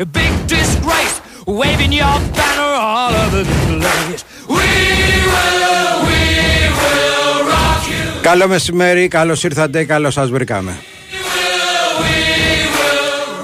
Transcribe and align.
a 0.00 0.06
big 0.06 0.32
disgrace, 0.46 1.16
waving 1.60 1.92
your 1.92 2.18
banner 2.38 2.72
all 2.90 3.12
over 3.24 3.42
the 3.50 3.58
place. 3.80 4.22
We 4.56 4.68
will, 5.32 5.94
we 6.08 6.22
will 6.80 7.38
rock 7.52 7.82
you. 7.88 8.22
Καλό 8.22 8.48
μεσημέρι, 8.48 9.08
καλώς 9.08 9.44
ήρθατε, 9.44 9.84
καλώς 9.84 10.14
σας 10.14 10.30
βρήκαμε. 10.30 10.78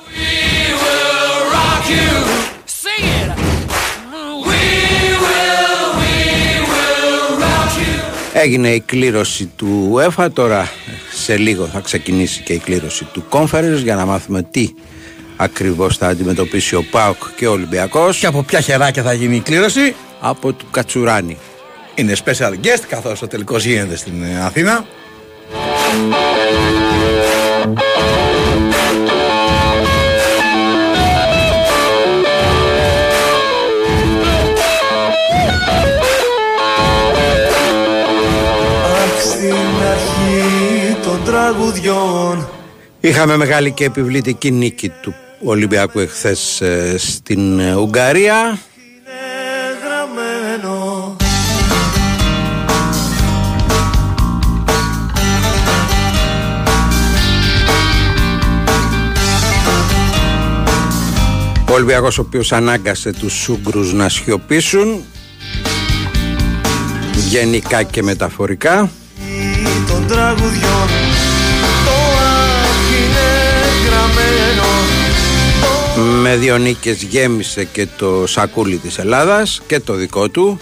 rock 1.53 1.91
you. 1.91 2.11
Sing 2.83 3.05
it. 3.05 3.29
We 4.47 4.63
will, 5.23 6.01
we 6.01 6.15
will 6.71 7.41
rock 7.41 7.79
you. 7.79 8.01
Έγινε 8.33 8.69
η 8.69 8.81
κλήρωση 8.81 9.47
του 9.57 9.93
UEFA, 9.95 10.27
τώρα 10.33 10.71
σε 11.15 11.37
λίγο 11.37 11.67
θα 11.67 11.81
ξεκινήσει 11.81 12.43
και 12.43 12.53
η 12.53 12.59
κλήρωση 12.59 13.05
του 13.05 13.25
Conference 13.31 13.81
για 13.83 13.95
να 13.95 14.05
μάθουμε 14.07 14.43
τι 14.43 14.69
ακριβώς 15.37 15.97
θα 15.97 16.07
αντιμετωπίσει 16.09 16.75
ο 16.75 16.85
ΠΑΟΚ 16.91 17.17
και 17.37 17.47
ο 17.47 17.53
Ολυμπιακός 17.53 18.19
Και 18.19 18.27
από 18.27 18.43
ποια 18.43 18.61
χεράκια 18.61 19.03
θα 19.03 19.13
γίνει 19.13 19.37
η 19.37 19.41
κλήρωση; 19.41 19.95
από 20.21 20.53
του 20.53 20.67
Κατσουράνη. 20.71 21.37
Είναι 22.01 22.13
special 22.25 22.53
guest 22.53 22.85
καθώς 22.89 23.23
ο 23.23 23.27
τελικός 23.27 23.65
γίνεται 23.65 23.97
στην 23.97 24.23
ε, 24.23 24.45
Αθήνα. 24.45 24.87
Αχ, 38.95 39.21
στην 39.21 39.55
αρχή 39.91 40.97
των 41.03 41.25
τραγουδιών 41.25 42.49
Είχαμε 43.01 43.37
μεγάλη 43.37 43.73
και 43.73 43.85
επιβλητική 43.85 44.51
νίκη 44.51 44.89
του 44.89 45.15
Ολυμπιακού 45.43 45.99
εχθές 45.99 46.61
ε, 46.61 46.95
στην 46.99 47.59
ε, 47.61 47.75
Ουγγαρία. 47.75 48.59
Ο 61.71 61.73
Ολυμπιακός 61.73 62.19
ο 62.19 62.21
οποίος 62.21 62.53
ανάγκασε 62.53 63.13
τους 63.13 63.33
Σούγκρους 63.33 63.93
να 63.93 64.09
σιωπήσουν 64.09 65.05
γενικά 67.29 67.83
και 67.83 68.03
μεταφορικά. 68.03 68.91
Των 69.89 70.07
τραγουδιών 70.07 70.89
Το 71.85 71.93
αχ 72.21 72.77
είναι 72.99 73.29
γραμμένο. 73.87 74.69
Με 76.21 76.37
δύο 76.37 76.59
νίκες 76.59 77.03
γέμισε 77.03 77.65
και 77.65 77.87
το 77.97 78.25
σακούλι 78.27 78.77
της 78.77 78.99
Ελλάδας 78.99 79.63
και 79.67 79.81
το 79.81 79.95
δικό 79.95 80.29
του. 80.29 80.61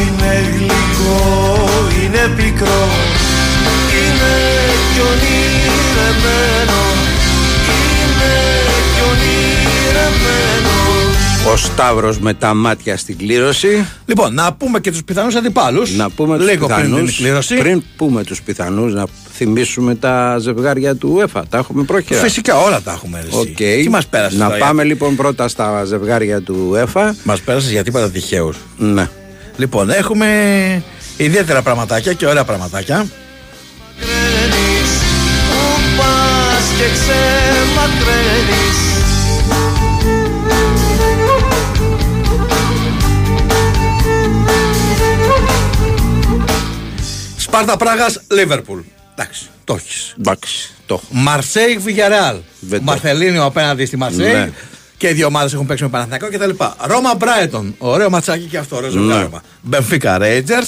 Είναι 0.00 0.50
γλυκό, 0.56 1.38
είναι 2.02 2.34
πικρό. 2.36 2.88
Είναι 2.88 3.13
κι 4.94 5.00
ονειρεμένο 5.00 6.80
Είναι 7.78 8.34
κι 8.94 9.00
ονειρεμένο 9.10 10.72
ο 11.52 11.56
Σταύρος 11.56 12.18
με 12.18 12.34
τα 12.34 12.54
μάτια 12.54 12.96
στην 12.96 13.18
κλήρωση 13.18 13.86
Λοιπόν, 14.06 14.34
να 14.34 14.52
πούμε 14.52 14.80
και 14.80 14.90
τους 14.90 15.04
πιθανούς 15.04 15.34
αντιπάλους. 15.34 15.96
να 15.96 16.10
πούμε 16.10 16.36
τους 16.38 16.46
Λίγο 16.48 16.66
πριν 16.66 16.78
πιθανούς 16.84 17.14
την 17.14 17.24
κλήρωση. 17.24 17.54
πριν 17.56 17.82
πούμε 17.96 18.24
τους 18.24 18.42
πιθανούς 18.42 18.92
να 18.94 19.04
θυμίσουμε 19.32 19.94
τα 19.94 20.38
ζευγάρια 20.38 20.94
του 20.96 21.18
UEFA 21.22 21.44
τα 21.48 21.58
έχουμε 21.58 21.82
πρόχειρα 21.82 22.20
Φυσικά 22.20 22.56
όλα 22.58 22.80
τα 22.82 22.92
έχουμε 22.92 23.20
ρε, 23.20 23.26
εσύ. 23.26 23.38
Οκ. 23.38 23.82
Τι 23.82 23.88
μας 23.90 24.06
πέρασες 24.06 24.38
Να 24.38 24.46
τώρα, 24.46 24.58
πάμε 24.58 24.84
λοιπόν 24.84 25.16
πρώτα 25.16 25.48
στα 25.48 25.84
ζευγάρια 25.84 26.40
του 26.40 26.74
UEFA. 26.76 27.14
Μας 27.22 27.40
πέρασες 27.40 27.70
για 27.70 27.84
τίποτα 27.84 28.10
τυχαίους. 28.10 28.56
Ναι. 28.78 29.08
Λοιπόν, 29.56 29.90
έχουμε 29.90 30.26
ιδιαίτερα 31.16 31.62
πραγματάκια 31.62 32.12
και 32.12 32.26
ωραία 32.26 32.44
πραγματάκια. 32.44 33.06
Ξεμακραίνεις 37.94 38.82
Σπάρτα 47.36 47.76
Πράγας, 47.76 48.20
Λίβερπουλ. 48.30 48.78
Εντάξει, 49.16 49.46
το 49.64 49.74
έχεις. 49.74 50.14
Εντάξει. 50.18 50.74
Το 50.86 50.94
έχω. 50.94 51.04
Μαρσέιγ 51.10 51.80
Βιγιαρεάλ. 51.80 52.36
Δεν 52.60 52.78
το. 52.78 52.84
Μαρθελίνιο 52.84 53.44
απέναντι 53.44 53.86
στη 53.86 53.96
Μαρσέιγ. 53.96 54.32
Ναι. 54.32 54.50
Και 54.96 55.08
οι 55.08 55.12
δύο 55.12 55.26
ομάδες 55.26 55.52
έχουν 55.52 55.66
παίξει 55.66 55.82
με 55.82 55.88
Παναθηναϊκό 55.88 56.26
κτλ. 56.26 56.64
Ρώμα 56.80 57.14
Μπράιτον. 57.14 57.74
Ωραίο 57.78 58.10
ματσάκι 58.10 58.44
και 58.44 58.58
αυτό. 58.58 58.76
Ωραίο 58.76 58.90
ζευγάριμα. 58.90 59.42
Μπενφίκα 59.62 60.18
Ρέιτζερ. 60.18 60.62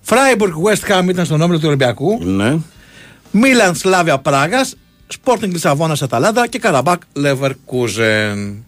Φράιμπουργκ 0.00 0.52
West 0.66 0.92
Ham 0.92 1.08
ήταν 1.08 1.24
στον 1.24 1.40
όμιλο 1.40 1.58
του 1.58 1.66
Ολυμπιακού. 1.66 2.24
Ναι. 2.24 2.56
Μίλαν 3.30 3.74
Σλάβια 3.74 4.18
Πράγα. 4.18 4.66
Σπόρτινγκ 5.08 5.52
Λισαβόνα 5.52 5.96
Αταλάντα 6.00 6.46
και 6.46 6.58
Καραμπάκ 6.58 7.02
Λεβερκούζεν. 7.12 8.64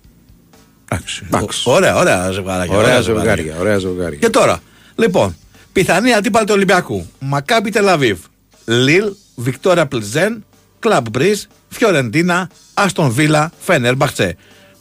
Εντάξει. 0.89 1.23
Εντάξει. 1.27 1.69
Ω- 1.69 1.73
Ωραία, 1.73 1.97
ωραία 1.97 2.31
ζευγάρια. 2.31 2.77
Ωραία 2.77 3.01
ζευγάρια. 3.01 3.57
Ωραία 3.59 3.79
ζευγάρια. 3.79 4.19
Και 4.19 4.29
τώρα, 4.31 4.61
λοιπόν, 4.95 5.37
πιθανοί 5.73 6.13
αντίπαλοι 6.13 6.47
του 6.47 6.53
Ολυμπιακού. 6.57 7.07
Μακάμπι 7.19 7.71
Τελ 7.71 7.89
Αβίβ. 7.89 8.19
Λιλ, 8.65 9.05
Βικτόρια 9.35 9.87
Πλιζέν, 9.87 10.45
Κλαμπ 10.79 11.07
Μπριζ, 11.11 11.43
Φιωρεντίνα, 11.69 12.51
Άστον 12.75 13.11
Βίλα, 13.11 13.53
Φένερ 13.61 13.97
Μπαχτσέ. 13.97 14.37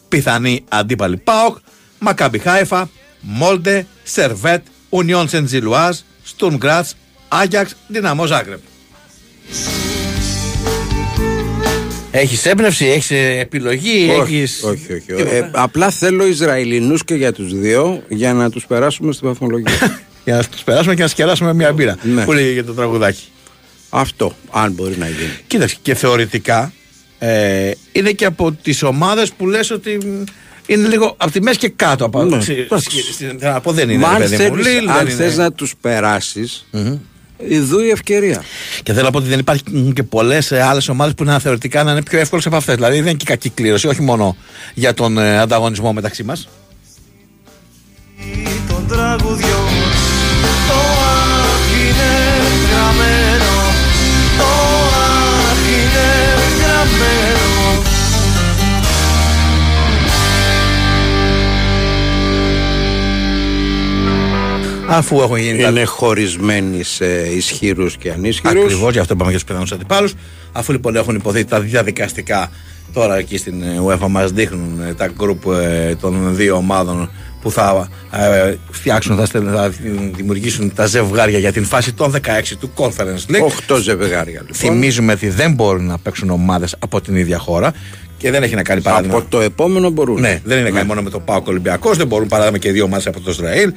Πιθανοί 0.09 0.63
αντίπαλοι 0.69 1.17
ΠΑΟΚ, 1.17 1.57
Μακάμπι 1.99 2.39
Χάιφα, 2.39 2.89
Μόλντε, 3.21 3.85
Σερβέτ, 4.03 4.65
Ουνιόν 4.89 5.27
Σεντζιλουάζ, 5.29 5.97
Στουρμ 6.23 6.55
Γκράτς, 6.55 6.95
Άγιαξ, 7.27 7.75
Δυναμό 7.87 8.25
Ζάγκρεπ. 8.25 8.59
Έχεις 12.11 12.45
έμπνευση, 12.45 12.85
έχεις 12.85 13.11
επιλογή, 13.39 14.09
όχι, 14.21 14.37
έχει. 14.41 14.65
όχι, 14.65 14.93
όχι. 14.93 15.35
Ε, 15.35 15.49
απλά 15.51 15.89
θέλω 15.89 16.25
Ισραηλινούς 16.27 17.03
και 17.03 17.13
για 17.15 17.31
τους 17.33 17.59
δύο 17.59 18.03
για 18.09 18.33
να 18.33 18.49
τους 18.49 18.65
περάσουμε 18.65 19.11
στη 19.13 19.25
βαθμολογία. 19.25 19.73
Για 20.25 20.35
να 20.37 20.43
τους 20.43 20.63
περάσουμε 20.63 20.95
και 20.95 21.01
να 21.01 21.07
σκεράσουμε 21.07 21.53
μια 21.53 21.73
μπύρα. 21.73 21.97
Ναι. 22.03 22.23
Που 22.23 22.31
λέγει 22.33 22.51
για 22.51 22.63
το 22.65 22.73
τραγουδάκι. 22.73 23.23
Αυτό, 23.89 24.35
αν 24.51 24.71
μπορεί 24.71 24.95
να 24.97 25.05
γίνει. 25.07 25.29
Κοίταξε, 25.47 25.75
και 25.81 25.93
θεωρητικά 25.95 26.73
ε, 27.19 27.71
είναι 27.91 28.11
και 28.11 28.25
από 28.25 28.51
τις 28.51 28.83
ομάδες 28.83 29.31
που 29.31 29.47
λες 29.47 29.71
ότι 29.71 29.97
μ, 30.05 30.23
είναι 30.65 30.87
λίγο 30.87 31.13
από 31.17 31.31
τη 31.31 31.41
μέση 31.41 31.57
και 31.57 31.69
κάτω. 31.69 32.05
Από, 32.05 32.23
Ναι, 32.23 32.37
ξε- 32.37 32.57
εντάξει. 32.57 32.89
σκε- 32.89 33.13
στην- 33.13 33.39
θέλω 33.39 33.51
να 33.53 33.61
πω 33.61 33.71
δεν 33.71 33.89
είναι. 33.89 34.01
Μα 34.01 34.17
ρε 34.17 34.23
αν 34.23 34.29
παιδί 34.29 34.43
μου. 34.49 34.55
θέλεις, 34.55 34.65
Λίλ, 34.67 34.89
αν 34.89 35.07
δεν 37.39 37.49
είναι. 37.49 37.59
θες 37.59 37.69
να 37.69 37.69
τους 37.69 37.69
περάσεις, 37.69 37.69
ειδού 37.69 37.79
η 37.79 37.89
ευκαιρία. 37.89 38.43
Και 38.83 38.93
θέλω 38.93 39.05
να 39.05 39.11
πω 39.11 39.17
ότι 39.17 39.27
δεν 39.27 39.39
υπάρχουν 39.39 39.93
και 39.93 40.03
πολλές 40.03 40.51
άλλες 40.51 40.89
ομάδες 40.89 41.13
που 41.13 41.23
να 41.23 41.39
θεωρητικά 41.39 41.83
να 41.83 41.91
είναι 41.91 42.03
πιο 42.03 42.19
εύκολες 42.19 42.45
από 42.45 42.55
αυτές. 42.55 42.75
Δηλαδή 42.75 42.95
δεν 42.95 43.03
είναι 43.07 43.13
και 43.13 43.25
κακή 43.25 43.49
κλήρωση, 43.49 43.87
όχι 43.87 44.01
μόνο 44.01 44.35
για 44.73 44.93
τον 44.93 45.17
ε, 45.17 45.39
ανταγωνισμό 45.39 45.93
μεταξύ 45.93 46.23
μας. 46.23 46.49
των 48.67 48.87
τραγουδιών 48.87 49.67
Το 50.67 50.99
Αφού 64.89 65.21
έχουν 65.21 65.37
γίνει 65.37 65.61
τα 65.61 65.69
Είναι 65.69 65.83
χωρισμένοι 65.83 66.83
σε 66.83 67.05
ισχυρούς 67.35 67.97
και 67.97 68.11
ανίσχυρους. 68.11 68.63
Ακριβώς, 68.63 68.93
γι' 68.93 68.99
αυτό 68.99 69.13
είπαμε 69.13 69.29
για 69.29 69.39
τους 69.39 69.47
πιθανού 69.47 69.65
αντιπάλους. 69.73 70.13
Αφού 70.51 70.71
λοιπόν 70.71 70.95
έχουν 70.95 71.15
υποθεί 71.15 71.45
τα 71.45 71.59
διαδικαστικά 71.59 72.51
τώρα 72.93 73.17
εκεί 73.17 73.37
στην 73.37 73.61
ε, 73.63 73.79
UEFA 73.87 74.07
μας 74.09 74.31
δείχνουν 74.31 74.81
ε, 74.89 74.93
τα 74.93 75.07
γκρουπ 75.17 75.43
ε, 75.51 75.95
των 75.95 76.35
δύο 76.35 76.55
ομάδων 76.55 77.09
που 77.41 77.51
θα 77.51 77.89
ε, 78.11 78.55
φτιάξουν, 78.71 79.15
θα, 79.17 79.25
στέλνουν- 79.25 79.55
θα 79.55 79.69
δημιουργήσουν 80.15 80.73
τα 80.75 80.85
ζευγάρια 80.85 81.39
για 81.39 81.51
την 81.51 81.65
φάση 81.65 81.93
των 81.93 82.11
16 82.13 82.17
του 82.59 82.71
Conference 82.75 83.31
League. 83.31 83.43
Οχτώ 83.43 83.75
ζευγάρια 83.77 84.39
λοιπόν. 84.39 84.55
Θυμίζουμε 84.55 85.11
ότι 85.13 85.29
δεν 85.29 85.53
μπορούν 85.53 85.85
να 85.85 85.97
παίξουν 85.97 86.29
ομάδες 86.29 86.75
από 86.79 87.01
την 87.01 87.15
ίδια 87.15 87.37
χώρα 87.37 87.73
και 88.17 88.31
δεν 88.31 88.43
έχει 88.43 88.55
να 88.55 88.63
κάνει 88.63 88.81
παράδειγμα. 88.81 89.17
Από 89.17 89.25
το 89.29 89.39
επόμενο 89.41 89.89
μπορούν. 89.89 90.19
Ναι, 90.19 90.41
δεν 90.43 90.59
είναι 90.59 90.69
κάνει 90.69 90.87
μόνο 90.87 91.01
με 91.01 91.09
το 91.09 91.19
Πάοκ 91.19 91.47
Ολυμπιακός, 91.47 91.97
δεν 91.97 92.07
μπορούν 92.07 92.27
παράδειγμα 92.27 92.57
και 92.57 92.71
δύο 92.71 92.83
ομάδες 92.83 93.07
από 93.07 93.19
το 93.19 93.31
Ισραήλ. 93.31 93.73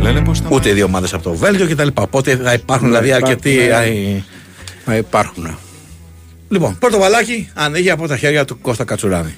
Λένε 0.00 0.20
πως 0.24 0.42
τα 0.42 0.48
Ούτε 0.50 0.68
οι 0.68 0.72
δύο 0.72 0.84
ομάδες 0.84 1.14
από 1.14 1.22
το 1.22 1.34
Βέλγιο 1.34 1.68
κτλ. 1.68 1.88
Οπότε 1.94 2.36
θα 2.36 2.52
υπάρχουν 2.52 2.88
Ναι, 2.90 2.98
δηλαδή 3.00 3.24
υπάρχουν, 3.24 3.28
αρκετοί. 3.28 3.56
ναι. 3.56 4.22
αι- 4.86 4.94
Ε, 4.94 4.96
υπάρχουν. 4.96 5.58
Λοιπόν, 6.48 6.78
πρώτο 6.78 6.98
βαλάκι 6.98 7.48
ανοίγει 7.54 7.90
από 7.90 8.06
τα 8.06 8.16
χέρια 8.16 8.44
του 8.44 8.60
Κώστα 8.60 8.84
Κατσουράνη. 8.84 9.34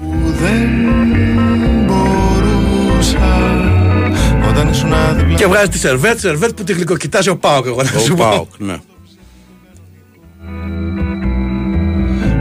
που 0.00 0.32
δεν 0.42 0.68
μπορούσα 1.86 3.18
Όταν 4.48 4.68
ήσουν 4.68 4.92
δίπλα 5.16 5.34
Και 5.34 5.46
βγάζει 5.46 5.68
τη 5.68 5.78
σερβέτ, 5.78 6.18
σερβέτ 6.18 6.52
που 6.52 6.64
τη 6.64 6.72
γλυκοκοιτάζει 6.72 7.28
ο 7.28 7.36
Πάοκ. 7.36 7.66
Εγώ 7.66 7.82
να 7.82 7.88
σου 7.98 8.08
Ο 8.12 8.14
πω. 8.14 8.24
Πάοκ, 8.24 8.48
ναι. 8.58 8.76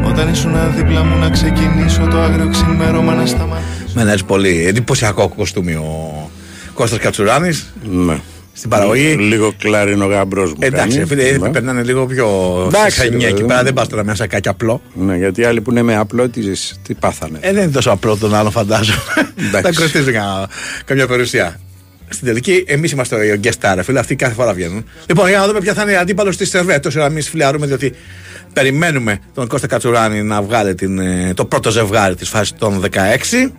Όταν 0.07 0.29
ήσουν 0.31 0.53
δίπλα 0.75 1.03
μου 1.03 1.17
να 1.19 1.29
ξεκινήσω 1.29 2.07
το 2.07 2.17
άγριο 2.19 2.49
ξημέρωμα 2.49 3.13
να 3.13 3.25
σταματήσω 3.25 3.80
Με 3.93 4.01
ένα 4.01 4.17
πολύ 4.27 4.65
εντυπωσιακό 4.67 5.27
κοστούμι 5.29 5.73
ο 5.73 6.29
Κώστας 6.73 6.99
Κατσουράνης 6.99 7.73
ναι. 7.91 8.17
στην 8.53 8.69
παραγωγή. 8.69 9.13
Λίγο 9.15 9.53
κλάρινο 9.57 10.05
γαμπρός 10.05 10.49
μου. 10.51 10.57
Εντάξει, 10.59 10.97
κάνεις. 10.97 11.09
φίλε, 11.09 11.37
Ναι. 11.37 11.49
περνάνε 11.49 11.83
λίγο 11.83 12.05
πιο 12.05 12.27
Εντάξει, 12.67 12.97
σαχανιά 12.97 13.17
ρε 13.19 13.25
εκεί 13.25 13.33
παιδί 13.33 13.45
πέρα. 13.47 13.57
μου. 13.59 13.63
Δεν 13.65 13.73
πας 13.73 13.87
τώρα 13.87 14.03
μέσα 14.03 14.27
κάτι 14.27 14.49
απλό. 14.49 14.81
Ναι, 14.93 15.17
γιατί 15.17 15.41
οι 15.41 15.43
άλλοι 15.43 15.61
που 15.61 15.71
είναι 15.71 15.81
με 15.81 15.95
απλό, 15.95 16.29
τι, 16.29 16.41
τι 16.87 16.93
πάθανε. 16.93 17.37
Ε, 17.41 17.53
δεν 17.53 17.63
είναι 17.63 17.71
τόσο 17.71 17.91
απλό 17.91 18.15
τον 18.17 18.35
άλλο, 18.35 18.51
φαντάζομαι. 18.51 18.97
Εντάξει. 19.47 19.73
Θα 19.73 19.81
κοστίζει 19.81 20.11
κα- 20.11 20.47
καμιά 20.85 21.07
περιουσία. 21.07 21.59
Στην 22.09 22.27
τελική, 22.27 22.63
εμείς 22.67 22.91
είμαστε 22.91 23.15
ο 23.15 23.39
guest 23.43 23.49
star, 23.61 23.79
φίλε. 23.83 23.99
Αυτοί 23.99 24.15
κάθε 24.15 24.33
φορά 24.33 24.53
βγαίνουν. 24.53 24.85
Λοιπόν, 25.05 25.27
για 25.29 25.37
να 25.39 25.47
δούμε 25.47 25.59
ποια 25.59 25.73
θα 25.73 25.81
είναι 25.81 25.91
η 25.91 25.95
αντίπαλος 25.95 26.37
της 26.37 26.49
Σερβέτ. 26.49 26.85
Όσο 26.85 27.01
εμεί 27.01 27.21
φιλιαρούμε, 27.21 27.65
διότι 27.65 27.93
περιμένουμε 28.53 29.19
τον 29.33 29.47
Κώστα 29.47 29.67
Κατσουράνη 29.67 30.21
να 30.23 30.41
βγάλει 30.41 30.75
την, 30.75 30.99
ε, 30.99 31.33
το 31.35 31.45
πρώτο 31.45 31.71
ζευγάρι 31.71 32.15
της 32.15 32.29
φάσης 32.29 32.53
των 32.59 32.79
16. 32.79 33.51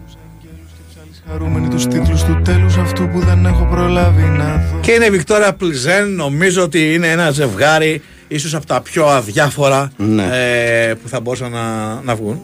Χαρούμενοι 1.30 1.68
τους 1.68 1.86
τίτλους 1.86 2.22
του 2.24 2.40
τέλους 2.44 2.76
αυτού 2.76 3.08
που 3.08 3.18
δεν 3.20 3.46
έχω 3.46 3.64
προλάβει 3.70 4.22
να 4.22 4.44
δω 4.44 4.78
Και 4.80 4.92
είναι 4.92 5.04
η 5.04 5.10
Βικτόρια 5.10 5.52
Πλιζέν. 5.52 6.14
Νομίζω 6.14 6.62
ότι 6.62 6.94
είναι 6.94 7.10
ένα 7.10 7.30
ζευγάρι, 7.30 8.02
ίσως 8.28 8.54
από 8.54 8.66
τα 8.66 8.80
πιο 8.80 9.06
αδιάφορα 9.06 9.90
Ναι. 9.96 10.28
ε, 10.32 10.94
που 10.94 11.08
θα 11.08 11.20
μπορούσαν 11.20 11.50
να, 11.50 11.94
να 12.02 12.14
βγουν. 12.14 12.40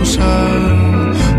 Όσα 0.00 0.50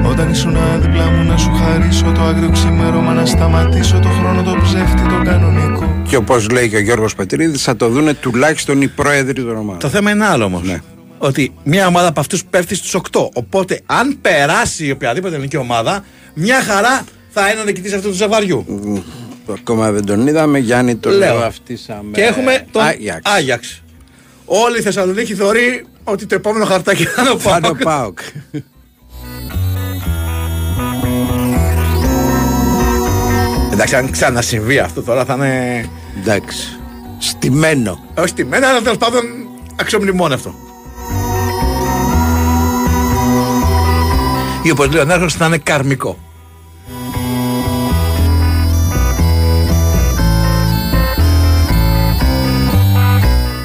Όταν 0.10 0.30
ήσουν 0.32 0.58
δίπλα 0.82 1.06
μου 1.06 1.24
να 1.30 1.38
σου 1.38 1.52
χαρίσω 1.52 2.12
το 2.16 2.22
άγριο 2.22 2.50
ξημέρωμα 2.50 3.14
Να 3.14 3.26
σταματήσω 3.26 4.00
το 4.00 4.08
χρόνο 4.10 4.44
το 4.44 4.58
ψεύτη 4.64 5.02
το 5.02 5.22
κανονικό 5.24 6.02
Και 6.10 6.16
όπως 6.16 6.50
λέει 6.50 6.70
και 6.70 6.76
ο 6.76 6.80
Γιώργος 6.80 7.16
Πετρίδης, 7.16 7.64
θα 7.64 7.76
το 7.76 7.90
δούνε 7.90 8.14
τουλάχιστον 8.14 8.82
οι 8.82 8.88
πρόεδροι 8.88 9.34
των 9.44 9.56
ομάδων. 9.58 9.80
Το 9.80 9.90
θέμα 9.90 10.12
είναι 10.12 10.26
άλλο 10.26 10.44
όμως. 10.46 10.62
Ναι. 10.64 10.82
Ότι 11.18 11.54
μια 11.64 11.88
ομάδα 11.88 12.08
από 12.08 12.20
αυτούς 12.20 12.46
πέφτει 12.46 12.76
στου 12.76 13.02
8. 13.12 13.30
Οπότε, 13.34 13.82
αν 13.86 14.18
περάσει 14.22 14.86
η 14.86 14.92
οποιαδήποτε 14.92 15.34
ελληνική 15.34 15.58
ομάδα, 15.58 16.04
μια 16.34 16.62
χαρά 16.62 17.04
θα 17.30 17.50
είναι 17.52 17.62
ο 17.62 17.64
νικητή 17.64 17.88
αυτούς 17.88 18.10
τους 18.10 18.18
ζευγαριού. 18.18 18.66
Ακόμα 19.54 19.92
δεν 19.92 20.06
τον 20.06 20.28
είδαμε. 20.28 20.60
Γιάννη 20.60 20.96
το 20.96 21.10
Λέω. 21.10 21.20
λέω 21.20 21.46
αυτήσαμε. 21.46 22.12
Και 22.12 22.22
έχουμε 22.22 22.66
τον 22.72 22.82
Άγιαξ. 22.82 23.32
Άγιαξ. 23.32 23.82
Όλη 24.46 24.78
η 24.78 24.82
Θεσσαλονίκη 24.82 25.36
θεωρεί 25.36 25.86
ότι 26.04 26.26
το 26.26 26.36
επόμενο 26.36 26.66
χαρτάκι 26.66 27.04
θα 27.04 27.22
είναι 27.22 27.30
ο 27.30 27.40
Θα 27.40 27.56
είναι 27.58 27.68
ο 27.68 27.76
Πάοκ. 27.76 27.84
Πάοκ. 27.84 28.20
Εντάξει, 33.74 33.96
αν 33.96 34.12
ξανασυμβεί 34.12 34.80
αυτό 34.80 35.02
τώρα 35.02 35.26
θα 35.26 35.34
είναι. 35.34 35.86
Εντάξει. 36.22 36.80
Στημένο. 37.18 38.04
Όχι 38.18 38.28
στη 38.28 38.46
μένα, 38.46 38.68
αλλά 38.68 38.82
τέλος 38.82 38.98
πάντων 38.98 39.22
αξιομνημόνευτο. 39.76 40.56
Ή 44.64 44.72
όπως 44.72 44.88
λέει 44.92 45.02
ο 45.02 45.06
Νέρχος 45.06 45.34
θα 45.34 45.46
είναι 45.46 45.58
καρμικό. 45.58 46.18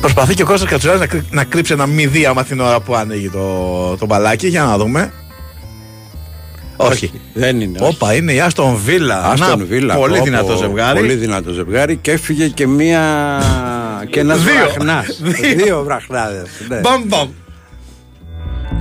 Προσπαθεί 0.00 0.34
και 0.34 0.42
ο 0.42 0.46
Κώστας 0.46 0.70
Κατσουράς 0.70 0.98
να, 0.98 1.06
κρύ- 1.06 1.32
να 1.32 1.44
κρύψει 1.44 1.72
ένα 1.72 1.86
μηδί 1.86 2.26
άμα 2.26 2.44
την 2.44 2.60
ώρα 2.60 2.80
που 2.80 2.94
ανοίγει 2.94 3.28
το, 3.30 3.96
το 3.96 4.06
μπαλάκι. 4.06 4.48
Για 4.48 4.62
να 4.62 4.76
δούμε. 4.78 5.12
Όχι. 6.76 7.10
Δεν 7.34 7.60
είναι. 7.60 7.78
όχι. 7.80 7.94
Όπα, 7.94 8.14
είναι 8.14 8.32
η 8.32 8.40
Άστον 8.40 8.76
Βίλα. 8.84 9.24
Άστον 9.24 9.58
Να, 9.58 9.64
Βίλα. 9.64 9.94
Πολύ 9.94 10.18
πω, 10.18 10.24
δυνατό 10.24 10.46
πω, 10.52 10.56
ζευγάρι. 10.56 10.98
Πολύ 10.98 11.14
δυνατό 11.14 11.52
ζευγάρι 11.52 11.96
και 11.96 12.10
έφυγε 12.10 12.48
και 12.48 12.66
μία. 12.66 13.02
και 14.10 14.20
ένας 14.20 14.42
Δύο. 14.42 14.52
βραχνάς. 14.54 15.20
Δύο. 15.22 15.64
Δύο 15.64 15.82
βραχνάδες. 15.84 16.48
Ναι. 16.68 16.76
Μπαμ, 16.80 17.02
μπαμ. 17.06 17.28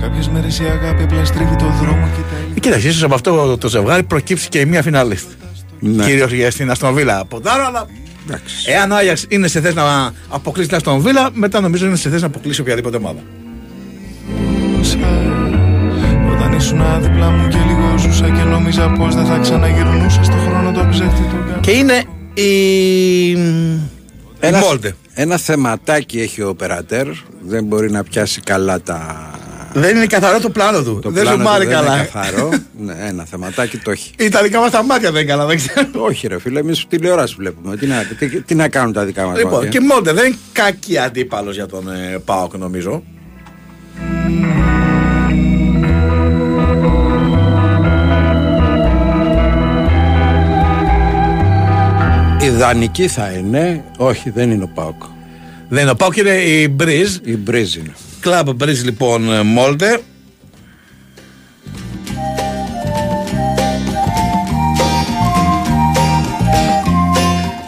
Κάποιες 0.04 0.28
μέρες 0.28 0.58
η 0.58 0.64
αγάπη 0.64 1.02
απλά 1.02 1.24
στρίβει 1.24 1.56
το 1.56 1.64
δρόμο 1.64 2.06
και 2.16 2.20
τα 2.30 2.36
Ε, 2.56 2.60
Κοίταξε, 2.60 2.88
ίσως 2.88 3.02
από 3.02 3.14
αυτό 3.14 3.58
το 3.58 3.68
ζευγάρι 3.68 4.02
προκύψει 4.02 4.48
και 4.48 4.66
μια 4.66 4.82
φιναλίστ. 4.82 5.28
Ναι. 5.80 6.04
Κυρίω 6.04 6.26
για 6.26 6.50
στην 6.50 6.70
Αστον 6.70 6.94
Βίλα 6.94 7.18
από 7.18 7.40
τώρα, 7.40 7.64
αλλά 7.66 7.86
Εντάξει. 8.26 8.54
εάν 8.70 8.90
ο 8.90 8.96
Άγιαξ 8.96 9.24
είναι 9.28 9.48
σε 9.48 9.60
θέση 9.60 9.74
να 9.74 10.12
αποκλείσει 10.28 10.68
την 10.68 10.76
Αστον 10.76 11.00
Βίλα, 11.00 11.28
μετά 11.32 11.60
νομίζω 11.60 11.86
είναι 11.86 11.96
σε 11.96 12.08
θέση 12.08 12.20
να 12.20 12.26
αποκλείσει 12.26 12.60
οποιαδήποτε 12.60 12.96
ομάδα. 12.96 13.20
όσα 14.80 14.96
Όταν 16.32 16.52
ήσουν 16.52 16.80
δίπλα 17.00 17.30
μου 17.30 17.48
και 17.48 17.58
λίγο 17.66 17.98
ζούσα 17.98 18.28
και 18.28 18.42
νόμιζα 18.42 18.90
πως 18.90 19.14
δεν 19.14 19.24
θα 19.24 19.38
ξαναγυρνούσα 19.38 20.22
στο 20.22 20.36
χρόνο 20.36 20.72
το 20.72 20.86
ψεύτη 20.90 21.20
το 21.22 21.36
κάνω 21.48 21.60
Και 21.60 21.70
είναι 21.70 22.02
η. 22.34 23.32
Ένα, 24.40 24.58
η 24.58 24.60
Μόλτε. 24.60 24.94
ένα 25.14 25.36
θεματάκι 25.36 26.20
έχει 26.20 26.42
ο 26.42 26.54
Περατέρ. 26.54 27.06
Δεν 27.46 27.64
μπορεί 27.64 27.90
να 27.90 28.02
πιάσει 28.04 28.40
καλά 28.40 28.80
τα. 28.80 29.28
Δεν 29.76 29.96
είναι 29.96 30.06
καθαρό 30.06 30.40
το 30.40 30.50
πλάνο 30.50 30.82
του. 30.82 30.98
Το 31.02 31.10
δεν 31.10 31.22
πλάνο 31.22 31.36
του 31.36 31.42
ζουμάρει 31.42 31.66
δεν 31.66 31.74
καλά. 31.74 31.96
Είναι 31.96 32.08
καθαρό. 32.12 32.50
ναι, 32.78 32.94
ένα 33.08 33.24
θεματάκι 33.24 33.78
το 33.78 33.90
έχει. 33.90 34.10
Η 34.18 34.24
Ιταλικά 34.24 34.60
μας 34.60 34.70
τα 34.70 34.84
μάτια 34.84 35.10
δεν 35.10 35.22
είναι 35.22 35.30
καλά, 35.30 35.46
δεν 35.46 35.56
ξέρω. 35.56 35.88
Όχι, 35.92 36.26
ρε 36.26 36.38
φίλε, 36.38 36.60
εμείς 36.60 36.86
τηλεόραση 36.88 37.34
βλέπουμε. 37.38 37.76
Τι 37.76 37.86
να, 37.86 38.04
τι, 38.18 38.40
τι 38.42 38.54
να 38.54 38.68
κάνουν 38.68 38.92
τα 38.92 39.04
δικά 39.04 39.26
μας 39.26 39.36
Λοιπόν, 39.36 39.52
μάτια; 39.52 39.68
και 39.68 39.78
η 39.78 39.86
Μόλτε 39.86 40.12
δεν 40.12 40.26
είναι 40.26 40.36
κακή 40.52 40.98
αντίπαλος 40.98 41.54
για 41.54 41.66
τον 41.66 41.88
ε, 41.88 42.18
Πάοκ, 42.24 42.54
νομίζω. 42.56 43.02
Ιδανική 52.40 53.08
θα 53.08 53.30
είναι. 53.30 53.84
Όχι, 53.96 54.30
δεν 54.30 54.50
είναι 54.50 54.64
ο 54.64 54.70
Πάοκ. 54.74 55.02
Δεν 55.68 55.82
είναι 55.82 55.90
ο 55.90 55.94
Πάοκ, 55.94 56.16
είναι 56.16 56.30
η 56.30 56.68
Μπριζ. 56.70 57.16
Η 57.24 57.36
Μπρίζ 57.36 57.74
είναι. 57.74 57.92
Κλαμπ 58.24 58.50
Μπριζ 58.50 58.82
λοιπόν 58.82 59.32
ε, 59.32 59.42
Μόλτε. 59.42 60.00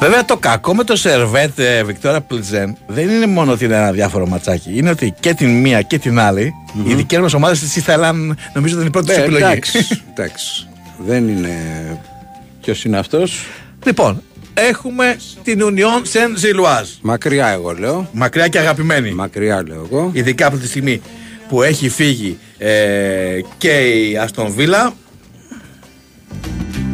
Βέβαια 0.01 0.25
το 0.25 0.37
κακό 0.37 0.75
με 0.75 0.85
το 0.85 0.97
σερβέτ 0.97 1.59
ε, 1.59 1.83
Βικτόρα 1.85 2.21
Πλιτζέν 2.21 2.77
δεν 2.87 3.09
είναι 3.09 3.27
μόνο 3.27 3.53
ότι 3.53 3.65
είναι 3.65 3.75
ένα 3.77 3.91
διάφορο 3.93 4.27
ματσάκι. 4.27 4.71
Είναι 4.77 4.91
ότι 4.91 5.15
και 5.21 5.35
την 5.35 5.61
μία 5.61 5.83
και 5.83 5.99
την 5.99 6.19
άλλη 6.19 6.53
οι 6.87 6.95
δικές 6.95 7.19
μας 7.19 7.33
ομάδες 7.35 7.61
τις 7.61 7.77
ήθελαν, 7.77 8.39
νομίζω 8.55 8.75
ότι 8.79 8.87
είναι 8.87 8.87
η 8.87 8.91
πρώτη 8.91 9.07
τους 9.07 9.17
Ε, 9.17 9.21
επιλογή. 9.21 9.45
εντάξει, 9.45 10.03
εντάξει. 10.11 10.67
Δεν 10.99 11.29
είναι. 11.29 11.51
Ποιος 12.63 12.85
είναι 12.85 12.99
αυτός. 12.99 13.47
λοιπόν, 13.85 14.23
έχουμε 14.57 15.17
την 15.43 15.61
Union 15.63 16.03
Saint 16.13 16.45
Gilloise. 16.45 16.99
Μακριά, 17.01 17.49
εγώ 17.49 17.73
λέω. 17.73 18.09
Μακριά 18.13 18.49
και 18.49 18.59
αγαπημένη. 18.59 19.11
Μακριά, 19.11 19.63
λέω 19.67 19.87
εγώ. 19.91 20.11
Ειδικά 20.13 20.47
από 20.47 20.57
τη 20.57 20.67
στιγμή 20.67 21.01
που 21.49 21.63
έχει 21.63 21.89
φύγει 21.89 22.39
ε, 22.59 23.41
και 23.59 23.71
η 23.71 24.17
Αστον 24.17 24.53
Βίλα. 24.53 24.95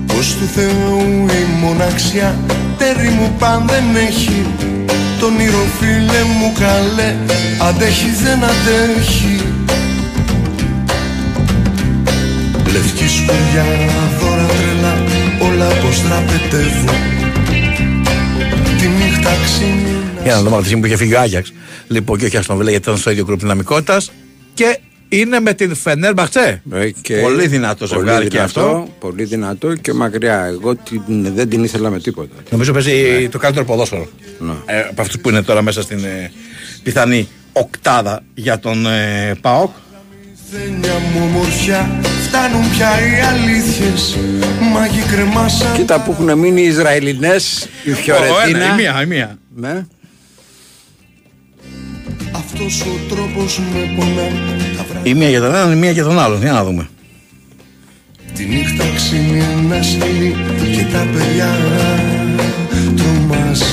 Πως 0.07 0.37
του 0.37 0.47
Θεού 0.47 1.01
η 1.27 1.61
μοναξιά 1.61 2.37
τέρι 2.79 3.09
μου 3.09 3.35
παν 3.39 3.67
δεν 3.67 4.07
έχει 4.07 4.47
Τον 5.21 5.41
ήρω 5.41 5.67
φίλε 5.79 6.23
μου 6.39 6.53
καλέ 6.59 7.17
αντέχει 7.69 8.11
δεν 8.23 8.45
αντέχει 8.45 9.41
Λευκή 12.73 13.09
σκουριά, 13.09 13.65
δώρα 14.21 14.47
τρελά 14.47 14.95
όλα 15.49 15.67
πως 15.67 16.03
τραπετεύουν 16.03 16.95
Τη 16.95 17.12
νύχτα 17.12 17.12
ξύνει 17.12 17.12
Για 20.23 20.33
να 20.33 20.39
δούμε 20.39 20.51
από 20.51 20.59
τη 20.59 20.65
στιγμή 20.65 20.81
που 20.81 20.87
είχε 20.87 20.97
φύγει 20.97 21.15
ο 21.15 21.21
Άγιαξ. 21.21 21.53
Λοιπόν, 21.89 22.19
και 22.19 22.25
όχι 22.25 22.37
Αστον 22.37 22.57
Βίλα 22.57 22.71
γιατί 22.71 22.85
ήταν 22.89 22.99
στο 22.99 23.11
ίδιο 23.11 23.25
γκρουπ 23.25 23.41
δυναμικότητας. 23.41 24.13
Και 24.55 24.79
είναι 25.09 25.41
με 25.41 25.55
την 25.55 25.75
Φενέρ 25.75 26.13
Μπαχτσέ. 26.13 26.63
Ε, 26.73 26.91
και 26.91 27.17
Πολύ 27.17 27.47
δυνατό 27.47 27.87
πολύ 27.87 28.01
ζευγάρι 28.01 28.29
και 28.29 28.37
δυνατό, 28.37 28.61
αυτό. 28.61 28.89
Πολύ 28.99 29.25
δυνατό 29.25 29.75
και 29.75 29.93
μακριά. 29.93 30.45
Εγώ 30.45 30.77
την, 30.77 31.35
δεν 31.35 31.49
την 31.49 31.65
ήθελα 31.65 31.91
με 31.91 32.01
τίποτα. 32.01 32.35
Νομίζω 32.51 32.73
παίζει 32.73 33.29
το 33.29 33.39
καλύτερο 33.39 33.65
ποδόσφαιρο. 33.65 34.09
Ναι. 34.39 34.53
Ε, 34.67 34.81
από 34.91 35.03
αυτούς 35.03 35.21
που 35.21 35.29
είναι 35.29 35.43
τώρα 35.43 35.63
μέσα 35.63 35.83
στην 35.83 36.05
ε, 36.05 36.33
πιθανή 36.83 37.29
οκτάδα 37.53 38.23
για 38.35 38.59
τον 38.59 38.87
ε, 38.87 39.35
ΠΑΟΚ. 39.41 39.71
Δένια 40.53 40.93
μου 40.99 41.21
ομορφιά 41.23 42.01
φτάνουν 42.27 42.71
πια 42.71 42.89
οι 42.89 43.21
αλήθειες 43.21 44.19
Μάγοι 44.73 45.01
κρεμάσαν 45.01 45.75
Κοίτα 45.75 46.01
που 46.01 46.11
έχουν 46.13 46.39
μείνει 46.39 46.61
οι 46.61 46.65
Ισραηλινές, 46.67 47.69
η 47.85 47.91
Ο, 47.91 47.95
Φιωρεντίνα. 47.95 48.65
ένα, 48.65 48.73
η 48.73 48.77
μία, 48.77 49.03
η 49.03 49.07
μία. 49.07 49.39
Ναι. 49.57 49.85
Αυτός 52.33 52.81
ο 52.81 53.15
τρόπος 53.15 53.59
με 53.59 53.95
πονά 53.97 54.23
Τα 54.77 54.85
βράδια 54.91 55.11
Η 55.13 55.15
μία 55.15 55.29
για 55.29 55.41
τον 55.41 55.55
έναν, 55.55 55.73
η 55.73 55.77
μία 55.77 55.91
για 55.91 56.05
τον 56.05 56.19
άλλον. 56.19 56.41
Για 56.41 56.53
να 56.53 56.65
δούμε. 56.65 56.89
τη 58.35 58.45
Τη 58.45 58.49
νύχτα 58.49 58.85
ξύνει 58.97 59.39
ένα 59.39 59.83
σκυλί 59.83 60.37
και 60.77 60.85
τα 60.93 61.07
παιδιά 61.13 61.49
τρομάζει 62.97 63.65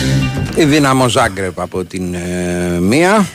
Η 0.56 0.66
Δύναμο 0.66 1.08
Ζάγκρεπ 1.08 1.60
από 1.60 1.84
την 1.84 2.14
ε, 2.14 2.80
μία 2.80 3.28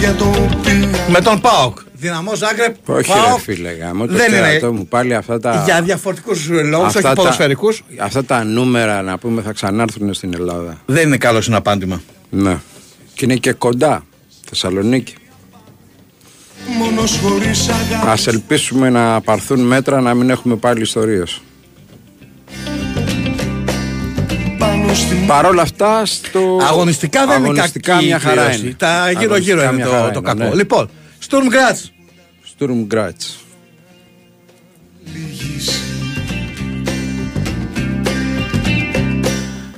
Σαν 0.00 0.16
διατοπία 0.16 0.90
Με 1.08 1.20
τον 1.20 1.40
Πάοκ. 1.40 1.78
Δυναμό 1.92 2.34
Ζάγκρεπ. 2.34 2.88
Όχι 2.88 3.08
ΠΑΟΚ. 3.08 3.24
ρε 3.34 3.38
φίλε 3.38 3.70
γάμο, 3.70 4.06
το 4.06 4.12
Δεν 4.12 4.32
είναι. 4.32 4.40
κέρατό 4.40 4.72
μου 4.72 4.86
πάλι 4.86 5.14
αυτά 5.14 5.40
τα... 5.40 5.62
Για 5.64 5.82
διαφορετικούς 5.82 6.48
λόγους, 6.48 6.86
όχι 6.88 6.96
αυτά 6.96 7.12
ποδοσφαιρικούς. 7.12 7.84
αυτά 7.98 8.24
τα 8.24 8.44
νούμερα 8.44 9.02
να 9.02 9.18
πούμε 9.18 9.42
θα 9.42 9.52
ξανάρθουν 9.52 10.14
στην 10.14 10.34
Ελλάδα. 10.34 10.80
Δεν 10.86 11.06
είναι 11.06 11.16
καλό 11.16 11.40
συναπάντημα. 11.40 12.00
Ναι. 12.30 12.56
Και 13.14 13.24
είναι 13.24 13.34
και 13.34 13.52
κοντά. 13.52 14.04
Θεσσαλονίκη. 14.48 15.14
Μόνος 16.78 17.18
χωρίς 17.22 17.68
αγάπη 17.68 18.08
Ας 18.08 18.26
ελπίσουμε 18.26 18.90
να 18.90 19.20
πάρθουν 19.20 19.60
μέτρα 19.60 20.00
να 20.00 20.14
μην 20.14 20.30
έχουμε 20.30 20.56
πάλι 20.56 20.80
ιστορίες. 20.80 21.40
Πάνω 24.80 24.94
στην 24.94 25.26
Παρ' 25.26 25.44
όλα 25.46 25.62
αυτά 25.62 26.06
στο... 26.06 26.58
Αγωνιστικά 26.68 27.26
δεν 27.26 27.42
αγωνιστικά 27.42 27.92
είναι 27.92 28.00
κακή 28.00 28.06
μια 28.06 28.18
χαρά 28.18 28.42
κλήρωση. 28.42 28.60
είναι. 28.66 28.74
Τα 28.78 29.10
γύρω-γύρω 29.10 29.60
Αγωνιστικά 29.60 29.64
είναι 29.64 29.72
μια 29.76 29.84
το, 29.84 29.90
χαρά 29.90 30.10
το 30.10 30.18
είναι, 30.18 30.28
κακό. 30.28 30.48
ναι. 30.50 30.54
Λοιπόν, 30.54 30.90
Sturm 31.28 31.52
Graz. 31.54 31.78
Sturm 32.58 32.94
Graz. 32.94 33.36
λυγής 35.12 35.80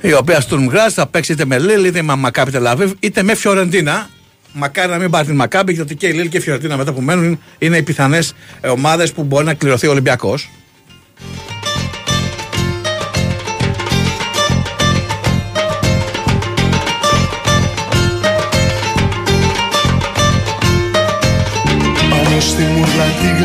Η 0.01 0.13
οποία 0.13 0.43
Sturm 0.49 0.69
Graz 0.69 0.89
θα 0.91 1.07
παίξει 1.07 1.31
είτε 1.31 1.45
με 1.45 1.59
Λίλ 1.59 1.85
είτε 1.85 2.01
με 2.01 2.15
Μακάμπι 2.15 2.51
Τελαβίβ 2.51 2.91
είτε 2.99 3.23
με 3.23 3.35
Φιωρεντίνα. 3.35 4.09
Μακάρι 4.53 4.91
να 4.91 4.97
μην 4.97 5.09
πάρει 5.09 5.25
την 5.25 5.35
Μακάμπι 5.35 5.73
γιατί 5.73 5.95
και 5.95 6.07
η 6.07 6.11
Λίλ 6.13 6.29
και 6.29 6.37
η 6.37 6.39
Φιωρεντίνα 6.39 6.77
μετά 6.77 6.93
που 6.93 7.01
μένουν 7.01 7.39
είναι 7.57 7.77
οι 7.77 7.83
πιθανές 7.83 8.33
ομάδες 8.69 9.11
που 9.13 9.23
μπορεί 9.23 9.45
να 9.45 9.53
κληρωθεί 9.53 9.87
ο 9.87 9.91
Ολυμπιακός. 9.91 10.49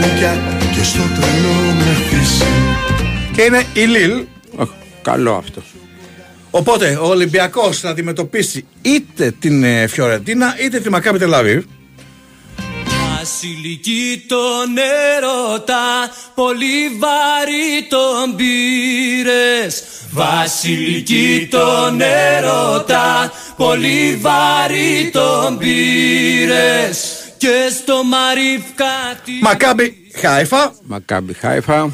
Μουρλα 0.09 0.33
τη 0.33 0.59
γλυκιά 0.59 0.59
και 0.75 0.83
στο 0.83 0.99
τρελό 0.99 1.73
με 1.73 1.97
φύση 2.09 2.45
Και 3.35 3.43
είναι 3.43 3.65
η 3.75 3.81
Λίλ. 3.81 4.25
Οχ, 4.57 4.69
καλό 5.03 5.35
αυτό. 5.35 5.63
Οπότε 6.51 6.99
ο 7.03 7.07
Ολυμπιακός 7.07 7.81
θα 7.81 7.89
αντιμετωπίσει 7.89 8.65
είτε 8.83 9.31
την 9.31 9.65
ε, 9.65 9.87
Φιωρεντίνα 9.87 10.57
είτε 10.61 10.81
τη 10.81 10.91
Μακάμπι 10.91 11.19
Τελαβίβ. 11.19 11.65
Βασιλική 13.19 14.25
τον 14.29 14.77
έρωτα, 15.17 16.11
πολύ 16.35 16.89
βαρύ 16.99 17.87
τον 17.89 18.37
πήρες 18.37 19.83
Βασιλική 20.13 21.49
τον 21.51 22.01
έρωτα, 22.01 23.33
πολύ 23.57 24.19
βαρύ 24.21 25.11
τον 25.13 25.59
πήρες 25.59 27.18
Και 27.39 27.71
στο 27.79 28.05
Μαρίφκα 28.05 29.21
τη 29.25 29.33
Μακάμπι 29.43 29.97
Χάιφα. 30.21 30.75
Μακάμπι 30.83 31.33
Χάιφα. 31.33 31.91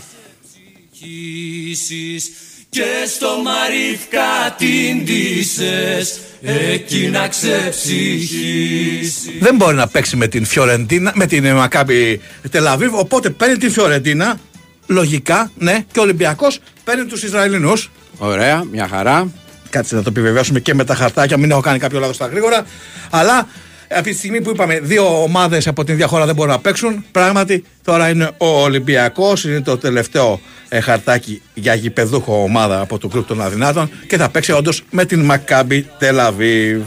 χύσεις 0.96 2.30
Και 2.68 2.84
στο 3.06 3.28
Μαρίφκα 3.44 4.54
την 4.58 5.04
ντύσες, 5.04 6.20
εκεί 6.42 7.08
να 7.08 7.28
ξεψυχήσεις 7.28 9.24
δεν 9.40 9.56
μπορεί 9.56 9.76
να 9.76 9.88
παίξει 9.88 10.16
με 10.16 10.26
την 10.26 10.44
Φιωρεντίνα, 10.44 11.12
με 11.14 11.26
την 11.26 11.44
ε, 11.44 11.52
Μακάμπι 11.52 12.20
Τελαβίβ. 12.50 12.94
Οπότε 12.94 13.30
παίρνει 13.30 13.56
την 13.56 13.70
Φιωρεντίνα. 13.70 14.40
Λογικά, 14.86 15.50
ναι, 15.54 15.84
και 15.92 15.98
ο 15.98 16.02
Ολυμπιακός 16.02 16.58
παίρνει 16.84 17.04
τους 17.04 17.22
Ισραηλινούς. 17.22 17.90
Ωραία, 18.18 18.64
μια 18.64 18.88
χαρά. 18.88 19.32
Κάτσε 19.70 19.94
να 19.94 20.02
το 20.02 20.08
επιβεβαιώσουμε 20.10 20.60
και 20.60 20.74
με 20.74 20.84
τα 20.84 20.94
χαρτάκια, 20.94 21.36
μην 21.36 21.50
έχω 21.50 21.60
κάνει 21.60 21.78
κάποιο 21.78 21.98
λάθος 21.98 22.16
στα 22.16 22.26
γρήγορα. 22.26 22.66
Αλλά 23.10 23.48
αυτή 23.94 24.10
τη 24.10 24.16
στιγμή 24.16 24.40
που 24.40 24.50
είπαμε 24.50 24.80
δύο 24.80 25.22
ομάδες 25.22 25.66
από 25.66 25.84
την 25.84 25.94
ίδια 25.94 26.06
χώρα 26.06 26.26
δεν 26.26 26.34
μπορούν 26.34 26.52
να 26.52 26.58
παίξουν, 26.58 27.04
πράγματι 27.10 27.64
τώρα 27.84 28.08
είναι 28.08 28.30
ο 28.36 28.46
Ολυμπιακός, 28.46 29.44
είναι 29.44 29.60
το 29.60 29.78
τελευταίο 29.78 30.40
ε, 30.68 30.80
χαρτάκι 30.80 31.42
για 31.54 31.74
γηπεδούχο 31.74 32.42
ομάδα 32.42 32.80
από 32.80 32.98
το 32.98 33.08
γκρουπ 33.08 33.26
των 33.26 33.42
Αδυνάτων 33.42 33.90
και 34.06 34.16
θα 34.16 34.28
παίξει 34.28 34.52
όντως 34.52 34.82
με 34.90 35.04
την 35.04 35.20
Μακάμπι 35.20 35.86
Τελαβίβ. 35.98 36.82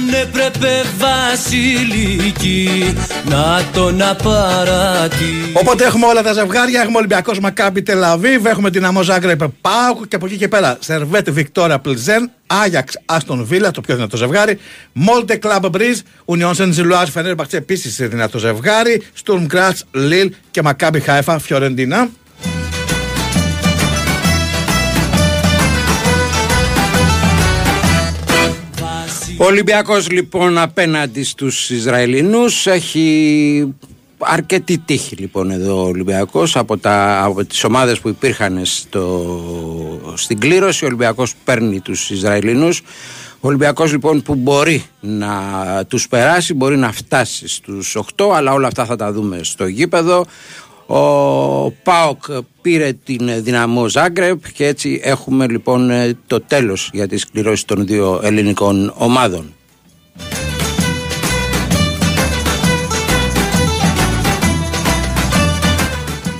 Μον 0.00 0.14
έπρεπε 0.14 0.82
βασιλική 0.98 2.94
να 3.24 3.62
τον 3.72 4.02
απαρατεί 4.02 5.52
Οπότε 5.52 5.84
έχουμε 5.84 6.06
όλα 6.06 6.22
τα 6.22 6.32
ζευγάρια. 6.32 6.80
Έχουμε 6.80 6.96
Ολυμπιακός 6.96 7.40
Μακάμπι 7.40 7.82
Τελαβίβ, 7.82 8.46
έχουμε 8.46 8.70
την 8.70 8.84
Αμό 8.84 9.02
Ζάγκρεπ 9.02 9.40
Πάουκ 9.60 10.06
και 10.08 10.16
από 10.16 10.26
εκεί 10.26 10.36
και 10.36 10.48
πέρα 10.48 10.78
Σερβέτ 10.80 11.30
Βικτόρια 11.30 11.78
Πλιζέν, 11.78 12.30
Άγιαξ 12.46 12.98
Άστον 13.04 13.44
Βίλα, 13.44 13.70
το 13.70 13.80
πιο 13.80 13.94
δυνατό 13.94 14.16
ζευγάρι. 14.16 14.58
Μόλτε 14.92 15.36
Κλαμπ 15.36 15.66
Μπριζ, 15.66 15.98
Ουνιόν 16.24 16.54
Σεν 16.54 16.72
Ζιλουάζ 16.72 17.08
Φενέρ 17.10 17.34
Μπαχτσέ 17.34 17.56
επίση 17.56 18.06
δυνατό 18.06 18.38
ζευγάρι. 18.38 19.02
Στουρμ 19.12 19.44
Γκράτ 19.44 19.76
Λίλ 19.90 20.32
και 20.50 20.62
Μακάμπι 20.62 21.00
Χάιφα 21.00 21.38
Φιωρεντίνα. 21.38 22.08
Ο 29.38 29.44
Ολυμπιακός 29.44 30.10
λοιπόν 30.10 30.58
απέναντι 30.58 31.24
στους 31.24 31.70
Ισραηλινούς 31.70 32.66
έχει 32.66 33.74
αρκετή 34.18 34.78
τύχη 34.78 35.16
λοιπόν 35.16 35.50
εδώ 35.50 35.82
ο 35.82 35.86
Ολυμπιακός. 35.86 36.56
Από, 36.56 36.78
τα, 36.78 37.24
από 37.24 37.44
τις 37.44 37.64
ομάδες 37.64 37.98
που 37.98 38.08
υπήρχαν 38.08 38.64
στο, 38.64 40.12
στην 40.14 40.38
κλήρωση 40.38 40.84
ο 40.84 40.86
Ολυμπιακός 40.86 41.34
παίρνει 41.44 41.80
τους 41.80 42.10
Ισραηλινούς. 42.10 42.82
Ο 43.40 43.48
Ολυμπιακός 43.48 43.92
λοιπόν 43.92 44.22
που 44.22 44.34
μπορεί 44.34 44.84
να 45.00 45.38
τους 45.88 46.08
περάσει 46.08 46.54
μπορεί 46.54 46.76
να 46.76 46.92
φτάσει 46.92 47.48
στους 47.48 47.96
8 48.16 48.30
αλλά 48.34 48.52
όλα 48.52 48.66
αυτά 48.66 48.84
θα 48.84 48.96
τα 48.96 49.12
δούμε 49.12 49.40
στο 49.42 49.66
γήπεδο 49.66 50.24
ο 50.86 51.70
ΠΑΟΚ 51.70 52.22
πήρε 52.62 52.92
την 53.04 53.30
δυναμό 53.38 53.88
Ζάγκρεπ 53.88 54.52
και 54.52 54.66
έτσι 54.66 55.00
έχουμε 55.02 55.46
λοιπόν 55.48 55.90
ε, 55.90 56.16
το 56.26 56.40
τέλος 56.40 56.90
για 56.92 57.08
τις 57.08 57.26
κληρώσεις 57.30 57.64
των 57.64 57.86
δύο 57.86 58.20
ελληνικών 58.22 58.94
ομάδων. 58.96 59.54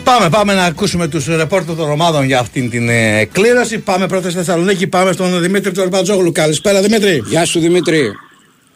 Πάμε, 0.05 0.29
πάμε 0.31 0.55
να 0.55 0.65
ακούσουμε 0.65 1.09
τους 1.09 1.27
ρεπόρτερ 1.27 1.77
των 1.77 1.91
ομάδων 1.91 2.25
για 2.25 2.39
αυτήν 2.39 2.71
την 2.71 2.89
ε, 2.89 3.25
κλήρωση. 3.25 3.79
Πάμε 3.79 4.07
πρώτα 4.07 4.29
στη 4.31 4.39
Θεσσαλονίκη, 4.39 4.87
πάμε 4.87 5.13
στον 5.13 5.41
Δημήτρη 5.41 5.73
Τζορμπατζόγλου. 5.73 6.33
Καλησπέρα, 6.33 6.83
Δημήτρη. 6.83 7.23
Γεια 7.27 7.45
σου 7.45 7.61
Δημήτρη. 7.61 8.13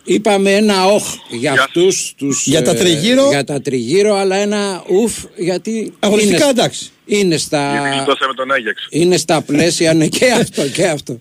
Είπαμε 0.04 0.52
ένα 0.52 0.86
όχ 0.86 1.04
για 1.28 1.52
αυτούς 1.52 2.14
τους... 2.16 2.46
Για 2.46 2.62
τα 2.62 2.70
ε, 2.70 2.74
τριγύρω. 2.74 3.28
Για 3.28 3.44
τα 3.44 3.60
τριγύρω, 3.60 4.14
αλλά 4.14 4.36
ένα 4.36 4.84
ουφ 4.88 5.12
γιατί... 5.36 5.92
Αγωνιστικά 5.98 6.36
είναι, 6.36 6.50
εντάξει. 6.50 6.90
Είναι 7.06 7.36
στα... 7.36 7.70
Γιατί 7.70 7.96
γλιτώσαμε 7.96 8.34
τον 8.34 8.52
Άγιαξ. 8.52 8.86
Είναι 8.90 9.16
στα 9.16 9.42
πλαίσια, 9.42 9.94
ναι, 9.94 10.06
και 10.06 10.30
αυτό 10.30 10.68
και 10.68 10.86
αυτό. 10.86 11.20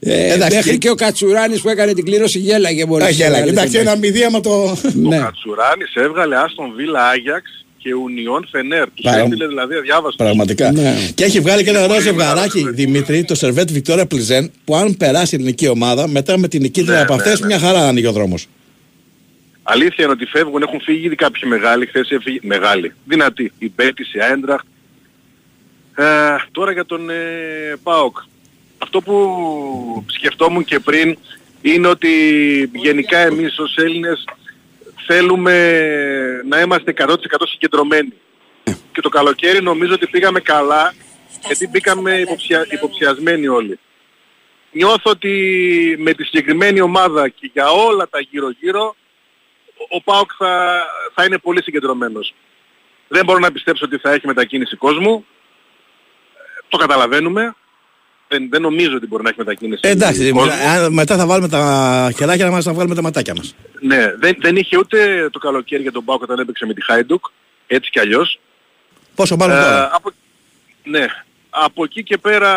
Ε, 0.00 0.32
Εντάξει. 0.32 0.56
μέχρι 0.56 0.78
και 0.78 0.90
ο 0.90 0.94
Κατσουράνης 0.94 1.60
που 1.60 1.68
έκανε 1.68 1.94
την 1.94 2.04
κλήρωση 2.04 2.38
γέλαγε 2.38 2.86
μόλις. 2.86 3.06
Α, 3.06 3.10
γέλα, 3.10 3.26
έβγαλε 3.26 3.50
εντάξει, 3.50 3.70
την 3.70 3.80
ένα 3.80 3.96
μηδίαμα 3.96 4.40
το. 4.40 4.76
Ναι. 4.94 5.18
Κατσουράνης 5.18 5.94
έβγαλε 5.94 6.36
Άστον 6.36 6.72
Βίλα 6.76 7.08
Άγιαξ 7.08 7.66
και 7.88 7.94
Ουνιόν 7.94 8.46
Φενέρ. 8.50 8.84
Τους 8.94 9.04
Παρα- 9.04 9.18
έστειλε 9.18 9.46
δηλαδή 9.46 9.74
αδιάβαστος. 9.74 10.16
Πραγματικά. 10.16 10.72
Ναι. 10.72 10.94
Και 11.14 11.24
έχει 11.24 11.40
βγάλει 11.40 11.62
και 11.64 11.70
ένα 11.70 11.78
ωραίο 11.78 11.88
πολύ 11.90 12.00
ζευγαράκι, 12.02 12.56
μεγάλο. 12.56 12.74
Δημήτρη, 12.74 13.24
το 13.24 13.34
Σερβέτ 13.34 13.70
Βικτόρια 13.70 14.06
Πλιζέν, 14.06 14.50
που 14.64 14.76
αν 14.76 14.96
περάσει 14.96 15.34
η 15.34 15.38
ελληνική 15.38 15.68
ομάδα, 15.68 16.08
μετά 16.08 16.38
με 16.38 16.48
την 16.48 16.62
νικήτρια 16.62 16.94
Ναι, 16.94 17.00
από 17.00 17.14
ναι, 17.14 17.22
αυτές, 17.22 17.40
ναι. 17.40 17.46
μια 17.46 17.58
χαρά 17.58 17.88
ανοίγει 17.88 18.06
ο 18.06 18.12
δρόμος. 18.12 18.46
Αλήθεια 19.62 20.04
είναι 20.04 20.12
ότι 20.12 20.24
φεύγουν, 20.26 20.62
έχουν 20.62 20.80
φύγει 20.80 21.06
ήδη 21.06 21.14
κάποιοι 21.14 21.42
μεγάλοι. 21.46 21.86
Χθες 21.86 22.10
έφυγε 22.10 22.38
μεγάλη, 22.42 22.92
δυνατή. 23.04 23.52
Η 23.58 23.72
Μπέτης, 23.76 24.14
η 24.14 24.18
Άιντραχτ. 24.20 24.64
Ε, 25.96 26.04
τώρα 26.52 26.72
για 26.72 26.84
τον 26.86 27.10
ε, 27.10 27.14
ΠΑΟΚ. 27.82 28.16
Αυτό 28.78 29.00
που 29.00 29.14
σκεφτόμουν 30.06 30.64
και 30.64 30.78
πριν 30.78 31.16
είναι 31.62 31.86
ότι 31.88 32.08
γενικά 32.74 33.18
εμείς 33.18 33.58
ως 33.58 33.76
Έλληνες 33.76 34.24
θέλουμε 35.12 36.42
να 36.44 36.60
είμαστε 36.60 36.94
100% 36.98 37.14
συγκεντρωμένοι. 37.48 38.12
Και 38.92 39.00
το 39.00 39.08
καλοκαίρι 39.08 39.62
νομίζω 39.62 39.92
ότι 39.94 40.06
πήγαμε 40.06 40.40
καλά 40.40 40.94
γιατί 41.46 41.68
μπήκαμε 41.68 42.18
υποψια... 42.18 42.66
υποψιασμένοι 42.70 43.48
όλοι. 43.48 43.78
νιώθω 44.72 45.10
ότι 45.10 45.96
με 45.98 46.12
τη 46.14 46.24
συγκεκριμένη 46.24 46.80
ομάδα 46.80 47.28
και 47.28 47.50
για 47.52 47.70
όλα 47.70 48.08
τα 48.08 48.20
γύρω-γύρω 48.20 48.96
ο- 49.76 49.96
ο 49.96 50.02
ΠΑΟΚ 50.02 50.30
θα, 50.38 50.82
θα 51.14 51.24
είναι 51.24 51.38
πολύ 51.38 51.62
συγκεντρωμένος. 51.62 52.34
Δεν 53.08 53.24
μπορώ 53.24 53.38
να 53.38 53.52
πιστέψω 53.52 53.84
ότι 53.84 53.98
θα 53.98 54.10
έχει 54.12 54.26
μετακίνηση 54.26 54.76
κόσμου. 54.76 55.26
Ε, 56.34 56.60
Το 56.68 56.76
καταλαβαίνουμε. 56.76 57.54
Δεν, 58.28 58.48
δεν 58.50 58.62
νομίζω 58.62 58.96
ότι 58.96 59.06
μπορεί 59.06 59.22
να 59.22 59.28
έχει 59.28 59.38
μετακίνηση 59.38 59.80
Ε, 59.84 59.90
εντάξει, 59.90 60.30
κόσμου. 60.30 60.52
αν- 60.52 60.92
μετά 60.92 61.16
θα 61.16 61.26
βάλουμε 61.26 61.48
τα 61.48 62.12
χεράκια 62.16 62.50
μας 62.50 62.64
να 62.64 62.72
βγάλουμε 62.72 62.94
τα 62.94 63.02
ματάκια 63.02 63.34
μας. 63.36 63.54
Ναι, 63.80 64.14
δεν, 64.18 64.36
δεν 64.40 64.56
είχε 64.56 64.76
ούτε 64.78 65.28
το 65.32 65.38
καλοκαίρι 65.38 65.82
για 65.82 65.92
τον 65.92 66.04
ΠΑΟΚ 66.04 66.22
όταν 66.22 66.38
έπαιξε 66.38 66.66
με 66.66 66.74
τη 66.74 66.84
Χάιντουκ, 66.84 67.24
έτσι 67.66 67.90
κι 67.90 67.98
αλλιώς. 68.00 68.40
Πόσο 69.14 69.36
μάλλον 69.36 69.56
Ε, 69.56 69.60
τώρα; 69.60 69.90
από, 69.94 70.10
ναι, 70.84 71.06
από 71.50 71.84
εκεί 71.84 72.02
και 72.02 72.18
πέρα 72.18 72.52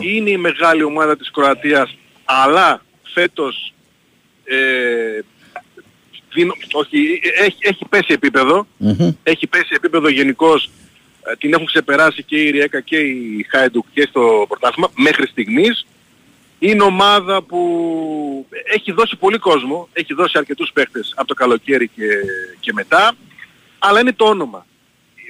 είναι 0.00 0.30
η 0.30 0.36
μεγάλη 0.36 0.82
ομάδα 0.82 1.16
της 1.16 1.30
Κροατίας, 1.30 1.96
αλλά 2.24 2.82
φέτος 3.02 3.72
ε, 4.44 5.20
δίνω- 6.34 6.56
όχι, 6.72 7.20
έχει, 7.40 7.56
έχει 7.60 7.84
πέσει 7.88 8.12
επίπεδο, 8.12 8.66
Μμμ. 8.76 9.10
έχει 9.22 9.46
πέσει 9.46 9.68
επίπεδο 9.76 10.08
γενικώς, 10.08 10.64
ε, 10.64 10.70
την 11.38 11.52
έχουν 11.52 11.66
ξεπεράσει 11.66 12.22
και 12.22 12.36
η 12.42 12.50
Ριέκα 12.50 12.80
και 12.80 12.98
η 12.98 13.46
Χάιντουκ 13.50 13.86
και 13.92 14.06
στο 14.08 14.44
πρωτάθλημα 14.48 14.90
μέχρι 14.96 15.26
στιγμής. 15.26 15.86
Είναι 16.58 16.82
ομάδα 16.82 17.42
που 17.42 18.46
έχει 18.64 18.92
δώσει 18.92 19.16
πολύ 19.16 19.38
κόσμο, 19.38 19.88
έχει 19.92 20.14
δώσει 20.14 20.38
αρκετούς 20.38 20.70
παίχτες 20.72 21.12
από 21.16 21.28
το 21.28 21.34
καλοκαίρι 21.34 21.88
και, 21.88 22.08
και 22.60 22.72
μετά, 22.72 23.12
αλλά 23.78 24.00
είναι 24.00 24.12
το 24.12 24.24
όνομα. 24.24 24.66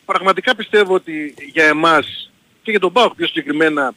Πραγματικά 0.05 0.57
πιστεύω 0.57 0.95
ότι 0.95 1.35
για 1.53 1.65
εμάς 1.65 2.31
και 2.63 2.71
για 2.71 2.81
τον 2.81 2.93
ΠΑΟΚ 2.93 3.15
πιο 3.15 3.27
συγκεκριμένα 3.27 3.95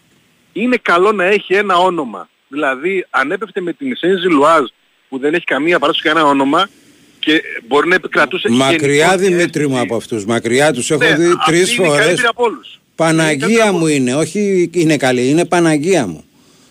είναι 0.54 0.78
καλό 0.78 1.12
να 1.12 1.24
έχει 1.24 1.54
ένα 1.54 1.78
όνομα. 1.78 2.30
Δηλαδή 2.48 3.06
αν 3.10 3.32
έπεφτε 3.32 3.62
με 3.62 3.74
την 3.74 3.96
Σένζι 3.96 4.28
Λουάζ 4.28 4.64
που 5.10 5.18
δεν 5.18 5.34
έχει 5.34 5.46
καμία 5.46 5.80
παράδοση 5.80 6.04
κανένα 6.04 6.26
όνομα 6.26 6.70
και 7.20 7.42
μπορεί 7.68 7.88
να 7.88 7.96
επικρατούσε 7.96 8.50
Μακριά 8.50 8.96
γενικώς 8.96 9.14
η 9.28 9.30
Δημήτρη 9.30 9.62
μου 9.62 9.68
αίσθηση- 9.74 9.86
από 9.86 9.96
αυτούς, 9.96 10.26
μακριά 10.26 10.74
τους 10.74 10.92
έχω 10.92 11.04
Ναι, 11.04 11.16
δει 11.16 11.26
αυτή 11.26 11.38
τρεις 11.52 11.76
είναι 11.76 11.86
η 11.86 11.90
φορές. 11.90 12.06
καλύτερη 12.06 12.28
από 12.28 12.44
όλους. 12.44 12.68
Είναι 12.68 12.82
η 12.92 12.96
Παναγία 12.96 13.38
καλύτερη 13.48 13.72
μου 13.72 13.78
από- 13.78 13.88
είναι, 13.88 14.16
όχι 14.16 14.70
είναι 14.74 14.98
καλή, 14.98 15.28
είναι 15.30 15.46
Παναγία 15.46 16.08
μου. 16.08 16.24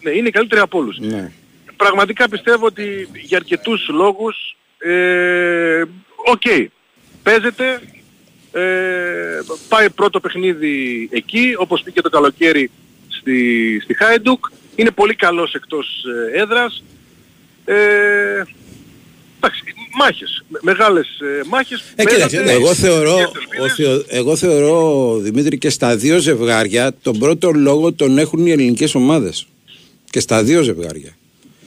Ναι, 0.02 0.11
είναι 0.11 0.28
η 0.28 0.31
καλύτερη 0.31 0.61
από 0.61 0.78
όλους. 0.78 0.99
Ναι. 0.99 1.31
Πραγματικά 1.76 2.28
πιστεύω 2.28 2.67
ότι 2.67 3.09
για 3.23 3.37
αρκετούς 3.37 3.88
λόγους, 3.88 4.57
ε, 4.78 5.83
οκ, 6.33 6.43
παίζεται, 7.23 7.81
ε, 8.52 8.61
πάει 9.69 9.90
πρώτο 9.90 10.21
παιχνίδι 10.21 11.09
εκεί, 11.12 11.55
όπως 11.57 11.83
πήγε 11.83 12.00
το 12.00 12.09
καλοκαίρι 12.11 12.71
στη, 13.09 13.81
στη 13.85 13.95
Χάιντουκ, 13.95 14.47
είναι 14.75 14.90
πολύ 14.90 15.14
καλός 15.14 15.55
εκτός 15.55 16.05
ε, 16.35 16.40
έδρας. 16.40 16.85
Ε, 17.64 17.75
εντάξει, 19.40 19.62
μάχες, 19.99 20.45
με- 20.49 20.59
μεγάλες 20.62 21.07
ε, 21.07 21.40
μάχες. 21.49 21.85
Ε, 21.95 22.05
κοίταξε, 22.05 22.37
παίζονται, 22.37 22.52
Εγώ 22.52 22.75
θεωρώ, 22.75 23.17
και 23.17 23.23
ο 23.61 23.64
ελπίδες. 23.64 23.75
Θεο- 24.07 24.19
εγώ 24.19 24.37
θεωρώ, 24.37 25.17
Δημήτρη, 25.19 25.59
και 25.59 25.71
στα 25.71 25.97
δύο 25.97 26.19
ζευγάρια 26.19 26.93
τον 27.02 27.19
πρώτο 27.19 27.50
λόγο 27.50 27.93
τον 27.93 28.19
έχουν 28.19 28.47
οι 28.47 28.50
ελληνικές 28.50 28.95
ομάδες. 28.95 29.47
Και 30.11 30.21
στα 30.21 30.43
δύο 30.43 30.62
ζευγάρια. 30.62 31.17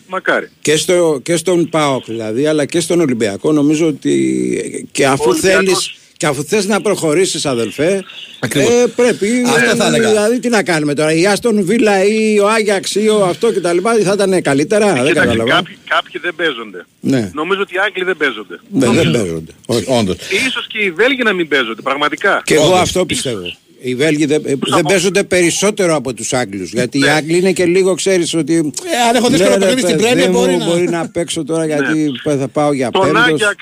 Μακάρι. 0.08 0.50
Και, 0.62 0.76
στο, 0.76 1.20
και 1.24 1.36
στον 1.36 1.70
ΠΑΟΚ 1.70 2.06
δηλαδή, 2.06 2.46
αλλά 2.46 2.66
και 2.66 2.80
στον 2.80 3.00
Ολυμπιακό 3.00 3.52
νομίζω 3.52 3.88
ότι 3.88 4.88
και 4.92 5.06
αφού 5.08 5.24
Ο 5.26 5.30
Ολυμπιακός- 5.30 5.64
θέλεις 5.66 5.94
και 6.22 6.28
αφού 6.28 6.44
θες 6.44 6.66
να 6.66 6.82
προχωρήσεις 6.82 7.46
αδελφέ 7.46 8.04
Ακριβώς. 8.40 8.70
ε, 8.70 8.88
πρέπει 8.96 9.28
Αυτό 9.48 9.76
θα 9.76 9.86
έλεγα. 9.88 10.08
δηλαδή 10.10 10.40
τι 10.40 10.50
να 10.50 10.64
κάνουμε 10.64 10.94
τώρα 10.94 11.14
η 11.14 11.26
Άστον 11.28 11.64
Βίλα 11.66 12.04
ή 12.06 12.40
ο 12.40 12.50
Άγιαξ 12.50 12.96
ή 12.96 13.08
ο 13.08 13.26
αυτό 13.26 13.52
και 13.52 13.60
τα 13.60 13.74
λοιπά 13.74 13.94
θα 14.04 14.14
ήταν 14.14 14.42
καλύτερα 14.42 14.86
δεν 14.86 14.94
Κοιτάξτε, 14.96 15.14
καταλαβαίνω 15.20 15.56
κάποιοι, 15.56 15.78
κάποιοι 15.90 16.22
δεν 16.24 16.36
παίζονται. 16.36 16.86
Ναι. 17.00 17.32
Νομίζω 17.34 17.62
ότι 17.62 17.76
οι 17.76 17.78
Άγγλοι 17.86 18.04
δεν 18.04 18.18
παίζονται. 18.18 18.60
δεν, 18.70 18.94
δεν 18.94 19.12
παίζονται 19.12 19.52
όχι. 19.66 19.86
Όντως. 19.88 20.18
Ίσως 20.48 20.68
και 20.68 20.78
οι 20.80 20.92
Βέλγοι 20.92 21.24
να 21.24 21.34
μην 21.34 21.48
παίζονται, 21.48 21.82
πραγματικά. 21.82 22.42
και 22.46 22.54
εγώ 22.54 22.66
Όντως. 22.66 22.80
αυτό 22.80 23.06
πιστεύω 23.06 23.42
οι 23.82 23.96
Βέλγοι 23.96 24.26
δεν, 24.26 24.42
ε, 24.46 24.56
δεν 24.56 24.60
από- 24.80 24.90
παίζονται 24.90 25.24
περισσότερο 25.24 25.96
από 25.96 26.14
τους 26.14 26.34
Άγγλους 26.34 26.72
γιατί 26.72 26.98
οι 26.98 27.02
Ναι. 27.02 27.10
Άγγλοι 27.12 27.38
είναι 27.38 27.52
και 27.52 27.66
λίγο 27.66 27.94
ξέρεις 27.96 28.34
ότι 28.34 28.54
Ε, 28.56 29.08
αν 29.10 29.16
έχω 29.16 29.28
δύσκολο 29.30 29.50
ναι, 29.58 29.66
ρε, 29.66 29.66
παιχνίδι 29.66 29.82
στην 29.88 29.96
παιδί 29.98 30.08
Πρέμιερ, 30.08 30.30
μου, 30.30 30.40
μπορεί 30.40 30.56
να- 30.58 30.66
μπορεί 30.66 30.90
να 30.90 31.10
παίξω 31.10 31.44
τώρα 31.44 31.66
γιατί 31.66 32.12
θα 32.24 32.48
πάω 32.48 32.74
για 32.74 32.90
Τον 32.92 33.02
πέμπτος 33.02 33.22
Άγιαξ 33.24 33.56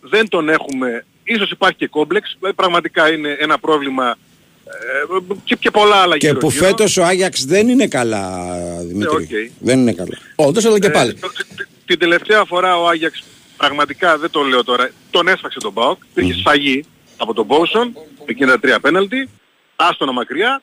δεν 0.00 0.28
τον 0.28 0.48
έχουμε. 0.48 1.04
Ίσως 1.28 1.50
υπάρχει 1.50 1.76
και 1.76 1.86
κόμπλεξ. 1.86 2.36
Ε, 2.46 2.50
Πραγματικά 2.56 3.12
είναι 3.12 3.36
ένα 3.40 3.58
πρόβλημα 3.58 4.16
ε, 4.64 5.34
και, 5.44 5.54
και 5.56 5.70
πολλά 5.70 5.96
άλλα 5.96 6.18
Και 6.18 6.26
γύρω 6.26 6.38
που 6.38 6.50
γύρω. 6.50 6.64
φέτος 6.66 6.96
ο 6.96 7.04
Άγιαξ 7.04 7.44
δεν 7.44 7.68
είναι 7.68 7.86
καλά, 7.88 8.48
Δημήτρη. 8.80 9.16
Ναι, 9.16 9.40
οκ. 9.44 9.50
Δεν 9.58 9.78
είναι 9.78 9.92
καλά. 9.92 10.18
Όντως, 10.36 10.64
αλλά 10.64 10.78
και 10.78 10.86
Ε, 10.86 10.90
πάλι. 10.90 11.14
το- 11.14 11.28
τη- 11.28 11.44
τη- 11.44 11.64
την 11.86 11.98
τελευταία 11.98 12.44
φορά 12.44 12.78
ο 12.80 12.88
Άγιαξ 12.88 13.24
πραγματικά 13.56 14.18
δεν 14.18 14.30
το 14.30 14.42
λέω 14.42 14.64
τώρα, 14.64 14.90
τον 15.10 15.28
έσφαξε 15.28 15.58
τον 15.58 15.72
Μπάουκ, 15.72 16.02
υπήρχε 16.10 16.32
σφαγή 16.38 16.84
από 17.16 17.34
τον 17.34 17.44
Μπόουσον, 17.44 17.92
εκείνα 18.26 18.50
τα 18.52 18.58
τρία 18.60 18.80
πέναλτι, 18.80 19.28
άστονα 19.76 20.12
μακριά, 20.12 20.62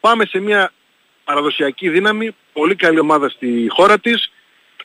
πάμε 0.00 0.24
σε 0.24 0.38
μια 0.38 0.72
παραδοσιακή 1.24 1.88
δύναμη, 1.88 2.34
πολύ 2.52 2.74
καλή 2.74 2.98
ομάδα 2.98 3.28
στη 3.28 3.66
χώρα 3.68 3.98
της, 3.98 4.30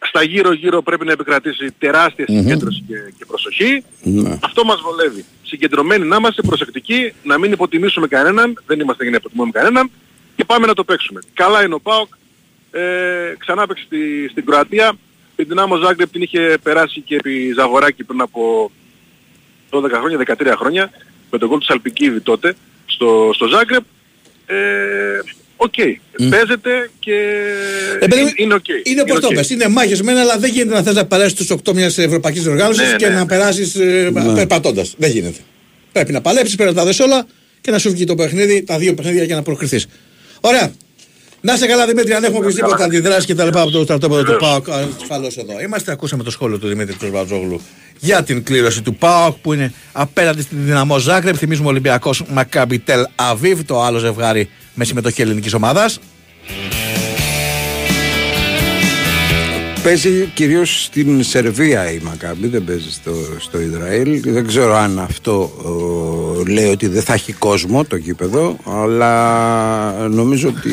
στα 0.01 0.23
γύρω 0.23 0.53
γύρω 0.53 0.81
πρέπει 0.81 1.05
να 1.05 1.11
επικρατήσει 1.11 1.71
τεράστια 1.77 2.25
συγκέντρωση 2.27 2.83
και, 2.87 2.95
και 3.17 3.25
προσοχή. 3.25 3.83
Ναι. 4.03 4.37
Αυτό 4.43 4.63
μας 4.65 4.81
βολεύει. 4.81 5.25
Συγκεντρωμένοι 5.43 6.05
να 6.05 6.15
είμαστε 6.15 6.41
προσεκτικοί, 6.41 7.13
να 7.23 7.37
μην 7.37 7.51
υποτιμήσουμε 7.51 8.07
κανέναν, 8.07 8.63
δεν 8.65 8.79
είμαστε 8.79 9.03
για 9.03 9.11
να 9.11 9.17
υποτιμούμε 9.17 9.51
κανέναν 9.51 9.91
και 10.35 10.45
πάμε 10.45 10.67
να 10.67 10.73
το 10.73 10.83
παίξουμε. 10.83 11.21
Καλά 11.33 11.63
είναι 11.63 11.73
ο 11.73 11.79
ΠΑΟΚ, 11.79 12.13
ε, 12.71 13.33
ξανά 13.37 13.67
παίξει 13.67 13.83
στη, 13.83 14.27
στην 14.31 14.45
Κροατία, 14.45 14.93
την 15.35 15.47
Δυνάμο 15.47 15.75
Ζάγκρεπ 15.75 16.11
την 16.11 16.21
είχε 16.21 16.57
περάσει 16.63 17.01
και 17.01 17.15
επί 17.15 17.53
Ζαγοράκη 17.55 18.03
πριν 18.03 18.21
από 18.21 18.71
12 19.69 19.89
χρόνια, 19.91 20.17
13 20.17 20.53
χρόνια, 20.57 20.91
με 21.31 21.37
το 21.37 21.49
γκολ 21.49 21.59
του 21.59 21.65
Σαλπικίδη 21.65 22.19
τότε, 22.19 22.55
στο, 22.85 23.31
στο 23.33 23.47
Ζάγκρεμπ. 23.47 23.83
Ε, 24.45 25.19
Οκ, 25.59 25.73
παίζεται 26.29 26.89
και 26.99 27.11
Ε, 27.99 28.07
παιδί 28.07 28.21
μου, 28.21 28.27
είναι, 28.27 28.33
είναι 28.35 28.53
οκ. 28.53 28.65
Είναι 28.83 29.01
όπως 29.01 29.19
το 29.19 29.27
οκ. 29.27 29.33
πες, 29.33 29.49
είναι 29.49 29.67
μάχες 29.67 30.01
μένα, 30.01 30.21
αλλά 30.21 30.37
δεν 30.37 30.51
γίνεται 30.51 30.75
να 30.75 30.83
θες 30.83 30.93
να 30.95 31.05
περάσεις 31.05 31.33
τους 31.33 31.51
8 31.51 31.73
μιας 31.73 31.97
ευρωπαϊκής 31.97 32.45
οργάνωσης 32.45 32.89
Ναι, 32.91 32.95
και 32.95 33.07
ναι. 33.07 33.13
να 33.15 33.25
περάσεις 33.25 33.75
ε, 33.75 34.11
περπατώντας. 34.35 34.93
Δεν 34.97 35.11
γίνεται. 35.11 35.37
Πρέπει 35.91 36.11
να 36.11 36.21
παλέψεις, 36.21 36.55
πρέπει 36.55 36.73
να 36.73 36.81
τα 36.81 36.85
δεις 36.87 36.99
όλα 36.99 37.27
και 37.61 37.71
να 37.71 37.77
σου 37.79 37.91
βγει 37.91 38.03
το 38.05 38.15
παιχνίδι, 38.15 38.63
τα 38.63 38.77
δύο 38.77 38.93
παιχνίδια 38.93 39.23
για 39.23 39.35
να 39.35 39.41
προκριθείς. 39.41 39.87
Ωραία. 40.41 40.71
Να 41.47 41.53
είσαι 41.53 41.67
καλά 41.67 41.85
Δημήτρη, 41.85 42.13
αν 42.13 42.23
έχουμε 42.23 42.39
οποιασδήποτε 42.39 42.83
αντιδράσεις 42.83 43.25
και 43.25 43.35
τα 43.35 43.45
λοιπά 43.45 43.61
από 43.61 43.71
το 43.71 43.83
στρατόπεδο 43.83 44.23
του 44.23 44.35
ΠΑΟΚ, 44.39 44.69
ασφαλώς 44.69 45.37
εδώ. 45.37 45.61
Είμαστε, 45.61 45.91
ακούσαμε 45.91 46.23
το 46.23 46.31
σχόλιο 46.31 46.57
του 46.59 46.67
Δημήτρη 46.67 46.95
Τροσβατζόγλου 46.95 47.61
για 47.99 48.23
την 48.23 48.43
κλήρωση 48.43 48.81
του 48.81 48.95
ΠΑΟΚ 48.95 49.37
που 49.37 49.53
είναι 49.53 49.73
απέναντι 49.91 50.41
στην 50.41 50.57
δυναμό 50.65 50.97
Ζάγκρεπ. 50.97 51.35
Θυμίζουμε 51.37 51.67
Ολυμπιακός 51.67 52.23
Μακάμπι 52.29 52.79
Τελ 52.79 53.05
Αβίβ, 53.15 53.61
το 53.65 53.83
άλλο 53.83 53.97
ζευγάρι 53.97 54.49
με 54.73 54.85
συμμετοχή 54.85 55.21
ελληνικής 55.21 55.53
ομάδας. 55.53 55.99
Παίζει 59.83 60.29
κυρίως 60.33 60.83
στην 60.83 61.23
Σερβία 61.23 61.91
η 61.91 61.99
Μακάμπη, 62.03 62.47
δεν 62.47 62.63
παίζει 62.63 62.91
στο, 62.91 63.11
στο 63.39 63.59
Ισραήλ. 63.61 64.21
Δεν 64.31 64.47
ξέρω 64.47 64.75
αν 64.75 64.99
αυτό 64.99 65.51
ε, 66.47 66.51
λέει 66.51 66.69
ότι 66.71 66.87
δεν 66.87 67.03
θα 67.03 67.13
έχει 67.13 67.33
κόσμο 67.33 67.83
το 67.83 67.95
γήπεδο, 67.95 68.57
αλλά 68.65 70.07
νομίζω 70.09 70.47
ότι 70.47 70.69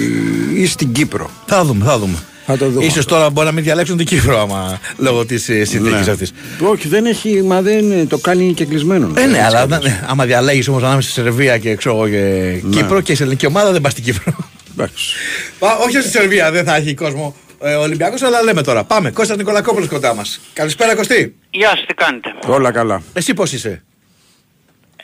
ή 0.55 0.67
στην 0.67 0.93
Κύπρο. 0.93 1.31
Θα 1.47 1.65
δούμε, 1.65 1.85
θα 1.85 1.99
δούμε. 1.99 2.17
Θα 2.47 2.57
το 2.57 2.69
δούμε. 2.71 2.85
Ίσως 2.85 3.05
τώρα 3.05 3.31
μπορεί 3.31 3.47
να 3.47 3.53
μην 3.53 3.65
διαλέξουν 3.65 3.97
την 3.97 4.07
Κύπρο 4.07 4.41
άμα 4.41 4.81
λόγω 4.97 5.25
της 5.27 5.49
ε, 5.49 5.65
συνθήκης 5.65 6.07
Ναι. 6.07 6.13
αυτής. 6.13 6.33
Όχι, 6.61 6.89
δεν 6.89 7.07
έχει, 7.07 7.43
μα 7.43 7.63
δεν 7.63 8.09
το 8.09 8.19
κάνει 8.19 8.53
και 8.53 8.65
κλεισμένο. 8.65 9.11
Ε, 9.17 9.27
ναι, 9.27 9.37
Έτσι 9.39 9.39
αλλά 9.41 9.67
κι 9.67 9.73
αλλιώς. 9.75 9.85
ναι, 9.91 10.05
άμα 10.07 10.25
διαλέγεις 10.25 10.69
όμως 10.69 10.83
ανάμεσα 10.83 11.11
στη 11.11 11.21
Σερβία 11.21 11.59
και, 11.59 11.75
ξέρω, 11.75 11.95
εγώ, 11.97 12.09
και 12.09 12.53
Κύπρο 12.71 13.01
και 13.01 13.15
σε 13.15 13.23
ελληνική 13.23 13.47
ομάδα 13.47 13.73
δεν 13.73 13.81
πας 13.81 13.93
στην 13.93 14.05
Κύπρο. 14.05 14.35
Εντάξει. 14.77 15.15
Πα- 15.59 15.77
όχι 15.87 16.01
στη 16.01 16.11
Σερβία 16.11 16.51
δεν 16.51 16.65
θα 16.65 16.77
έχει 16.77 16.95
κόσμο 16.95 17.37
ε, 17.65 17.75
Ολυμπιακός, 17.75 18.23
αλλά 18.23 18.43
λέμε 18.43 18.63
τώρα. 18.63 18.85
Πάμε. 18.85 19.11
Κώστας 19.11 19.37
Νικολακόπουλος 19.37 19.89
κοντά 19.89 20.15
μας. 20.15 20.41
Καλησπέρα 20.53 20.97
Κωστή. 20.97 21.37
Γεια 21.51 21.69
σας, 21.69 21.85
τι 21.87 21.95
κάνετε; 21.95 22.35
Όλα 22.47 22.73
καλά. 22.73 23.03
Εσύ 23.13 23.35
πώς 23.35 23.53
είσαι; 23.53 23.85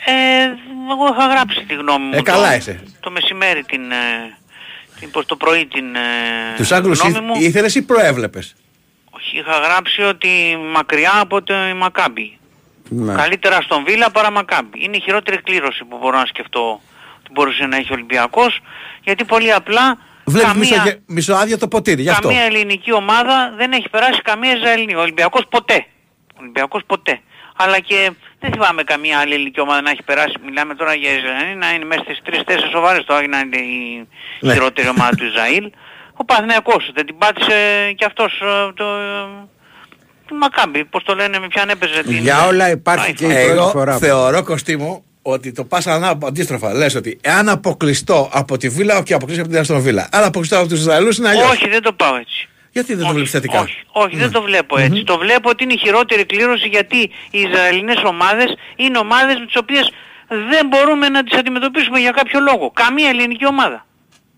Ε, 0.07 0.13
εγώ 0.91 1.07
είχα 1.13 1.27
γράψει 1.27 1.65
τη 1.65 1.75
γνώμη 1.75 2.05
μου. 2.05 2.11
Ε, 2.15 2.23
καλά 2.23 2.49
το, 2.51 2.55
είσαι. 2.57 2.81
Το 3.01 3.11
μεσημέρι 3.11 3.63
την, 3.65 3.91
ε, 3.91 3.97
την 5.01 5.11
προς 5.11 5.27
το 5.27 5.37
πρωί 5.37 5.67
την 5.67 5.95
ε, 5.95 6.01
Τους 6.57 6.73
Άγγλους 6.73 6.99
γνώμη 7.01 7.17
ή- 7.17 7.21
μου. 7.21 7.35
ήθελες 7.41 7.75
ή 7.75 7.83
προέβλεπες; 7.83 8.55
Όχι, 9.11 9.39
είχα 9.39 9.59
γράψει 9.59 10.03
ότι 10.03 10.29
μακριά 10.73 11.13
από 11.21 11.43
το 11.43 11.55
Μακάμπι. 11.77 12.39
Ναι. 12.89 13.15
Καλύτερα 13.15 13.61
στον 13.61 13.85
Βίλα 13.85 14.11
παρά 14.11 14.31
Μακάμπι. 14.31 14.85
Είναι 14.85 14.97
η 14.97 15.01
χειρότερη 15.01 15.43
κλήρωση 15.43 15.85
που 15.85 15.99
μπορώ 16.01 16.19
να 16.19 16.27
σκεφτώ 16.27 16.81
ότι 17.21 17.31
μπορούσε 17.33 17.65
να 17.67 17.77
έχει 17.77 17.91
ο 17.91 17.95
Ολυμπιακός. 17.95 18.61
Γιατί 19.03 19.25
πολύ 19.25 19.53
απλά 19.53 19.99
Βλέπεις 20.31 20.53
καμία, 20.53 20.83
μισο, 20.85 20.99
μισοάδιο 21.07 21.59
το 21.59 21.69
ποτήρι, 21.69 22.03
γι' 22.03 22.09
αυτό. 22.11 22.29
καμία 22.29 22.45
ελληνική 22.45 22.93
ομάδα 22.93 23.55
δεν 23.57 23.73
έχει 23.73 23.89
περάσει 23.89 24.21
καμία 24.23 24.57
Ισραηλινή. 24.57 24.95
Ο 24.95 25.01
Ολυμπιακός 25.01 25.43
ποτέ. 25.49 25.87
Ο 26.35 26.39
Ολυμπιακός 26.41 26.83
ποτέ. 26.87 27.21
Αλλά 27.57 27.79
και 27.81 28.11
δεν 28.41 28.53
θυμάμαι 28.53 28.83
καμία 28.83 29.19
άλλη 29.19 29.35
ελληνική 29.35 29.61
ομάδα 29.61 29.81
να 29.83 29.91
έχει 29.91 30.03
περάσει. 30.03 30.35
Μιλάμε 30.45 30.75
τώρα 30.75 30.95
για 30.95 31.11
Ισραηλινή 31.13 31.55
να 31.57 31.71
είναι 31.73 31.85
μέσα 31.85 32.03
στις 32.03 32.19
τρεις 32.25 32.45
τέσσερις 32.45 32.71
σοβαρές. 32.71 33.05
Το 33.05 33.15
να 33.15 33.21
είναι 33.39 33.57
η 33.57 34.07
Ναι. 34.41 34.53
χειρότερη 34.53 34.89
ομάδα 34.89 35.15
του 35.17 35.25
Ισραήλ. 35.25 35.71
Ο 36.15 36.25
Παναθηναϊκός 36.25 36.91
δεν 36.95 37.07
την 37.07 37.19
πάτησε 37.19 37.55
κι 37.97 38.05
αυτός 38.05 38.41
ε, 38.41 38.73
το... 38.75 38.85
ε, 38.85 39.49
Τη 40.27 40.35
Μακάμπη, 40.37 40.85
πώς 40.85 41.03
το 41.05 41.15
λένε, 41.15 41.39
με 41.39 41.47
ποιαν 41.49 41.69
έπαιζε 41.69 42.03
την... 42.03 42.13
Για 42.17 42.47
όλα 42.47 42.71
υπάρχει 42.71 43.07
Άι, 43.07 43.13
και 43.15 43.25
η 43.27 43.31
Εγώ 43.37 43.55
πρώτη 43.55 43.71
φορά. 43.71 43.93
που- 43.93 43.99
θεωρώ, 43.99 44.43
Κωστή 44.45 44.77
μου, 44.77 45.05
ότι 45.23 45.53
το 45.53 45.65
πας 45.65 45.87
ανά, 45.87 46.19
αντίστροφα. 46.25 46.75
Λες 46.75 46.95
ότι 46.95 47.19
εάν 47.21 47.49
αποκλειστώ 47.49 48.29
από 48.33 48.57
τη 48.57 48.69
Βίλα, 48.69 48.99
όχι 48.99 49.15
αποκλειστώ 49.15 49.43
από 49.43 49.53
την 49.53 49.61
Αστον 49.61 49.81
Βίλα. 49.81 50.09
Αν 50.13 50.25
αποκλειστώ 50.25 50.59
από 50.59 50.69
τους 50.69 50.81
Ισραηλούς 50.81 51.17
είναι 51.17 51.29
αλλιώς. 51.29 51.51
Όχι, 51.51 51.69
δεν 51.69 51.83
το 51.83 51.93
πάω 51.93 52.17
έτσι. 52.17 52.49
Γιατί 52.73 52.89
δεν 52.89 52.99
το 52.99 53.05
Όχι, 53.05 53.15
βλέπεις 53.15 53.31
θετικά; 53.31 53.61
Όχι, 53.61 53.83
όχι 53.93 54.17
δεν 54.17 54.31
το 54.31 54.43
βλέπω 54.43 54.79
έτσι. 54.79 55.05
Το 55.05 55.19
βλέπω 55.19 55.49
ότι 55.49 55.65
είναι 55.65 55.73
η 55.73 55.79
χειρότερη 55.79 56.25
κλήρωση 56.25 56.69
γιατί 56.69 56.97
οι 57.31 57.41
Ισραηλινές 57.41 58.03
ομάδες 58.05 58.55
είναι 58.77 58.99
ομάδες 58.99 59.39
με 59.39 59.47
τις 59.47 59.57
οποίες 59.57 59.93
δεν 60.29 60.67
μπορούμε 60.67 61.09
να 61.09 61.23
τις 61.25 61.39
αντιμετωπίσουμε 61.39 61.99
για 61.99 62.11
κάποιο 62.11 62.41
λόγο. 62.41 62.71
Καμία 62.75 63.09
ελληνική 63.09 63.47
ομάδα. 63.47 63.87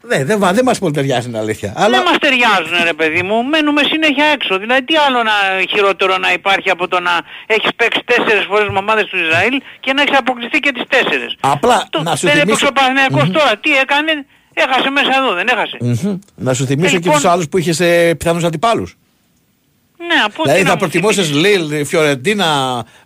Ναι, 0.09 0.25
δεν, 0.25 0.39
μα- 0.41 0.53
δεν 0.53 0.65
μας 0.65 0.79
πολύ 0.79 0.93
ταιριάζει 0.93 1.29
είναι 1.29 1.39
αλήθεια. 1.39 1.73
Αλλά 1.77 1.97
Δεν 1.97 2.07
μας 2.09 2.19
ταιριάζουν 2.19 2.85
ρε 2.85 2.93
παιδί 2.93 3.23
μου, 3.23 3.45
μένουμε 3.45 3.83
συνέχεια 3.93 4.25
έξω. 4.25 4.59
Δηλαδή 4.59 4.85
τι 4.85 4.95
άλλο 4.97 5.23
να, 5.23 5.33
χειρότερο 5.71 6.19
να 6.19 6.33
υπάρχει 6.33 6.71
από 6.71 6.89
το 6.89 7.01
να 7.01 7.11
έχεις 7.47 7.71
παίξει 7.77 8.01
τέσσερις 8.05 8.45
φορές 8.49 8.69
με 8.69 8.79
ομάδες 8.79 9.05
του 9.05 9.17
Ισραήλ 9.17 9.61
και 9.81 9.93
να 9.93 10.03
έχεις 10.03 10.19
αποκλειστεί 10.19 10.59
και 10.61 10.73
τις 10.73 10.83
τέσσερες. 10.89 11.37
Απλά 11.41 11.87
Το- 11.91 12.03
να 12.03 12.17
σου 12.17 12.27
δεν 12.27 12.37
θυμίσω- 12.37 12.49
έπαιξε 12.49 12.67
ο 12.67 12.73
Παναθηναϊκός 12.73 13.31
τώρα. 13.39 13.57
Τι 13.57 13.71
έκανε, 13.77 14.13
έχασε 14.55 14.91
μέσα 14.91 15.13
εδώ, 15.21 15.33
δεν 15.35 15.47
έχασε. 15.49 15.77
Μμμ. 15.81 16.19
να 16.35 16.55
σου 16.55 16.65
θυμίσω 16.67 16.87
Ε, 16.97 16.99
και 16.99 17.05
λοιπόν- 17.05 17.15
τους 17.15 17.25
άλλους 17.31 17.49
που 17.49 17.59
είχες 17.59 17.81
ε, 17.81 18.15
πιθανούς 18.15 18.45
αντιπάλους. 18.45 18.97
Ναι, 20.09 20.15
από 20.25 20.43
Δηλαδή 20.43 20.59
τι 20.61 20.65
να 20.67 20.71
θα 20.71 20.75
μου 20.77 20.81
προτιμούσες 20.81 21.27
θυμίσεις. 21.29 21.69
Λίλ, 21.71 21.85
Φιωρεντίνα, 21.87 22.49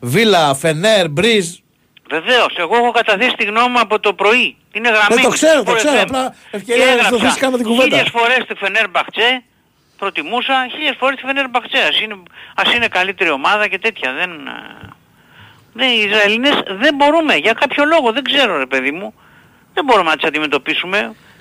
Βίλα, 0.00 0.54
Φενέρ, 0.54 1.08
Μπριζ. 1.08 1.46
Βεβαίως, 2.10 2.54
εγώ 2.58 2.76
έχω 2.76 2.90
καταθέσει 2.90 3.34
τη 3.36 3.44
γνώμη 3.44 3.68
μου 3.70 3.78
από 3.80 4.00
το 4.00 4.12
πρωί. 4.12 4.56
Είναι 4.76 4.88
γραμμένη. 4.96 5.20
Ε, 5.20 5.24
το 5.24 5.30
ξέρω, 5.38 5.62
το 5.62 5.72
Sport 5.72 5.76
ξέρω, 5.76 5.98
FM. 6.00 6.02
απλά 6.02 6.34
ευκαιρία 6.50 6.84
Και 6.84 6.90
να 6.90 6.96
έγραψα 6.96 7.16
δοθείς 7.16 7.36
κάνω 7.42 7.56
την 7.56 7.66
κουβέντα. 7.66 7.96
Χίλιες 7.96 8.08
φορές 8.16 8.40
τη 8.48 8.54
Φενέρ 8.54 8.88
Μπαχτσέ, 8.90 9.42
προτιμούσα 9.98 10.54
χίλιες 10.72 10.96
φορές 10.98 11.16
τη 11.20 11.26
Φενέρ 11.26 11.48
Μπαχτσέ. 11.48 11.80
Ας 11.90 12.00
είναι, 12.00 12.16
ας 12.54 12.74
είναι 12.74 12.88
καλύτερη 12.88 13.30
ομάδα 13.30 13.64
και 13.68 13.78
τέτοια. 13.78 14.12
Δεν, 14.12 14.30
ε, 14.30 14.88
δεν, 15.78 15.88
οι 15.96 16.00
Ισραηλινές 16.08 16.56
δεν 16.82 16.94
μπορούμε, 16.94 17.34
για 17.34 17.52
κάποιο 17.52 17.84
λόγο, 17.84 18.12
δεν 18.12 18.24
ξέρω 18.30 18.58
ρε 18.58 18.66
παιδί 18.66 18.92
μου. 18.98 19.14
Δεν 19.74 19.84
μπορούμε 19.84 20.10
να 20.10 20.16
τις 20.16 20.26
αντιμετωπίσουμε. 20.28 20.98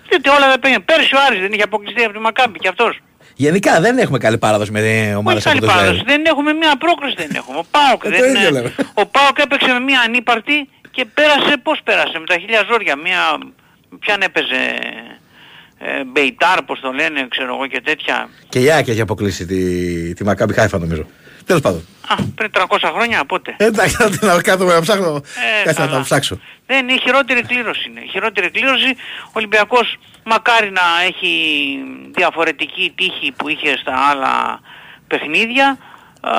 Διότι 0.09 0.29
όλα 0.29 0.47
δεν 0.49 0.59
πήγαινε. 0.59 0.79
Πέρσι 0.79 1.15
ο 1.15 1.19
Άρης 1.27 1.39
δεν 1.39 1.51
είχε 1.53 1.63
αποκλειστεί 1.63 2.03
από 2.03 2.13
τη 2.13 2.19
Μακάμπη 2.19 2.59
και 2.59 2.67
αυτός. 2.67 2.99
Γενικά 3.35 3.79
δεν 3.81 3.97
έχουμε 3.97 4.17
καλή 4.17 4.37
παράδοση 4.37 4.71
με 4.71 4.79
ομάδε 5.17 5.37
Όχι 5.37 5.47
από 5.47 5.57
καλή 5.57 5.59
το 5.59 5.65
παράδοση. 5.65 5.95
Ισραήλ. 5.95 6.05
Δεν 6.05 6.25
έχουμε 6.25 6.53
μία 6.53 6.75
πρόκριση 6.77 7.15
δεν 7.17 7.31
έχουμε. 7.35 7.57
Ο 7.57 7.65
Πάοκ 7.71 8.03
Ε, 8.03 8.09
το 8.09 8.17
δεν 8.17 8.35
ίδιο 8.35 8.51
λέμε. 8.51 8.75
Ο 8.93 9.05
Πάοκ 9.05 9.37
έπαιξε 9.39 9.71
με 9.71 9.79
μία 9.79 9.99
ανύπαρτη 10.05 10.69
και 10.95 11.05
πέρασε, 11.05 11.57
πώς 11.63 11.79
πέρασε, 11.83 12.19
με 12.19 12.25
τα 12.25 12.37
χίλια 12.37 12.63
ζόρια. 12.71 12.95
Μία, 12.95 13.37
ποιαν 13.99 14.21
έπαιζε, 14.21 14.61
ε, 15.77 16.03
Μπεϊτάρ, 16.03 16.61
πώς 16.63 16.79
το 16.79 16.91
λένε, 16.91 17.27
ξέρω 17.29 17.53
εγώ 17.55 17.67
και 17.67 17.81
τέτοια. 17.81 18.29
Και 18.49 18.59
η 18.59 18.71
Άκη 18.71 18.91
έχει 18.91 19.01
αποκλείσει 19.01 19.45
τη, 19.45 20.13
τη 20.13 20.23
Μακάμπι 20.23 20.53
Χάιφα 20.53 20.77
νομίζω. 20.77 21.05
Τέλος 21.45 21.61
πάντων. 21.61 21.85
Α, 22.07 22.15
πριν 22.35 22.51
300 22.53 22.63
χρόνια, 22.93 23.25
πότε. 23.25 23.55
Ε, 23.57 23.65
Εντάξει, 23.65 23.95
να 23.99 24.09
την 24.09 24.41
κάτω 24.43 24.63
να 24.65 24.81
ψάχνω. 24.81 25.15
Ε, 25.15 25.63
Κάτσε 25.63 25.81
να 25.81 25.85
καλά. 25.87 25.97
τα 25.97 26.03
ψάξω. 26.03 26.39
Δεν 26.65 26.77
είναι 26.83 26.93
η 26.93 26.99
χειρότερη 26.99 27.41
κλήρωση. 27.41 27.89
Είναι. 27.89 27.99
Η 27.99 28.07
χειρότερη 28.07 28.49
κλήρωση. 28.49 28.89
Ο 29.25 29.31
Ολυμπιακός 29.33 29.97
μακάρι 30.23 30.71
να 30.71 30.81
έχει 31.07 31.31
διαφορετική 32.15 32.93
τύχη 32.95 33.31
που 33.37 33.49
είχε 33.49 33.77
στα 33.77 33.93
άλλα 34.09 34.59
παιχνίδια. 35.07 35.77
Α, 36.21 36.31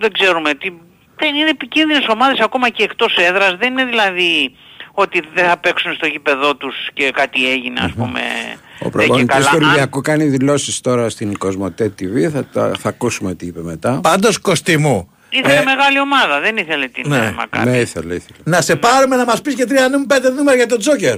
δεν 0.00 0.12
ξέρουμε 0.12 0.54
τι... 0.54 0.72
Δεν 1.16 1.34
είναι 1.34 1.48
επικίνδυνες 1.50 2.06
ομάδες 2.08 2.40
ακόμα 2.40 2.68
και 2.68 2.82
εκτός 2.82 3.16
έδρας. 3.16 3.56
Δεν 3.56 3.70
είναι 3.72 3.84
δηλαδή 3.84 4.56
ότι 4.92 5.22
δεν 5.34 5.44
θα 5.46 5.56
παίξουν 5.56 5.94
στο 5.94 6.06
γήπεδό 6.06 6.56
τους 6.56 6.74
και 6.92 7.10
κάτι 7.10 7.50
έγινε 7.50 7.80
ας 7.80 7.92
πούμε. 7.92 8.20
Ο 8.20 8.88
δεν 8.88 8.90
και 8.90 8.90
προπονητής 8.90 9.34
καλά. 9.34 9.50
του 9.50 9.56
Αν- 9.56 9.62
Ολυμπιακού 9.62 10.00
κάνει 10.00 10.24
δηλώσεις 10.24 10.80
τώρα 10.80 11.08
στην 11.08 11.38
Κοσμοτέ 11.38 11.94
TV. 12.00 12.30
Θα, 12.32 12.44
τα- 12.44 12.72
θα 12.78 12.88
ακούσουμε 12.88 13.34
τι 13.34 13.46
είπε 13.46 13.60
μετά. 13.62 14.00
Πάντως 14.02 14.38
Κωστή 14.38 14.76
μου. 14.76 15.08
Ήθελε 15.30 15.58
ε, 15.58 15.62
μεγάλη 15.64 16.00
ομάδα, 16.00 16.40
δεν 16.40 16.56
ήθελε 16.56 16.86
την 16.88 17.04
ναι. 17.08 17.18
ναι. 17.18 17.30
Μακάμπη. 17.32 17.70
Ναι, 17.70 17.76
ήθελε, 17.78 18.14
ήθελε. 18.14 18.38
να 18.44 18.60
σε 18.60 18.76
πάρουμε 18.76 19.16
να 19.16 19.24
μας 19.24 19.40
πεις 19.42 19.54
και 19.54 19.64
τρία 19.64 19.82
νούμερα, 19.88 20.06
πέντε 20.06 20.30
νούμερα 20.30 20.56
για 20.56 20.66
τον 20.66 20.78
Τζόκερ. 20.78 21.14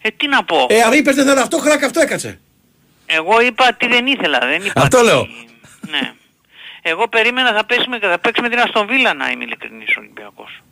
Ε, 0.00 0.08
τι 0.16 0.28
να 0.28 0.44
πω. 0.44 0.66
Ε, 0.68 0.80
αν 0.82 0.92
είπες 0.92 1.14
δεν 1.14 1.26
θέλω 1.26 1.40
αυτό, 1.40 1.58
χράκ 1.58 1.84
αυτό 1.84 2.00
έκατσε. 2.00 2.38
Εγώ 3.06 3.40
είπα 3.40 3.72
τι 3.78 3.86
δεν 3.88 4.06
ήθελα, 4.06 4.38
δεν 4.38 4.60
είπα 4.64 4.80
Αυτό 4.80 4.98
τι- 4.98 5.04
λέω. 5.04 5.28
Ναι. 5.90 6.12
Εγώ 6.90 7.08
περίμενα 7.08 7.52
θα 7.52 7.64
παίξει 7.64 7.88
με, 7.88 7.98
θα 7.98 8.18
παίξει 8.18 8.42
με 8.42 8.48
την 8.48 8.58
Αστον 8.58 8.86
Βίλα 8.86 9.14
να 9.14 9.30
είμαι 9.30 9.44
ειλικρινής 9.44 9.96
ο 9.96 10.00
Ολυμπιακός. 10.00 10.62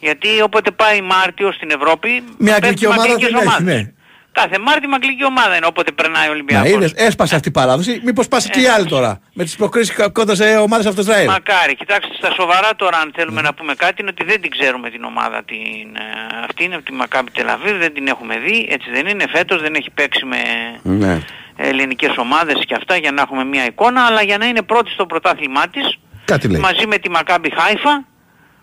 Γιατί 0.00 0.28
όποτε 0.42 0.70
πάει 0.70 1.00
Μάρτιος 1.00 1.54
στην 1.54 1.70
Ευρώπη... 1.70 2.08
Μια 2.10 2.24
παίζει 2.38 2.54
αγγλική 2.54 2.86
με 2.86 2.88
ομάδα 2.88 3.02
αγγλικές 3.02 3.30
δεν 3.30 3.38
έχει, 3.40 3.46
ομάδες. 3.48 3.74
ναι. 3.74 3.92
Κάθε 4.32 4.58
Μάρτιο 4.58 4.88
με 4.88 4.94
αγγλική 4.94 5.24
ομάδα 5.24 5.56
είναι 5.56 5.66
όποτε 5.66 5.92
περνάει 5.92 6.22
ο 6.24 6.26
Να 6.26 6.32
Ολυμπιακός. 6.32 6.70
είδες, 6.70 6.92
έσπασε 6.92 7.34
αυτή 7.34 7.48
η 7.48 7.50
παράδοση. 7.50 8.00
Μήπως 8.04 8.28
πάσει 8.28 8.50
και 8.50 8.60
η 8.60 8.66
άλλη 8.66 8.86
τώρα. 8.86 9.20
Με 9.32 9.44
τις 9.44 9.56
προκρίσεις 9.56 9.96
κοντά 10.12 10.34
σε 10.34 10.56
ομάδες 10.56 10.86
από 10.86 10.94
το 10.94 11.00
Ισραήλ; 11.00 11.26
Μακάρι. 11.28 11.74
Κοιτάξτε, 11.76 12.14
στα 12.14 12.30
σοβαρά 12.32 12.70
τώρα 12.76 12.98
αν 12.98 13.12
θέλουμε 13.16 13.40
να 13.40 13.54
πούμε 13.54 13.74
κάτι 13.74 14.00
είναι 14.00 14.10
ότι 14.10 14.24
δεν 14.24 14.40
την 14.40 14.50
ξέρουμε 14.50 14.90
την 14.90 15.04
ομάδα 15.04 15.42
την, 15.44 15.96
ε, 15.96 16.44
αυτή 16.48 16.64
είναι 16.64 16.74
από 16.74 16.84
τη 16.84 16.92
Μακάμπη 16.92 17.30
Τελαβίβ, 17.30 17.78
δεν 17.78 17.92
την 17.94 18.06
έχουμε 18.06 18.38
δει, 18.38 18.68
έτσι 18.70 18.90
δεν 18.90 19.06
είναι 19.06 19.24
φέτος, 19.28 19.60
δεν 19.62 19.74
έχει 19.74 19.90
παίξει 19.90 20.24
με 20.24 20.36
Ναι. 20.82 21.22
Ελληνικές 21.60 22.16
ομάδες 22.16 22.64
και 22.66 22.74
αυτά 22.74 22.96
για 22.96 23.12
να 23.12 23.22
έχουμε 23.22 23.44
μια 23.44 23.64
εικόνα, 23.64 24.04
αλλά 24.06 24.22
για 24.22 24.38
να 24.38 24.46
είναι 24.46 24.62
πρώτη 24.62 24.90
στο 24.90 25.06
πρωτάθλημά 25.06 25.68
της, 25.68 25.98
Κάτι 26.24 26.48
λέει. 26.48 26.60
μαζί 26.60 26.86
με 26.86 26.98
τη 26.98 27.10
Μακάμπι 27.10 27.50
Χάιφα, 27.54 28.04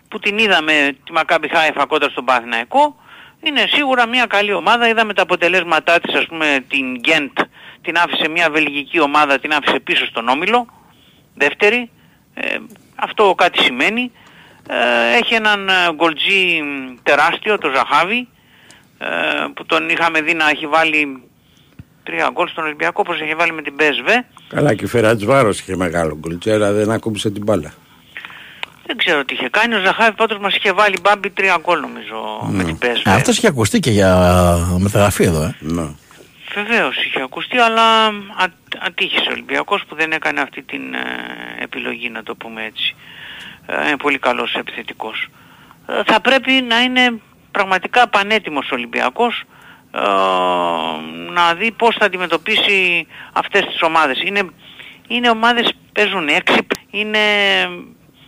που 0.08 0.18
την 0.18 0.38
είδαμε 0.38 0.96
τη 1.04 1.12
Μακάμπι 1.12 1.48
Χάιφα 1.48 1.86
κοντά 1.86 2.08
στον 2.08 2.24
Παθηναϊκό, 2.24 2.96
είναι 3.42 3.64
σίγουρα 3.68 4.06
μια 4.06 4.26
καλή 4.26 4.52
ομάδα. 4.52 4.88
Είδαμε 4.88 5.14
τα 5.14 5.22
αποτελέσματά 5.22 6.00
της, 6.00 6.14
ας 6.14 6.26
πούμε 6.26 6.64
την 6.68 6.94
Γκέντ, 6.98 7.38
την 7.82 7.96
άφησε 7.96 8.28
μια 8.28 8.50
βελγική 8.50 9.00
ομάδα, 9.00 9.38
την 9.38 9.52
άφησε 9.52 9.80
πίσω 9.80 10.06
στον 10.06 10.28
Όμιλο, 10.28 10.66
δεύτερη. 11.34 11.90
Ε, 12.34 12.56
αυτό 12.94 13.34
κάτι 13.36 13.62
σημαίνει. 13.62 14.12
Ε, 14.68 15.16
έχει 15.16 15.34
έναν 15.34 15.68
ε, 15.68 15.72
γκολτζή 15.94 16.62
μ, 16.62 16.94
τεράστιο, 17.02 17.58
το 17.58 17.72
Ζαχάβι, 17.74 18.28
ε, 18.98 19.06
που 19.54 19.66
τον 19.66 19.88
είχαμε 19.88 20.20
δει 20.20 20.34
να 20.34 20.48
έχει 20.48 20.66
βάλει 20.66 21.22
τρία 22.06 22.30
γκολ 22.32 22.48
στον 22.48 22.64
Ολυμπιακό, 22.64 23.02
όπως 23.06 23.20
έχει 23.20 23.34
βάλει 23.34 23.52
με 23.52 23.62
την 23.62 23.74
PSV. 23.78 24.08
Καλά 24.48 24.74
και 24.74 24.84
η 24.84 24.88
Φερατσβάρος 24.88 25.60
είχε 25.60 25.76
μεγάλο 25.76 26.18
γκολτσέρα, 26.20 26.72
δεν 26.72 26.90
ακούμπησε 26.90 27.30
την 27.30 27.42
μπάλα. 27.44 27.72
Δεν 28.86 28.96
ξέρω 28.96 29.24
τι 29.24 29.34
είχε 29.34 29.48
κάνει. 29.48 29.74
Ο 29.74 29.80
Ζαχάβη 29.84 30.16
πάντως 30.16 30.38
μας 30.38 30.54
είχε 30.56 30.72
βάλει 30.72 30.96
μπάμπι 31.02 31.30
τρία 31.30 31.58
γκολ 31.60 31.80
νομίζω 31.80 32.48
με 32.50 32.64
την 32.64 32.78
PSV. 32.82 33.02
Αυτός 33.04 33.36
είχε 33.36 33.46
ακουστεί 33.46 33.80
και 33.80 33.90
για 33.90 34.10
μεταγραφή 34.78 35.24
εδώ, 35.24 35.42
ε. 35.42 35.54
Ναι. 35.58 35.88
Βεβαίως 36.54 37.04
είχε 37.04 37.22
ακουστεί, 37.22 37.58
αλλά 37.58 38.06
α, 38.06 38.46
ατύχησε 38.78 39.28
ο 39.28 39.32
Ολυμπιακός 39.32 39.84
που 39.88 39.94
δεν 39.94 40.12
έκανε 40.12 40.40
αυτή 40.40 40.62
την 40.62 40.94
ε, 40.94 40.98
επιλογή, 41.62 42.10
να 42.10 42.22
το 42.22 42.34
πούμε 42.34 42.64
έτσι. 42.64 42.94
Ε, 43.66 43.86
είναι 43.86 43.96
πολύ 43.96 44.18
καλός 44.18 44.54
επιθετικός. 44.54 45.28
Ε, 45.86 46.00
θα 46.06 46.20
πρέπει 46.20 46.52
να 46.52 46.80
είναι 46.80 47.20
πραγματικά 47.50 48.08
πανέτοιμος 48.08 48.70
ο 48.70 48.74
Ολυμπιακός 48.74 49.40
ε, 49.40 49.55
να 51.32 51.54
δει 51.54 51.72
πώς 51.72 51.96
θα 51.98 52.04
αντιμετωπίσει 52.04 53.06
αυτές 53.32 53.66
τις 53.66 53.82
ομάδες. 53.82 54.22
Είναι, 54.22 54.50
είναι 55.08 55.30
ομάδες 55.30 55.72
που 55.72 55.92
παίζουν 55.92 56.28
έξι, 56.28 56.66
είναι, 56.90 57.18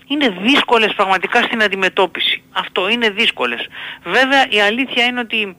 είναι 0.06 0.28
δύσκολες 0.28 0.94
πραγματικά 0.94 1.42
στην 1.42 1.62
αντιμετώπιση. 1.62 2.42
Αυτό 2.52 2.88
είναι 2.88 3.10
δύσκολες. 3.10 3.66
Βέβαια 4.02 4.46
η 4.48 4.60
αλήθεια 4.60 5.04
είναι 5.04 5.20
ότι 5.20 5.56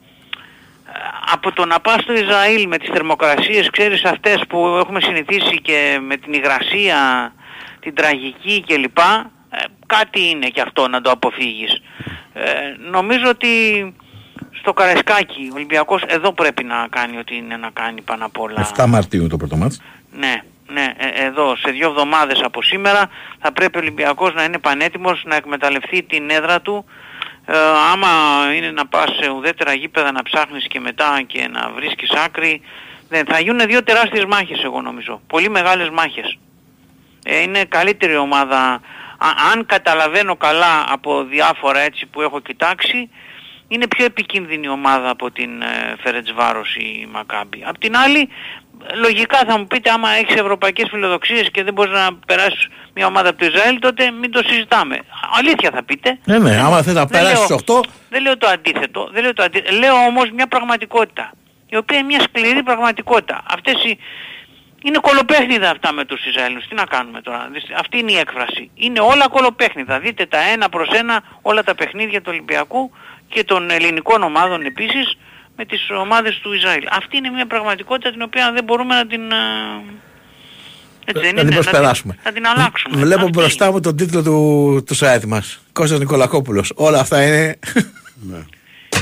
από 1.31 1.51
το 1.51 1.65
να 1.65 1.79
πας 1.79 2.01
στο 2.01 2.13
Ισραήλ 2.13 2.67
με 2.67 2.77
τις 2.77 2.89
θερμοκρασίες, 2.89 3.69
ξέρεις 3.69 4.03
αυτές 4.03 4.41
που 4.49 4.57
έχουμε 4.79 5.01
συνηθίσει 5.01 5.61
και 5.61 5.99
με 6.01 6.17
την 6.17 6.33
υγρασία, 6.33 7.33
την 7.79 7.95
τραγική 7.95 8.63
κλπ. 8.67 8.97
Ε, 8.97 9.63
κάτι 9.85 10.29
είναι 10.29 10.47
και 10.47 10.61
αυτό 10.61 10.87
να 10.87 11.01
το 11.01 11.11
αποφύγεις. 11.11 11.81
Ε, 12.33 12.75
νομίζω 12.91 13.29
ότι 13.29 13.47
στο 14.69 14.81
Καραϊσκάκι 14.81 15.47
ο 15.51 15.53
Ολυμπιακός 15.55 16.01
εδώ 16.07 16.31
πρέπει 16.33 16.63
να 16.63 16.87
κάνει 16.89 17.17
ό,τι 17.17 17.35
είναι 17.35 17.57
να 17.57 17.69
κάνει 17.73 18.01
πάνω 18.01 18.25
απ' 18.25 18.39
όλα. 18.39 18.71
7 18.75 18.85
Μαρτίου 18.85 19.27
το 19.27 19.37
πρώτο 19.37 19.55
μάτς. 19.55 19.81
Ναι, 20.11 20.41
ναι, 20.67 20.93
ε, 20.97 21.25
εδώ 21.25 21.55
σε 21.55 21.71
δύο 21.71 21.89
εβδομάδες 21.89 22.41
από 22.43 22.61
σήμερα 22.61 23.09
θα 23.39 23.51
πρέπει 23.51 23.77
ο 23.77 23.79
Ολυμπιακός 23.79 24.33
να 24.33 24.43
είναι 24.43 24.57
πανέτοιμος 24.57 25.23
να 25.25 25.35
εκμεταλλευτεί 25.35 26.03
την 26.03 26.29
έδρα 26.29 26.61
του. 26.61 26.85
Ε, 27.45 27.57
άμα 27.91 28.07
είναι 28.55 28.71
να 28.71 28.87
πας 28.87 29.15
σε 29.21 29.29
ουδέτερα 29.29 29.73
γήπεδα 29.73 30.11
να 30.11 30.23
ψάχνεις 30.23 30.67
και 30.67 30.79
μετά 30.79 31.21
και 31.27 31.47
να 31.51 31.71
βρίσκεις 31.75 32.09
άκρη, 32.25 32.61
δεν, 33.09 33.25
θα 33.25 33.39
γίνουν 33.39 33.67
δύο 33.67 33.83
τεράστιες 33.83 34.25
μάχες 34.25 34.63
εγώ 34.63 34.81
νομίζω. 34.81 35.21
Πολύ 35.27 35.49
μεγάλες 35.49 35.89
μάχες. 35.89 36.37
Ε, 37.23 37.41
είναι 37.41 37.63
καλύτερη 37.63 38.15
ομάδα. 38.15 38.81
Α- 39.17 39.51
αν 39.53 39.65
καταλαβαίνω 39.65 40.35
καλά 40.35 40.85
από 40.89 41.23
διάφορα 41.23 41.79
έτσι 41.79 42.05
που 42.05 42.21
έχω 42.21 42.39
κοιτάξει, 42.39 43.09
είναι 43.71 43.87
πιο 43.87 44.05
επικίνδυνη 44.05 44.67
ομάδα 44.69 45.09
από 45.09 45.31
την 45.31 45.61
ε, 45.61 45.95
Φερετσβάρος 46.03 46.75
η 46.75 47.07
Μακάμπη. 47.11 47.63
Απ' 47.65 47.77
την 47.77 47.97
άλλη, 47.97 48.29
λογικά 48.95 49.37
θα 49.47 49.57
μου 49.57 49.67
πείτε 49.67 49.89
άμα 49.89 50.09
έχεις 50.09 50.35
ευρωπαϊκές 50.35 50.87
φιλοδοξίες 50.89 51.49
και 51.51 51.63
δεν 51.63 51.73
μπορείς 51.73 51.91
να 51.93 52.13
περάσεις 52.27 52.67
μια 52.93 53.05
ομάδα 53.07 53.29
από 53.29 53.37
το 53.39 53.45
Ισραήλ, 53.45 53.79
τότε 53.79 54.11
μην 54.11 54.31
το 54.31 54.41
συζητάμε. 54.45 54.97
Αλήθεια 55.37 55.69
θα 55.73 55.83
πείτε. 55.83 56.19
Ναι, 56.25 56.37
ναι, 56.37 56.55
άμα 56.57 56.81
θες 56.81 56.93
να 56.93 57.05
Δεν 57.05 57.09
περάσεις 57.09 57.49
λέω- 57.49 57.59
στους 57.59 57.75
8, 57.77 57.83
Δεν 58.09 58.21
λέω 58.21 58.37
το 58.37 58.47
αντίθετο. 58.47 59.09
Δεν 59.13 59.23
λέω, 59.23 59.33
το 59.33 59.43
αντίθετο. 59.43 59.75
λέω 59.77 59.93
όμως 59.95 60.29
μια 60.31 60.47
πραγματικότητα. 60.47 61.31
Η 61.69 61.75
οποία 61.77 61.97
είναι 61.97 62.07
μια 62.07 62.19
σκληρή 62.21 62.63
πραγματικότητα. 62.63 63.43
Αυτές 63.49 63.83
οι, 63.83 63.97
Είναι 64.83 64.97
κολοπέχνιδα 65.01 65.69
αυτά 65.69 65.91
με 65.93 66.05
τους 66.05 66.25
Ισραηλούς. 66.25 66.67
Τι 66.67 66.75
να 66.75 66.83
κάνουμε 66.85 67.21
τώρα. 67.21 67.49
Δυστ- 67.51 67.71
Αυτή 67.79 67.97
είναι 67.99 68.11
η 68.11 68.17
έκφραση. 68.17 68.71
Είναι 68.75 68.99
όλα 68.99 69.27
κολοπέχνιδα. 69.29 69.99
Δείτε 69.99 70.25
τα 70.25 70.37
ένα 70.53 70.69
προς 70.69 70.89
ένα 70.89 71.21
όλα 71.41 71.63
τα 71.63 71.75
παιχνίδια 71.75 72.19
του 72.21 72.27
Ολυμπιακού 72.31 72.91
και 73.29 73.43
των 73.43 73.69
ελληνικών 73.69 74.23
ομάδων 74.23 74.65
επίσης 74.65 75.17
με 75.55 75.65
τις 75.65 75.89
ομάδες 76.01 76.39
του 76.41 76.53
Ισραήλ. 76.53 76.83
Αυτή 76.91 77.17
είναι 77.17 77.29
μια 77.29 77.45
πραγματικότητα 77.47 78.11
την 78.11 78.21
οποία 78.21 78.51
δεν 78.51 78.63
μπορούμε 78.63 78.95
να 78.95 79.07
την... 79.07 79.31
ε, 79.31 79.35
Έτσι 81.05 81.21
δεν 81.21 81.21
να 81.21 81.27
είναι, 81.27 81.39
την 81.39 81.45
να 81.45 81.51
την, 81.51 81.53
προσπεράσουμε. 81.53 82.17
να 82.23 82.31
την 82.31 82.47
αλλάξουμε. 82.47 82.97
Βλέπω 82.97 83.19
Αυτή 83.21 83.31
μπροστά 83.31 83.65
είναι. 83.65 83.73
μου 83.73 83.79
τον 83.79 83.95
τίτλο 83.95 84.23
του, 84.23 84.83
του 84.85 84.97
site 84.97 85.25
μας. 85.27 85.59
Κώστας 85.73 85.99
Νικολακόπουλος. 85.99 86.71
Όλα 86.75 86.99
αυτά 86.99 87.25
είναι... 87.25 87.59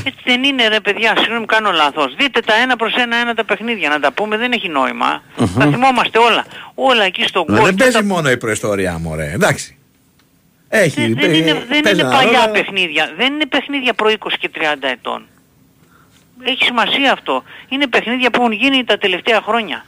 Έτσι 0.04 0.20
δεν 0.24 0.44
είναι 0.44 0.68
ρε 0.68 0.80
παιδιά, 0.80 1.14
συγγνώμη 1.18 1.46
κάνω 1.46 1.70
λάθος. 1.70 2.14
Δείτε 2.14 2.40
τα 2.40 2.54
ένα 2.54 2.76
προς 2.76 2.94
ένα 2.94 3.16
ένα 3.16 3.34
τα 3.34 3.44
παιχνίδια 3.44 3.88
να 3.88 4.00
τα 4.00 4.12
πούμε, 4.12 4.36
δεν 4.36 4.52
έχει 4.52 4.68
νόημα. 4.68 5.22
Θα 5.36 5.66
θυμόμαστε 5.66 6.18
όλα. 6.18 6.44
Όλα 6.74 7.04
εκεί 7.04 7.22
στον 7.26 7.44
Μα 7.48 7.54
κόσμο. 7.54 7.64
δεν 7.64 7.74
παίζει 7.74 8.02
μόνο 8.06 8.30
η 8.30 8.36
προϊστορία 8.36 8.98
μου, 8.98 9.14
ρε. 9.14 9.30
Εντάξει. 9.32 9.77
Έχει. 10.68 11.00
Δεν, 11.00 11.14
δεν 11.14 11.32
ε, 11.32 11.36
είναι, 11.36 11.52
δεν 11.52 11.80
παίζει 11.80 12.00
είναι 12.00 12.08
ένα 12.08 12.10
παλιά 12.10 12.40
ρόλο. 12.40 12.52
παιχνίδια. 12.52 13.14
Δεν 13.16 13.32
είναι 13.32 13.46
παιχνίδια 13.46 13.94
προ 13.94 14.10
20 14.18 14.32
και 14.38 14.50
30 14.54 14.60
ετών. 14.80 15.26
Έχει 16.44 16.64
σημασία 16.64 17.12
αυτό. 17.12 17.42
Είναι 17.68 17.86
παιχνίδια 17.86 18.30
που 18.30 18.40
έχουν 18.40 18.52
γίνει 18.52 18.84
τα 18.84 18.98
τελευταία 18.98 19.40
χρόνια. 19.40 19.84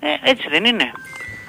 Ε, 0.00 0.30
έτσι 0.30 0.48
δεν 0.48 0.64
είναι. 0.64 0.92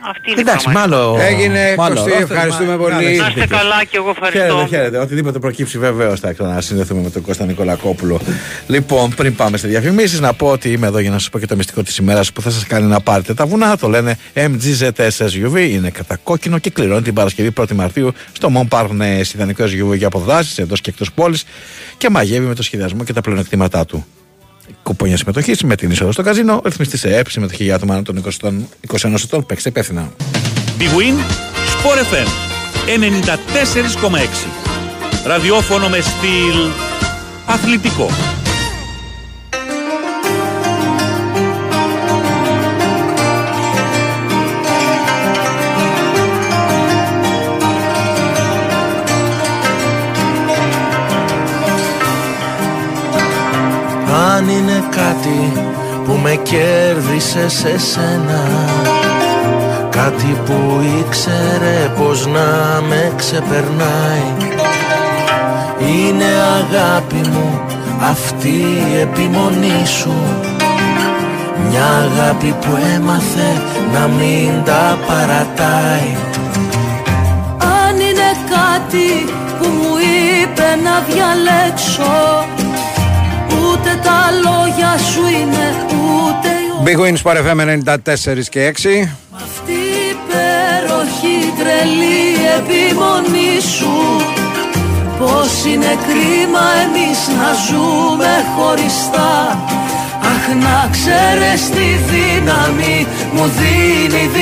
Αυτή 0.10 0.30
είναι 0.32 0.40
η 0.40 0.44
Εντάξει, 0.48 0.64
πραγματικότητα. 0.64 1.08
μάλλον. 1.08 1.20
Έγινε, 1.20 1.76
μάλλον, 1.78 1.96
Κωστή, 1.98 2.10
ρόστερ, 2.12 2.32
ευχαριστούμε 2.32 2.70
μα- 2.72 2.78
πολύ. 2.78 2.94
να, 2.94 3.02
Να 3.02 3.08
έχεις 3.08 3.20
είστε 3.28 3.42
δίκιο. 3.42 3.58
καλά 3.58 3.84
και 3.90 3.98
εγώ 3.98 4.10
ευχαριστώ. 4.10 4.46
Χαίρετε, 4.48 4.68
χαίρετε. 4.76 4.98
Οτιδήποτε 4.98 5.40
προκύψει 5.40 5.78
βεβαίως 5.78 6.20
θα 6.20 6.34
ξανασυνδεθούμε 6.34 7.02
με 7.02 7.10
τον 7.10 7.22
Κώστα 7.22 7.46
Νικολακόπουλο. 7.46 8.20
λοιπόν, 8.68 9.10
πριν 9.16 9.36
πάμε 9.36 9.58
σε 9.58 9.68
διαφημίσεις, 9.68 10.20
να 10.20 10.34
πω 10.34 10.48
ότι 10.48 10.72
είμαι 10.72 10.88
εδώ 10.88 11.00
για 11.00 11.10
να 11.12 11.20
σας 11.20 11.30
πω 11.30 11.40
και 11.40 11.46
το 11.46 11.56
μυστικό 11.56 11.84
της 11.84 11.98
ημέρας 11.98 12.32
που 12.32 12.42
θα 12.42 12.50
σας 12.50 12.66
κάνει 12.68 12.88
να 12.88 13.00
πάρετε 13.02 13.34
τα 13.34 13.46
βουνά. 13.46 13.78
Το 13.78 13.88
λένε 13.90 14.18
MGZS 14.34 15.18
SUV. 15.18 15.70
Είναι 15.70 15.90
κατακόκκινο 15.90 16.58
και 16.58 16.70
κληρώνει 16.70 17.02
την 17.02 17.14
Παρασκευή 17.14 17.52
1η 17.52 17.72
Μαρτίου 17.74 18.14
στο 18.32 18.50
Montparnasse. 18.56 19.34
Ιδανικό 19.36 19.64
SUV 19.64 19.98
για 19.98 20.08
αποδράσεις 20.08 20.58
εντός 20.58 20.82
και 20.82 20.90
εκτός 20.90 21.12
πόλης 21.12 21.44
και 21.98 22.10
μαγεύει 22.10 22.46
με 22.46 22.56
το 22.56 22.64
σχεδιασμό 22.64 23.04
και 23.04 23.14
τα 23.14 23.22
πλεονεκτήματά 23.22 23.86
του. 23.86 24.06
Κουπόνια 24.84 25.18
συμμετοχής 25.18 25.64
με 25.64 25.76
την 25.76 25.92
είσοδο 25.92 26.12
στο 26.12 26.22
καζίνο, 26.22 26.62
ρυθμιστή 26.64 26.98
σε 26.98 27.18
ΕΠ, 27.18 27.30
συμμετοχή 27.30 27.64
για 27.64 27.76
άτομα 27.76 27.94
άνω 27.94 28.04
των 28.04 28.24
20 28.40 28.52
21 29.02 29.14
ετών, 29.24 29.46
παίξτε 29.46 29.70
υπεύθυνα. 29.70 30.12
Big 30.80 30.84
Win, 30.84 31.18
Sport 31.74 32.14
FM 32.14 32.28
94,6. 32.86 34.48
Ραδιόφωνο 35.26 35.90
με 35.90 36.00
στυλ 36.02 36.72
αθλητικό. 37.46 38.10
Αν 54.36 54.50
είναι 54.50 54.84
κάτι 54.90 55.52
που 56.06 56.20
με 56.24 56.36
κέρδισε 56.36 57.50
σε 57.50 57.78
σένα 57.78 58.44
Κάτι 59.90 60.38
που 60.46 60.82
ήξερε 61.00 61.92
πως 61.98 62.26
να 62.28 62.82
με 62.88 63.14
ξεπερνάει 63.18 64.50
Είναι 65.80 66.26
αγάπη 66.60 67.30
μου 67.30 67.62
αυτή 68.10 68.50
η 68.94 69.00
επιμονή 69.02 69.86
σου. 69.86 70.14
Μια 71.70 71.86
αγάπη 71.86 72.56
που 72.62 72.78
έμαθε 72.96 73.62
να 73.94 74.08
μην 74.08 74.64
τα 74.64 74.98
παρατάει. 75.08 76.16
Αν 77.58 77.96
είναι 77.96 78.32
κάτι 78.50 79.34
που 79.60 79.68
μου 79.68 79.96
είπε 80.42 80.68
να 80.84 81.00
διαλέξω 81.08 82.46
Ούτε 83.52 84.00
τα 84.04 84.20
λόγια 84.44 84.98
σου 84.98 85.22
είναι 85.28 85.66
ούτε 85.88 86.48
η 86.48 86.84
Big 86.86 87.00
Win 87.00 87.16
Sport 87.24 87.38
FM 87.38 87.60
94 87.96 88.44
και 88.50 88.74
6. 88.84 89.08
Αυτή 89.32 89.72
η 89.72 90.16
υπέροχη 90.16 91.38
τρελή 91.60 92.30
επιμονή 92.58 93.60
σου 93.78 93.96
Πως 95.20 95.66
είναι 95.66 95.94
κρίμα 96.08 96.66
εμείς 96.86 97.20
να 97.40 97.50
ζούμε 97.68 98.32
χωριστά 98.56 99.34
Αχ 100.32 100.48
να 100.66 100.90
ξέρεις 100.92 101.70
τη 101.70 101.88
δύναμη 102.12 103.08
μου 103.34 103.46
δίνει 103.58 104.22
η 104.24 104.28
δύναμη 104.28 104.40
σου 104.40 104.41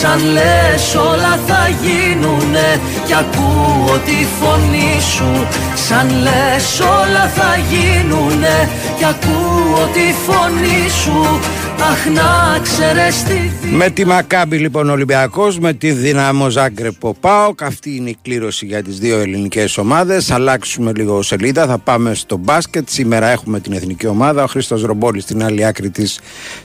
Σαν 0.00 0.20
λες 0.32 0.94
όλα 0.94 1.38
θα 1.46 1.68
γίνουνε. 1.82 2.80
Κι 3.06 3.14
ακούω 3.14 3.98
τη 4.04 4.26
φωνή 4.40 5.00
σου 5.14 5.46
Σαν 5.74 6.08
λες 6.22 6.80
όλα 6.80 7.24
θα 7.36 7.50
γίνουνε. 7.70 8.68
Κι 8.98 9.04
ακούω 9.04 9.82
τη 9.92 10.06
φωνή 10.26 10.88
σου 11.02 11.40
Αχ 11.80 12.06
να 12.06 12.58
ξέρεις 12.62 13.22
τη 13.22 13.32
δύναμη 13.32 13.76
Με 13.76 13.90
τη 13.90 14.04
Μακάμπη 14.04 14.58
λοιπόν 14.58 14.90
Ολυμπιακός, 14.90 15.58
με 15.58 15.72
τη 15.72 15.90
Δυναμό 15.92 16.48
Ζάγκρεπο 16.50 17.14
ΠΑΟΚ. 17.20 17.62
Αυτή 17.62 17.96
είναι 17.96 18.10
η 18.10 18.16
κλήρωση 18.22 18.66
για 18.66 18.82
τις 18.82 18.98
δύο 18.98 19.18
ελληνικές 19.18 19.78
ομάδες. 19.78 20.30
Αλλάξουμε 20.30 20.92
λίγο 20.96 21.22
σελίδα, 21.22 21.66
θα 21.66 21.78
πάμε 21.78 22.14
στο 22.14 22.36
μπάσκετ. 22.36 22.88
Σήμερα 22.88 23.28
έχουμε 23.28 23.60
την 23.60 23.72
εθνική 23.72 24.06
ομάδα. 24.06 24.42
Ο 24.42 24.46
Χρήστος 24.46 24.82
Ρομπόλης 24.82 25.22
στην 25.22 25.42
άλλη 25.42 25.64
άκρη 25.64 25.90
της 25.90 26.20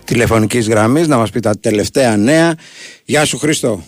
τηλεφωνικής 0.05 0.67
γραμμής 0.67 1.07
να 1.07 1.17
μας 1.17 1.29
πει 1.29 1.39
τα 1.39 1.59
τελευταία 1.59 2.17
νέα. 2.17 2.55
Γεια 3.05 3.25
σου 3.25 3.37
Χρήστο. 3.37 3.83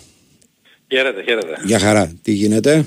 Χαίρετε, 0.92 1.22
χαίρετε. 1.22 1.56
Γεια 1.64 1.78
χαρά. 1.78 2.12
Τι 2.22 2.32
γίνεται; 2.32 2.86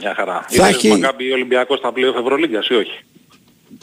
Μια 0.00 0.14
χαρά. 0.16 0.44
Θα 0.48 0.68
Είδες 0.68 0.68
έχει- 0.76 0.88
Μακάμπι 0.88 1.32
Ολυμπιακός 1.32 1.78
στα 1.78 1.92
πλοία 1.92 2.12
Ευρωλίγκας 2.20 2.66
ή 2.68 2.74
όχι; 2.74 3.04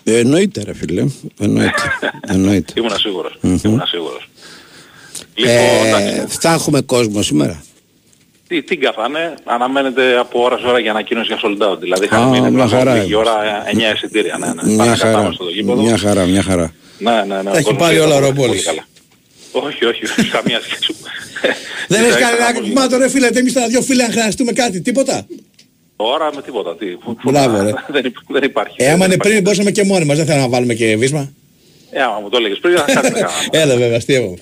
Ε, 0.03 0.17
εννοείται 0.19 0.63
ρε 0.63 0.73
φίλε. 0.73 1.05
Εννοείται. 1.39 1.81
εννοείται. 2.33 2.73
Ήμουνα 2.77 2.97
σίγουρος. 2.97 3.37
Μμμ. 3.41 3.57
Ήμουνα 3.65 3.85
σίγουρος. 3.85 4.29
Λοιπόν, 5.35 5.53
Ε, 5.55 5.87
εντάξει, 5.87 6.37
θα 6.41 6.53
έχουμε 6.53 6.81
κόσμο 6.81 7.21
σήμερα. 7.21 7.63
τι, 8.47 8.61
τι 8.63 8.77
καθάνε, 8.77 9.33
αναμένεται 9.43 10.17
από 10.17 10.43
ώρα 10.43 10.57
σε 10.57 10.65
ώρα 10.67 10.79
για 10.79 10.91
ανακοίνωση 10.91 11.27
για 11.33 11.39
sold 11.43 11.71
out. 11.73 11.79
Δηλαδή 11.79 12.03
Α, 12.03 12.07
είχαν 12.11 12.23
μείνει 12.29 12.39
μια 12.39 12.49
πριν 12.49 12.61
από 12.61 12.69
χαρά 12.69 12.93
λίγη 12.93 13.05
είναι. 13.05 13.15
ώρα 13.15 13.33
9 13.91 13.95
εισιτήρια. 13.95 14.37
Ναι, 14.37 14.47
ναι. 14.47 14.61
Μια 14.63 14.77
Πάνε 14.77 14.95
χαρά. 14.95 15.11
κατάμεσα 15.11 15.33
στο 15.33 15.49
γήπεδο. 15.49 15.81
Μια 15.81 15.97
χαρά, 15.97 16.25
μια 16.25 16.41
χαρά. 16.43 16.73
Ναι, 16.97 17.11
ναι, 17.11 17.35
ναι. 17.35 17.43
Τα 17.43 17.49
ο 17.51 17.53
έχει 17.55 17.63
κόσμος 17.63 17.81
πάρει 17.81 17.95
είναι 17.95 18.03
όλα 18.05 18.15
ο 18.15 18.19
πολύ 18.19 18.29
Ρομπόλης. 18.37 18.63
καλά. 18.65 18.85
Όχι, 19.51 19.85
όχι, 19.85 20.01
καμία 20.31 20.59
σχέση. 20.61 20.95
Δεν 21.87 21.99
Ίσα 22.01 22.09
έχεις 22.09 22.19
ίσα 22.19 22.29
κανένα 22.29 22.53
πολύ. 22.59 22.67
κουμάτο, 22.73 22.97
ρε 22.97 23.09
φίλε. 23.09 23.27
Εμείς 23.27 23.53
τα 23.53 23.67
δύο 23.67 23.81
φίλοι, 23.81 24.03
αν 24.03 24.11
χρειαστούμε 24.11 24.51
κάτι, 24.51 24.81
τίποτα. 24.81 25.25
Τώρα 25.95 26.31
με 26.35 26.41
τίποτα. 26.41 26.75
Τι, 26.75 26.85
Μπράβο, 27.23 27.61
ρε. 27.61 27.71
δεν, 27.95 28.05
υπ- 28.05 28.17
δεν 28.27 28.43
υπάρχει. 28.43 28.75
Ε, 28.79 28.85
άμα 28.85 28.95
Δεν 28.97 29.05
είναι 29.05 29.13
υπάρχει. 29.13 29.31
πριν, 29.31 29.41
μπορούσαμε 29.41 29.71
και 29.71 29.83
μόνοι 29.83 30.05
μας. 30.05 30.17
Δεν 30.17 30.25
θέλω 30.25 30.39
να 30.41 30.47
βάλουμε 30.49 30.73
και 30.73 30.95
βίσμα. 30.97 31.33
Ε, 31.91 32.01
άμα 32.01 32.19
μου 32.19 32.29
το 32.29 32.37
έλεγες 32.37 32.57
πριν, 32.59 32.77
θα 32.77 32.83
κάτι 32.85 32.95
να 33.09 33.19
κάναμε. 33.19 33.29
Έλα, 33.51 33.75
βέβαια, 33.77 33.97
αστείευω. 33.97 34.33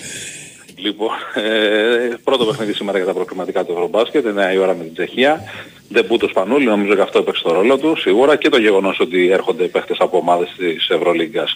Λοιπόν, 0.84 1.10
ε, 1.34 2.16
πρώτο 2.24 2.46
παιχνίδι 2.46 2.74
σήμερα 2.74 2.98
για 2.98 3.08
τα 3.08 3.14
προκριματικά 3.14 3.66
του 3.66 3.72
Ευρωμπάσκετ, 3.72 4.26
9 4.26 4.54
η 4.54 4.58
ώρα 4.58 4.76
με 4.76 4.84
την 4.84 4.94
Τσεχία. 4.94 5.42
Δεν 5.90 6.08
το 6.18 6.28
Σπανούλη, 6.28 6.66
νομίζω 6.66 6.96
και 6.96 7.02
αυτό 7.02 7.20
έπαιξε 7.20 7.44
το 7.44 7.54
ρόλο 7.54 7.78
του. 7.78 7.96
Σίγουρα 7.98 8.36
και 8.36 8.50
το 8.50 8.58
γεγονός 8.58 9.00
ότι 9.00 9.32
έρχονται 9.32 9.64
παίχτες 9.64 9.98
από 10.00 10.18
ομάδες 10.18 10.54
της 10.58 10.90
Ευρωλίγκας. 10.90 11.56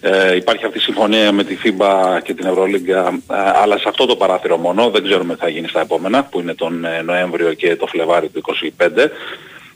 Ε, 0.00 0.36
υπάρχει 0.36 0.64
αυτή 0.64 0.78
η 0.78 0.80
συμφωνία 0.80 1.32
με 1.32 1.44
τη 1.44 1.56
FIBA 1.64 2.18
και 2.22 2.34
την 2.34 2.46
Ευρωλίγκα, 2.46 3.20
ε, 3.30 3.34
αλλά 3.62 3.78
σε 3.78 3.88
αυτό 3.88 4.06
το 4.06 4.16
παράθυρο 4.16 4.56
μόνο. 4.56 4.90
Δεν 4.90 5.02
ξέρουμε 5.02 5.34
τι 5.34 5.40
θα 5.40 5.48
γίνει 5.48 5.68
στα 5.68 5.80
επόμενα, 5.80 6.24
που 6.24 6.40
είναι 6.40 6.54
τον 6.54 6.84
ε, 6.84 7.02
Νοέμβριο 7.02 7.52
και 7.52 7.76
το 7.76 7.86
Φλεβάρι 7.86 8.28
του 8.28 8.42
2025. 8.78 9.10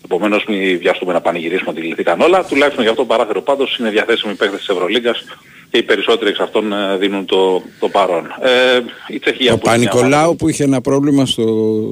Επομένως 0.04 0.44
μην 0.48 0.78
βιαστούμε 0.78 1.12
να 1.12 1.20
πανηγυρίσουμε 1.20 1.70
ότι 1.70 1.80
λυθήκαν 1.80 2.20
όλα. 2.20 2.44
Τουλάχιστον 2.44 2.82
για 2.82 2.90
αυτό 2.90 3.02
το 3.02 3.08
παράθυρο 3.08 3.42
πάντως 3.42 3.76
είναι 3.78 3.90
διαθέσιμοι 3.90 4.34
παίκτες 4.34 4.58
της 4.58 4.68
Ευρωλίγκας 4.68 5.24
και 5.70 5.78
οι 5.78 5.82
περισσότεροι 5.82 6.30
εξ 6.30 6.40
αυτών 6.40 6.72
ε, 6.72 6.96
δίνουν 6.96 7.24
το, 7.24 7.62
το 7.80 7.88
παρόν. 7.88 8.26
Ε, 8.42 8.80
η 9.08 9.18
Τσεχία 9.18 9.52
Ο 9.52 9.58
που 9.58 9.68
είναι 9.68 9.78
μια 9.78 9.88
ομάδα- 9.92 10.00
Παπανικολάου 10.00 10.36
που 10.36 10.48
είχε 10.48 10.64
ένα 10.64 10.80
πρόβλημα 10.80 11.26
στο. 11.26 11.42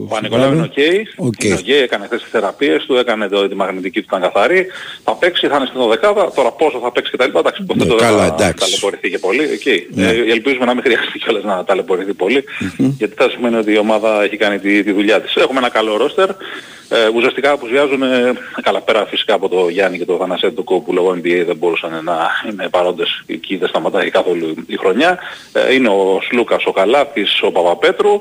ο 0.02 0.06
Πανικολάου 0.08 0.52
είναι 0.52 0.62
οκ. 0.62 1.26
Οκ. 1.26 1.44
Είναι 1.44 1.54
οκ, 1.54 1.68
έκανε 1.68 2.04
χθες 2.06 2.20
τις 2.22 2.30
θεραπείες 2.30 2.84
του, 2.86 2.94
έκανε 2.94 3.28
το, 3.28 3.48
τη 3.48 3.54
μαγνητική 3.54 3.98
του 4.00 4.06
ήταν 4.08 4.20
καθαρή. 4.20 4.66
Θα 5.04 5.12
παίξει, 5.14 5.46
θα 5.46 5.56
είναι 5.56 5.66
στην 5.66 5.88
δεκάδα. 5.88 6.30
Τώρα 6.34 6.50
πόσο 6.50 6.78
θα 6.82 6.92
παίξει 6.92 7.10
κτλ. 7.12 7.38
Εντάξει, 7.38 7.62
Ναι, 7.62 7.66
υποθέτω 7.74 7.96
δεν 7.96 8.06
καλά, 8.06 8.26
θα 8.26 8.34
εντάξει. 8.34 8.64
ταλαιπωρηθεί 8.64 9.10
και 9.10 9.18
πολύ. 9.18 9.42
Εκεί. 9.42 9.86
Ναι. 9.90 10.06
Ε, 10.06 10.30
ελπίζουμε 10.30 10.64
να 10.64 10.74
μην 10.74 10.82
χρειαστεί 10.82 11.18
κιόλας 11.18 11.44
να 11.44 11.64
ταλαιπωρηθεί 11.64 12.14
πολύ, 12.14 12.44
γιατί 12.98 13.14
θα 13.16 13.30
σημαίνει 13.30 13.56
ότι 13.56 13.72
η 13.72 13.78
ομάδα 13.78 14.22
έχει 14.22 14.36
κάνει 14.36 14.58
τη, 14.58 14.82
τη 14.82 14.92
δουλειά 14.92 15.20
της. 15.20 15.34
Έχουμε 15.34 15.58
ένα 15.58 15.68
καλό 15.68 15.96
ρόστερ. 15.96 16.28
Ε, 16.88 17.08
ουσιαστικά 17.14 17.50
απουσιάζουν, 17.50 18.02
ε, 18.02 18.32
καλά 18.62 18.80
πέρα 18.80 19.06
φυσικά 19.06 19.34
από 19.34 19.48
το 19.48 19.68
Γιάννη 19.68 19.98
και 19.98 20.04
το 20.04 20.16
Θανασέντοκο 20.16 20.80
που 20.80 20.92
λόγω 20.92 21.10
NBA 21.10 21.42
δεν 21.46 21.56
μπορούσαν 21.56 21.90
να 22.04 22.16
είναι 22.50 22.68
παρόντες 22.70 23.22
εκεί, 23.26 23.56
δεν 23.66 23.74
σταματάει 23.74 24.11
καθόλου 24.11 24.55
η 24.66 24.76
χρονιά. 24.76 25.18
Ε, 25.52 25.74
είναι 25.74 25.88
ο 25.88 26.20
Σλούκας, 26.29 26.64
ο 26.66 26.72
Καλάπης, 26.72 27.42
ο 27.42 27.50
Παπαπέτρου 27.50 28.20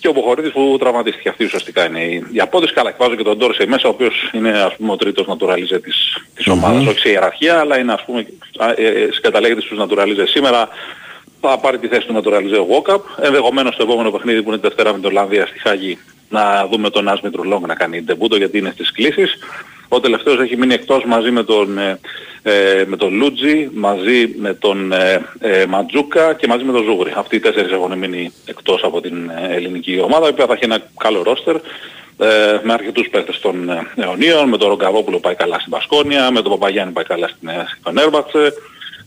και 0.00 0.08
ο 0.08 0.12
Μποχορίδης 0.12 0.52
που 0.52 0.76
τραυματίστηκε. 0.80 1.28
Αυτή 1.28 1.44
ουσιαστικά 1.44 1.86
είναι 1.86 2.00
η, 2.00 2.22
η 2.32 2.40
απόδοση. 2.40 2.72
Καλά, 2.72 2.90
και 2.90 2.96
βάζω 2.98 3.14
και 3.14 3.22
τον 3.22 3.36
Ντόρσεϊ 3.36 3.66
μέσα, 3.66 3.88
ο 3.88 3.90
οποίος 3.90 4.30
είναι 4.32 4.50
ας 4.62 4.76
πούμε 4.76 4.92
ο 4.92 4.96
τρίτος 4.96 5.26
naturalize 5.28 5.80
της, 5.82 6.16
της 6.34 6.46
ομάδας. 6.46 6.86
Όχι 6.86 6.98
σε 6.98 7.08
ιεραρχία, 7.08 7.58
αλλά 7.58 7.78
είναι 7.78 7.92
ας 7.92 8.04
πούμε, 8.04 8.26
α, 8.58 8.70
ε, 8.70 8.86
ε, 8.86 9.08
συγκαταλέγεται 9.12 9.60
στους 9.60 9.78
naturalize 9.80 10.24
σήμερα. 10.24 10.68
θα 11.40 11.58
πάρει 11.58 11.78
τη 11.78 11.88
θέση 11.88 12.06
του 12.06 12.12
με 12.12 12.22
το 12.22 12.30
Ραλιζέο 12.30 12.66
Walkup. 12.70 13.00
Ενδεχομένως 13.20 13.74
στο 13.74 13.82
επόμενο 13.82 14.10
παιχνίδι 14.10 14.42
που 14.42 14.48
είναι 14.48 14.58
τη 14.58 14.66
Δευτέρα 14.66 14.92
με 14.92 14.98
τον 14.98 15.10
Ολλανδία 15.10 15.46
στη 15.46 15.58
Χάγη 15.58 15.98
να 16.28 16.66
δούμε 16.70 16.90
τον 16.90 17.08
Άσμητρο 17.08 17.42
Λόγκ 17.42 17.66
να 17.66 17.74
κάνει 17.74 18.02
ντεμπούτο 18.02 18.36
γιατί 18.36 18.58
είναι 18.58 18.70
στις 18.74 18.92
κλήσεις. 18.92 19.38
Ο 19.94 20.00
τελευταίος 20.00 20.38
έχει 20.38 20.56
μείνει 20.56 20.74
εκτός 20.74 21.04
μαζί 21.04 21.30
με 21.30 21.42
τον, 21.42 21.78
ε, 21.78 21.98
ε, 22.42 22.84
με 22.86 22.96
τον 22.96 23.14
Λούτζι, 23.14 23.70
μαζί 23.74 24.34
με 24.38 24.54
τον 24.54 24.92
ε, 24.92 25.26
ε, 25.38 25.66
Ματζούκα 25.66 26.34
και 26.34 26.46
μαζί 26.46 26.64
με 26.64 26.72
τον 26.72 26.84
Ζούγρι. 26.84 27.12
Αυτοί 27.16 27.36
οι 27.36 27.40
τέσσερις 27.40 27.72
έχουν 27.72 27.98
μείνει 27.98 28.32
εκτός 28.46 28.82
από 28.82 29.00
την 29.00 29.30
ε, 29.30 29.54
ελληνική 29.54 30.00
ομάδα, 30.00 30.26
η 30.26 30.30
οποία 30.30 30.46
θα 30.46 30.52
έχει 30.52 30.64
ένα 30.64 30.78
καλό 30.98 31.22
ρόστερ 31.22 31.54
ε, 31.54 32.60
με 32.62 32.72
αρκετούς 32.72 33.08
παίκτες 33.08 33.40
των 33.40 33.68
ε, 33.68 33.86
αιωνίων, 33.96 34.48
με 34.48 34.56
τον 34.56 34.68
Ρογκαβόπουλο 34.68 35.18
πάει 35.18 35.34
καλά 35.34 35.58
στην 35.58 35.70
Πασκόνια, 35.70 36.30
με 36.30 36.42
τον 36.42 36.50
Παπαγιάννη 36.52 36.92
πάει 36.92 37.04
καλά 37.04 37.28
στην 37.28 37.48
Φενέρμπατσε, 37.84 38.52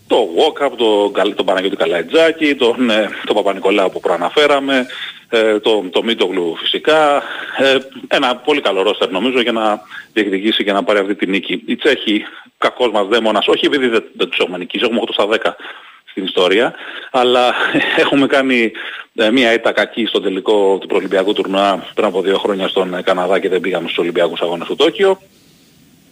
το 0.07 0.29
Walkup, 0.37 0.71
τον, 0.77 1.13
Καλ- 1.13 1.35
τον 1.35 1.45
Παναγιώτη 1.45 1.75
Καλαϊτζάκη, 1.75 2.55
τον, 2.55 2.89
ε, 2.89 3.09
τον 3.25 3.35
Παπα-Νικολάου 3.35 3.89
που 3.89 3.99
προαναφέραμε, 3.99 4.85
ε, 5.29 5.59
το, 5.59 5.83
το 5.91 6.03
Μίτογλου 6.03 6.55
φυσικά. 6.55 7.23
Ε, 7.57 7.77
ένα 8.07 8.35
πολύ 8.35 8.61
καλό 8.61 8.81
ρόστερ 8.81 9.09
νομίζω 9.09 9.41
για 9.41 9.51
να 9.51 9.81
διεκδικήσει 10.13 10.63
και 10.63 10.71
να 10.71 10.83
πάρει 10.83 10.99
αυτή 10.99 11.15
τη 11.15 11.27
νίκη. 11.27 11.63
Οι 11.65 11.75
Τσέχοι, 11.75 12.25
κακός 12.57 12.91
μας 12.91 13.07
δαίμονας, 13.07 13.47
όχι 13.47 13.65
επειδή 13.65 13.87
δεν, 13.87 14.03
δεν 14.13 14.29
τους 14.29 14.39
έχουμε 14.39 14.57
νικήσει, 14.57 14.83
έχουμε 14.85 15.01
8 15.05 15.09
στα 15.11 15.27
10 15.27 15.55
στην 16.09 16.23
ιστορία, 16.23 16.73
αλλά 17.11 17.53
έχουμε 18.03 18.27
κάνει 18.27 18.71
ε, 19.15 19.31
μία 19.31 19.53
ήττα 19.53 19.71
κακή 19.71 20.05
στο 20.05 20.21
τελικό 20.21 20.77
του 20.77 20.87
προολυμπιακού 20.87 21.33
τουρνουά 21.33 21.85
πριν 21.93 22.07
από 22.07 22.21
δύο 22.21 22.37
χρόνια 22.37 22.67
στον 22.67 22.93
ε, 22.93 23.01
Καναδά 23.01 23.39
και 23.39 23.49
δεν 23.49 23.61
πήγαμε 23.61 23.85
στους 23.85 23.97
Ολυμπιακούς 23.97 24.41
Αγώνες 24.41 24.67
του 24.67 24.75
Τόκιο. 24.75 25.21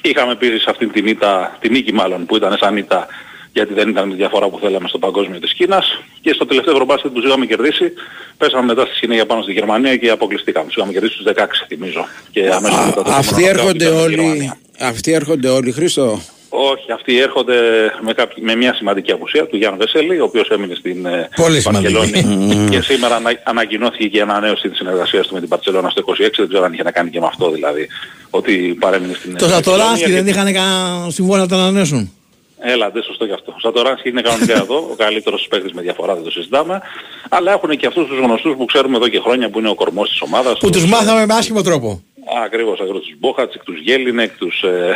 Είχαμε 0.02 0.32
επίσης 0.32 0.68
αυτή 0.68 0.88
την 0.88 1.08
ήττα, 1.08 1.58
την 1.60 1.72
νίκη 1.72 1.94
μάλλον 1.94 2.26
που 2.26 2.36
ήταν 2.36 2.58
σαν 2.58 2.78
ήττα 2.78 3.08
γιατί 3.58 3.74
δεν 3.74 3.90
ήταν 3.90 4.10
η 4.12 4.14
διαφορά 4.16 4.50
που 4.50 4.60
θέλαμε 4.64 4.88
στο 4.88 4.98
παγκόσμιο 4.98 5.40
της 5.40 5.54
Κίνας 5.54 5.86
και 6.22 6.32
στο 6.34 6.46
τελευταίο 6.46 6.74
ευρωμπάσκετ 6.74 7.12
που 7.12 7.20
τους 7.20 7.28
είχαμε 7.30 7.46
κερδίσει 7.46 7.92
πέσαμε 8.38 8.66
μετά 8.66 8.86
στη 8.86 8.96
συνέχεια 8.96 9.26
πάνω 9.26 9.42
στη 9.42 9.52
Γερμανία 9.52 9.96
και 9.98 10.10
αποκλειστήκαμε. 10.10 10.66
Τους 10.66 10.76
είχαμε 10.76 10.92
κερδίσει 10.92 11.14
στους 11.14 11.26
16 11.26 11.66
θυμίζω. 11.68 12.06
Και 12.32 12.42
αμέσως 12.54 12.86
μετά 12.86 13.04
το 13.04 13.12
Αυτοί 13.12 13.44
επόμενο 13.44 13.60
έρχονται 13.60 13.84
ήταν 13.86 13.98
η 13.98 14.02
όλοι, 14.02 14.16
Γερμανία. 14.16 14.58
αυτοί 14.80 15.12
έρχονται 15.14 15.50
όλοι, 15.50 15.72
Χρήστο; 15.72 16.22
Όχι, 16.50 16.92
αυτοί 16.92 17.20
έρχονται 17.20 17.56
με, 18.02 18.14
κάποι- 18.14 18.42
με 18.44 18.56
μια 18.56 18.74
σημαντική 18.74 19.12
απουσία 19.12 19.46
του 19.48 19.58
Γιάννου 19.58 19.78
Βεσέλη, 19.80 20.20
ο 20.20 20.24
οποίος 20.24 20.48
έμεινε 20.50 20.76
στην 20.76 21.06
ε, 21.06 21.30
Πολύ 21.36 21.62
σημαντική. 21.62 21.94
Βαρκελόνη 21.94 22.70
και 22.70 22.82
σήμερα 22.82 23.16
ανα, 23.16 23.32
ανακοινώθηκε 23.44 24.08
και 24.08 24.18
η 24.18 24.22
ανανέωση 24.22 24.70
της 24.70 24.78
συνεργασίας 24.78 25.28
του 25.28 25.34
με 25.34 25.40
την 25.40 25.50
Παρτσελώνα 25.50 25.90
στο 25.90 26.04
26, 26.08 26.14
δεν 26.38 26.48
ξέρω 26.48 26.64
αν 26.64 26.74
είχε 26.74 26.84
να 26.84 26.92
κάνει 26.92 27.10
και 27.10 27.20
με 27.20 27.26
αυτό 27.26 27.52
δηλαδή, 27.52 27.88
ότι 28.30 28.78
παρέμεινε 28.80 29.14
στην 29.14 29.38
Το 29.38 29.46
ε, 29.46 29.50
Σατοράνσκι 29.50 29.90
Βαρκελόνη, 30.00 30.22
δεν 30.22 30.28
είχαν 30.28 30.54
κανένα 30.54 31.10
συμβόλαιο 31.10 31.44
να 31.44 31.50
τον 31.50 31.60
ανανέσουν; 31.60 32.12
Έλα, 32.60 32.90
δεν 32.90 33.04
σωστό 33.04 33.26
γι' 33.26 33.34
αυτό. 33.34 33.52
Ο 33.56 33.60
Σατοράνσκι 33.60 34.10
είναι 34.10 34.22
κανονικά 34.22 34.54
εδώ, 34.54 34.76
ο 34.92 34.96
καλύτερος 34.98 35.48
παίκτης 35.50 35.74
με 35.74 35.82
διαφορά, 35.82 36.14
δεν 36.14 36.24
το 36.24 36.32
συζητάμε. 36.32 36.82
Αλλά 37.30 37.52
έχουν 37.52 37.78
και 37.78 37.88
αυτούς 37.88 38.08
τους 38.08 38.18
γνωστούς 38.18 38.56
που 38.56 38.66
ξέρουμε 38.66 38.98
εδώ 38.98 39.08
και 39.08 39.20
χρόνια 39.20 39.50
που 39.50 39.60
είναι 39.60 39.70
ο 39.70 39.76
κορμός 39.76 40.10
της 40.10 40.22
ομάδας. 40.22 40.60
Που 40.60 40.70
τους 40.70 40.86
μάθαμε 40.86 41.26
με 41.26 41.34
άσχημο 41.34 41.62
τρόπο. 41.62 42.04
Ακριβώς, 42.46 42.80
ακριβώς. 42.80 43.02
Τους 43.02 43.16
Μπόχατσικ, 43.20 43.64
τους 43.64 43.80
Γέλινεκ, 43.80 44.38
τους, 44.38 44.62
ε, 44.62 44.96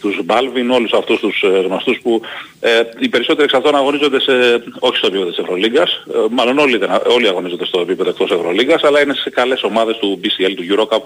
τους 0.00 0.20
Μπάλβιν, 0.24 0.70
όλους 0.70 0.92
αυτούς 0.92 1.20
τους 1.20 1.42
ε, 1.42 1.46
γνωστούς 1.46 2.00
που 2.02 2.20
ε, 2.60 2.82
οι 2.98 3.08
περισσότεροι 3.08 3.44
εξ 3.44 3.54
αυτών 3.54 3.76
αγωνίζονται 3.76 4.20
σε, 4.20 4.32
όχι 4.78 4.96
στο 4.96 5.06
επίπεδο 5.06 5.30
της 5.30 5.38
Ευρωλίγκας, 5.38 5.90
ε, 6.14 6.18
μάλλον 6.30 6.58
όλοι, 6.58 6.76
δεν, 6.76 6.90
όλοι 7.06 7.28
αγωνίζονται 7.28 7.64
στο 7.64 7.80
επίπεδο 7.80 8.10
εκτός 8.10 8.30
Ευρωλίγκας, 8.30 8.82
αλλά 8.84 9.00
είναι 9.00 9.14
σε 9.14 9.30
καλές 9.30 9.62
ομάδες 9.62 9.96
του 9.96 10.20
BCL, 10.22 10.52
του 10.56 10.64
Eurocup 10.70 11.02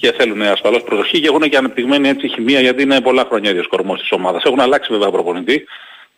και 0.00 0.12
θέλουν 0.12 0.42
ασφαλώς 0.42 0.82
προσοχή 0.82 1.20
και 1.20 1.26
έχουν 1.26 1.40
και 1.40 1.56
ανεπτυγμένη 1.56 2.08
έτσι 2.08 2.28
χημεία 2.28 2.60
γιατί 2.60 2.82
είναι 2.82 3.00
πολλά 3.00 3.24
χρόνια 3.28 3.50
ίδιος 3.50 3.66
κορμός 3.66 4.00
της 4.00 4.12
ομάδας. 4.12 4.42
Έχουν 4.44 4.60
αλλάξει 4.60 4.92
βέβαια 4.92 5.10
προπονητή, 5.10 5.64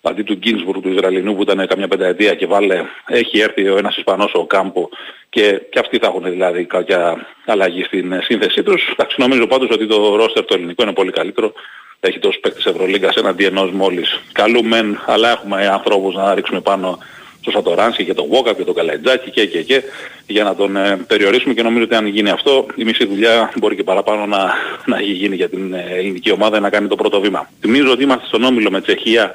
αντί 0.02 0.22
του 0.22 0.34
Γκίνσμπουργκ 0.34 0.82
του 0.82 0.92
Ισραηλινού 0.92 1.34
που 1.34 1.42
ήταν 1.42 1.66
καμιά 1.66 1.88
πενταετία 1.88 2.34
και 2.34 2.46
βάλε, 2.46 2.84
έχει 3.06 3.40
έρθει 3.40 3.68
ο 3.68 3.76
ένας 3.76 3.96
Ισπανός 3.96 4.32
ο 4.34 4.46
Κάμπο 4.46 4.88
και, 5.30 5.60
και 5.70 5.78
αυτοί 5.78 5.98
θα 5.98 6.06
έχουν 6.06 6.22
δηλαδή 6.22 6.64
κάποια 6.64 7.26
αλλαγή 7.46 7.82
στην 7.84 8.12
ε, 8.12 8.20
σύνθεσή 8.22 8.62
τους. 8.62 8.88
Εντάξει, 8.92 9.16
νομίζω 9.18 9.46
πάντως 9.46 9.68
ότι 9.70 9.86
το 9.86 10.16
ρόστερ 10.16 10.44
το 10.44 10.54
ελληνικό 10.54 10.82
είναι 10.82 10.92
πολύ 10.92 11.10
καλύτερο. 11.10 11.52
Έχει 12.00 12.18
τόσους 12.18 12.40
παίκτες 12.40 12.66
Ευρωλίγκας 12.66 13.14
έναντι 13.14 13.44
ενός 13.44 13.70
μόλις 13.70 14.20
καλού 14.32 14.64
μεν, 14.64 15.00
αλλά 15.06 15.30
έχουμε 15.30 15.66
ανθρώπους 15.66 16.14
να 16.14 16.34
ρίξουμε 16.34 16.60
πάνω 16.60 16.98
στο 17.40 17.50
Σατοράνσκι 17.50 18.04
και 18.04 18.14
τον 18.14 18.26
Βόκα 18.28 18.52
και 18.54 18.64
τον 18.64 18.74
Καλαϊτζάκη 18.74 19.30
και 19.30 19.46
και 19.46 19.62
και 19.62 19.82
για 20.26 20.44
να 20.44 20.54
τον 20.54 20.76
ε, 20.76 20.96
περιορίσουμε 21.06 21.54
και 21.54 21.62
νομίζω 21.62 21.84
ότι 21.84 21.94
αν 21.94 22.06
γίνει 22.06 22.30
αυτό 22.30 22.66
η 22.74 22.84
μισή 22.84 23.06
δουλειά 23.06 23.52
μπορεί 23.56 23.76
και 23.76 23.82
παραπάνω 23.82 24.26
να, 24.26 24.52
να 24.86 24.96
έχει 24.96 25.12
γίνει 25.12 25.36
για 25.36 25.48
την 25.48 25.72
ε, 25.74 25.84
ελληνική 25.90 26.32
ομάδα 26.32 26.60
να 26.60 26.70
κάνει 26.70 26.88
το 26.88 26.96
πρώτο 26.96 27.20
βήμα. 27.20 27.50
Θυμίζω 27.60 27.90
ότι 27.90 28.02
είμαστε 28.02 28.26
στον 28.26 28.44
όμιλο 28.44 28.70
με 28.70 28.80
Τσεχία, 28.80 29.32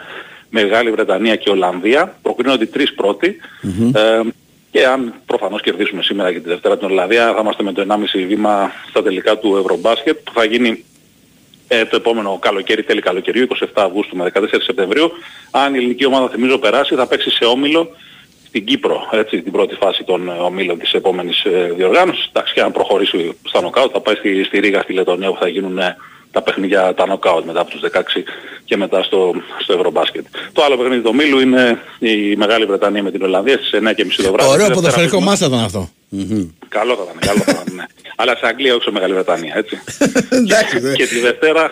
Μεγάλη 0.49 0.91
Βρετανία 0.91 1.35
και 1.35 1.49
Ολλανδία. 1.49 2.15
Προκρίνονται 2.21 2.63
οι 2.63 2.67
τρεις 2.67 2.93
πρώτοι. 2.93 3.37
Ε, 3.93 4.19
και 4.71 4.85
αν 4.85 5.13
προφανώς 5.25 5.61
κερδίσουμε 5.61 6.01
σήμερα 6.01 6.31
και 6.31 6.39
τη 6.39 6.49
Δευτέρα 6.49 6.77
την 6.77 6.87
Ολλανδία 6.87 7.33
θα 7.33 7.39
είμαστε 7.41 7.63
με 7.63 7.71
το 7.71 7.85
1,5 7.89 7.97
βήμα 8.27 8.71
στα 8.89 9.03
τελικά 9.03 9.37
του 9.37 9.57
Ευρωμπάσκετ 9.57 10.17
που 10.23 10.31
θα 10.33 10.45
γίνει 10.45 10.83
ε, 11.67 11.85
το 11.85 11.95
επόμενο 11.95 12.37
καλοκαίρι, 12.41 12.83
τέλη 12.83 13.01
καλοκαιριού, 13.01 13.47
27 13.61 13.65
Αυγούστου 13.73 14.17
με 14.17 14.31
14 14.33 14.45
Σεπτεμβρίου. 14.61 15.11
Αν 15.51 15.73
η 15.73 15.77
ελληνική 15.77 16.05
ομάδα 16.05 16.29
θυμίζω 16.29 16.57
περάσει 16.57 16.95
θα 16.95 17.07
παίξει 17.07 17.29
σε 17.29 17.45
όμιλο 17.45 17.89
στην 18.47 18.65
Κύπρο, 18.65 19.07
έτσι, 19.11 19.41
την 19.41 19.51
πρώτη 19.51 19.75
φάση 19.75 20.03
των 20.03 20.29
ε, 20.29 20.31
ομίλων 20.31 20.79
της 20.79 20.93
επόμενης 20.93 21.43
ε, 21.43 21.73
διοργάνωσης. 21.75 22.25
Εντάξει, 22.25 22.53
και 22.53 22.61
αν 22.61 22.71
προχωρήσει 22.71 23.37
στα 23.47 23.61
νοκάουτ 23.61 23.89
θα 23.93 23.99
πάει 23.99 24.15
στη, 24.15 24.43
στη 24.43 24.59
Ρήγα, 24.59 24.81
στη 24.81 24.93
Λετωνία 24.93 25.29
που 25.29 25.37
θα 25.39 25.47
γίνουν 25.47 25.77
ε, 25.77 25.95
τα 26.35 26.41
παιχνίδια, 26.41 26.93
τα 26.93 27.05
νοκάουτ 27.07 27.45
μετά 27.45 27.59
από 27.59 27.69
τους 27.69 27.81
16 27.93 28.01
και 28.65 28.77
μετά 28.77 29.03
στο, 29.03 29.33
στο 29.63 29.73
Ευρωμπάσκετ. 29.73 30.25
Το 30.53 30.63
άλλο 30.63 30.77
παιχνίδι 30.77 31.01
του 31.01 31.09
ομίλου 31.13 31.39
είναι 31.39 31.79
η 31.99 32.35
Μεγάλη 32.35 32.65
Βρετανία 32.65 33.03
με 33.03 33.11
την 33.11 33.21
Ολλανδία 33.21 33.57
στις 33.57 33.69
9.30 33.73 34.23
το 34.23 34.31
βράδυ. 34.31 34.49
Ωραίο 34.51 34.67
Τη 34.67 34.73
Δευτέρα 34.73 34.73
ποδοσφαιρικό 34.73 35.17
παίζουμε- 35.17 35.25
μάτσα 35.29 35.45
ήταν 35.45 35.59
αυτό. 35.59 35.89
Καλό 36.67 36.95
θα 36.95 37.03
ήταν, 37.03 37.17
καλό 37.29 37.39
θα 37.45 37.51
ήταν, 37.51 37.75
ναι. 37.75 37.83
Αλλά 38.15 38.35
σε 38.35 38.47
Αγγλία 38.47 38.73
όχι 38.75 38.83
σε 38.83 38.91
Μεγάλη 38.91 39.13
Βρετανία, 39.13 39.53
έτσι. 39.57 39.81
Εντάξει, 40.43 40.79
δε. 40.79 40.93
και 40.99 41.05
τη 41.07 41.19
Δευτέρα, 41.19 41.71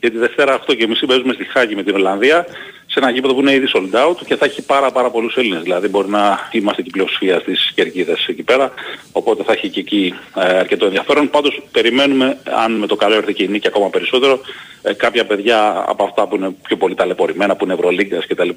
και 0.00 0.10
τη 0.10 0.18
Δευτέρα 0.18 0.60
8 0.68 0.76
και 0.76 0.86
μισή 0.86 1.06
παίζουμε 1.06 1.32
στη 1.32 1.44
Χάγη 1.44 1.74
με 1.74 1.82
την 1.82 1.94
Ολλανδία 1.94 2.46
σε 2.92 2.98
ένα 2.98 3.10
γήπεδο 3.10 3.34
που 3.34 3.40
είναι 3.40 3.52
ήδη 3.52 3.66
sold 3.74 4.08
out 4.08 4.16
και 4.26 4.36
θα 4.36 4.44
έχει 4.44 4.62
πάρα 4.62 4.90
πάρα 4.90 5.10
πολλούς 5.10 5.36
Έλληνες. 5.36 5.62
Δηλαδή 5.62 5.88
μπορεί 5.88 6.08
να 6.08 6.48
είμαστε 6.50 6.82
και 6.82 6.88
η 6.88 6.92
πλειοψηφία 6.92 7.40
στις 7.40 7.72
κερκίδες 7.74 8.26
εκεί 8.26 8.42
πέρα. 8.42 8.72
Οπότε 9.12 9.42
θα 9.42 9.52
έχει 9.52 9.68
και 9.68 9.80
εκεί 9.80 10.14
ε, 10.36 10.58
αρκετό 10.58 10.84
ενδιαφέρον. 10.84 11.30
Πάντως 11.30 11.62
περιμένουμε, 11.70 12.38
αν 12.64 12.72
με 12.72 12.86
το 12.86 12.96
καλό 12.96 13.14
έρθει 13.14 13.34
και 13.34 13.42
η 13.42 13.48
νίκη 13.48 13.66
ακόμα 13.66 13.90
περισσότερο, 13.90 14.40
ε, 14.82 14.92
κάποια 14.92 15.26
παιδιά 15.26 15.84
από 15.86 16.04
αυτά 16.04 16.26
που 16.26 16.36
είναι 16.36 16.54
πιο 16.62 16.76
πολύ 16.76 16.94
ταλαιπωρημένα, 16.94 17.56
που 17.56 17.64
είναι 17.64 17.74
Ευρωλίγκας 17.74 18.26
κτλ. 18.26 18.48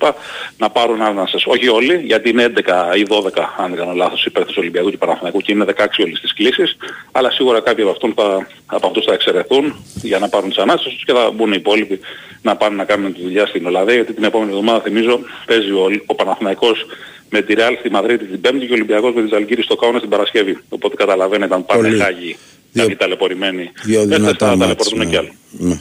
να 0.57 0.69
πάρουν 0.69 1.01
ανάσες. 1.01 1.45
Όχι 1.45 1.67
όλοι, 1.67 2.01
γιατί 2.05 2.29
είναι 2.29 2.43
11 2.43 2.95
ή 2.97 3.05
12, 3.09 3.53
αν 3.57 3.69
δεν 3.69 3.77
κάνω 3.79 3.93
λάθος, 3.93 4.25
υπέρ 4.25 4.45
του 4.45 4.53
Ολυμπιακού 4.57 4.89
και 4.89 4.97
Παναθηναϊκού 4.97 5.39
και 5.39 5.51
είναι 5.51 5.65
16 5.77 5.85
όλοι 6.03 6.15
στις 6.15 6.33
κλήσεις. 6.33 6.77
Αλλά 7.11 7.31
σίγουρα 7.31 7.59
κάποιοι 7.61 7.83
από, 7.83 7.91
αυτούς 7.91 8.13
θα, 8.15 8.47
από 8.65 8.87
αυτούς 8.87 9.05
θα 9.05 9.13
εξαιρεθούν 9.13 9.85
για 10.01 10.19
να 10.19 10.29
πάρουν 10.29 10.49
τις 10.49 10.57
ανάσες 10.57 10.93
τους 10.93 11.05
και 11.05 11.13
θα 11.13 11.31
μπουν 11.31 11.51
οι 11.51 11.55
υπόλοιποι 11.57 11.99
να 12.43 12.55
πάνε 12.55 12.75
να 12.75 12.83
κάνουν 12.83 13.13
τη 13.13 13.21
δουλειά 13.21 13.45
στην 13.45 13.65
Ολλανδία 13.65 13.95
γιατί 13.95 14.13
την 14.23 14.31
επόμενη 14.31 14.51
εβδομάδα 14.51 14.81
θυμίζω 14.83 15.19
παίζει 15.45 15.71
ο, 15.71 15.85
ο 16.05 16.15
Παναθηναϊκός 16.15 16.85
με 17.29 17.41
τη 17.41 17.53
Ρεάλ 17.53 17.75
στη 17.79 17.89
Μαδρίτη 17.89 18.25
την 18.25 18.41
Πέμπτη 18.41 18.65
και 18.65 18.71
ο 18.71 18.75
Ολυμπιακός 18.75 19.13
με 19.13 19.21
τη 19.21 19.27
Ζαλγκύρη 19.27 19.61
στο 19.63 19.75
Κάουνα 19.75 19.99
την 19.99 20.09
Παρασκευή. 20.09 20.57
Οπότε 20.69 20.95
καταλαβαίνετε 20.95 21.53
αν 21.53 21.65
πάνε 21.65 21.81
Πολύ. 21.81 21.99
χάγοι 21.99 22.37
Δύο- 22.71 22.81
κάποιοι 22.81 22.95
ταλαιπωρημένοι. 22.95 23.71
Δύο 23.83 23.99
δεν 24.05 24.09
θα 24.09 24.15
δυνατά 24.17 24.45
μάτς, 24.45 24.59
ταλαιπωρούν 24.59 24.97
ναι. 24.99 25.05
κι 25.05 25.17
άλλοι. 25.17 25.31
Ναι. 25.51 25.79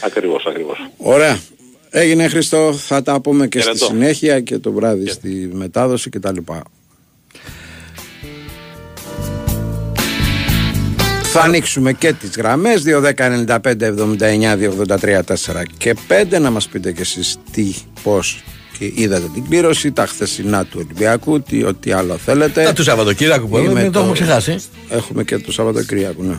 Ακριβώς, 0.00 0.44
ακριβώς. 0.46 0.78
Ωραία. 0.96 1.38
Έγινε 1.90 2.28
Χριστό, 2.28 2.72
θα 2.72 3.02
τα 3.02 3.20
πούμε 3.20 3.46
και 3.48 3.60
στη 3.60 3.68
Χαιρετώ. 3.68 3.86
συνέχεια 3.86 4.40
και 4.40 4.58
το 4.58 4.72
βράδυ 4.72 5.06
στη 5.08 5.50
μετάδοση 5.52 6.10
κτλ. 6.10 6.36
Θα 11.36 11.42
ανοίξουμε 11.42 11.92
και 11.92 12.12
τις 12.12 12.30
γραμμές 12.36 12.82
2, 12.86 13.00
10, 13.00 13.12
95, 13.18 13.86
79, 13.86 14.56
283, 14.56 15.22
4 15.22 15.62
και 15.76 15.96
5 16.08 16.40
να 16.40 16.50
μας 16.50 16.68
πείτε 16.68 16.92
κι 16.92 17.00
εσείς 17.00 17.36
τι, 17.52 17.74
πώς 18.02 18.42
και 18.78 18.92
είδατε 18.94 19.26
την 19.34 19.48
κλήρωση, 19.48 19.92
τα 19.92 20.06
χθεσινά 20.06 20.64
του 20.64 20.78
Ολυμπιακού, 20.84 21.42
τι, 21.42 21.64
ό,τι 21.64 21.92
άλλο 21.92 22.16
θέλετε. 22.16 22.62
Τα 22.62 22.72
του 22.72 22.82
Σαββατοκύριακου 22.82 23.48
που 23.48 23.56
Ή 23.56 23.64
έχουμε, 23.64 23.82
με 23.82 23.90
το 23.90 23.98
έχουμε 23.98 24.14
ξεχάσει. 24.14 24.56
Έχουμε 24.88 25.24
και 25.24 25.38
το 25.38 25.52
Σαββατοκύριακο, 25.52 26.22
ναι. 26.22 26.34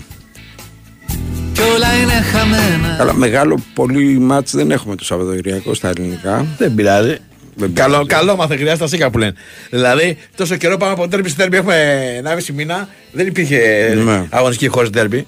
Κι 1.54 1.62
όλα 1.76 1.96
είναι 1.96 2.14
χαμένα 2.14 2.96
Καλά, 2.98 3.14
μεγάλο 3.14 3.60
πολύ 3.74 4.20
μάτς 4.20 4.52
δεν 4.52 4.72
έχουμε 4.72 4.96
το 4.96 5.06
Σαββατοκύριακο 5.06 5.74
στα 5.74 5.90
ελληνικά. 5.90 6.46
Δεν 6.58 6.76
πειράζει. 6.76 7.18
Δεν 7.56 7.74
Καλό, 7.74 7.92
πειράζει. 7.92 8.08
καλό 8.08 8.36
μα 8.36 8.48
δεν 8.48 8.58
χρειάζεται 8.58 8.84
τα 8.84 8.88
σίκα 8.88 9.10
που 9.10 9.18
λένε. 9.18 9.34
Δηλαδή, 9.70 10.18
τόσο 10.36 10.56
καιρό 10.56 10.78
πάμε 10.78 10.92
από 10.92 11.08
τέρμπι 11.08 11.30
σε 11.30 11.36
τέρμπι. 11.36 11.58
Έχουμε 11.58 12.22
1,5 12.24 12.54
μήνα. 12.54 12.90
Δεν 13.12 13.28
υπήρχε 13.28 13.58
Ναι. 14.06 14.28
αγωνιστική 14.30 14.72
χωρίς 14.72 14.90
τέρμπι. 14.90 15.28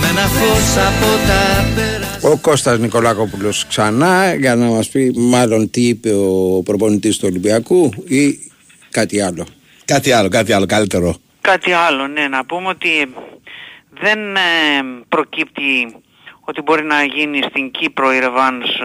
Με 0.00 0.06
ένα 0.08 0.20
φως 0.26 0.76
από 0.76 1.06
τα 1.26 1.64
πέρα 1.74 2.32
Ο 2.32 2.36
Κώστας 2.36 2.78
Νικολάκοπουλος 2.78 3.66
ξανά 3.66 4.34
για 4.34 4.54
να 4.54 4.66
μας 4.66 4.88
πει 4.88 5.12
μάλλον 5.16 5.70
τι 5.70 5.80
είπε 5.88 6.10
ο 6.12 6.62
προπονητής 6.64 7.16
του 7.18 7.24
Ολυμπιακού 7.30 7.92
ή 8.06 8.50
κάτι 8.90 9.20
άλλο. 9.20 9.46
Κάτι 9.84 10.12
άλλο, 10.12 10.28
κάτι 10.28 10.52
άλλο, 10.52 10.66
καλύτερο. 10.66 11.16
Κάτι 11.40 11.72
άλλο, 11.72 12.06
ναι, 12.06 12.28
να 12.28 12.44
πούμε 12.44 12.68
ότι 12.68 12.88
δεν 14.00 14.18
ε, 14.36 14.40
προκύπτει 15.08 15.94
ότι 16.40 16.62
μπορεί 16.62 16.84
να 16.84 17.02
γίνει 17.04 17.40
στην 17.48 17.70
Κύπρο 17.70 18.12
η 18.14 18.18
ρεβάνς 18.18 18.68
ε, 18.68 18.84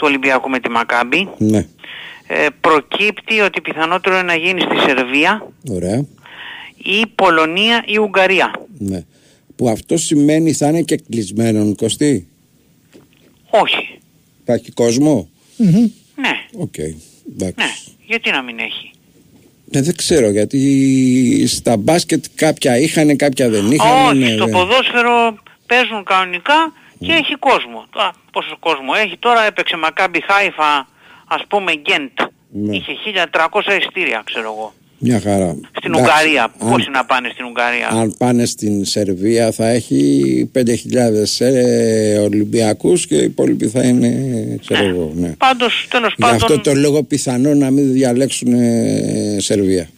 του 0.00 0.06
Ολυμπιακού 0.08 0.48
με 0.50 0.60
τη 0.60 0.70
Μακάμπη. 0.70 1.28
Ναι. 1.38 1.66
ε, 2.26 2.46
προκύπτει 2.60 3.40
ότι 3.40 3.60
πιθανότερο 3.60 4.14
είναι 4.14 4.24
να 4.24 4.34
γίνει 4.34 4.60
στη 4.60 4.76
Σερβία 4.86 5.52
Ωραία. 5.70 6.04
ή 6.76 7.06
Πολωνία 7.14 7.84
ή 7.86 7.98
Ουγγαρία. 7.98 8.66
Ναι. 8.78 9.04
Που 9.56 9.68
αυτό 9.68 9.96
σημαίνει 9.96 10.52
θα 10.52 10.68
είναι 10.68 10.82
και 10.82 10.96
κλεισμένο 10.96 11.74
Κωστή; 11.74 12.28
Όχι. 13.50 13.98
Θα 14.44 14.52
έχει 14.52 14.70
κόσμο; 14.72 15.28
Ναι, 15.56 16.32
Οκ. 16.56 16.74
Εντάξει. 16.78 17.54
ναι. 17.56 17.70
Γιατί 18.06 18.30
να 18.30 18.42
μην 18.42 18.58
έχει; 18.58 18.90
Ναι, 19.64 19.82
δεν 19.82 19.96
ξέρω 19.96 20.30
γιατί 20.30 21.46
στα 21.46 21.76
μπάσκετ 21.76 22.24
κάποια 22.34 22.78
είχαν, 22.78 23.16
κάποια 23.16 23.48
δεν 23.48 23.70
είχαν. 23.70 24.06
Όχι, 24.06 24.18
ναι, 24.18 24.34
στο 24.34 24.46
ναι. 24.46 24.52
ποδόσφαιρο 24.52 25.38
παίζουν 25.66 26.04
κανονικά 26.04 26.72
και 27.06 27.12
έχει 27.12 27.34
κόσμο. 27.38 27.78
Α, 28.04 28.10
πόσο 28.32 28.56
κόσμο 28.60 28.92
έχει. 29.04 29.16
Τώρα 29.18 29.46
έπαιξε 29.46 29.76
Μακάμπι 29.76 30.20
Χάιφα, 30.28 30.88
ας 31.26 31.42
πούμε 31.48 31.72
Γκενκ. 31.74 32.10
Ναι. 32.52 32.76
Είχε 32.76 32.92
1300 33.32 33.76
ειστήρια, 33.80 34.22
ξέρω 34.24 34.44
εγώ. 34.56 34.72
Μια 35.02 35.20
χαρά. 35.20 35.56
Στην 35.76 35.94
Εντάξει, 35.94 36.10
Ουγγαρία. 36.10 36.42
αν- 36.58 36.70
Πόσοι 36.70 36.90
να 36.90 37.04
πάνε 37.04 37.28
στην 37.32 37.44
Ουγγαρία; 37.44 37.88
Αν 37.88 38.14
πάνε 38.18 38.44
στην 38.44 38.84
Σερβία 38.84 39.52
θα 39.52 39.68
έχει 39.68 40.50
5.000 40.52 41.40
ε, 41.40 42.18
Ολυμπιακούς 42.18 43.06
και 43.06 43.14
οι 43.16 43.24
υπόλοιποι 43.24 43.66
θα 43.68 43.82
είναι, 43.82 44.10
ξέρω 44.66 44.84
εγώ, 44.84 45.12
ναι. 45.14 45.28
Πάντως, 45.38 45.86
τέλος 45.90 46.08
Γι' 46.16 46.20
πάντων, 46.22 46.34
αυτό 46.36 46.58
το 46.60 46.74
λόγο 46.74 47.02
πιθανό 47.02 47.54
να 47.54 47.70
μην 47.70 47.92
διαλέξουν 47.92 48.52
ε, 48.52 49.36
Σερβία. 49.40 49.88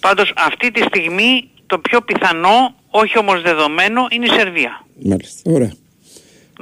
πάντως 0.00 0.32
αυτή 0.36 0.70
τη 0.70 0.82
στιγμή 0.82 1.48
το 1.66 1.78
πιο 1.78 2.00
πιθανό, 2.00 2.74
όχι 2.90 3.18
όμως 3.18 3.42
δεδομένο, 3.42 4.06
είναι 4.10 4.26
η 4.26 4.28
Σερβία. 4.28 4.84
Μάλιστα, 5.04 5.50
ωραία. 5.50 5.72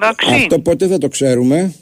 Εντάξει. 0.00 0.34
Αυτό 0.34 0.58
πότε 0.58 0.86
θα 0.86 0.98
το 0.98 1.08
ξέρουμε; 1.08 1.74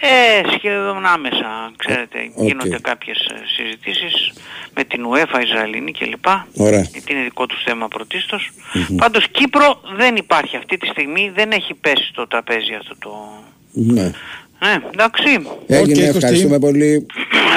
Ε, 0.00 0.52
σχεδόν 0.56 1.06
άμεσα, 1.06 1.72
ξέρετε, 1.76 2.18
Οκ. 2.34 2.46
γίνονται 2.46 2.78
κάποιες 2.80 3.18
ε, 3.18 3.34
συζητήσεις 3.56 4.32
με 4.74 4.84
την 4.84 5.00
UEFA, 5.12 5.42
Ισραηλινή 5.42 5.92
κλπ. 5.92 6.26
Ωραία. 6.56 6.80
Γιατί 6.80 7.12
είναι 7.12 7.22
δικό 7.22 7.46
τους 7.46 7.62
θέμα 7.62 7.88
πρωτίστως. 7.88 8.50
Πάντως 8.96 9.28
Κύπρο 9.30 9.80
δεν 9.96 10.16
υπάρχει 10.16 10.56
αυτή 10.56 10.76
τη 10.76 10.86
στιγμή, 10.86 11.32
δεν 11.34 11.50
έχει 11.50 11.74
πέσει 11.74 12.08
στο 12.10 12.26
τραπέζι 12.26 12.74
αυτό 12.74 12.94
το... 12.98 13.10
Ναι. 13.72 14.12
Ναι, 14.60 14.78
εντάξει. 14.92 15.24
Έγινε, 15.66 15.94
Κωστή. 15.94 16.16
ευχαριστούμε 16.16 16.58
πολύ. 16.58 17.06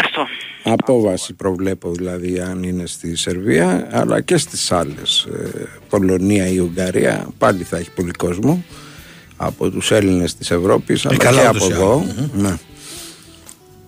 Αυτό. 0.04 0.28
Απόβαση 0.64 1.34
προβλέπω 1.34 1.92
δηλαδή 1.92 2.40
αν 2.40 2.64
είναι 2.64 2.86
στη 2.86 3.16
Σερβία 3.16 3.88
αλλά 3.92 4.22
και 4.22 4.38
στις 4.38 4.72
άλλες 4.72 5.24
ε, 5.24 5.68
Πολωνία 5.90 6.48
ή 6.48 6.58
Ουγγαρία 6.60 7.28
πάλι 7.38 7.64
θα 7.64 7.78
έχει 7.78 7.92
πολύ 7.92 8.12
κόσμο 8.12 8.64
από 9.44 9.70
τους 9.70 9.92
Έλληνες 9.92 10.36
της 10.36 10.52
Ευρώπης 10.52 11.06
αλλά 11.06 11.18
καλά 11.18 11.42
και 11.42 11.48
ούτως 11.48 11.64
από 11.64 11.72
ή 11.72 11.74
εδώ 11.76 12.06
ναι. 12.34 12.58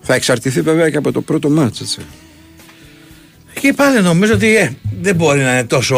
θα 0.00 0.14
εξαρτηθεί 0.14 0.60
βέβαια 0.60 0.90
και 0.90 0.96
από 0.96 1.12
το 1.12 1.20
πρώτο 1.20 1.48
μάτς 1.50 1.80
έτσι. 1.80 1.98
Και 3.60 3.72
πάλι 3.72 4.02
νομίζω 4.02 4.32
ότι 4.34 4.56
ε, 4.56 4.70
δεν 5.00 5.14
μπορεί 5.14 5.40
να 5.40 5.52
είναι 5.52 5.64
τόσο 5.64 5.96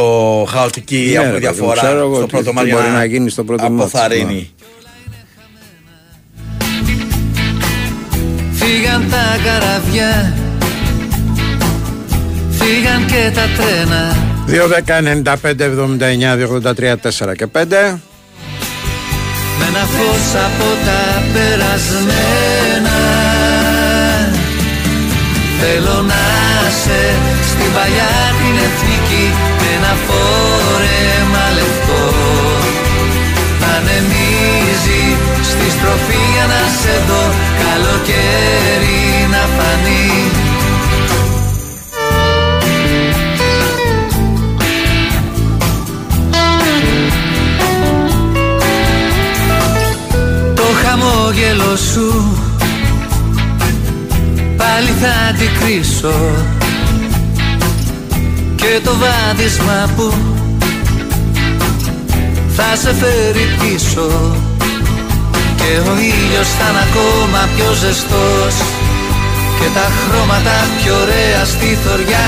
χαοτική 0.49 1.05
η 1.05 1.07
Ναι, 1.07 1.13
ρε 1.13 1.19
παιδί 1.21 1.33
μου, 1.33 1.39
διαφορά 1.39 1.81
ξέρω 1.83 1.99
εγώ 1.99 2.15
στο 2.15 2.25
τι- 2.25 2.31
πρώτο 2.31 2.49
τι 2.49 2.55
μάτι. 2.55 2.71
μπορεί 2.71 2.89
να 2.89 3.05
γίνει 3.05 3.31
στο 3.31 3.45
πρώτο 3.45 3.71
μάτς, 3.71 3.95
αποθαρρύνει. 3.95 4.35
ναι. 4.35 4.47
Φύγαν 8.53 9.11
τα 9.11 9.37
καραβιά 9.45 10.37
Φύγαν 12.51 13.07
και 13.07 13.31
τα 13.35 13.43
τρένα 13.57 14.17
2, 14.49 14.69
10, 14.87 15.03
95, 15.43 15.61
79, 15.61 16.37
283, 16.37 16.95
4 17.03 17.35
και 17.37 17.47
5 17.53 17.99
Με 19.59 19.65
ένα 19.71 19.85
φως 19.95 20.27
από 20.47 20.69
τα 20.87 21.03
περασμένα. 21.33 22.99
Θέλω 25.61 26.03
να 26.11 26.25
σε 26.83 27.01
στην 27.51 27.71
παλιά 27.75 28.15
την 28.41 28.57
εθνική 28.67 29.27
Με 29.59 29.67
ένα 29.77 29.93
φόρεμα 30.07 31.45
λευκό. 31.57 32.05
Να 33.61 33.69
ανεμίζει 33.79 35.03
στη 35.51 35.67
στροφή 35.77 36.21
για 36.35 36.47
να 36.53 36.63
σε 36.81 36.95
δω. 37.09 37.25
Καλοκαίρι 37.65 39.06
χαμόγελο 51.37 51.77
σου. 51.77 52.37
Πάλι 54.57 54.91
θα 55.01 55.09
αντικρίσω 55.29 56.15
Και 58.57 58.81
το 58.85 58.91
βάδισμα 58.97 59.91
που 59.97 60.13
Θα 62.57 62.77
σε 62.77 62.95
φέρει 62.95 63.47
πίσω. 63.61 64.37
Και 65.57 65.91
ο 65.91 65.93
ήλιος 65.99 66.49
θα 66.49 66.69
είναι 66.71 66.79
ακόμα 66.91 67.49
πιο 67.57 67.73
ζεστός 67.73 68.55
Και 69.61 69.73
τα 69.75 69.81
χρώματα 69.81 70.51
πιο 70.83 70.95
ωραία 71.01 71.45
στη 71.45 71.67
θωριά 71.67 72.19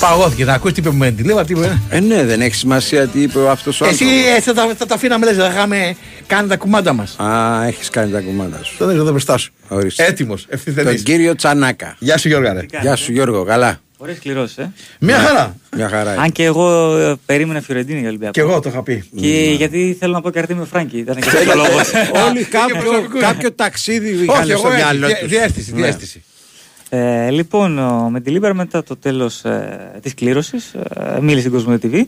Παγώθηκε, 0.00 0.44
να 0.44 0.52
ακούσει 0.52 0.74
τι 0.74 0.80
είπε 0.80 0.92
με 0.92 1.10
την 1.10 1.26
τι 1.46 1.52
είπε. 1.52 1.78
Ε 1.90 2.00
ναι 2.00 2.24
δεν 2.24 2.40
έχει 2.40 2.54
σημασία 2.54 3.06
τι 3.06 3.22
είπε 3.22 3.48
αυτός 3.50 3.80
ο 3.80 3.84
Εσύ 3.86 4.04
άνθρωπος 4.04 4.36
ε, 4.36 4.40
θα, 4.40 4.52
τα- 4.54 4.74
θα 4.78 4.86
τα 4.86 4.94
αφήναμε 4.94 5.26
λες, 5.26 5.36
θα 5.36 5.46
είχαμε 5.54 5.96
κάνει 6.26 6.48
τα 6.48 6.56
κουμάντα 6.56 6.92
μας. 6.92 7.16
Α 7.18 7.64
έχεις 7.66 7.90
κάνει 7.90 8.10
τα 8.12 8.20
κουμάντα 8.20 8.60
σου 8.62 8.74
Το 8.78 8.86
δεν 8.86 8.96
εδώ 8.96 9.10
μπροστά 9.10 9.36
σου. 9.36 9.52
Ορίστε. 9.68 10.04
Έτοιμος, 10.04 10.42
Τον 10.46 10.54
ευθυθενής. 10.54 11.02
κύριο 11.02 11.34
Τσανάκα 11.34 11.96
Γεια 11.98 12.18
σου 12.18 12.28
Γιώργα 12.28 12.52
ρε. 12.52 12.60
Γεια 12.80 12.96
σου 12.96 13.12
Γιώργο 13.12 13.44
καλά 13.44 13.80
Ωραία 13.98 14.14
σκληρός, 14.14 14.56
ε. 14.56 14.72
Μια 15.00 15.18
χαρά. 15.18 15.56
Μια 15.76 15.88
χαρά 15.88 16.10
Αν 16.18 16.32
και 16.32 16.44
εγώ 16.44 16.96
ε, 16.96 17.14
περίμενα 17.26 17.60
Φιωρεντίνη 17.60 17.98
για 17.98 18.08
Ολυμπιακό. 18.08 18.32
Κι 18.32 18.40
εγώ 18.40 18.60
το 18.60 18.68
είχα 18.68 18.82
πει. 18.82 19.04
Και 19.20 19.54
γιατί 19.56 19.96
θέλω 20.00 20.12
να 20.12 20.20
πω 20.20 20.30
και 20.30 20.38
αρτή 20.38 20.54
με 20.54 20.64
Φράγκη. 20.64 20.98
Ήταν 20.98 21.16
και 21.16 21.28
αυτός 21.28 21.46
ο 21.46 21.56
λόγος. 21.56 21.90
Όλοι 22.28 22.44
κάποιο, 22.58 22.76
προσωπικό. 22.80 23.18
κάποιο 23.18 23.52
ταξίδι 23.52 24.12
Όχι, 24.14 24.22
είχαν 24.24 24.50
εγώ 24.50 24.58
στο 24.58 24.68
μυαλό 24.68 25.06
έτσι, 25.06 25.20
τους. 25.20 25.30
διέστηση, 25.30 25.72
Ναι. 25.74 25.80
διέστηση. 25.82 26.22
Ε, 26.88 27.30
λοιπόν, 27.30 27.78
ο- 27.78 28.08
με 28.10 28.20
τη 28.20 28.30
Λίμπερ 28.30 28.54
μετά 28.54 28.82
το 28.82 28.96
τέλος 28.96 29.44
ε, 29.44 29.98
της 30.02 30.14
κλήρωσης 30.14 30.74
ε, 30.74 31.18
μίλησε 31.20 31.40
στην 31.40 31.52
Κοσμοτέ 31.52 31.88
TV 31.92 32.00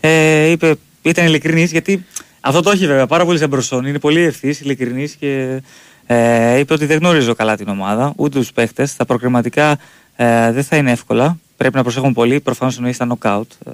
ε, 0.00 0.50
είπε, 0.50 0.74
ήταν 1.02 1.26
ειλικρινής 1.26 1.70
γιατί 1.70 2.04
αυτό 2.40 2.60
το 2.62 2.70
έχει 2.70 2.86
βέβαια 2.86 3.06
πάρα 3.06 3.24
πολύ 3.24 3.38
σαν 3.38 3.50
προσόν. 3.50 3.86
Είναι 3.86 3.98
πολύ 3.98 4.20
ευθύς, 4.20 4.60
ειλικρινής 4.60 5.14
και 5.14 5.62
ε, 6.06 6.58
είπε 6.58 6.72
ότι 6.72 6.86
δεν 6.86 6.98
γνωρίζω 6.98 7.34
καλά 7.34 7.56
την 7.56 7.68
ομάδα 7.68 8.12
ούτε 8.16 8.38
τους 8.38 8.52
παίχτες, 8.52 8.96
τα 8.96 9.04
προκριματικά 9.04 9.78
ε, 10.16 10.52
δεν 10.52 10.64
θα 10.64 10.76
είναι 10.76 10.90
εύκολα. 10.90 11.38
Πρέπει 11.56 11.76
να 11.76 11.82
προσέχουμε 11.82 12.12
πολύ, 12.12 12.40
προφανώς 12.40 12.76
εννοείς 12.76 12.96
στα 12.96 13.06
knockout 13.08 13.42
ε, 13.66 13.70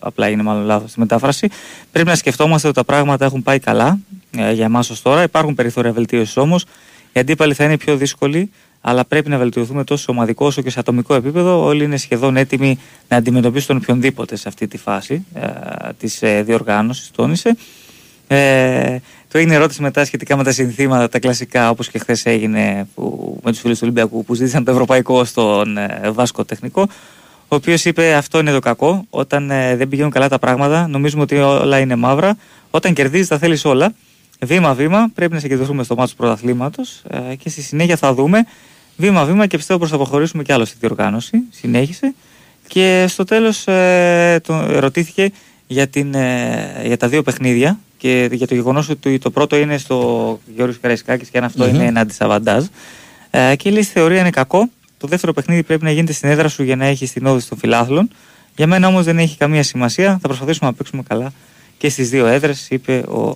απλά 0.00 0.28
είναι 0.28 0.42
μάλλον 0.42 0.64
λάθος 0.64 0.90
στη 0.90 1.00
μετάφραση. 1.00 1.48
Πρέπει 1.92 2.08
να 2.08 2.14
σκεφτόμαστε 2.14 2.66
ότι 2.68 2.76
τα 2.76 2.84
πράγματα 2.84 3.24
έχουν 3.24 3.42
πάει 3.42 3.58
καλά 3.58 3.98
ε, 4.36 4.52
για 4.52 4.64
εμάς 4.64 4.90
ως 4.90 5.02
τώρα, 5.02 5.22
υπάρχουν 5.22 5.54
περιθώρια 5.54 5.92
βελτίωσης 5.92 6.36
όμως. 6.36 6.64
Οι 7.12 7.20
αντίπαλοι 7.20 7.54
θα 7.54 7.64
είναι 7.64 7.76
πιο 7.76 7.96
δύσκολοι, 7.96 8.50
αλλά 8.80 9.04
πρέπει 9.04 9.28
να 9.28 9.38
βελτιωθούμε 9.38 9.84
τόσο 9.84 10.02
σε 10.02 10.10
ομαδικό 10.10 10.46
όσο 10.46 10.62
και 10.62 10.70
σε 10.70 10.78
ατομικό 10.78 11.14
επίπεδο. 11.14 11.64
Όλοι 11.64 11.84
είναι 11.84 11.96
σχεδόν 11.96 12.36
έτοιμοι 12.36 12.78
να 13.08 13.16
αντιμετωπίσουν 13.16 13.66
τον 13.66 13.76
οποιονδήποτε 13.76 14.36
σε 14.36 14.48
αυτή 14.48 14.66
τη 14.66 14.78
φάση 14.78 15.24
ε, 15.34 15.48
της 15.98 16.22
ε, 16.22 16.42
διοργάνωσης, 16.42 17.10
τόνισε. 17.10 17.56
Ε, 18.26 18.98
το 19.28 19.38
έγινε 19.38 19.54
ερώτηση 19.54 19.82
μετά 19.82 20.04
σχετικά 20.04 20.36
με 20.36 20.44
τα 20.44 20.52
συνθήματα, 20.52 21.08
τα 21.08 21.18
κλασικά, 21.18 21.70
όπως 21.70 21.88
και 21.88 21.98
χθες 21.98 22.26
έγινε 22.26 22.88
που, 22.94 23.36
με 23.42 23.50
τους 23.50 23.60
φίλους 23.60 23.78
του 23.78 23.84
Ολυμπιακού 23.84 24.24
που 24.24 24.34
ζήτησαν 24.34 24.64
το 24.64 24.70
ευρωπαϊκό 24.70 25.24
στον 25.24 25.76
ε, 25.76 26.10
Βάσκο 26.12 26.44
Τεχνικό. 26.44 26.88
Ο 27.48 27.56
οποίος 27.56 27.84
είπε 27.84 28.14
αυτό 28.14 28.38
είναι 28.38 28.52
το 28.52 28.58
κακό. 28.58 29.06
Όταν 29.10 29.50
ε, 29.50 29.76
δεν 29.76 29.88
πηγαίνουν 29.88 30.10
καλά 30.10 30.28
τα 30.28 30.38
πράγματα, 30.38 30.86
νομίζουμε 30.88 31.22
ότι 31.22 31.36
όλα 31.36 31.78
είναι 31.78 31.96
μαύρα. 31.96 32.36
Όταν 32.70 32.92
κερδίζεις, 32.92 33.28
τα 33.28 33.38
θέλεις 33.38 33.64
όλα. 33.64 33.92
Βήμα-βήμα, 34.44 35.10
πρέπει 35.14 35.32
να 35.32 35.38
συγκεντρωθούμε 35.40 35.82
στο 35.82 35.94
μάτι 35.94 36.10
του 36.10 36.16
πρωταθλήματος 36.16 37.02
ε, 37.30 37.34
και 37.34 37.48
στη 37.48 37.62
συνέχεια 37.62 37.96
θα 37.96 38.14
δούμε 38.14 38.46
βήμα-βήμα 38.96 39.46
και 39.46 39.56
πιστεύω 39.56 39.78
πως 39.80 39.90
θα 39.90 39.96
προχωρήσουμε 39.96 40.42
κι 40.42 40.52
άλλο 40.52 40.64
στη 40.64 40.76
διοργάνωση. 40.80 41.36
Συνέχισε. 41.50 42.14
Και 42.66 43.04
στο 43.08 43.24
τέλος 43.24 43.66
ε, 43.66 44.40
τον- 44.46 44.70
ρωτήθηκε 44.78 45.30
για, 45.66 45.86
την, 45.88 46.14
ε, 46.14 46.82
για 46.84 46.96
τα 46.96 47.08
δύο 47.08 47.22
παιχνίδια 47.22 47.78
και 47.98 48.28
για 48.32 48.46
το 48.46 48.54
γεγονός 48.54 48.88
ότι 48.88 49.18
το 49.18 49.30
πρώτο 49.30 49.56
είναι 49.56 49.78
στο 49.78 50.40
Γιώργος 50.54 50.78
Καραϊσκάκης 50.80 51.28
και 51.28 51.38
αν 51.38 51.44
αυτό 51.44 51.68
είναι 51.68 51.84
ένα 51.84 52.00
αντισαβαντάζ. 52.00 52.64
Ε, 53.30 53.56
και 53.56 53.70
λέει 53.70 53.82
στη 53.82 53.92
θεωρία 53.92 54.20
είναι 54.20 54.30
κακό. 54.30 54.68
Το 54.98 55.06
δεύτερο 55.06 55.32
παιχνίδι 55.32 55.62
πρέπει 55.62 55.84
να 55.84 55.90
γίνεται 55.90 56.12
στην 56.12 56.28
έδρα 56.28 56.48
σου 56.48 56.62
για 56.62 56.76
να 56.76 56.84
έχεις 56.84 57.12
την 57.12 57.26
ώθηση 57.26 57.48
των 57.48 57.58
φιλάθλων. 57.58 58.10
Για 58.56 58.66
μένα 58.66 58.86
όμως 58.88 59.04
δεν 59.04 59.18
έχει 59.18 59.36
καμία 59.36 59.62
σημασία. 59.62 60.10
Θα 60.22 60.28
προσπαθήσουμε 60.28 60.68
να 60.70 60.74
παίξουμε 60.76 61.02
καλά 61.08 61.32
και 61.80 61.88
στις 61.88 62.10
δύο 62.10 62.26
έδρες, 62.26 62.66
είπε 62.70 62.92
ο 63.08 63.32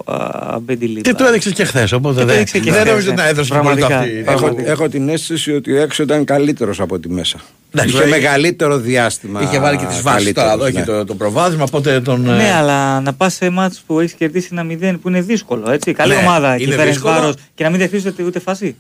Μεντιλίμπαρ. 0.61 1.01
Και 1.01 1.15
το 1.15 1.25
έδειξες 1.25 1.53
και 1.53 1.65
χθες. 1.65 1.93
Οπότε 1.93 2.15
Και 2.15 2.21
το 2.21 2.27
δεν, 2.27 2.35
έδειξε 2.37 2.59
και 2.59 2.71
δεν 2.71 2.81
χθες, 2.81 2.91
νομίζω 2.91 3.09
ναι. 3.11 3.15
να 3.17 3.29
έδωσε 3.29 3.51
και 3.53 3.59
πολύ 3.59 3.67
Πραγματικά. 3.79 3.99
αυτή. 3.99 4.19
Έχω, 4.19 4.25
Πραγματικά. 4.39 4.71
έχω 4.71 4.89
την 4.89 5.09
αίσθηση 5.09 5.53
ότι 5.55 5.77
έξω 5.77 6.03
ήταν 6.03 6.25
καλύτερος 6.25 6.81
από 6.81 6.99
τη 6.99 7.09
μέσα. 7.09 7.39
Εντάξει, 7.75 7.95
Είχε 7.95 8.05
είχε- 8.07 8.11
μεγαλύτερο 8.17 8.79
διάστημα. 8.79 9.43
Είχε 9.43 9.59
βάλει 9.61 9.77
και 9.77 9.85
τις 9.85 10.03
βάσεις 10.03 10.33
τώρα. 10.33 10.53
Εδώ 10.53 10.65
έχει 10.65 10.77
ναι. 10.79 10.85
το, 10.85 11.05
το 11.05 11.15
προβάδισμα. 11.15 11.65
Οπότε 11.65 12.01
τον. 12.01 12.21
Ναι, 12.21 12.45
ε, 12.45 12.53
αλλά 12.53 13.01
να 13.01 13.13
πας 13.13 13.35
σε 13.35 13.51
μάτς 13.51 13.83
που 13.87 14.01
έχεις 14.01 14.13
κερδίσει 14.13 14.49
ένα 14.53 14.63
0 14.95 14.99
που 15.03 15.09
είναι 15.09 15.21
δύσκολο. 15.21 15.71
Έτσι. 15.71 15.93
Καλή 15.93 16.15
Ναι, 16.15 16.21
ομάδα 16.21 16.55
είναι 16.55 16.65
και 16.65 16.71
φέρνει 16.77 16.91
δύσκολο. 16.91 17.15
βάρος 17.15 17.35
και 17.55 17.65
να 17.65 17.71
μην 17.71 17.79
δεχτείς 17.79 18.07
ούτε, 18.07 18.23
ούτε 18.23 18.39
φάση. 18.41 18.77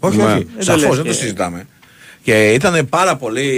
Όχι, 0.00 0.16
Ναι. 0.16 0.22
όχι. 0.24 0.32
Δεν 0.34 0.46
το 0.58 0.62
Σαφώς 0.64 0.80
λες 0.82 0.88
δεν 0.96 1.04
το 1.04 1.10
και- 1.10 1.12
συζητάμε. 1.16 1.66
Και 2.22 2.52
ήταν 2.52 2.88
πάρα 2.88 3.16
πολύ 3.16 3.54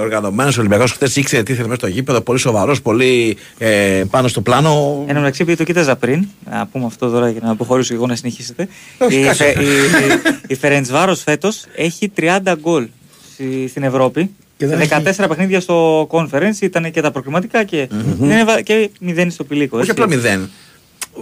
οργανωμένος 0.00 0.56
ο 0.56 0.60
Ολυμπιακός. 0.60 0.92
Χθες 0.92 1.16
ήξερε 1.16 1.42
τι 1.42 1.52
ήθελε 1.52 1.66
μέσα 1.68 1.80
στο 1.80 1.88
γήπεδο. 1.88 2.20
Πολύ 2.20 2.38
σοβαρός, 2.38 2.82
πολύ 2.82 3.36
ε, 3.58 4.02
πάνω 4.10 4.28
στο 4.28 4.40
πλάνο. 4.40 5.04
Εν 5.06 5.14
τω 5.14 5.20
μεταξύ, 5.20 5.42
επειδή 5.42 5.56
το 5.56 5.64
κοίταζα 5.64 5.96
πριν, 5.96 6.26
να 6.50 6.66
πούμε 6.72 6.84
αυτό 6.86 7.08
τώρα 7.10 7.30
για 7.30 7.40
να 7.44 7.50
αποχωρήσω 7.50 7.94
εγώ 7.94 8.06
να 8.06 8.16
συνεχίσετε. 8.16 8.68
Όχι, 8.98 9.20
η, 9.20 9.24
κάτσε. 9.24 9.44
Φε- 9.44 9.56
η, 9.60 9.64
η, 9.66 10.36
η 10.46 10.54
Φερεντσβάρος 10.54 11.22
φέτος 11.22 11.64
έχει 11.76 12.12
30 12.16 12.38
γκολ 12.60 12.86
στη- 13.32 13.66
στην 13.68 13.82
Ευρώπη. 13.82 14.30
Και 14.56 14.66
δεν 14.66 14.88
14 14.90 15.24
παιχνίδια 15.28 15.60
στο 15.60 16.06
conference 16.10 16.60
ήταν 16.60 16.90
και 16.90 17.00
τα 17.00 17.10
προκριματικά 17.10 17.64
και, 17.64 17.88
δεν 18.20 18.30
έβα- 18.38 18.60
και 18.60 18.90
0 19.06 19.26
στο 19.30 19.44
πηλίκο. 19.44 19.78
Όχι 19.78 19.90
έτσι. 19.90 20.02
απλά 20.02 20.16
μηδέν. 20.16 20.50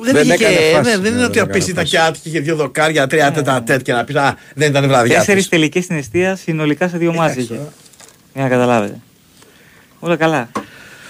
Δεν, 0.02 0.12
Δεν 0.12 0.24
είχε, 0.24 0.32
έκανε 0.34 0.56
φάση, 0.56 0.90
ναι, 0.90 0.96
δεν 0.96 1.10
είναι 1.12 1.20
ναι, 1.20 1.24
ότι 1.24 1.38
δεν 1.38 1.42
απίσει 1.48 1.70
έκανε 1.70 1.70
ήταν 1.70 1.74
φάση. 1.84 1.90
και 1.90 1.98
άτυχη, 1.98 2.28
είχε 2.28 2.40
δύο 2.40 2.56
δοκάρια, 2.56 3.06
τρία 3.06 3.30
τέτα 3.32 3.62
τέτ 3.62 3.82
και 3.82 3.92
να 3.92 4.04
πεις 4.04 4.16
Α, 4.16 4.36
δεν 4.54 4.70
ήταν 4.70 4.88
βραδιά. 4.88 5.16
Τέσσερις 5.18 5.40
της». 5.42 5.50
τελικές 5.50 5.84
στην 5.84 5.96
αιστεία 5.96 6.36
συνολικά 6.36 6.88
σε 6.88 6.96
δύο 6.98 7.12
μάτς 7.14 7.36
είχε. 7.36 7.60
Για 8.34 8.42
να 8.42 8.48
καταλάβετε. 8.48 8.98
Όλα 9.98 10.16
καλά. 10.16 10.48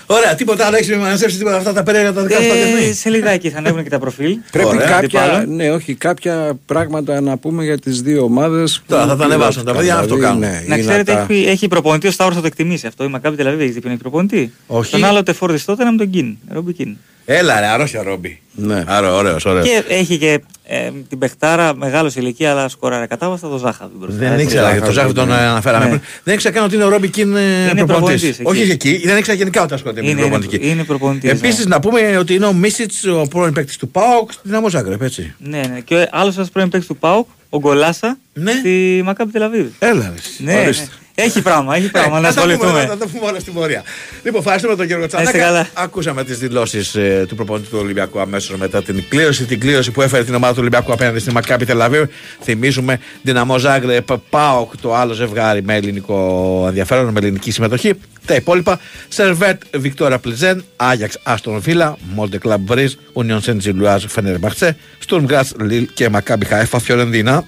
Ωραία, 0.07 0.35
τίποτα 0.35 0.67
άλλο 0.67 0.77
έχεις 0.77 0.97
μαζέψει 0.97 1.37
τίποτα 1.39 1.57
αυτά 1.57 1.73
τα 1.73 1.83
περίεργα 1.83 2.13
τα 2.13 2.23
δικά 2.23 2.41
σου 2.41 2.49
τα 2.49 2.55
Ε, 2.55 2.65
διεθνή. 2.65 2.93
σε 2.95 3.09
λιγάκι 3.11 3.51
θα 3.51 3.59
ανέβουν 3.59 3.83
και 3.83 3.89
τα 3.89 3.99
προφίλ. 3.99 4.37
Πρέπει 4.51 4.69
Ωραία. 4.69 4.87
κάποια, 4.89 5.23
Αντιπάλων. 5.23 5.55
ναι, 5.55 5.71
όχι, 5.71 5.95
κάποια 5.95 6.59
πράγματα 6.67 7.21
να 7.21 7.37
πούμε 7.37 7.65
για 7.65 7.79
τις 7.79 8.01
δύο 8.03 8.23
ομάδες. 8.23 8.79
που 8.79 8.85
Τώρα 8.89 9.07
θα 9.07 9.17
τα 9.17 9.25
ανεβάσουν 9.25 9.65
τα 9.65 9.71
πιλότηκαν, 9.73 9.77
παιδιά, 9.77 9.95
αυτό 9.99 10.15
δηλαδή, 10.15 10.41
κάνουν. 10.41 10.41
ναι, 10.61 10.65
Να 10.69 10.75
είναι 10.75 10.87
ξέρετε, 10.87 11.13
τα- 11.13 11.27
έχει, 11.31 11.45
έχει 11.49 11.69
προπονητή 11.69 12.07
ο 12.07 12.11
Σταύρος 12.11 12.35
θα 12.37 12.41
το 12.41 12.47
εκτιμήσει 12.47 12.87
αυτό. 12.87 13.05
Η 13.05 13.09
Μακάμπη 13.09 13.37
Τελαβίβ 13.37 13.61
έχει 13.61 13.71
δει 13.71 13.81
ποιον 13.81 13.93
έχει 13.93 14.01
προπονητή. 14.03 14.53
Όχι. 14.67 14.91
Τον 14.91 15.05
άλλο 15.05 15.23
τεφόρδης 15.23 15.65
τότε 15.65 15.85
με 15.85 15.97
τον 15.97 16.11
Κιν. 16.11 16.37
Ρόμπι 16.49 16.73
Κιν. 16.73 16.97
Έλα, 17.25 17.61
ρε, 17.61 17.67
αρρώστια 17.67 18.03
Ρόμπι. 18.03 18.41
Ναι. 18.55 18.85
Άρα, 18.87 19.15
ωραίος, 19.15 19.45
ωραίος. 19.45 19.67
Και 19.69 19.83
έχει 19.89 20.19
και 20.19 20.41
ε, 20.67 20.91
την 21.09 21.19
παιχτάρα 21.19 21.75
μεγάλος 21.77 22.13
σε 22.13 22.21
ηλικία, 22.21 22.51
αλλά 22.51 22.69
σκοράρε 22.69 23.07
κατάβαστα 23.07 23.49
το 23.49 23.57
Ζάχα. 23.59 23.91
μπροστά. 23.99 24.19
Δεν 24.19 24.33
Έτσι. 24.33 24.43
ήξερα, 24.45 24.63
Ζάχαρη, 24.63 24.81
το 24.81 24.93
Ζάχαρη 24.93 25.13
τον 25.13 25.29
ναι. 25.29 25.35
αναφέραμε 25.35 25.85
Ναι. 25.85 25.91
πριν. 25.91 26.01
Δεν 26.25 26.35
ήξερα 26.35 26.55
καν 26.55 26.65
ότι 26.65 26.75
είναι 26.75 26.85
ο 26.85 26.89
Ρόμπι 26.89 27.09
Κιν 27.09 27.33
προπονητής. 27.33 27.85
προπονητής 27.87 28.29
εκεί. 28.39 28.43
Όχι 28.49 28.71
εκεί, 28.71 29.01
δεν 29.05 29.17
ήξερα 29.17 29.37
γενικά 29.37 29.63
ότι 29.63 29.75
ασχολείται 29.75 30.01
με 30.01 30.07
την 30.07 30.17
Είναι- 30.17 30.27
προπονητική. 30.27 30.65
είναι- 30.65 30.73
είναι 30.75 30.85
προπονητής, 30.85 31.31
Επίσης 31.31 31.65
ναι. 31.67 31.75
να 31.75 31.81
πούμε 31.81 32.17
ότι 32.19 32.35
είναι 32.35 32.47
ο 32.47 32.53
Μίσιτς, 32.53 33.05
ο 33.05 33.27
πρώην 33.31 33.53
παίκτης 33.53 33.77
του 33.77 33.89
ΠΑΟΚ, 33.89 34.31
στην 34.33 34.43
Δυναμό 34.45 34.69
Ζάγκρεπ, 34.69 35.03
έτσι. 35.03 35.35
Ναι, 35.39 35.61
ναι. 35.73 35.81
Και 35.81 36.09
άλλος 36.11 36.37
ένας 36.37 36.51
πρώην 36.51 36.69
παίκτης 36.69 36.89
του 36.89 36.97
Πάουκ, 36.97 37.29
ο 37.49 37.59
Γκολάσα, 37.59 38.19
Ναι. 38.33 38.53
στη 38.53 39.01
Μακάμπη 39.05 39.33
Τελαβίβ. 39.33 39.67
Έλα, 39.79 40.13
ρε. 40.15 40.53
Ναι, 40.53 40.53
ναι. 40.53 40.71
Ορίστε. 41.19 41.39
Έχει 41.39 41.43
πράγμα, 41.43 41.77
έχει 41.77 41.91
πράγμα 41.91 42.19
Ε, 42.19 42.21
να 42.21 42.29
θα 42.29 42.35
τα 42.35 42.41
πούμε, 42.41 42.53
ασχοληθούμε. 42.55 42.87
Θα 42.87 42.97
τα 42.97 43.07
πούμε 43.07 43.27
όλα 43.27 43.41
στην 43.41 43.53
πορεία. 43.53 43.83
Λοιπόν, 44.23 44.41
ευχαριστούμε 44.41 44.77
τον 44.77 44.87
Γιώργο 44.87 45.05
είστε 45.05 45.17
Τσανάκα. 45.23 45.39
καλά. 45.39 45.69
Ακούσαμε 45.75 46.25
τις 46.25 46.39
δηλώσεις 46.39 46.97
του 47.29 47.35
προπονητή 47.35 47.69
του 47.69 47.79
Ολυμπιακού 47.81 48.21
αμέσως 48.21 48.57
μετά 48.57 48.83
την 48.83 49.05
κλήρωση. 49.09 49.45
Την 49.45 49.61
κλήρωση 49.61 49.91
που 49.91 50.03
έφερε 50.03 50.25
την 50.25 50.35
ομάδα 50.35 50.53
του 50.53 50.59
Ολυμπιακού 50.61 50.93
απέναντι 50.93 51.19
στην 51.19 51.33
Μακάπη 51.33 51.65
Τελαβίου. 51.65 52.09
Θυμίζουμε 52.43 52.99
Δυναμό 53.23 53.59
Ζάγκρεπ, 53.59 54.09
ΠΑΟΚ, 54.31 54.77
το 54.81 54.95
άλλο 54.95 55.13
ζευγάρι 55.13 55.63
με 55.63 55.75
ελληνικό 55.75 56.65
ενδιαφέρον, 56.69 57.13
με 57.13 57.19
ελληνική 57.21 57.51
συμμετοχή. 57.51 57.93
Τα 58.27 58.35
υπόλοιπα 58.35 58.81
Σερβέτ, 59.09 59.63
Βικτόρα 59.77 60.19
Πλιζέν, 60.19 60.65
Άγιαξ, 60.77 61.19
Άστον 61.23 61.61
Βίλα, 61.61 61.97
Μόλτε 62.15 62.39
Κλαμπ 62.39 62.67
Βρίζ, 62.67 62.93
Ουνιον 63.13 63.41
Σεντ 63.43 63.67
Λουάζ, 63.75 64.05
Φενέρ 64.09 64.39
Μπαχτσέ, 64.39 64.77
Στουρμ 64.99 65.25
Γκράτς 65.25 65.53
Λίλ 65.61 65.89
και 65.95 66.09
Μακάμπι 66.09 66.45
Χαέφα 66.47 66.79
Φιωρενδίνα. 66.79 67.45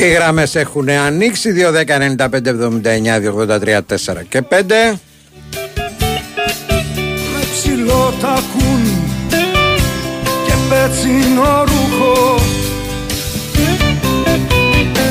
Οι 0.00 0.08
γραμμές 0.08 0.54
έχουν 0.54 0.88
ανοίξει 0.88 1.50
2, 1.56 1.72
10, 1.72 1.98
95, 1.98 2.46
79, 2.46 3.20
283, 3.20 3.80
4 3.86 4.24
και 4.28 4.42
5. 4.42 4.98
με 7.32 7.42
ψηλό 7.52 8.14
τακούν 8.20 8.82
και 10.46 10.52
πέτσινο 10.68 11.64
ρούχο 11.64 12.38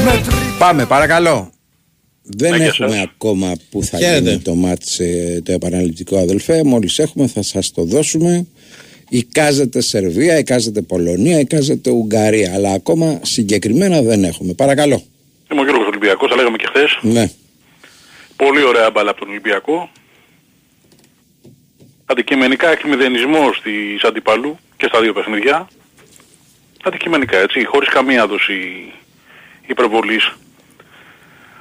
με 0.06 0.12
τρι... 0.26 0.36
Πάμε, 0.60 0.86
παρακαλώ. 0.86 1.52
Δεν 2.24 2.52
Ναι, 2.52 2.58
γεια 2.58 2.66
έχουμε 2.66 2.90
σας. 2.96 3.02
ακόμα 3.16 3.52
που 3.70 3.84
θα 3.84 3.98
Χαίρετε. 3.98 4.30
γίνει 4.30 4.42
το 4.42 4.56
μάτς 4.56 5.00
ε, 5.00 5.42
το 5.46 5.52
επαναληπτικό 5.52 6.18
αδελφέ. 6.18 6.64
Μόλις 6.64 7.00
έχουμε 7.00 7.28
θα 7.28 7.42
σας 7.44 7.72
το 7.72 7.84
δώσουμε. 7.84 8.46
Εικάζεται 9.10 9.82
Σερβία, 9.82 10.38
εικάζεται 10.38 10.82
Πολωνία, 10.82 11.40
εικάζεται 11.40 11.90
Ουγγαρία. 11.90 12.54
Αλλά 12.54 12.72
ακόμα 12.74 13.20
συγκεκριμένα 13.24 14.02
δεν 14.02 14.24
έχουμε. 14.24 14.54
Παρακαλώ. 14.54 15.04
Είμαι 15.52 15.62
ο 15.62 15.64
Γιώργος 15.64 15.88
Ολυμπιακός, 15.88 16.30
τα 16.30 16.36
λέγαμε 16.36 16.58
και 16.58 16.68
χθες. 16.68 17.00
Ναι. 17.02 17.32
Πολύ 18.36 18.64
ωραία 18.64 18.92
μπάλα 18.92 19.10
από 19.10 19.20
τον 19.20 19.30
Ολυμπιακό. 19.30 19.90
Αντικειμενικά 22.06 22.72
εκμηδενισμό 22.72 23.50
της 23.64 24.04
αντιπαλού 24.04 24.60
και 24.78 24.86
στα 24.90 25.02
δύο 25.02 25.14
παιχνίδια. 25.14 25.68
Αντικειμενικά 26.84 27.38
έτσι, 27.38 27.66
χωρίς 27.66 27.90
καμία 27.90 28.28
δόση 28.28 28.92
υπερβολής. 29.68 30.34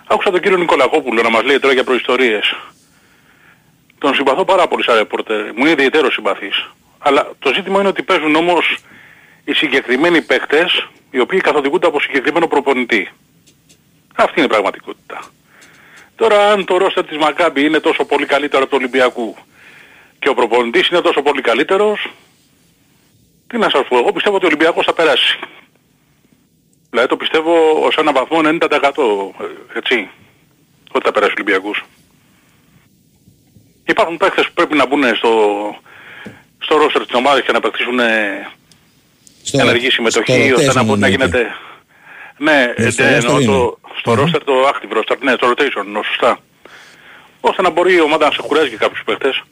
Άκουσα 0.06 0.30
τον 0.30 0.40
κύριο 0.40 0.56
Νικολακόπουλο 0.56 1.22
να 1.22 1.30
μας 1.30 1.42
λέει 1.42 1.58
τώρα 1.58 1.74
για 1.74 1.84
προϊστορίες. 1.84 2.44
Τον 3.98 4.14
συμπαθώ 4.14 4.44
πάρα 4.44 4.68
πολύ 4.68 4.82
σαν 4.84 4.96
ρεπόρτερ. 4.96 5.44
Μου 5.44 5.60
είναι 5.60 5.70
ιδιαίτερος 5.70 6.12
συμπαθής. 6.12 6.70
Αλλά 6.98 7.30
το 7.38 7.52
ζήτημα 7.54 7.78
είναι 7.78 7.88
ότι 7.88 8.02
παίζουν 8.02 8.34
όμως 8.34 8.78
οι 9.44 9.52
συγκεκριμένοι 9.52 10.22
παίχτες 10.22 10.88
οι 11.10 11.20
οποίοι 11.20 11.40
καθοδηγούνται 11.40 11.86
από 11.86 12.00
συγκεκριμένο 12.00 12.46
προπονητή. 12.46 13.10
Αυτή 14.16 14.32
είναι 14.36 14.46
η 14.46 14.48
πραγματικότητα. 14.48 15.20
Τώρα 16.16 16.50
αν 16.52 16.64
το 16.64 16.76
ρόστερ 16.76 17.06
της 17.06 17.16
Μακάμπη 17.16 17.64
είναι 17.64 17.80
τόσο 17.80 18.04
πολύ 18.04 18.26
καλύτερο 18.26 18.62
από 18.62 18.70
του 18.70 18.76
Ολυμπιακού 18.80 19.36
και 20.18 20.28
ο 20.28 20.34
προπονητής 20.34 20.88
είναι 20.88 21.00
τόσο 21.00 21.22
πολύ 21.22 21.40
καλύτερος, 21.40 22.10
τι 23.46 23.58
να 23.58 23.68
σας 23.70 23.86
πω, 23.88 23.98
εγώ 23.98 24.12
πιστεύω 24.12 24.36
ότι 24.36 24.44
ο 24.44 24.48
Ολυμπιακός 24.48 24.84
θα 24.84 24.92
περάσει. 24.92 25.38
Δηλαδή 26.90 27.08
το 27.08 27.16
πιστεύω 27.16 27.70
ως 27.84 27.96
ένα 27.96 28.12
βαθμό 28.12 28.40
90% 28.42 28.60
ε, 29.40 29.78
έτσι, 29.78 30.08
ότι 30.92 31.04
θα 31.04 31.12
περάσει 31.12 31.30
ο 31.30 31.34
Ολυμπιακός. 31.38 31.84
Υπάρχουν 33.86 34.16
παίχτες 34.16 34.46
που 34.46 34.52
πρέπει 34.54 34.76
να 34.76 34.86
μπουν 34.86 35.16
στο, 35.16 35.30
στο 36.68 36.76
ρόστερ 36.76 37.02
της 37.06 37.14
ομάδας 37.14 37.42
και 37.42 37.52
να 37.52 37.60
παίξουν 37.60 37.98
Στο- 39.42 39.58
ενεργή 39.60 39.90
συμμετοχή 39.90 40.32
στο 40.48 40.54
ώστε 40.54 40.72
να 40.72 40.82
rotation 40.82 40.86
μπορεί 40.86 41.00
να 41.00 41.06
εννοείται. 41.06 41.36
γίνεται... 41.38 41.54
Ναι, 42.36 42.52
Ναι, 42.52 42.86
ε, 42.86 42.90
στο 42.90 43.02
ναι, 43.02 43.10
roster 43.10 43.22
εννοώ 43.22 43.40
είναι. 43.40 43.52
το, 43.52 43.78
στο 43.98 44.10
Μμμ. 44.10 44.22
roster 44.24 44.40
το 44.44 44.52
active 44.68 44.96
roster, 44.98 45.16
ναι, 45.20 45.36
το 45.36 45.50
rotation, 45.50 45.82
εννοώ, 45.86 46.02
σωστά. 46.02 46.38
Ώστε 47.40 47.62
να 47.62 47.70
μπορεί 47.70 47.94
η 47.94 48.00
ομάδα 48.00 48.24
να 48.26 48.32
σε 48.32 48.42
κουράζει 48.42 48.68
και 48.70 48.76
κάποιους 48.76 49.02
παίχτες. 49.04 49.42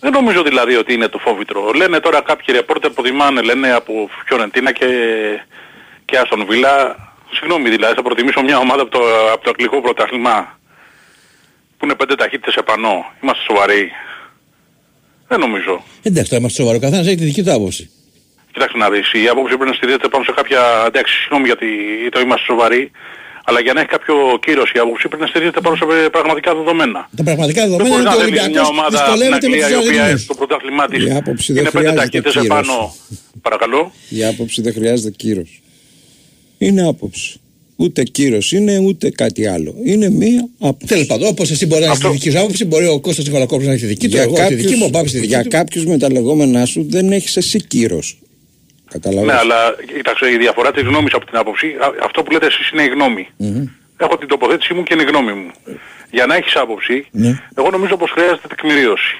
Δεν 0.00 0.12
νομίζω 0.12 0.42
δηλαδή 0.42 0.76
ότι 0.76 0.92
είναι 0.92 1.08
το 1.08 1.18
φόβητρο. 1.18 1.70
Λένε 1.72 2.00
τώρα 2.00 2.20
κάποιοι 2.22 2.54
ρεπόρτερ 2.54 2.90
που 2.90 3.02
δημάνε, 3.02 3.40
λένε 3.42 3.72
από 3.72 4.10
Φιωρεντίνα 4.26 4.72
και, 4.72 4.86
και 6.04 6.18
Άστον 6.18 6.46
Βίλα. 6.46 6.96
Συγγνώμη 7.32 7.70
δηλαδή, 7.70 7.94
θα 7.94 8.02
προτιμήσω 8.02 8.42
μια 8.42 8.58
ομάδα 8.58 8.82
από 8.82 8.90
το, 8.90 9.30
από 9.32 9.44
το 9.44 9.50
αγγλικό 9.50 9.80
πρωτάθλημα 9.80 10.58
που 11.78 11.84
είναι 11.84 11.94
πέντε 11.94 12.14
ταχύτητες 12.14 12.54
επανώ. 12.54 13.12
Είμαστε 13.22 13.42
σοβαροί. 13.42 13.90
Δεν 15.32 15.40
νομίζω. 15.46 15.74
Εντάξει, 16.08 16.28
τώρα 16.30 16.40
είμαστε 16.42 16.58
σοβαρό. 16.62 16.78
Καθένας 16.84 17.06
έχει 17.06 17.16
τη 17.22 17.24
δική 17.30 17.42
του 17.42 17.52
άποψη. 17.52 17.90
Κοιτάξτε 18.52 18.78
να 18.78 18.88
δεις, 18.90 19.06
η 19.12 19.28
άποψη 19.32 19.52
πρέπει 19.56 19.70
να 19.72 19.76
στηρίζεται 19.78 20.08
πάνω 20.08 20.24
σε 20.28 20.32
κάποια... 20.38 20.60
Εντάξει, 20.90 21.12
συγγνώμη 21.20 21.46
γιατί 21.50 21.66
το 22.14 22.18
είμαστε 22.24 22.44
σοβαροί, 22.50 22.82
αλλά 23.48 23.60
για 23.64 23.72
να 23.72 23.80
έχει 23.80 23.88
κάποιο 23.96 24.14
κύρος 24.44 24.68
η 24.76 24.78
άποψη 24.84 25.04
πρέπει 25.08 25.22
να 25.26 25.30
στηρίζεται 25.32 25.60
πάνω 25.60 25.76
σε 25.80 25.84
πραγματικά 26.16 26.50
δεδομένα. 26.54 27.00
Τα 27.18 27.22
πραγματικά 27.28 27.60
Δεν 27.60 27.70
δεδομένα 27.70 27.88
μπορεί 27.90 28.02
είναι 28.02 28.10
να 28.10 28.14
ότι 28.16 28.20
ο 28.20 28.24
θέλει 28.24 28.32
μια 28.32 28.42
Ολυμπιακός 28.42 28.68
ομάδα 28.74 28.96
στην 28.96 29.00
δυσκολεύεται 29.00 29.48
με 29.48 29.56
Αγγλία 29.56 29.66
τους 29.66 29.74
η 29.74 29.78
οποία 29.78 29.92
Ισραηλινούς. 29.92 30.22
στο 30.28 30.34
πρωτάθλημά 30.40 30.84
της 30.90 30.98
Η 31.04 31.10
άποψη 31.20 31.48
δεν 31.52 31.62
είναι 31.62 31.70
πέντε 31.70 31.84
χρειάζεται 31.88 32.02
ταχύτητες 32.02 32.32
κύρος. 32.32 32.46
επάνω. 32.46 32.78
Παρακαλώ. 33.46 33.80
Η 34.18 34.20
άποψη 34.32 34.58
δεν 34.66 34.72
χρειάζεται 34.78 35.10
κύρο. 35.22 35.44
Είναι 36.66 36.82
άποψη. 36.92 37.28
Ούτε 37.76 38.02
κύρος 38.02 38.52
είναι 38.52 38.78
ούτε 38.78 39.10
κάτι 39.10 39.46
άλλο. 39.46 39.74
Είναι 39.84 40.10
μία 40.10 40.48
άποψη. 40.60 40.86
Τέλος 40.86 41.06
πάντων, 41.06 41.28
όπως 41.28 41.50
εσύ 41.50 41.66
μπορεί 41.66 41.80
να 41.80 41.86
έχεις 41.86 41.98
τη 41.98 42.04
Αυτό- 42.06 42.18
δική 42.18 42.30
σου 42.30 42.38
άποψη, 42.38 42.64
μπορεί 42.64 42.86
ο 42.86 43.00
Κώστας 43.00 43.24
Νικολακόπουλος 43.24 43.66
να 43.66 43.72
έχει 43.72 43.80
τη 43.82 43.86
δική 43.88 44.08
του, 44.08 44.16
εγώ 44.16 44.34
τη 44.48 44.54
δική 44.54 44.74
μου, 44.74 44.84
ο 44.86 44.88
Μπάμπης 44.88 45.10
τη 45.12 45.16
δική 45.18 45.28
για 45.28 45.42
του. 45.42 45.48
κάποιους 45.48 45.84
με 45.86 45.98
τα 45.98 46.12
λεγόμενά 46.12 46.64
σου 46.64 46.86
δεν 46.88 47.12
έχεις 47.12 47.36
εσύ 47.36 47.66
κύρος. 47.66 48.18
Καταλαβαίνεις. 48.90 49.32
Ναι, 49.32 49.38
αλλά 49.38 49.56
κοιτάξτε, 49.96 50.30
η 50.32 50.36
διαφορά 50.36 50.70
της 50.72 50.82
γνώμης 50.82 51.12
από 51.12 51.26
την 51.26 51.36
άποψη, 51.36 51.66
α- 51.66 52.04
αυτό 52.04 52.22
που 52.22 52.30
λέτε 52.32 52.46
εσείς 52.46 52.70
είναι 52.70 52.82
η 52.82 52.88
γνώμη. 52.88 53.26
Έχω 53.96 54.18
την 54.18 54.28
τοποθέτησή 54.28 54.74
μου 54.74 54.82
και 54.82 54.94
είναι 54.94 55.02
η 55.02 55.06
γνώμη 55.06 55.32
μου. 55.32 55.50
Για 56.10 56.26
να 56.26 56.34
έχεις 56.36 56.56
άποψη, 56.56 57.06
Ναι. 57.10 57.40
εγώ 57.58 57.70
νομίζω 57.70 57.96
πως 57.96 58.10
χρειάζεται 58.10 58.46
τεκμηρίωση. 58.48 59.12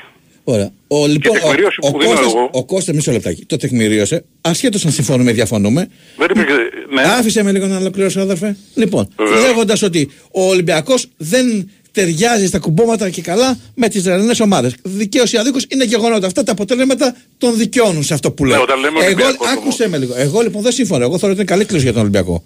Ωραία. 0.45 0.71
Ο, 0.87 1.07
λοιπόν, 1.07 1.39
τεκμηρίωση 1.39 1.77
ο, 1.81 1.91
που 1.91 1.97
ο, 1.97 2.01
δίνω 2.01 2.11
Κώστας, 2.13 2.33
εγώ. 2.33 2.49
ο 2.53 2.65
Κώστας, 2.65 2.95
μισό 2.95 3.13
λεπτάκι, 3.13 3.45
το 3.45 3.57
τεκμηρίωσε, 3.57 4.25
ασχέτως 4.41 4.85
αν 4.85 4.93
συμφωνούμε 4.93 5.31
ή 5.31 5.35
διαφωνούμε. 5.35 5.89
Δεν 6.17 6.29
υπήρχε... 6.31 6.53
Ναι. 6.95 7.03
Άφησε 7.03 7.43
με 7.43 7.53
λίγο 7.53 7.67
να 7.67 7.77
ολοκληρώσω, 7.77 8.21
αδερφέ. 8.21 8.57
Λοιπόν, 8.75 9.09
Βεβαίως. 9.17 9.41
λέγοντας 9.41 9.83
ότι 9.83 10.11
ο 10.31 10.43
Ολυμπιακός 10.49 11.07
δεν 11.17 11.71
ταιριάζει 11.93 12.47
στα 12.47 12.59
κουμπώματα 12.59 13.11
και 13.11 13.21
καλά 13.23 13.59
με 13.75 13.89
τις 13.89 14.01
Ισραηλινές 14.01 14.41
ομάδες. 14.41 14.75
Δικαίως 14.83 15.33
ή 15.33 15.37
αδίκως 15.37 15.67
είναι 15.69 15.85
γεγονότα. 15.85 16.27
Αυτά 16.27 16.43
τα 16.43 16.53
αποτελέσματα 16.53 17.17
τον 17.39 17.57
δικαιώνουν 17.57 18.03
σε 18.03 18.15
αυτό 18.15 18.33
που 18.33 18.45
λέω. 18.45 18.57
Ναι, 18.57 18.63
όταν 18.63 18.81
λέμε 18.81 18.99
Εγώ, 18.99 19.07
Ολυμπιακός 19.07 19.49
άκουσε 19.49 19.89
με 19.89 19.99
λίγο. 19.99 20.15
Εγώ 20.17 20.41
λοιπόν 20.41 20.63
δεν 20.63 20.73
συμφωνώ. 20.73 21.05
Εγώ 21.05 21.19
θεωρώ 21.19 21.33
ότι 21.35 21.43
είναι 21.43 21.51
καλή 21.51 21.65
κλήρωση 21.65 21.85
για 21.85 21.93
τον 21.93 22.03
Ολυμπιακό. 22.03 22.45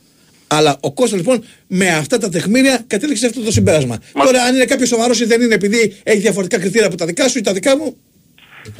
Αλλά 0.49 0.76
ο 0.80 0.92
Κώστα 0.92 1.16
λοιπόν 1.16 1.44
με 1.66 1.88
αυτά 1.88 2.18
τα 2.18 2.28
τεκμήρια 2.28 2.84
κατέληξε 2.86 3.22
σε 3.22 3.26
αυτό 3.26 3.40
το 3.44 3.53
συμπέρασμα. 3.53 3.99
Μα- 4.14 4.24
Τώρα, 4.24 4.42
αν 4.42 4.55
είναι 4.55 4.64
κάποιος 4.64 4.88
σοβαρός 4.88 5.20
ή 5.20 5.24
δεν 5.24 5.40
είναι 5.40 5.55
επειδή 5.55 6.01
έχει 6.03 6.18
διαφορετικά 6.18 6.61
κριτήρια 6.61 6.86
από 6.86 6.97
τα 6.97 7.07
δικά 7.07 7.28
σου 7.28 7.38
ή 7.38 7.40
τα 7.40 7.53
δικά 7.53 7.76
μου, 7.76 7.97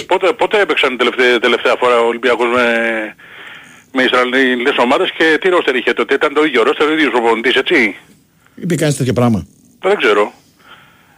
Πότε, 0.07 0.33
πότε 0.33 0.61
έπαιξαν 0.61 0.97
τελευταία, 0.97 1.39
τελευταία 1.39 1.75
φορά 1.79 2.01
ο 2.01 2.07
Ολυμπιακός 2.07 2.47
με, 2.55 2.65
με 3.93 4.03
Ισραηλινές 4.03 4.77
ομάδες 4.79 5.11
και 5.19 5.39
τι 5.41 5.49
ρόστερ 5.49 5.75
είχε 5.77 5.93
τότε. 5.93 6.15
Ήταν 6.15 6.35
το 6.35 6.45
ίδιο 6.45 6.63
ρόστερ, 6.63 6.89
ο 6.89 6.93
ίδιος 6.93 7.11
προπονητής, 7.11 7.55
έτσι; 7.55 7.97
Είπε 8.55 8.75
κανείς 8.75 8.97
τέτοιο 8.97 9.13
πράγμα. 9.13 9.47
Δεν 9.81 9.97
ξέρω. 9.97 10.33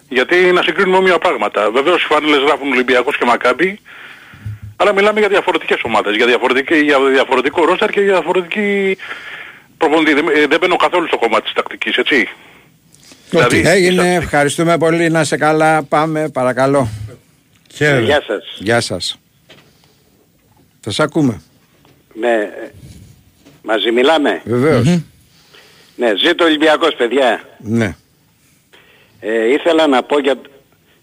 Γιατί 0.09 0.37
να 0.53 0.63
συγκρίνουμε 0.63 0.97
όμοια 0.97 1.19
πράγματα. 1.19 1.71
Βεβαίως 1.71 2.03
οι 2.03 2.07
φάνελες 2.07 2.39
γράφουν 2.39 2.73
Ολυμπιακός 2.73 3.19
και 3.19 3.25
Μακάμπι, 3.25 3.81
αλλά 4.77 4.93
μιλάμε 4.95 5.21
για 5.21 5.29
διαφορετικές 5.29 5.79
ομάδες, 5.83 6.17
για, 6.17 6.27
διαφορετική, 6.27 6.77
για 6.79 6.99
διαφορετικό 7.13 7.65
ρόστερ 7.65 7.91
και 7.91 8.01
για 8.01 8.13
διαφορετική 8.13 8.97
προπονητή. 9.79 10.15
Δεν, 10.15 10.29
ε, 10.29 10.47
δεν 10.47 10.59
μπαίνω 10.61 10.77
καθόλου 10.77 11.07
στο 11.07 11.19
κομμάτι 11.19 11.43
της 11.43 11.53
τακτικής, 11.53 11.97
έτσι. 11.97 12.29
Δηλαδή, 13.31 13.63
Έγινε, 13.67 14.15
ευχαριστούμε 14.15 14.79
πολύ, 14.79 15.11
να 15.11 15.25
σε 15.25 15.37
καλά, 15.37 15.83
πάμε, 15.83 16.29
παρακαλώ. 16.29 16.89
Χαίρετε. 17.75 18.05
Γεια 18.05 18.23
σας. 18.27 18.57
Γεια 18.59 18.81
σας. 18.81 19.19
Θα 20.81 20.91
σε 20.91 21.03
ακούμε. 21.03 21.41
Ναι, 22.15 22.33
ε, 22.33 22.73
μαζί 23.63 23.91
μιλάμε. 23.91 24.41
Βεβαίως. 24.45 25.01
Ναι, 25.97 26.13
ζήτω 26.17 26.45
Ολυμπιακός 26.45 26.95
παιδιά. 26.95 27.41
Ναι. 27.59 27.97
Ε, 29.21 29.53
ήθελα 29.53 29.87
να 29.87 30.03
πω 30.03 30.21
για, 30.21 30.41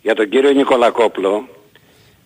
για 0.01 0.15
τον 0.15 0.29
κύριο 0.29 0.51
Νικολακόπλο 0.51 1.47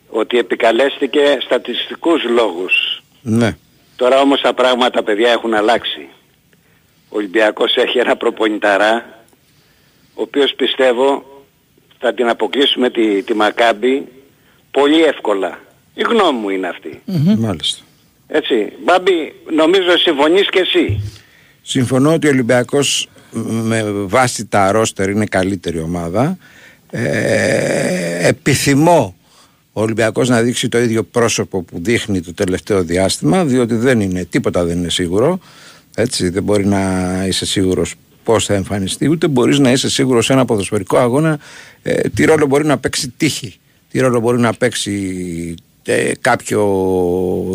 ότι 0.10 0.38
επικαλέστηκε 0.38 1.38
στατιστικούς 1.46 2.24
λόγους. 2.24 3.04
Ναι. 3.22 3.58
Τώρα 3.96 4.22
όμως 4.22 4.42
τα 4.42 4.54
πράγματα 4.54 5.04
παιδιά 5.04 5.32
έχουν 5.32 5.54
αλλάξει. 5.54 6.08
Ο 7.10 7.18
Ολυμπιακός 7.18 7.76
έχει 7.76 7.98
ένα 7.98 8.18
προπονηταρά 8.18 9.20
ο 10.14 10.22
οποίος 10.22 10.54
πιστεύω 10.56 11.24
θα 12.00 12.14
την 12.14 12.30
αποκλείσουμε 12.30 12.90
τη, 12.90 13.24
τη 13.24 13.34
Μακάμπη 13.34 14.08
πολύ 14.72 15.04
εύκολα. 15.04 15.60
Η 15.94 16.02
γνώμη 16.02 16.40
μου 16.40 16.50
είναι 16.50 16.68
αυτή. 16.68 17.02
Μάλιστα. 17.38 17.84
Έτσι. 18.28 18.72
Μπάμπη, 18.84 19.34
νομίζω 19.56 19.98
συμφωνείς 19.98 20.50
και 20.50 20.60
εσύ. 20.60 21.02
Συμφωνώ 21.62 22.14
ότι 22.14 22.28
ο 22.28 22.30
Ολυμπιακός 22.30 23.10
μ, 23.32 23.40
με 23.40 23.84
βάση 23.86 24.46
τα 24.46 24.72
ρόστερ 24.72 25.10
είναι 25.10 25.26
καλύτερη 25.26 25.80
ομάδα. 25.80 26.38
Ε, 26.90 28.28
επιθυμώ 28.28 29.16
ο 29.74 29.82
Ολυμπιακός 29.82 30.30
να 30.30 30.42
δείξει 30.42 30.70
το 30.70 30.80
ίδιο 30.80 31.04
πρόσωπο 31.04 31.62
που 31.62 31.80
δείχνει 31.82 32.22
το 32.22 32.34
τελευταίο 32.34 32.84
διάστημα 32.84 33.46
διότι 33.46 33.76
δεν 33.76 34.00
είναι, 34.02 34.26
τίποτα 34.26 34.64
δεν 34.66 34.78
είναι 34.78 34.90
σίγουρο. 34.90 35.40
Έτσι, 36.02 36.30
δεν 36.30 36.44
μπορεί 36.44 36.66
να 36.66 36.80
είσαι 37.28 37.46
σίγουρος 37.46 37.96
πώς 38.24 38.46
θα 38.46 38.54
εμφανιστεί 38.54 39.10
ούτε 39.10 39.28
μπορείς 39.28 39.60
να 39.60 39.72
είσαι 39.72 39.90
σίγουρος 39.90 40.26
σε 40.26 40.34
ένα 40.34 40.46
ποδοσφαιρικό 40.46 40.98
αγώνα 40.98 41.40
ε, 41.84 42.02
τι 42.10 42.26
ρόλο 42.26 42.46
μπορεί 42.46 42.66
να 42.66 42.78
παίξει 42.78 43.14
τύχη 43.18 43.60
τι 43.92 44.00
ρόλο 44.00 44.20
μπορεί 44.20 44.40
να 44.40 44.54
παίξει 44.54 45.56
ε, 45.84 46.12
κάποιο 46.22 46.62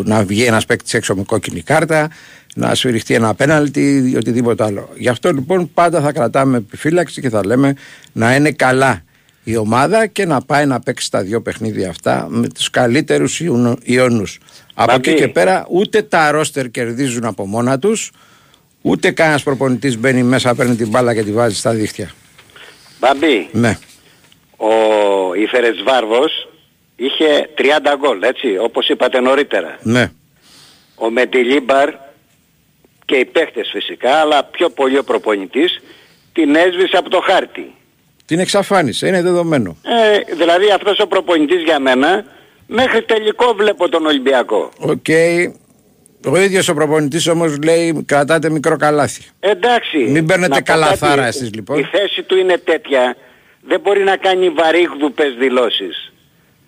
να 0.04 0.24
βγει 0.24 0.44
ένας 0.44 0.66
παίκτης 0.66 0.94
έξω 0.94 1.14
με 1.14 1.22
κόκκινη 1.22 1.60
κάρτα 1.60 2.10
να 2.54 2.74
σφυριχτεί 2.74 3.14
ένα 3.14 3.34
πέναλτι 3.34 4.10
ή 4.12 4.16
οτιδήποτε 4.16 4.64
άλλο. 4.64 4.88
Γι' 4.96 5.08
αυτό 5.08 5.32
λοιπόν 5.32 5.70
πάντα 5.74 6.00
θα 6.00 6.12
κρατάμε 6.12 6.56
επιφύλαξη 6.56 7.20
και 7.20 7.28
θα 7.28 7.46
λέμε 7.46 7.74
να 8.12 8.34
είναι 8.34 8.50
καλά 8.50 9.02
η 9.44 9.56
ομάδα 9.56 10.06
και 10.06 10.26
να 10.26 10.40
πάει 10.40 10.66
να 10.66 10.80
παίξει 10.80 11.10
τα 11.10 11.22
δύο 11.22 11.40
παιχνίδια 11.42 11.88
αυτά 11.88 12.26
με 12.30 12.48
τους 12.48 12.70
καλύτερους 12.70 13.40
ιονου- 13.40 13.78
ιονούς. 13.82 14.38
Από 14.74 14.92
Μπαμπή. 14.92 15.10
εκεί 15.10 15.18
και 15.20 15.28
πέρα 15.28 15.66
ούτε 15.70 16.02
τα 16.02 16.30
ρόστερ 16.30 16.70
κερδίζουν 16.70 17.24
από 17.24 17.46
μόνα 17.46 17.78
τους 17.78 18.10
ούτε 18.86 19.10
κανένας 19.10 19.42
προπονητής 19.42 19.98
μπαίνει 19.98 20.22
μέσα, 20.22 20.54
παίρνει 20.54 20.76
την 20.76 20.88
μπάλα 20.88 21.14
και 21.14 21.22
τη 21.22 21.32
βάζει 21.32 21.56
στα 21.56 21.70
δίχτυα. 21.72 22.10
Μπαμπή, 23.00 23.48
Ναι, 23.52 23.78
ο 24.56 24.68
Ιφερες 25.34 25.82
Βάρβος 25.82 26.48
είχε 26.96 27.48
30 27.58 27.96
γκολ, 27.98 28.22
έτσι, 28.22 28.56
όπως 28.60 28.88
είπατε 28.88 29.20
νωρίτερα. 29.20 29.78
ναι. 29.82 30.12
Ο 30.94 31.10
Μεντιλίμπαρ 31.10 31.88
και 33.04 33.16
οι 33.16 33.24
παίχτες 33.24 33.68
φυσικά, 33.72 34.14
αλλά 34.14 34.44
πιο 34.44 34.70
πολύ 34.70 34.98
ο 34.98 35.04
προπονητής, 35.04 35.80
την 36.32 36.54
έσβησε 36.54 36.96
από 36.96 37.10
το 37.10 37.20
χάρτη. 37.20 37.74
Την 38.26 38.38
εξαφάνισε, 38.38 39.06
είναι 39.06 39.22
δεδομένο. 39.22 39.76
Ε, 39.82 40.34
δηλαδή 40.34 40.70
αυτός 40.70 40.98
ο 40.98 41.06
προπονητής 41.06 41.62
για 41.62 41.78
μένα, 41.78 42.24
μέχρι 42.66 43.02
τελικό 43.02 43.54
βλέπω 43.54 43.88
τον 43.88 44.06
Ολυμπιακό. 44.06 44.70
Οκ. 44.78 45.06
Ο 46.26 46.36
ίδιος 46.36 46.68
ο 46.68 46.74
προπονητής 46.74 47.26
όμως 47.26 47.58
λέει 47.64 48.04
κρατάτε 48.06 48.50
μικρό 48.50 48.76
καλάθι. 48.76 49.22
Εντάξει. 49.40 49.98
Μην 49.98 50.26
παίρνετε 50.26 50.54
να 50.54 50.56
πω 50.56 50.64
καλαθάρα 50.64 51.14
κάτι, 51.14 51.28
εσείς, 51.28 51.54
λοιπόν. 51.54 51.78
Η 51.78 51.88
θέση 51.92 52.22
του 52.22 52.36
είναι 52.36 52.58
τέτοια, 52.58 53.16
δεν 53.60 53.80
μπορεί 53.80 54.04
να 54.04 54.16
κάνει 54.16 54.48
βαρύγδουπες 54.48 55.34
δηλώσεις. 55.38 56.12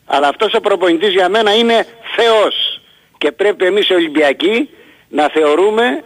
Αλλά 0.06 0.28
αυτός 0.28 0.54
ο 0.54 0.60
προπονητής 0.60 1.12
για 1.12 1.28
μένα 1.28 1.54
είναι 1.54 1.86
Θεός. 2.16 2.80
Και 3.18 3.32
πρέπει 3.32 3.64
εμείς 3.64 3.88
οι 3.88 3.94
Ολυμπιακοί 3.94 4.68
να 5.08 5.28
θεωρούμε 5.28 6.02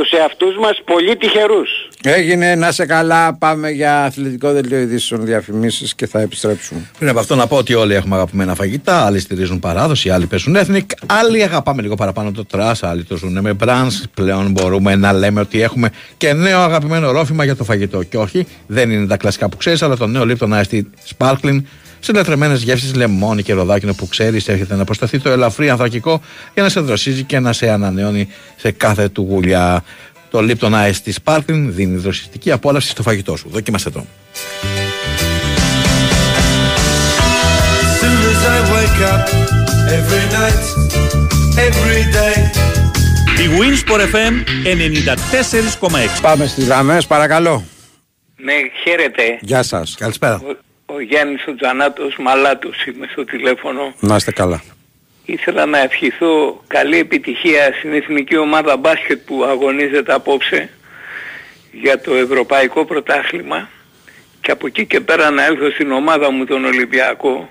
τους 0.00 0.10
εαυτούς 0.10 0.56
μας 0.56 0.80
πολύ 0.84 1.16
τυχερούς. 1.16 1.88
Έγινε 2.02 2.54
να 2.54 2.72
σε 2.72 2.86
καλά, 2.86 3.34
πάμε 3.34 3.70
για 3.70 4.04
αθλητικό 4.04 4.52
δελτίο 4.52 4.78
ειδήσεων 4.78 5.24
διαφημίσεις 5.24 5.94
και 5.94 6.06
θα 6.06 6.20
επιστρέψουμε. 6.20 6.90
Πριν 6.98 7.10
από 7.10 7.18
αυτό 7.18 7.34
να 7.34 7.46
πω 7.46 7.56
ότι 7.56 7.74
όλοι 7.74 7.94
έχουμε 7.94 8.14
αγαπημένα 8.14 8.54
φαγητά, 8.54 9.06
άλλοι 9.06 9.20
στηρίζουν 9.20 9.58
παράδοση, 9.58 10.10
άλλοι 10.10 10.26
πάνε 10.26 10.46
σε 10.46 10.56
ethnic, 10.56 10.84
άλλοι 11.06 11.42
αγαπάμε 11.42 11.82
λίγο 11.82 11.94
παραπάνω 11.94 12.32
το 12.32 12.44
trash, 12.44 12.82
άλλοι 12.82 13.04
το 13.04 13.16
ζουν 13.16 13.40
με 13.40 13.52
μπρανς. 13.52 14.02
Πλέον 14.14 14.50
μπορούμε 14.50 14.96
να 14.96 15.12
λέμε 15.12 15.40
ότι 15.40 15.62
έχουμε 15.62 15.90
και 16.16 16.32
νέο 16.32 16.58
αγαπημένο 16.58 17.10
ρόφημα 17.10 17.44
για 17.44 17.56
το 17.56 17.64
φαγητό. 17.64 18.02
Και 18.02 18.16
όχι, 18.16 18.46
δεν 18.66 18.90
είναι 18.90 19.06
τα 19.06 19.16
κλασικά 19.16 19.48
που 19.48 19.56
ξέρεις, 19.56 19.82
αλλά 19.82 19.96
το 19.96 20.06
νέο 20.06 20.24
Lipton 20.26 20.48
Ice 20.48 20.62
Tea 20.70 20.82
Sparkling 21.16 21.60
σε 22.00 22.12
λατρεμένες 22.12 22.62
γεύσεις 22.62 22.94
λεμόνι 22.94 23.42
και 23.42 23.52
ροδάκινο 23.52 23.94
που 23.94 24.08
ξέρεις, 24.08 24.48
έρχεται 24.48 24.74
να 24.74 24.84
προστεθεί 24.84 25.18
το 25.18 25.30
ελαφρύ 25.30 25.70
ανθρακικό 25.70 26.20
για 26.54 26.62
να 26.62 26.68
σε 26.68 26.80
δροσίζει 26.80 27.22
και 27.22 27.38
να 27.38 27.52
σε 27.52 27.70
ανανεώνει 27.70 28.28
σε 28.56 28.70
κάθε 28.70 29.08
του 29.08 29.26
γουλιά. 29.30 29.84
Το 30.30 30.38
Lipton 30.38 30.70
Ice 30.72 30.92
Tea 31.04 31.12
Sparkling 31.24 31.64
δίνει 31.68 31.96
δροσιστική 31.96 32.50
απόλαυση 32.50 32.88
στο 32.88 33.02
φαγητό 33.02 33.36
σου. 33.36 33.48
Δοκίμαστε 33.50 33.90
το. 33.90 34.06
Soon 38.00 38.20
as 38.32 38.42
I 38.54 38.58
wake 38.74 39.00
up, 39.12 39.24
every 39.98 40.24
night, 40.36 40.62
every 41.68 42.02
day. 42.18 42.36
Η 43.42 43.48
Winsport 43.58 44.00
FM 44.00 44.34
94,6. 45.80 46.20
Πάμε 46.22 46.46
στις 46.46 46.64
γραμμές, 46.64 47.06
παρακαλώ. 47.06 47.64
Ναι, 48.36 48.52
χαίρετε. 48.82 49.38
Γεια 49.40 49.62
σας. 49.62 49.94
Καλησπέρα. 49.98 50.40
Ο, 50.90 50.94
ο 50.94 51.00
Γιάννης 51.00 51.46
ο 51.46 51.54
Τζανάτος 51.54 52.16
Μαλάτος 52.18 52.86
είμαι 52.86 53.06
στο 53.10 53.24
τηλέφωνο. 53.24 53.94
Να 54.00 54.16
είστε 54.16 54.32
καλά. 54.32 54.62
Ήθελα 55.24 55.66
να 55.66 55.78
ευχηθώ 55.78 56.64
καλή 56.66 56.98
επιτυχία 56.98 57.72
στην 57.78 57.92
εθνική 57.92 58.36
ομάδα 58.36 58.76
μπάσκετ 58.76 59.18
που 59.26 59.44
αγωνίζεται 59.44 60.12
απόψε 60.12 60.70
για 61.72 62.00
το 62.00 62.14
Ευρωπαϊκό 62.14 62.84
Πρωτάθλημα 62.84 63.68
και 64.40 64.50
από 64.50 64.66
εκεί 64.66 64.86
και 64.86 65.00
πέρα 65.00 65.30
να 65.30 65.44
έλθω 65.44 65.70
στην 65.70 65.92
ομάδα 65.92 66.30
μου 66.30 66.44
τον 66.44 66.64
Ολυμπιακό 66.64 67.50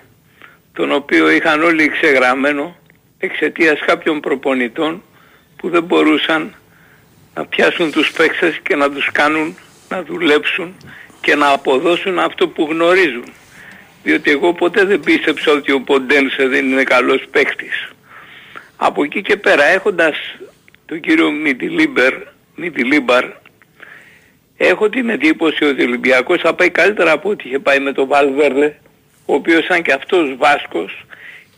τον 0.73 0.91
οποίο 0.91 1.29
είχαν 1.29 1.63
όλοι 1.63 1.89
ξεγραμμένο 1.89 2.75
εξαιτίας 3.17 3.79
κάποιων 3.85 4.19
προπονητών 4.19 5.03
που 5.55 5.69
δεν 5.69 5.83
μπορούσαν 5.83 6.55
να 7.35 7.45
πιάσουν 7.45 7.91
τους 7.91 8.11
παίκτες 8.11 8.59
και 8.63 8.75
να 8.75 8.91
τους 8.91 9.09
κάνουν 9.11 9.57
να 9.89 10.03
δουλέψουν 10.03 10.75
και 11.22 11.36
να 11.36 11.49
αποδώσουν 11.49 12.20
αυτό 12.20 12.47
που 12.47 12.67
γνωρίζουν. 12.72 13.34
Διότι 14.03 14.32
εγώ 14.32 14.53
ποτέ 14.53 14.84
δεν 14.84 14.99
πίστεψα 14.99 15.51
ότι 15.51 15.72
ο 15.72 15.82
Ποντένσε 15.82 16.47
δεν 16.47 16.72
είναι 16.72 16.84
καλός 16.84 17.24
παίκτης. 17.32 17.89
Από 18.76 19.03
εκεί 19.03 19.22
και 19.22 19.38
πέρα 19.38 19.63
έχοντας 19.63 20.15
τον 20.86 20.99
κύριο 20.99 21.32
Μιτιλίμπερ, 21.32 22.13
Μιτιλίμπαρ, 22.55 23.26
έχω 24.57 24.89
την 24.89 25.09
εντύπωση 25.09 25.65
ότι 25.65 25.82
ο 25.82 25.86
Ολυμπιακός 25.86 26.41
θα 26.41 26.53
πάει 26.53 26.70
καλύτερα 26.70 27.11
από 27.11 27.30
ό,τι 27.30 27.47
είχε 27.47 27.59
πάει 27.59 27.80
με 27.80 27.91
τον 27.91 28.07
Βαλβέρδε, 28.07 28.80
ο 29.26 29.34
οποίος 29.34 29.65
ήταν 29.65 29.82
και 29.82 29.93
αυτός 29.93 30.36
Βάσκος 30.38 31.05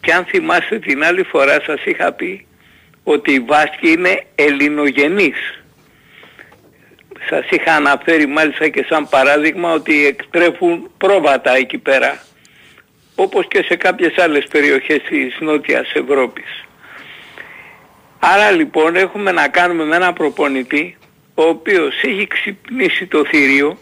και 0.01 0.13
αν 0.13 0.25
θυμάστε 0.25 0.79
την 0.79 1.03
άλλη 1.03 1.23
φορά 1.23 1.61
σας 1.65 1.85
είχα 1.85 2.11
πει 2.11 2.45
ότι 3.03 3.33
οι 3.33 3.39
Βάσκοι 3.39 3.91
είναι 3.91 4.25
ελληνογενείς. 4.35 5.60
Σας 7.29 7.49
είχα 7.49 7.75
αναφέρει 7.75 8.27
μάλιστα 8.27 8.67
και 8.67 8.85
σαν 8.89 9.09
παράδειγμα 9.09 9.73
ότι 9.73 10.05
εκτρέφουν 10.05 10.91
πρόβατα 10.97 11.55
εκεί 11.55 11.77
πέρα 11.77 12.23
όπως 13.15 13.47
και 13.47 13.63
σε 13.63 13.75
κάποιες 13.75 14.17
άλλες 14.17 14.47
περιοχές 14.47 15.01
της 15.01 15.37
Νότιας 15.39 15.91
Ευρώπης. 15.93 16.63
Άρα 18.19 18.51
λοιπόν 18.51 18.95
έχουμε 18.95 19.31
να 19.31 19.47
κάνουμε 19.47 19.83
με 19.83 19.95
ένα 19.95 20.13
προπονητή 20.13 20.97
ο 21.35 21.43
οποίος 21.43 22.03
έχει 22.03 22.27
ξυπνήσει 22.27 23.05
το 23.05 23.25
θηρίο 23.25 23.77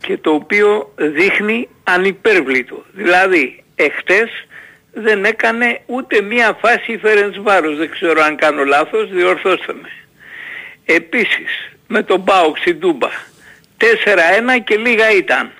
και 0.00 0.16
το 0.16 0.30
οποίο 0.30 0.92
δείχνει 0.96 1.68
ανυπέρβλητο. 1.84 2.84
Δηλαδή 2.92 3.64
εχθές 3.74 4.30
δεν 4.92 5.24
έκανε 5.24 5.80
ούτε 5.86 6.20
μία 6.20 6.58
φάση 6.60 6.98
Φερενσβάρος, 6.98 7.76
δεν 7.76 7.90
ξέρω 7.90 8.22
αν 8.22 8.36
κάνω 8.36 8.64
λάθος, 8.64 9.10
διορθώστε 9.10 9.72
με. 9.72 9.88
Επίσης 10.84 11.71
με 11.94 12.02
τον 12.02 12.20
Μπάουξ 12.20 12.60
στην 12.60 12.80
Τούμπα 12.80 13.08
4-1 13.78 14.60
και 14.64 14.76
λίγα 14.76 15.10
ήταν. 15.10 15.50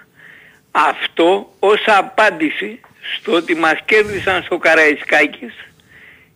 Αυτό 0.71 1.55
ως 1.59 1.83
απάντηση 1.87 2.81
στο 3.17 3.33
ότι 3.33 3.55
μας 3.55 3.79
κέρδισαν 3.85 4.43
στο 4.43 4.59
Καραϊσκάκης 4.59 5.55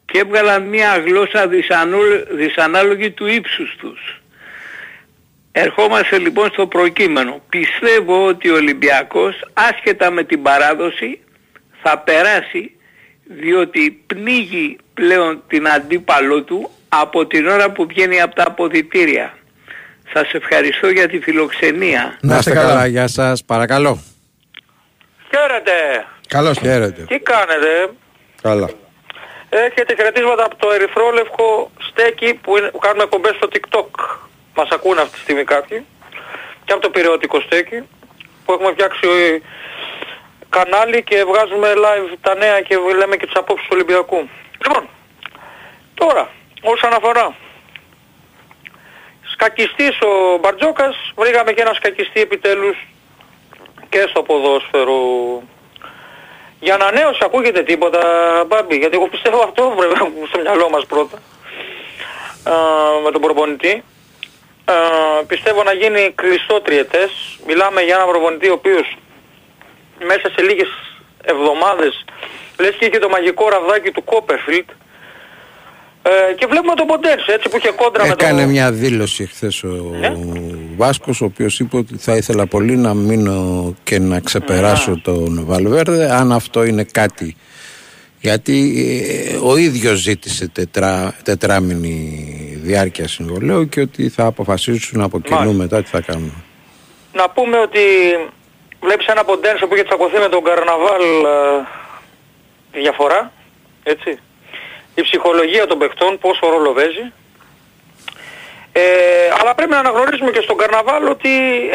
και 0.07 0.19
έβγαλαν 0.19 0.63
μια 0.63 0.99
γλώσσα 0.99 1.49
δυσανό- 1.49 2.27
δυσανάλογη 2.31 3.11
του 3.11 3.27
ύψους 3.27 3.77
τους. 3.79 4.21
Ερχόμαστε 5.53 6.19
λοιπόν 6.19 6.49
στο 6.53 6.67
προκείμενο. 6.67 7.43
Πιστεύω 7.49 8.27
ότι 8.27 8.51
ο 8.51 8.55
Ολυμπιακός 8.55 9.51
άσχετα 9.53 10.11
με 10.11 10.25
την 10.25 10.43
παράδοση 10.43 11.21
θα 11.83 11.99
περάσει 11.99 12.77
διότι 13.25 14.03
πνίγει 14.07 14.79
πλέον 14.95 15.43
την 15.49 15.69
αντίπαλό 15.69 16.43
του 16.43 16.71
από 16.89 17.27
την 17.27 17.47
ώρα 17.47 17.71
που 17.73 17.87
βγαίνει 17.87 18.21
από 18.21 18.35
τα 18.35 18.45
αποδητήρια. 18.47 19.35
Σας 20.13 20.33
ευχαριστώ 20.33 20.89
για 20.89 21.09
τη 21.09 21.19
φιλοξενία. 21.19 22.19
Να 22.21 22.37
είστε 22.37 22.53
καλά, 22.53 22.87
γεια 22.87 23.09
σας, 23.09 23.45
παρακαλώ. 23.45 24.03
Χαίρετε. 25.31 26.07
Καλώς 26.29 26.59
χαίρετε. 26.59 27.03
Τι 27.03 27.19
κάνετε; 27.19 27.91
Καλά. 28.43 28.71
Έχετε 29.49 29.95
χαιρετίσματα 29.95 30.45
από 30.45 30.57
το 30.57 30.71
ερυθρόλευκο 30.71 31.71
στέκι 31.79 32.35
που, 32.35 32.57
είναι, 32.57 32.69
που 32.69 32.79
κάνουμε 32.79 33.03
εκπομπές 33.03 33.35
στο 33.35 33.49
TikTok. 33.53 33.91
Μας 34.55 34.69
ακούνε 34.71 35.01
αυτή 35.01 35.15
τη 35.15 35.21
στιγμή 35.21 35.45
κάποιοι. 35.45 35.87
Και 36.65 36.73
από 36.73 36.83
το 36.83 36.91
πυρεωτικό 36.91 37.41
στέκι 37.41 37.89
που 38.45 38.53
έχουμε 38.53 38.71
φτιάξει 38.73 39.09
ε, 39.09 39.39
κανάλι 40.49 41.03
και 41.03 41.25
βγάζουμε 41.25 41.69
live 41.77 42.15
τα 42.21 42.35
νέα 42.35 42.61
και 42.61 42.77
λέμε 42.99 43.17
και 43.17 43.27
τις 43.27 43.37
απόψεις 43.37 43.67
του 43.67 43.75
Ολυμπιακού. 43.77 44.29
Λοιπόν, 44.65 44.89
τώρα, 45.95 46.29
όσον 46.63 46.93
αφορά 46.93 47.35
σκακιστής 49.37 50.01
ο 50.01 50.39
Μπαρτζόκας, 50.41 50.97
βρήκαμε 51.17 51.53
και 51.53 51.61
ένα 51.61 51.73
σκακιστή 51.73 52.21
επιτέλους 52.21 52.77
και 53.89 54.07
στο 54.09 54.23
ποδόσφαιρο. 54.23 54.99
Για 56.61 56.75
ανανέωση 56.75 57.21
ακούγεται 57.23 57.63
τίποτα, 57.63 58.01
Μπάμπη, 58.47 58.77
γιατί 58.77 58.97
εγώ 58.97 59.09
πιστεύω 59.09 59.43
αυτό 59.43 59.75
πρέπει 59.77 59.95
να 59.95 60.05
έχουμε 60.05 60.27
στο 60.27 60.39
μυαλό 60.39 60.69
μας 60.71 60.87
πρώτα. 60.87 61.17
Α, 62.45 62.55
με 63.05 63.11
τον 63.11 63.21
προπονητή. 63.21 63.85
Α, 64.65 64.75
πιστεύω 65.27 65.63
να 65.63 65.73
γίνει 65.73 66.13
κλειστό 66.15 66.61
τριετές. 66.61 67.39
Μιλάμε 67.47 67.81
για 67.83 67.95
έναν 67.95 68.09
προπονητή 68.09 68.49
ο 68.49 68.53
οποίος 68.53 68.97
μέσα 69.99 70.31
σε 70.35 70.43
λίγες 70.43 70.69
εβδομάδες 71.23 72.05
λες 72.59 72.75
και 72.79 72.85
είχε 72.85 72.99
το 72.99 73.09
μαγικό 73.09 73.49
ραβδάκι 73.49 73.91
του 73.91 74.05
Κόπερφιλτ 74.05 74.69
ε, 76.09 76.35
και 76.35 76.47
βλέπουμε 76.47 76.75
τον 76.75 76.87
Ποντένσε 76.87 77.33
έτσι 77.33 77.49
που 77.49 77.57
είχε 77.57 77.71
κόντρα 77.71 78.03
με 78.07 78.13
Έκανε 78.13 78.41
τον... 78.41 78.51
μια 78.51 78.73
δήλωση 78.73 79.27
χθες 79.27 79.63
ο 79.63 79.95
Ναι. 80.01 80.13
Βάσκος 80.77 81.21
ο 81.21 81.25
οποίος 81.25 81.61
είπε 81.61 81.77
ότι 81.77 81.97
θα 81.99 82.17
ήθελα 82.17 82.47
πολύ 82.47 82.77
να 82.77 82.95
μείνω 82.95 83.75
και 83.85 83.99
να 83.99 84.21
ξεπεράσω 84.21 85.01
τον 85.05 85.45
Βαλβέρδε 85.47 86.11
αν 86.13 86.33
αυτό 86.33 86.65
είναι 86.65 86.85
κάτι 86.85 87.37
γιατί 88.21 88.57
ε, 89.33 89.37
ο 89.43 89.57
ίδιος 89.57 89.99
ζήτησε 89.99 90.49
τετρά, 90.49 91.15
τετράμινη 91.25 92.27
διάρκεια 92.63 93.09
συμβολέου 93.09 93.69
και 93.69 93.81
ότι 93.81 94.09
θα 94.09 94.25
αποφασίσουν 94.25 95.01
από 95.01 95.21
κοινού 95.21 95.39
Μάλιστα. 95.39 95.63
μετά 95.63 95.83
τι 95.83 95.89
θα 95.89 96.01
κάνουν. 96.01 96.45
Να 97.13 97.31
πούμε 97.31 97.59
ότι 97.59 97.79
βλέπεις 98.81 99.07
ένα 99.07 99.25
Ποντένσε 99.25 99.67
που 99.67 99.75
είχε 99.75 99.85
τσακωθεί 99.85 100.19
με 100.19 100.29
τον 100.29 100.43
Καρναβάλ 100.45 101.03
ε, 101.03 101.67
τη 102.73 102.81
διαφορά, 102.81 103.33
έτσι. 103.83 104.19
Η 104.99 105.03
ψυχολογία 105.03 105.67
των 105.67 105.79
παιχτών, 105.79 106.19
πόσο 106.19 106.49
ρόλο 106.49 106.73
παίζει. 106.73 107.13
Ε, 108.73 108.83
αλλά 109.41 109.55
πρέπει 109.55 109.71
να 109.71 109.79
αναγνωρίσουμε 109.79 110.31
και 110.31 110.41
στον 110.41 110.57
Καρναβάλ 110.57 111.07
ότι 111.07 111.31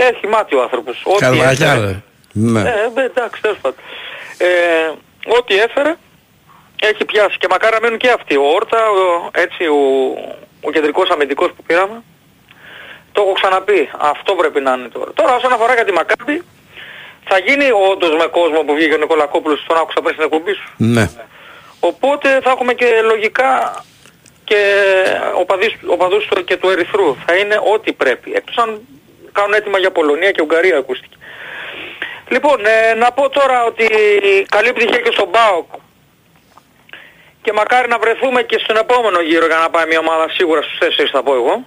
έχει 0.10 0.28
μάτι 0.28 0.56
ο 0.56 0.62
άνθρωπος. 0.62 1.02
Ό,τι 1.06 1.18
Καρβαλιά, 1.20 1.50
έφερε- 1.72 1.82
ρε. 1.84 1.96
Ναι. 2.32 2.60
Ε, 2.60 2.90
μπε, 2.94 3.04
εντάξει, 3.04 3.42
τέλος 3.42 3.58
πάντων. 3.62 3.80
Ε, 4.38 4.48
ό,τι 5.38 5.60
έφερε 5.60 5.96
έχει 6.82 7.06
πιάσει 7.06 7.38
και 7.38 7.48
μακάρι 7.50 7.74
να 7.74 7.80
μένουν 7.82 7.98
και 7.98 8.10
αυτοί. 8.10 8.36
Ο 8.38 8.44
Όρτα, 8.56 8.78
ο, 8.90 9.30
έτσι, 9.34 9.64
ο, 9.66 9.78
ο 10.62 10.72
κεντρικός 10.72 11.10
αμυντικός 11.10 11.50
που 11.56 11.64
πήραμε, 11.64 12.04
το 13.12 13.22
έχω 13.22 13.32
ξαναπεί. 13.34 13.90
Αυτό 13.98 14.34
πρέπει 14.34 14.60
να 14.62 14.74
είναι 14.74 14.88
τώρα. 14.88 15.12
Τώρα 15.14 15.36
όσον 15.36 15.54
αφορά 15.54 15.74
για 15.74 15.86
τη 15.86 15.92
Μακάμπη, 15.92 16.44
θα 17.30 17.38
γίνει 17.40 17.68
όντως 17.92 18.10
με 18.22 18.26
κόσμο 18.32 18.60
που 18.66 18.74
βγήκε 18.74 18.94
ο 18.94 18.98
Νικολακόπουλος, 18.98 19.64
τον 19.68 19.78
άκουσα 19.78 20.02
πριν 20.02 20.14
στην 20.14 20.26
εκπομπή 20.26 20.54
σου. 20.54 20.70
Ναι. 20.78 21.10
Οπότε 21.84 22.40
θα 22.44 22.50
έχουμε 22.52 22.74
και 22.74 23.02
λογικά 23.04 23.84
και 24.44 24.84
οπαδείς, 25.36 25.74
οπαδούς 25.88 26.26
του- 26.26 26.44
και 26.44 26.58
του 26.58 26.70
Ερυθρού. 26.70 27.16
Θα 27.26 27.36
είναι 27.36 27.60
ό,τι 27.74 27.94
πρέπει. 27.94 28.32
Εκτός 28.36 28.58
αν 28.58 28.82
κάνουν 29.32 29.54
έτοιμα 29.54 29.78
για 29.80 29.92
Πολωνία 29.92 30.32
και 30.32 30.42
Ουγγαρία 30.42 30.78
ακούστηκε. 30.78 31.16
Λοιπόν, 32.28 32.66
ε, 32.66 32.94
να 32.94 33.12
πω 33.12 33.30
τώρα 33.30 33.64
ότι 33.64 33.86
καλή 34.50 34.68
επιτυχία 34.68 35.00
και 35.00 35.12
στον 35.12 35.32
ΠΑΟΚ. 35.32 35.68
Και 37.42 37.54
μακάρι 37.54 37.88
να 37.88 37.98
βρεθούμε 38.00 38.42
και 38.44 38.60
στον 38.64 38.78
επόμενο 38.78 39.22
γύρο 39.22 39.46
για 39.46 39.58
να 39.58 39.70
πάει 39.70 39.86
μια 39.88 40.00
ομάδα 40.00 40.30
σίγουρα 40.30 40.62
στους 40.62 40.78
4 40.78 41.10
θα 41.12 41.24
πω 41.24 41.34
εγώ. 41.36 41.66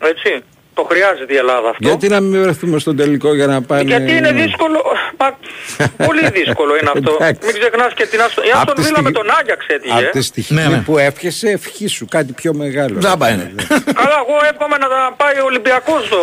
Έτσι. 0.00 0.44
Το 0.74 0.82
χρειάζεται 0.90 1.32
η 1.32 1.36
Ελλάδα 1.36 1.68
αυτό. 1.68 1.88
Γιατί 1.88 2.08
να 2.08 2.20
μην 2.20 2.42
βρεθούμε 2.42 2.78
στον 2.78 2.96
τελικό 2.96 3.34
για 3.34 3.46
να 3.46 3.62
πάνε... 3.62 3.82
Γιατί 3.82 4.12
είναι 4.16 4.32
δύσκολο, 4.32 4.82
μα, 5.18 5.28
πολύ 6.08 6.28
δύσκολο 6.38 6.76
είναι 6.76 6.90
αυτό. 6.94 7.12
Εντάξει. 7.20 7.40
Μην 7.46 7.54
ξεχνάς 7.60 7.92
και 7.94 8.06
την 8.06 8.20
Άστον, 8.20 8.44
η 8.44 8.50
Απ' 8.50 8.56
Άστον 8.56 8.74
τη 8.74 8.82
Βίλα 8.82 9.02
με 9.02 9.08
στιγμή- 9.10 9.16
τον 9.18 9.26
Άγιαξ 9.38 9.66
έτυχε. 9.66 9.94
Από 9.98 10.10
τη 10.10 10.22
στιγμή 10.22 10.62
Ναι, 10.62 10.68
ναι. 10.68 10.82
που 10.86 10.98
εύχεσαι, 10.98 11.48
ευχή 11.58 11.86
σου 11.86 12.04
κάτι 12.16 12.32
πιο 12.40 12.52
μεγάλο. 12.62 12.98
Τζάμπα 12.98 13.26
είναι. 13.32 13.54
Καλά, 14.00 14.16
εγώ 14.24 14.36
εύχομαι 14.50 14.76
να 14.84 14.88
τα 14.94 15.00
πάει 15.20 15.36
ο 15.44 15.44
Ολυμπιακός 15.44 16.00
στο, 16.08 16.20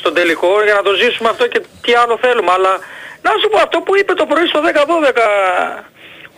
στον 0.00 0.14
τελικό 0.14 0.48
για 0.66 0.74
να 0.78 0.82
το 0.82 0.92
ζήσουμε 1.02 1.28
αυτό 1.34 1.44
και 1.52 1.60
τι 1.84 1.92
άλλο 2.02 2.14
θέλουμε. 2.24 2.50
Αλλά 2.56 2.72
να 3.26 3.30
σου 3.40 3.48
πω 3.52 3.58
αυτό 3.66 3.78
που 3.86 3.92
είπε 4.00 4.12
το 4.20 4.26
πρωί 4.30 4.46
στο 4.52 4.60
10-12 4.64 4.68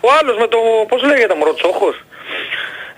ο 0.06 0.08
άλλος 0.18 0.36
με 0.42 0.46
το, 0.54 0.58
πώς 0.90 1.00
λέγεται, 1.10 1.34
Μροτσόχος; 1.40 1.94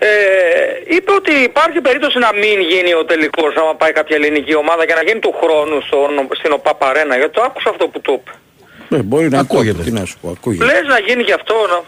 Ε, 0.09 0.95
είπε 0.97 1.11
ότι 1.21 1.33
υπάρχει 1.51 1.81
περίπτωση 1.81 2.19
να 2.19 2.31
μην 2.43 2.57
γίνει 2.71 2.93
ο 2.95 3.05
τελικός 3.05 3.51
άμα 3.61 3.75
πάει 3.75 3.93
κάποια 3.93 4.17
ελληνική 4.21 4.55
ομάδα 4.65 4.87
και 4.87 4.95
να 4.99 5.03
γίνει 5.07 5.21
του 5.27 5.35
χρόνου 5.43 5.77
στον, 5.89 6.11
στην 6.39 6.53
ΟΠΑ 6.53 6.73
Αρένα. 6.89 7.17
Γιατί 7.17 7.33
το 7.33 7.43
άκουσα 7.49 7.69
αυτό 7.71 7.85
που 7.89 8.01
το 8.01 8.13
είπε. 8.19 8.31
Ναι, 8.89 8.99
μπορεί 9.03 9.29
να 9.29 9.39
Ακούγεται. 9.39 9.71
ακούγεται. 9.71 9.91
Τι 9.91 9.93
να 10.01 10.05
σου 10.05 10.17
πω, 10.21 10.29
ακούγεται. 10.37 10.65
Λες 10.65 10.83
να 10.95 10.99
γίνει 11.07 11.23
και 11.25 11.33
αυτό, 11.33 11.55
να, 11.73 11.79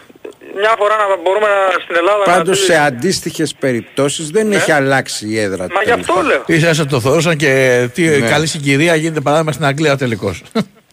μια 0.61 0.73
φορά 0.77 0.95
να 0.97 1.05
μπορούμε 1.23 1.47
να, 1.47 1.79
στην 1.83 1.95
Ελλάδα 1.95 2.23
Πάντως 2.23 2.59
να... 2.59 2.65
σε 2.65 2.81
αντίστοιχες 2.81 3.55
περιπτώσεις 3.59 4.29
δεν 4.29 4.51
έχει 4.51 4.71
αλλάξει 4.71 5.27
η 5.27 5.39
έδρα 5.39 5.67
του 5.67 5.73
Μα 5.73 5.81
γι' 5.83 5.91
αυτό 5.91 6.13
τελικού. 6.13 6.27
λέω. 6.27 6.43
Ίσα 6.45 6.69
ίσα 6.69 6.85
το 6.85 6.99
θεωρούσαν 6.99 7.35
και 7.37 7.51
τι 7.93 8.01
Ναι. 8.07 8.29
καλή 8.29 8.47
συγκυρία 8.47 8.95
γίνεται 8.95 9.19
παράδειγμα 9.21 9.51
στην 9.51 9.65
Αγγλία 9.65 9.97
τελικώς. 9.97 10.43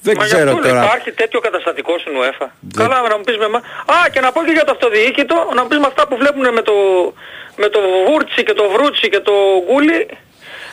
Δεν 0.03 0.15
Μα 0.19 0.25
γι' 0.25 0.33
ξέρω 0.33 0.51
αυτό 0.51 0.63
λέω, 0.63 0.73
τώρα. 0.73 0.85
υπάρχει 0.85 1.13
τέτοιο 1.13 1.41
καταστατικό 1.41 1.99
στην 1.99 2.13
UEFA. 2.19 2.47
Καλά, 2.77 3.09
να 3.09 3.17
μου 3.17 3.25
πεις 3.25 3.37
με 3.37 3.49
μα... 3.49 3.59
Α, 3.59 4.09
και 4.13 4.21
να 4.21 4.33
πω 4.33 4.45
και 4.45 4.51
για 4.51 4.65
το 4.65 4.73
αυτοδιοίκητο, 4.73 5.37
να 5.55 5.63
μου 5.63 5.69
πεις 5.69 5.79
με 5.79 5.87
αυτά 5.87 6.07
που 6.09 6.17
βλέπουν 6.17 6.53
με 6.53 6.63
το, 6.63 6.73
με 7.57 7.69
το 7.69 7.81
Βούρτσι 8.07 8.43
και 8.43 8.53
το 8.53 8.65
Βρούτσι 8.75 9.09
και 9.09 9.21
το 9.21 9.33
Γκούλι, 9.67 10.09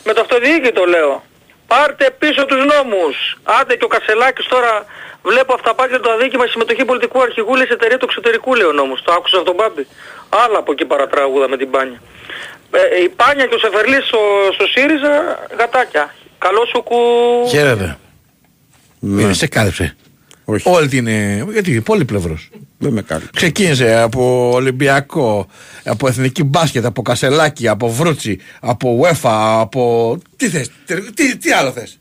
με 0.04 0.14
το 0.14 0.22
αυτοδιοίκητο 0.22 0.86
λέω. 0.86 1.24
Πάρτε 1.68 2.16
πίσω 2.20 2.46
τους 2.46 2.62
νόμους. 2.66 3.38
Άντε 3.44 3.76
και 3.76 3.84
ο 3.84 3.88
Κασελάκης 3.88 4.46
τώρα 4.48 4.86
βλέπω 5.24 5.54
αυταπάτια 5.54 6.00
το 6.00 6.12
αδίκημα 6.12 6.46
συμμετοχή 6.46 6.86
πολιτικού 6.86 7.22
αρχηγού 7.22 7.56
λέει 7.56 7.66
σε 7.66 7.74
εταιρεία 7.74 7.98
του 7.98 8.06
εξωτερικού 8.06 8.56
λέει 8.56 8.68
ο 8.68 8.72
νόμος. 8.72 9.02
Το 9.02 9.14
άκουσα 9.14 9.38
αυτόν 9.38 9.56
Μπάμπη. 9.56 9.88
Άλλα 10.30 10.58
από 10.58 10.72
εκεί 10.72 10.86
παρατράγουδα 10.86 11.48
με 11.50 11.58
την 11.58 11.70
Πάνια. 11.70 12.02
Ε, 12.72 13.02
η 13.04 13.10
Πάνια 13.10 13.46
και 13.46 13.56
ο 13.56 13.58
Σεφερλής 13.58 14.06
στο, 14.06 14.20
στο 14.54 14.66
ΣΥΡΙΖΑ 14.68 15.40
γατάκια. 15.58 16.14
Καλός 16.38 16.70
σου 16.70 16.84
κου... 16.84 16.98
Χαίρετε. 17.50 17.98
Ναι. 19.00 19.22
Είναι 19.22 19.34
σε 19.34 19.48
κάλυψε. 19.48 19.96
Όχι. 20.46 20.70
Όλη 20.70 20.88
την. 20.88 21.08
ε, 21.08 21.46
Γιατί 21.52 21.82
πολύπλευρος. 21.82 22.50
Δεν 22.78 22.94
με 22.94 23.02
κάλυψε. 23.02 23.32
Ξεκίνησε 23.36 23.96
από 24.00 24.52
Ολυμπιακό, 24.54 25.48
από 25.84 26.08
Εθνική 26.08 26.44
Μπάσκετ, 26.44 26.86
από 26.86 27.02
Κασελάκι, 27.02 27.68
από 27.68 27.90
Βρούτσι, 27.92 28.40
από 28.60 29.00
UEFA, 29.04 29.58
από. 29.60 30.18
Τι 30.36 30.50
θες, 30.50 30.72
τε- 30.86 31.14
τι, 31.14 31.38
τι 31.38 31.52
άλλο 31.52 31.72
θες; 31.72 32.00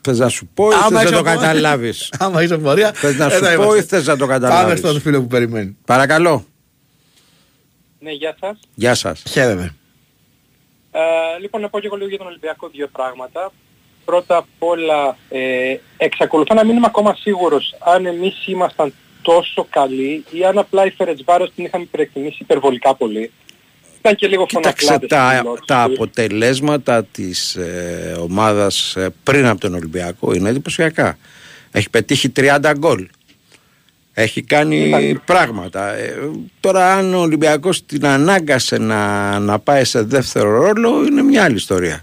Θες 0.00 0.18
να 0.18 0.28
σου 0.28 0.48
πω 0.54 0.68
ή 0.70 0.72
θες 0.74 0.90
να 0.90 1.02
είσαι 1.02 1.12
το 1.12 1.18
από- 1.18 1.28
καταλάβεις; 1.30 2.12
Άμα 2.18 2.42
είσαι 2.42 2.58
πορεία. 2.58 2.92
Θες 2.92 3.16
να 3.16 3.24
εδώ 3.24 3.50
σου 3.50 3.56
πω 3.56 3.62
είμαστε. 3.62 3.78
ή 3.78 3.82
θες 3.82 4.06
να 4.06 4.16
το 4.16 4.26
Πάμε 4.26 4.38
καταλάβεις. 4.38 4.78
στον 4.78 5.00
φίλο 5.00 5.20
που 5.20 5.26
περιμένει. 5.26 5.76
Παρακαλώ. 5.84 6.46
Ναι, 7.98 8.10
γεια 8.12 8.36
σας. 8.40 8.58
Γεια 8.74 8.94
σας. 8.94 9.22
Χαίρετε. 9.28 9.74
Ε, 10.92 11.00
λοιπόν, 11.40 11.60
να 11.60 11.68
πω 11.68 11.80
και 11.80 11.86
εγώ 11.86 11.96
λίγο 11.96 12.08
για 12.08 12.18
τον 12.18 12.26
Ολυμπιακό 12.26 12.68
δύο 12.68 12.88
πράγματα. 12.92 13.52
Πρώτα 14.06 14.36
απ' 14.36 14.62
όλα, 14.62 15.16
ε, 15.28 15.76
εξακολουθώ 15.96 16.54
να 16.54 16.64
μην 16.64 16.76
είμαι 16.76 16.86
ακόμα 16.86 17.14
σίγουρος 17.14 17.74
αν 17.78 18.06
εμείς 18.06 18.46
ήμασταν 18.46 18.92
τόσο 19.22 19.66
καλοί 19.70 20.24
ή 20.30 20.44
αν 20.44 20.58
απλά 20.58 20.86
η 20.86 20.90
Φερετσβάρος 20.90 21.52
την 21.54 21.64
είχαμε 21.64 21.84
υπερεκτιμήσει 21.84 22.36
υπερβολικά 22.40 22.94
πολύ. 22.94 23.30
Ήταν 23.98 24.14
και 24.14 24.26
λίγο 24.26 24.46
Κοίταξε 24.46 24.86
φωνακλάδες 24.86 25.08
τα, 25.08 25.26
στις 25.26 25.40
δηλώσεις 25.40 25.66
τα 25.66 25.84
τους. 25.84 25.94
αποτελέσματα 25.94 27.04
της 27.04 27.54
ε, 27.54 28.16
ομάδας 28.20 28.96
ε, 28.96 29.14
πριν 29.22 29.46
από 29.46 29.60
τον 29.60 29.74
Ολυμπιακό 29.74 30.32
είναι 30.32 30.48
εντυπωσιακά. 30.48 31.18
Έχει 31.70 31.90
πετύχει 31.90 32.32
30 32.36 32.72
γκολ. 32.78 33.08
Έχει 34.14 34.42
κάνει 34.42 35.20
πράγματα. 35.24 35.92
Ε, 35.92 36.14
τώρα 36.60 36.94
αν 36.94 37.14
ο 37.14 37.20
Ολυμπιακός 37.20 37.86
την 37.86 38.06
ανάγκασε 38.06 38.78
να, 38.78 39.38
να 39.38 39.58
πάει 39.58 39.84
σε 39.84 40.02
δεύτερο 40.02 40.50
ρόλο 40.50 41.04
είναι 41.06 41.22
μια 41.22 41.44
άλλη 41.44 41.56
ιστορία. 41.56 42.02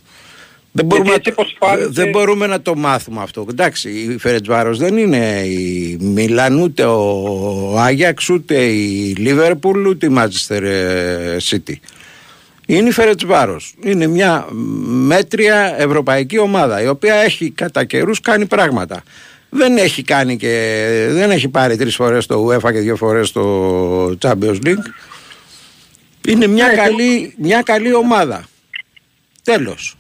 Δεν 0.76 0.86
μπορούμε, 0.86 1.10
Γιατί 1.10 1.30
να, 1.30 1.36
έτσι 1.36 1.54
πως 1.54 1.68
φάνηκε- 1.68 1.94
δεν 1.94 2.10
μπορούμε 2.10 2.48
να 2.48 2.62
το 2.62 2.76
μάθουμε 2.76 3.22
αυτό. 3.22 3.46
Εντάξει, 3.50 3.90
η 3.90 4.18
Φερετσβάρος 4.18 4.78
δεν 4.78 4.98
είναι 4.98 5.42
η 5.46 5.98
Μίλαν, 6.02 6.62
ούτε 6.62 6.84
ο 6.84 7.80
Άγιαξ, 7.80 8.30
ούτε 8.30 8.56
η 8.64 9.14
Λίβερπουλ, 9.18 9.86
ούτε 9.86 10.06
η 10.06 10.16
Manchester 10.18 10.62
ε, 10.62 11.38
City. 11.50 11.74
Είναι 12.66 12.88
η 12.88 12.92
Φερετσβάρος. 12.92 13.74
Είναι 13.84 14.08
μια 14.08 14.46
μέτρια 14.86 15.76
ευρωπαϊκή 15.78 16.38
ομάδα, 16.40 16.82
η 16.82 16.88
οποία 16.88 17.16
έχει 17.16 17.50
κατά 17.52 17.86
καιρούς 17.86 18.20
κάνει 18.22 18.46
πράγματα. 18.46 19.04
Δεν 19.50 19.78
έχει 19.78 20.04
κάνει 20.04 20.38
και 20.38 20.78
δεν 21.10 21.32
έχει 21.32 21.48
πάρει 21.48 21.76
τρεις 21.78 21.96
φορές 21.96 22.26
το 22.26 22.48
UEFA 22.48 22.72
και 22.72 22.80
δύο 22.80 22.96
φορές 22.96 23.32
το 23.32 24.18
Champions 24.22 24.58
League. 24.66 24.86
Είναι 26.28 26.48
μια, 26.48 26.68
καλή, 26.68 27.34
μια 27.38 27.62
καλή 27.62 27.94
ομάδα. 27.94 28.44
Τέλος. 29.44 29.96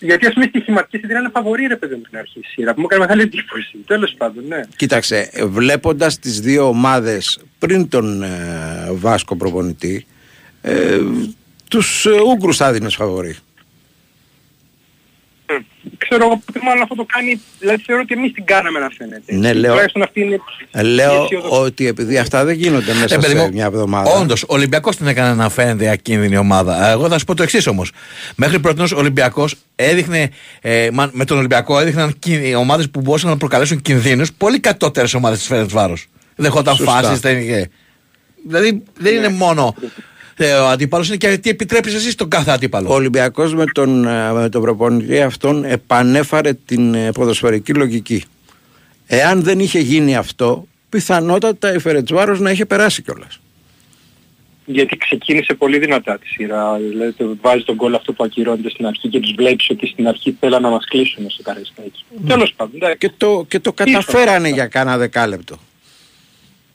Γιατί 0.00 0.26
ας 0.26 0.32
πούμε 0.32 0.46
στη 0.46 0.60
σχηματική 0.60 0.98
σειρά 1.06 1.18
είναι 1.18 1.30
φαβορή 1.32 1.66
ρε 1.66 1.76
παιδί 1.76 1.94
μου 1.94 2.02
στην 2.06 2.18
αρχή 2.18 2.38
η 2.38 2.46
σειρά 2.46 2.74
που 2.74 2.80
μου 2.80 2.86
έκανε 2.90 3.02
μεγάλη 3.02 3.22
εντύπωση. 3.22 3.78
Τέλος 3.86 4.14
πάντων, 4.16 4.44
ναι. 4.48 4.60
Κοίταξε, 4.76 5.30
βλέποντας 5.46 6.18
τις 6.18 6.40
δύο 6.40 6.68
ομάδες 6.68 7.40
πριν 7.58 7.88
τον 7.88 8.22
ε, 8.22 8.28
Βάσκο 8.90 9.36
προπονητή, 9.36 10.06
ε, 10.62 10.98
τους 11.68 12.06
ε, 12.06 12.10
Ούγκρους 12.10 12.56
θα 12.56 12.72
δίνεις 12.72 12.94
φαβορή. 12.94 13.36
Ξέρω 15.98 16.24
εγώ 16.24 16.36
που 16.36 16.60
μάλλον 16.64 16.82
αυτό 16.82 16.94
το 16.94 17.06
κάνει, 17.12 17.40
δηλαδή 17.58 17.82
θεωρώ 17.86 18.02
ότι 18.04 18.14
εμείς 18.14 18.32
την 18.32 18.44
κάναμε 18.44 18.78
να 18.78 18.88
φαίνεται. 18.98 19.34
Ναι, 19.34 19.52
λέω- 19.52 19.70
Τουλάχιστον 19.70 20.02
αυτή 20.02 20.20
είναι 20.20 20.40
Ε, 20.70 20.82
Λέω 20.82 21.12
η 21.20 21.24
αισιοδοξία. 21.24 21.58
ότι 21.58 21.86
επειδή 21.86 22.18
αυτά 22.18 22.44
δεν 22.44 22.54
γίνονται 22.54 22.92
μέσα 22.94 23.14
Ε, 23.14 23.18
παιδί 23.18 23.36
σε 23.36 23.42
μου, 23.44 23.50
μια 23.52 23.64
εβδομάδα. 23.64 24.10
Όντως, 24.10 24.42
ο 24.42 24.46
Ολυμπιακός 24.48 24.96
την 24.96 25.06
έκανε 25.06 25.34
να 25.34 25.48
φαίνεται 25.48 25.90
ακίνδυνη 25.90 26.36
ομάδα. 26.36 26.88
Ε, 26.88 26.92
Εγώ 26.92 27.08
θα 27.08 27.18
σου 27.18 27.24
πω 27.24 27.34
το 27.34 27.42
εξής 27.42 27.66
όμως. 27.66 27.92
Μέχρι 28.36 28.58
πρώτη 28.60 28.82
ο 28.94 28.98
Ολυμπιακός 28.98 29.54
έδειχνε, 29.76 30.30
ε, 30.60 30.88
μα- 30.92 31.10
με 31.12 31.24
τον 31.24 31.38
Ολυμπιακό 31.38 31.78
έδειχναν 31.80 32.14
ομάδες 32.56 32.90
που 32.90 33.00
μπορούσαν 33.00 33.30
να 33.30 33.36
προκαλέσουν 33.36 33.82
κινδύνους 33.82 34.32
πολύ 34.32 34.60
κατώτερες 34.60 35.14
ομάδες 35.14 35.38
της 35.38 35.46
Φέρετ 35.46 35.70
Βάρος. 35.70 36.06
Δεχόταν 36.36 36.74
Σωστά. 36.76 36.92
φάσει. 37.02 37.20
Δηλαδή 38.46 38.82
δεν 38.98 39.14
είναι 39.14 39.28
μόνο 39.28 39.74
ε, 39.82 39.86
ο 40.44 40.66
αντίπαλος, 40.66 41.08
είναι 41.08 41.16
και 41.16 41.38
τι 41.38 41.50
επιτρέπεις 41.50 41.94
εσύ 41.94 42.10
στον 42.10 42.28
κάθε 42.28 42.50
αντίπαλο. 42.50 42.88
Ο 42.88 42.94
Ολυμπιακός 42.94 43.54
με 43.54 43.64
τον, 43.64 44.06
ε, 44.06 44.32
με 44.32 44.48
τον 44.48 44.62
προπονητή 44.62 45.20
αυτόν 45.20 45.64
επανέφαρε 45.64 46.52
την 46.52 46.94
ε, 46.94 47.12
ποδοσφαιρική 47.12 47.74
λογική. 47.74 48.24
Εάν 49.06 49.42
δεν 49.42 49.58
είχε 49.60 49.78
γίνει 49.78 50.16
αυτό, 50.16 50.66
πιθανότατα 50.88 51.74
η 51.74 51.78
Φερετσβάρος 51.78 52.40
να 52.40 52.50
είχε 52.50 52.66
περάσει 52.66 53.02
κιόλας. 53.02 53.40
Γιατί 54.64 54.96
ξεκίνησε 54.96 55.54
πολύ 55.54 55.78
δυνατά 55.78 56.18
τη 56.18 56.26
σειρά. 56.26 56.76
Δηλαδή 56.78 57.12
το 57.12 57.36
βάζει 57.40 57.64
τον 57.64 57.74
γκολ 57.74 57.94
αυτό 57.94 58.12
που 58.12 58.24
ακυρώνεται 58.24 58.70
στην 58.70 58.86
αρχή 58.86 59.08
και 59.08 59.20
τους 59.20 59.32
βλέπεις 59.36 59.70
ότι 59.70 59.86
στην 59.86 60.08
αρχή 60.08 60.36
θέλαν 60.40 60.62
να 60.62 60.68
μας 60.68 60.84
κλείσουν 60.88 61.30
στο 61.30 61.42
καρεστάκι. 61.42 62.04
Τέλος 62.26 62.52
πάντων, 62.56 62.74
εντάξει. 62.76 62.98
Και 62.98 63.10
το, 63.16 63.44
και 63.48 63.58
το 63.60 63.72
καταφέρανε 63.72 64.48
για 64.48 64.66
κάνα 64.66 64.96
δεκάλεπτο. 64.98 65.56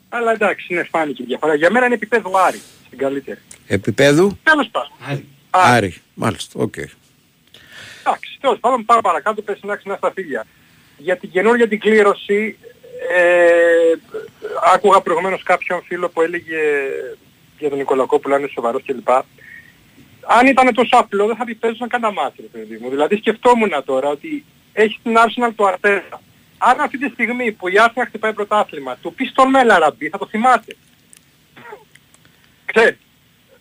Αλλά 0.10 0.32
εντάξει, 0.32 0.68
είναι 0.70 0.88
φάνηκε 0.92 1.22
η 1.22 1.26
διαφορά. 1.26 1.56
Για 1.56 1.72
μένα 1.72 1.86
είναι 1.86 1.96
επίπεδο 1.96 2.32
Άρη, 2.48 2.62
στην 2.86 2.98
καλύτερη. 2.98 3.40
Επίπεδου; 3.68 4.40
Τέλος 4.44 4.70
πάντων. 4.72 5.24
Άρη. 5.50 6.02
Μάλιστα, 6.14 6.60
οκ. 6.62 6.76
Εντάξει, 6.78 8.38
τέλος 8.40 8.60
πάντων 8.60 8.86
πάμε 8.86 9.02
παρακάτω, 9.02 9.42
πες 9.42 9.60
να 9.62 9.76
ξυνά 9.76 9.96
στα 9.96 10.12
φίλια. 10.12 10.46
Για 10.98 11.18
την 11.18 11.32
καινούργια 11.32 11.68
την 11.68 11.80
κλήρωση, 11.80 12.58
ε, 13.16 13.96
άκουγα 14.74 15.02
προηγουμένως 15.02 15.44
κάποιον 15.44 15.84
φίλο 15.84 16.10
που 16.10 16.22
έλεγε 16.22 16.60
για 17.60 17.70
τον 17.70 17.78
Νικολακόπουλο 17.78 18.34
αν 18.36 18.42
είναι 18.42 18.50
σοβαρός 18.54 18.84
κλπ. 18.86 19.10
Αν 20.28 20.48
ήταν 20.48 20.74
τόσο 20.74 20.98
απλό 20.98 21.26
δεν 21.28 21.36
θα 21.36 21.44
πει 21.44 21.56
παίζουν 21.56 21.88
κανένα 21.88 22.14
μάτι, 22.14 22.42
ρε 22.42 22.48
παιδί 22.48 22.78
μου. 22.82 22.90
Δηλαδή 22.90 23.18
σκεφτόμουν 23.18 23.72
τώρα 23.86 24.10
ότι 24.10 24.46
έχει 24.74 25.00
την 25.04 25.16
Arsenal 25.18 25.52
του 25.56 25.68
Αρτέζα. 25.68 26.22
Αν 26.58 26.80
αυτή 26.80 26.98
τη 26.98 27.10
στιγμή 27.10 27.52
που 27.52 27.68
η 27.68 27.74
Arsenal 27.78 28.04
χτυπάει 28.08 28.34
πρωτάθλημα, 28.34 28.98
του 29.02 29.14
πεις 29.14 29.30
στον 29.30 29.50
Μέλαραμπή, 29.50 30.10
θα 30.10 30.18
το 30.18 30.28
θυμάται. 30.28 30.76
Ξέρεις, 32.66 32.98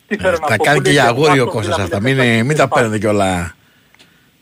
τι 0.07 0.17
θέλω 0.17 0.39
να 0.41 0.47
Τα 0.47 0.57
πω. 0.57 0.65
κάνει 0.65 0.77
που 0.79 0.83
και 0.85 0.91
λέει 0.91 0.99
για 1.01 1.09
αγόρι 1.09 1.41
ο 1.41 1.43
αυτό, 1.43 1.45
Κώστας 1.57 1.75
δηλαδή, 1.75 1.83
αυτά. 1.83 1.99
δεν 2.01 2.17
Μην, 2.17 2.37
θα- 2.39 2.45
μην 2.45 2.57
τα 2.57 2.69
παίρνετε 2.69 2.99
κιόλα. 2.99 3.55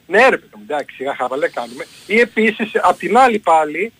ναι 0.07 0.29
ρε 0.29 0.37
παιδί 0.37 0.53
μου, 0.57 0.63
εντάξει, 0.69 0.97
σιγά 0.97 1.15
χαβαλέ 1.17 1.49
κάνουμε. 1.49 1.87
Ή 2.07 2.19
επίσης, 2.21 2.71
απ' 2.83 2.99
την 2.99 3.17
άλλη 3.17 3.39
πάλι, 3.39 3.93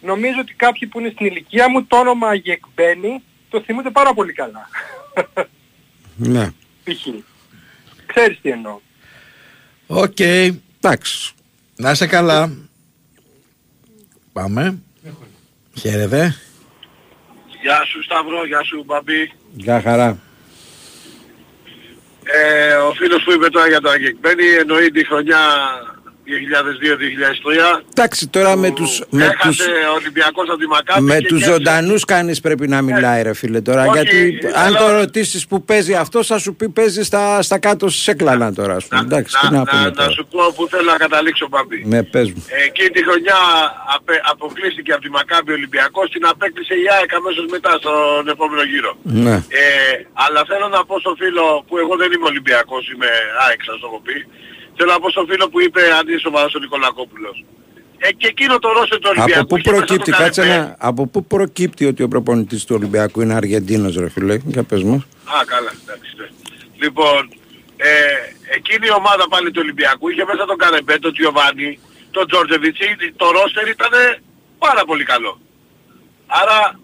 νομίζω 0.00 0.36
ότι 0.40 0.54
κάποιοι 0.54 0.88
που 0.88 1.00
είναι 1.00 1.10
στην 1.14 1.26
ηλικία 1.26 1.70
μου 1.70 1.84
το 1.84 1.96
όνομα 1.96 2.34
Γεκμπένι 2.34 3.22
το 3.48 3.60
θυμούνται 3.62 3.90
πάρα 3.90 4.14
πολύ 4.14 4.32
καλά. 4.32 4.68
Ναι. 6.16 6.50
Π.χ. 6.84 7.06
Ξέρεις 8.06 8.38
τι 8.42 8.50
εννοώ. 8.50 8.78
Οκ. 9.86 10.18
Εντάξει. 10.20 11.32
Να 11.76 11.90
είσαι 11.90 12.06
καλά. 12.06 12.52
Πάμε. 14.32 14.78
Χαίρετε. 15.78 16.36
Γεια 17.62 17.84
σου 17.84 18.02
Σταύρο, 18.02 18.46
γεια 18.46 18.62
σου 18.64 18.82
Μπαμπή. 18.86 19.32
Γεια 19.54 19.80
χαρά. 19.80 20.18
Ε, 22.24 22.74
ο 22.74 22.92
φίλος 22.92 23.22
που 23.24 23.32
είπε 23.32 23.48
τώρα 23.48 23.68
για 23.68 23.80
το 23.80 23.90
Αγγεκμένη 23.90 24.44
εννοεί 24.60 24.90
τη 24.90 25.06
χρονιά 25.06 25.38
2002-2003. 26.26 27.82
Εντάξει, 27.94 28.28
τώρα 28.28 28.56
με 28.56 28.70
τους, 28.70 29.02
με 29.10 29.22
τους, 29.42 29.58
Έχασε 29.60 29.70
ο 29.90 29.94
Ολυμπιακός 29.94 30.48
από 30.48 30.58
τη 30.58 30.66
Μακάμπη 30.66 31.02
με 31.06 31.16
και 31.18 31.26
τους 31.26 31.38
κέρδισε. 31.40 31.50
ζωντανούς 31.52 32.04
κανείς 32.04 32.40
πρέπει 32.40 32.68
να 32.68 32.82
μιλάει 32.82 33.22
ρε 33.22 33.34
φίλε 33.34 33.60
τώρα 33.60 33.82
Όχι, 33.86 33.92
γιατί 33.98 34.38
αν 34.54 34.64
θέλω- 34.64 34.78
το 34.78 34.92
ρωτήσεις 34.92 35.46
που 35.46 35.64
παίζει 35.64 35.94
αυτό 35.94 36.22
θα 36.24 36.38
σου 36.38 36.54
πει 36.54 36.68
παίζει 36.68 37.02
στα, 37.02 37.42
στα 37.42 37.58
κάτω 37.58 37.88
σε 37.88 38.10
έκλανα 38.10 38.52
τώρα 38.52 38.74
ας 38.74 38.86
πούμε. 38.86 39.00
Εντάξει, 39.00 39.36
τι 39.40 39.46
να 39.52 39.58
Να, 39.58 39.64
πούμε 39.64 39.82
να, 39.82 39.90
τώρα. 39.92 40.10
σου 40.10 40.26
πω 40.30 40.52
που 40.56 40.68
θέλω 40.70 40.90
να 40.90 40.96
καταλήξω 40.96 41.48
Μπαμπή. 41.50 41.84
Ναι, 41.86 42.02
πες 42.02 42.30
μου. 42.32 42.44
Ε, 42.48 42.64
Εκείνη 42.64 42.88
τη 42.88 43.02
χρονιά 43.04 43.36
απε, 43.96 44.20
αποκλείστηκε 44.32 44.92
από 44.92 45.02
τη 45.02 45.10
Μακάμπη 45.10 45.52
Ολυμπιακός, 45.52 46.10
την 46.10 46.26
απέκλεισε 46.26 46.74
η 46.74 46.86
ΑΕΚ 46.98 47.14
αμέσως 47.14 47.44
μετά 47.50 47.70
στον 47.80 48.28
επόμενο 48.28 48.62
γύρο. 48.62 48.96
Ναι. 49.02 49.34
Ε, 49.34 50.01
αλλά 50.24 50.40
θέλω 50.50 50.68
να 50.68 50.84
πω 50.84 50.94
στον 51.04 51.16
φίλο 51.16 51.64
που 51.66 51.74
εγώ 51.82 51.94
δεν 51.96 52.12
είμαι 52.12 52.26
Ολυμπιακός, 52.32 52.82
είμαι 52.92 53.10
ΑΕΚ 53.46 53.60
σας 53.68 53.76
το 53.80 53.86
έχω 53.90 54.00
πει. 54.06 54.16
Θέλω 54.76 54.90
να 54.92 55.00
πω 55.02 55.10
στον 55.10 55.26
φίλο 55.30 55.48
που 55.50 55.60
είπε 55.60 55.80
αν 55.98 56.08
είναι 56.08 56.18
σοβαρός 56.26 56.54
ο 56.54 56.58
Νικολακόπουλος. 56.58 57.44
Ε, 57.98 58.12
και 58.12 58.26
εκείνο 58.26 58.58
το 58.58 58.68
ρόστερ 58.72 58.98
του 58.98 59.10
Ολυμπιακού. 59.14 59.40
Από 59.40 59.46
πού 59.46 59.56
είχε 59.56 59.70
μέσα 59.70 59.84
προκύπτει, 59.84 60.10
το 60.10 60.16
κάτσε 60.16 60.40
Καρεπέ. 60.40 60.66
να, 60.66 60.76
από 60.78 61.06
πού 61.06 61.24
προκύπτει 61.24 61.84
ότι 61.86 62.02
ο 62.02 62.08
προπονητής 62.08 62.64
του 62.64 62.74
Ολυμπιακού 62.78 63.20
είναι 63.20 63.34
Αργεντίνος 63.34 63.96
ρε 63.96 64.08
φίλε, 64.08 64.36
για 64.44 64.62
πες 64.62 64.82
μας. 64.82 65.02
Α, 65.34 65.44
καλά, 65.44 65.72
εντάξει. 65.82 66.10
ναι. 66.18 66.28
Λοιπόν, 66.82 67.20
ε, 67.76 67.90
εκείνη 68.56 68.86
η 68.86 68.94
ομάδα 69.00 69.24
πάλι 69.28 69.50
του 69.50 69.60
Ολυμπιακού 69.64 70.08
είχε 70.08 70.24
μέσα 70.24 70.44
τον 70.44 70.56
Καρεμπέ, 70.56 70.98
τον 70.98 71.12
Τζιοβάνι, 71.12 71.78
τον 72.10 72.26
Τζόρτζεβιτς, 72.26 72.78
το 73.16 73.30
ρόστερ 73.30 73.68
ήταν 73.68 73.92
πάρα 74.58 74.84
πολύ 74.84 75.04
καλό. 75.04 75.40
Άρα 76.26 76.80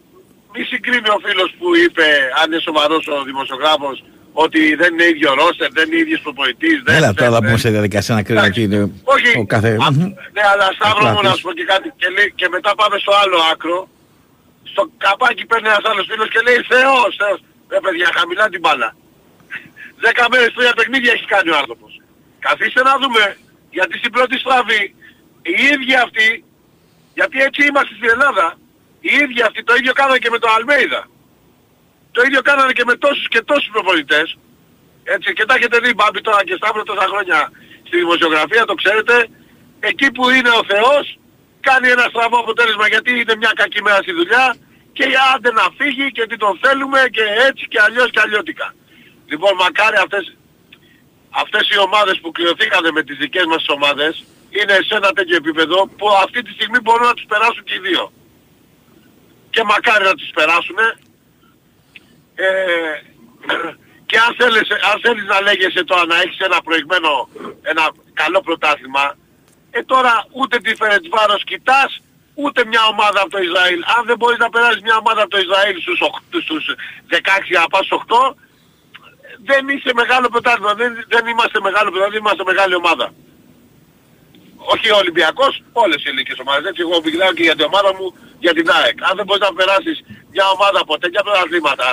μη 0.59 0.65
συγκρίνει 0.73 1.09
ο 1.17 1.19
φίλος 1.27 1.51
που 1.59 1.67
είπε, 1.85 2.07
αν 2.41 2.47
είναι 2.53 2.61
σοβαρός 2.69 3.05
ο 3.15 3.17
δημοσιογράφος, 3.31 3.97
ότι 4.45 4.61
δεν 4.81 4.91
είναι 4.93 5.05
ίδιο 5.15 5.31
ρόστερ, 5.41 5.69
δεν 5.79 5.87
είναι 5.91 6.01
ίδιος 6.05 6.21
προπονητής, 6.27 6.77
δεν 6.85 6.95
Έλα 6.99 7.07
δεν- 7.07 7.15
τώρα 7.19 7.31
να 7.31 7.39
δεν- 7.39 7.47
πούμε 7.47 7.59
σε 7.65 7.71
διαδικασία 7.77 8.15
να 8.19 8.23
κρίνουμε 8.27 8.47
εκεί. 8.53 8.63
είναι 8.67 8.81
όχι. 9.15 9.31
Ο 9.43 9.47
κάθε... 9.55 9.69
Α, 9.87 9.89
ναι, 10.37 10.45
αλλά 10.53 10.67
Σταύρο 10.79 11.05
μου 11.07 11.13
να 11.13 11.19
Απλά 11.29 11.35
σου 11.37 11.43
πω 11.47 11.53
και 11.59 11.67
κάτι. 11.73 11.89
Και, 12.01 12.09
λέει, 12.17 12.29
και 12.41 12.47
μετά 12.55 12.71
πάμε 12.81 12.97
στο 13.05 13.13
άλλο 13.23 13.39
άκρο. 13.53 13.79
Στο 14.73 14.83
καπάκι 15.05 15.43
παίρνει 15.51 15.69
ένας 15.73 15.85
άλλος 15.91 16.07
φίλος 16.11 16.29
και 16.35 16.41
λέει 16.47 16.59
Θεός, 16.73 17.11
Θεός. 17.21 17.39
Ρε 17.75 17.81
παιδιά, 17.85 18.09
χαμηλά 18.19 18.45
την 18.53 18.61
μπάλα. 18.63 18.89
Δέκα 20.05 20.25
μέρες 20.31 20.51
τρία 20.57 20.73
παιχνίδια 20.79 21.13
έχει 21.17 21.27
κάνει 21.35 21.49
ο 21.55 21.57
άνθρωπος. 21.63 21.93
Καθίστε 22.47 22.81
να 22.89 22.95
δούμε. 23.03 23.25
Γιατί 23.77 23.95
στην 24.03 24.11
πρώτη 24.17 24.35
στραβή 24.43 24.83
οι 25.51 25.55
ίδιοι 25.73 25.95
αυτοί, 26.07 26.29
γιατί 27.19 27.37
έτσι 27.47 27.61
είμαστε 27.69 27.93
στην 27.99 28.09
Ελλάδα, 28.15 28.47
οι 29.01 29.11
ίδιοι 29.23 29.43
αυτοί 29.49 29.61
το 29.65 29.75
ίδιο 29.75 29.93
κάνανε 29.93 30.19
και 30.19 30.31
με 30.31 30.39
το 30.39 30.49
Αλμέιδα. 30.57 31.03
Το 32.13 32.21
ίδιο 32.27 32.41
κάνανε 32.43 32.73
και 32.73 32.85
με 32.85 32.95
τόσους 32.97 33.29
και 33.29 33.43
τόσους 33.43 33.71
προπονητές. 33.73 34.39
Έτσι, 35.05 35.33
και 35.33 35.45
τα 35.45 35.55
έχετε 35.55 35.79
δει 35.79 35.95
Μπάμπη 35.95 36.21
τώρα 36.21 36.45
και 36.45 36.55
Σταύρο 36.61 36.83
τόσα 36.83 37.07
χρόνια 37.13 37.53
στη 37.87 37.97
δημοσιογραφία, 37.97 38.65
το 38.65 38.75
ξέρετε. 38.75 39.29
Εκεί 39.81 40.11
που 40.13 40.31
είναι 40.31 40.53
ο 40.61 40.63
Θεός, 40.73 41.19
κάνει 41.61 41.89
ένα 41.89 42.07
στραβό 42.13 42.39
αποτέλεσμα 42.39 42.87
γιατί 42.89 43.11
είναι 43.21 43.37
μια 43.43 43.53
κακή 43.61 43.83
μέρα 43.83 44.01
στη 44.05 44.13
δουλειά 44.13 44.57
και 44.93 45.05
άντε 45.35 45.51
να 45.53 45.65
φύγει 45.79 46.07
και 46.17 46.27
τι 46.27 46.37
τον 46.37 46.59
θέλουμε 46.63 47.01
και 47.17 47.25
έτσι 47.49 47.65
και 47.69 47.81
αλλιώς 47.87 48.11
και 48.11 48.21
αλλιώτικα. 48.25 48.75
Λοιπόν, 49.31 49.53
μακάρι 49.65 49.97
αυτές, 49.97 50.37
αυτές 51.31 51.65
οι 51.71 51.79
ομάδες 51.79 52.17
που 52.21 52.31
κληρωθήκανε 52.31 52.91
με 52.91 53.03
τις 53.03 53.17
δικές 53.23 53.45
μας 53.51 53.57
τις 53.57 53.69
ομάδες 53.69 54.25
είναι 54.59 54.77
σε 54.89 54.95
ένα 55.01 55.11
τέτοιο 55.19 55.37
επίπεδο 55.37 55.79
που 55.99 56.07
αυτή 56.25 56.43
τη 56.43 56.53
στιγμή 56.53 56.79
μπορούν 56.81 57.07
να 57.07 57.15
τους 57.15 57.27
περάσουν 57.33 57.65
και 57.65 57.75
οι 57.75 57.83
δύο. 57.89 58.13
Και 59.59 59.65
μακάρι 59.65 60.05
να 60.05 60.15
τους 60.15 60.31
περάσουν. 60.35 60.79
Ε, 62.35 62.47
και 64.09 64.19
αν 64.19 64.31
θέλεις, 64.39 64.69
αν 64.91 64.97
θέλεις 65.05 65.25
να 65.33 65.41
λέγεσαι 65.41 65.85
τώρα 65.85 66.05
να 66.07 66.17
έχεις 66.21 66.39
ένα 66.39 66.59
προηγμένο, 66.63 67.29
ένα 67.63 67.85
καλό 68.13 68.41
πρωτάθλημα, 68.41 69.05
ε 69.71 69.83
τώρα 69.83 70.27
ούτε 70.33 70.57
τη 70.59 70.75
Φερετσβάρος 70.75 71.45
κοιτάς, 71.45 71.91
ούτε 72.35 72.65
μια 72.65 72.83
ομάδα 72.93 73.21
από 73.21 73.31
το 73.31 73.39
Ισραήλ. 73.39 73.81
Αν 73.97 74.03
δεν 74.07 74.17
μπορείς 74.17 74.39
να 74.39 74.49
περάσεις 74.51 74.83
μια 74.83 74.97
ομάδα 74.97 75.21
από 75.23 75.31
το 75.31 75.39
Ισραήλ 75.39 75.81
στους, 75.81 76.01
οχ- 76.01 76.23
στους 76.43 76.65
16 77.09 77.55
να 77.61 77.69
πας 77.69 77.85
στους 77.87 77.99
8, 77.99 78.35
δεν 79.49 79.69
είσαι 79.69 79.91
μεγάλο 79.95 80.29
πρωτάθλημα, 80.29 80.75
δεν, 80.75 80.91
δεν 81.09 81.27
είμαστε 81.27 81.61
μεγάλο 81.61 81.91
πρωτάθλημα, 81.91 82.11
δεν 82.15 82.21
είμαστε 82.23 82.43
μεγάλη 82.45 82.75
ομάδα. 82.75 83.07
όχι 84.57 84.91
ο 84.91 84.97
Ολυμπιακός, 84.97 85.63
όλες 85.73 85.99
οι 86.05 86.09
ελληνικές 86.09 86.39
ομάδες. 86.39 86.69
Έτσι 86.71 86.81
εγώ 86.87 87.01
μιλάω 87.05 87.33
και 87.33 87.43
για 87.43 87.57
την 87.57 87.65
ομάδα 87.65 87.95
μου, 87.99 88.07
για 88.45 88.53
την 88.59 88.67
ΑΕΚ. 88.79 88.97
Αν 89.09 89.13
δεν 89.19 89.25
μπορείς 89.27 89.43
να 89.49 89.53
περάσεις 89.59 89.97
μια 90.35 90.47
ομάδα 90.55 90.81
ποτέ 90.91 91.07
για 91.15 91.23
πρωταθλήματα, 91.27 91.89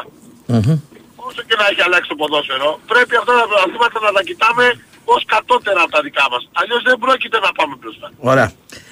όσο 1.27 1.41
και 1.47 1.55
να 1.61 1.65
έχει 1.71 1.81
αλλάξει 1.87 2.09
το 2.13 2.17
ποδόσφαιρο, 2.21 2.69
πρέπει 2.91 3.13
αυτά 3.21 3.33
τα 3.39 3.45
πρωταθλήματα 3.49 3.97
να 4.07 4.11
τα 4.17 4.21
κοιτάμε 4.29 4.65
ως 5.05 5.21
κατώτερα 5.33 5.81
από 5.85 5.91
τα 5.91 6.01
δικά 6.07 6.25
μας. 6.31 6.49
Αλλιώς 6.59 6.81
δεν 6.87 6.97
πρόκειται 7.03 7.39
να 7.45 7.51
πάμε 7.57 7.73
μπροστά. 7.79 8.07
Ωραία. 8.31 8.51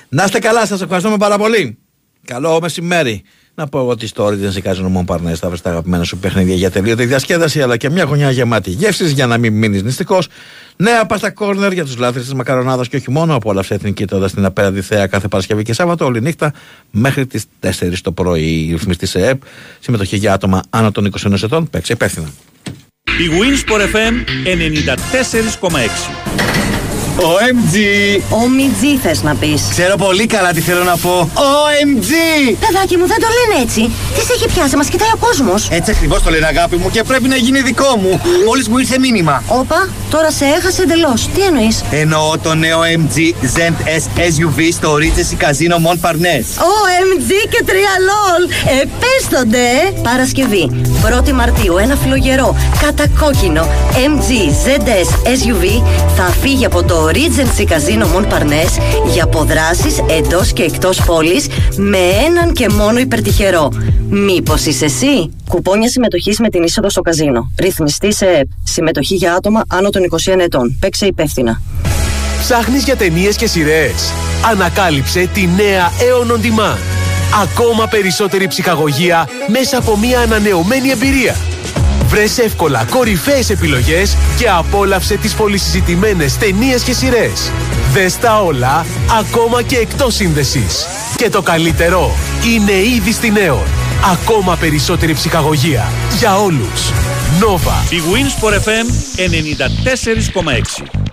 Να 0.09 0.23
είστε 0.23 0.39
καλά, 0.39 0.65
σας 0.65 0.81
ευχαριστούμε 0.81 1.17
πάρα 1.17 1.37
πολύ. 1.37 1.77
Καλό 2.25 2.61
μεσημέρι. 2.61 3.23
Να 3.55 3.67
πω 3.67 3.79
εγώ 3.79 3.89
ότι 3.89 4.07
στο 4.07 4.27
Origins 4.27 4.63
Casino 4.63 4.91
Montparnasse 4.97 5.33
θα 5.33 5.47
βρεις 5.47 5.61
τα 5.61 5.69
αγαπημένα 5.69 6.03
σου 6.03 6.17
παιχνίδια 6.17 6.55
για 6.55 6.71
τελείωτη 6.71 7.05
διασκέδαση 7.05 7.61
αλλά 7.61 7.77
και 7.77 7.89
μια 7.89 8.03
γωνιά 8.03 8.31
γεμάτη 8.31 8.69
γεύσει 8.69 9.05
για 9.05 9.27
να 9.27 9.37
μην 9.37 9.53
μείνεις 9.53 9.83
νηστικός. 9.83 10.27
Νέα 10.75 11.05
πάστα 11.05 11.31
κόρνερ 11.31 11.71
για 11.71 11.85
τους 11.85 11.97
λάθρε 11.97 12.19
της 12.19 12.33
μακαρονάδας 12.33 12.87
και 12.87 12.95
όχι 12.95 13.11
μόνο 13.11 13.35
από 13.35 13.49
όλα 13.49 13.59
αυτά 13.59 13.75
εθνική 13.75 14.05
τότε 14.05 14.27
στην 14.27 14.45
απέραντη 14.45 14.81
θέα 14.81 15.07
κάθε 15.07 15.27
Παρασκευή 15.27 15.63
και 15.63 15.73
Σάββατο 15.73 16.05
όλη 16.05 16.21
νύχτα 16.21 16.53
μέχρι 16.91 17.25
τις 17.25 17.45
4 17.59 17.69
το 18.01 18.11
πρωί. 18.11 18.67
Ρυθμιστή 18.71 19.05
σε 19.05 19.27
ΕΠ, 19.27 19.41
συμμετοχή 19.79 20.17
για 20.17 20.33
άτομα 20.33 20.61
άνω 20.69 20.91
των 20.91 21.11
21 21.23 21.43
ετών, 21.43 21.69
παίξει 21.69 21.91
υπεύθυνα. 21.91 22.27
Η 23.03 23.29
Winsport 23.39 23.81
FM 23.95 24.13
94,6 25.61 26.82
OMG! 27.17 27.75
OMG 28.29 28.99
θες 29.01 29.23
να 29.23 29.35
πεις. 29.35 29.67
Ξέρω 29.69 29.95
πολύ 29.95 30.25
καλά 30.25 30.51
τι 30.51 30.61
θέλω 30.61 30.83
να 30.83 30.97
πω. 30.97 31.29
OMG! 31.33 32.11
Παιδάκι 32.59 32.97
μου 32.97 33.07
δεν 33.07 33.17
το 33.19 33.27
λένε 33.37 33.61
έτσι. 33.63 33.81
Τι 34.15 34.21
σε 34.25 34.33
έχει 34.33 34.47
πιάσει, 34.53 34.75
μας 34.75 34.87
κοιτάει 34.87 35.09
ο 35.13 35.17
κόσμος. 35.17 35.67
Έτσι 35.69 35.91
ακριβώς 35.91 36.23
το 36.23 36.29
λένε 36.29 36.45
αγάπη 36.45 36.75
μου 36.75 36.89
και 36.89 37.03
πρέπει 37.03 37.27
να 37.27 37.35
γίνει 37.35 37.61
δικό 37.61 37.97
μου. 38.01 38.21
Μόλις 38.45 38.67
μου 38.67 38.77
ήρθε 38.77 38.99
μήνυμα. 38.99 39.43
Όπα, 39.47 39.89
τώρα 40.09 40.31
σε 40.31 40.45
έχασε 40.45 40.81
εντελώς. 40.81 41.29
Τι 41.35 41.41
εννοείς; 41.41 41.83
Εννοώ 41.91 42.37
το 42.37 42.53
νέο 42.53 42.79
MG 42.79 43.17
Zend 43.55 43.77
S 43.99 44.19
SUV 44.19 44.59
στο 44.71 44.95
Regency 44.95 45.43
Casino 45.43 45.75
Montparnasse. 45.85 46.51
OMG 46.73 47.31
και 47.49 47.63
τριαλόλ. 47.65 48.43
Επέστονται. 48.81 50.01
Παρασκευή. 50.03 50.69
1η 51.05 51.31
Μαρτίου 51.31 51.77
ένα 51.77 51.95
φλογερό 51.95 52.55
κατακόκκινο 52.81 53.67
MG 53.93 54.29
ZS 54.65 55.27
SUV 55.27 55.83
θα 56.15 56.23
φύγει 56.41 56.65
από 56.65 56.83
το 56.83 57.02
Regency 57.11 57.63
Casino 57.63 58.05
Montparnasse 58.05 58.81
για 59.13 59.23
αποδράσεις 59.23 60.03
εντός 60.09 60.53
και 60.53 60.63
εκτός 60.63 61.03
πόλης 61.05 61.47
με 61.75 61.97
έναν 61.97 62.53
και 62.53 62.69
μόνο 62.69 62.99
υπερτυχερό. 62.99 63.71
Μήπως 64.09 64.65
είσαι 64.65 64.85
εσύ; 64.85 65.31
Κουπόνια 65.49 65.89
συμμετοχής 65.89 66.39
με 66.39 66.49
την 66.49 66.63
είσοδο 66.63 66.89
στο 66.89 67.01
καζίνο. 67.01 67.51
Ρυθμιστή 67.59 68.13
σε 68.13 68.25
ΕΠ. 68.25 68.47
Συμμετοχή 68.63 69.15
για 69.15 69.33
άτομα 69.33 69.63
άνω 69.67 69.89
των 69.89 70.01
21 70.03 70.39
ετών. 70.39 70.77
Παίξε 70.79 71.05
υπεύθυνα. 71.05 71.61
Ψάχνεις 72.39 72.83
για 72.83 72.95
ταινίες 72.95 73.35
και 73.35 73.47
σειρές. 73.47 74.11
Ανακάλυψε 74.51 75.29
τη 75.33 75.49
νέα 75.55 75.91
Aeon 75.99 76.31
On 76.31 76.35
Demand. 76.35 76.77
Ακόμα 77.43 77.87
περισσότερη 77.87 78.47
ψυχαγωγία 78.47 79.29
μέσα 79.47 79.77
από 79.77 79.97
μια 79.97 80.19
ανανεωμένη 80.19 80.89
εμπειρία. 80.89 81.35
Βρες 82.13 82.37
εύκολα 82.37 82.85
κορυφαίες 82.89 83.49
επιλογές 83.49 84.17
και 84.37 84.49
απόλαυσε 84.49 85.15
τις 85.15 85.33
πολυσυζητημένες 85.33 86.37
ταινίες 86.37 86.83
και 86.83 86.93
σειρές. 86.93 87.51
Δες 87.93 88.17
τα 88.17 88.41
όλα, 88.41 88.85
ακόμα 89.19 89.61
και 89.61 89.75
εκτός 89.75 90.15
σύνδεσης. 90.15 90.87
Και 91.15 91.29
το 91.29 91.41
καλύτερο, 91.41 92.11
είναι 92.53 92.71
ήδη 92.71 93.11
στην 93.11 93.33
Νέο. 93.33 93.63
Ακόμα 94.11 94.55
περισσότερη 94.55 95.13
ψυχαγωγία. 95.13 95.91
Για 96.19 96.37
όλους. 96.37 96.91
Nova. 97.39 97.91
Η 97.93 98.01
Winsport 98.11 98.53
FM 98.53 98.87
94,6 99.15 101.12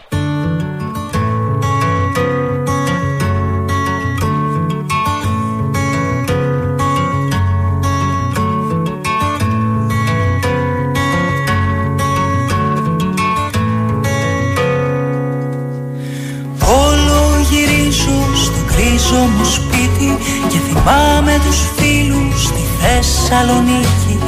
θυμάμαι 21.21 21.45
τους 21.45 21.61
φίλους 21.77 22.43
στη 22.43 22.61
Θεσσαλονίκη. 22.81 24.19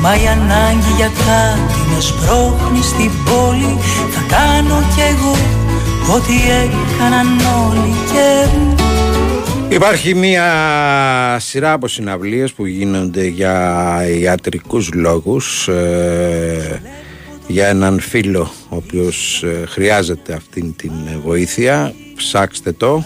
Μα 0.00 0.14
η 0.14 0.26
ανάγκη 0.26 0.92
για 0.96 1.06
κάτι 1.06 1.80
με 1.94 2.00
σπρώχνει 2.00 2.82
στην 2.82 3.10
πόλη. 3.24 3.78
Θα 4.10 4.36
κάνω 4.36 4.82
κι 4.94 5.00
εγώ 5.00 5.32
ό,τι 6.14 6.34
έκαναν 6.34 7.26
όλοι 7.68 7.94
και 8.12 8.48
Υπάρχει 9.74 10.14
μία 10.14 10.46
σειρά 11.40 11.72
από 11.72 11.88
συναυλίες 11.88 12.52
που 12.52 12.66
γίνονται 12.66 13.26
για 13.26 14.04
ιατρικούς 14.20 14.90
λόγους 14.94 15.68
ε, 15.68 16.82
για 17.46 17.66
έναν 17.66 18.00
φίλο 18.00 18.50
ο 18.68 18.76
οποίος 18.76 19.42
ε, 19.42 19.66
χρειάζεται 19.66 20.32
αυτήν 20.32 20.76
την 20.76 20.92
ε, 21.08 21.18
βοήθεια. 21.24 21.94
Ψάξτε 22.16 22.72
το. 22.72 23.04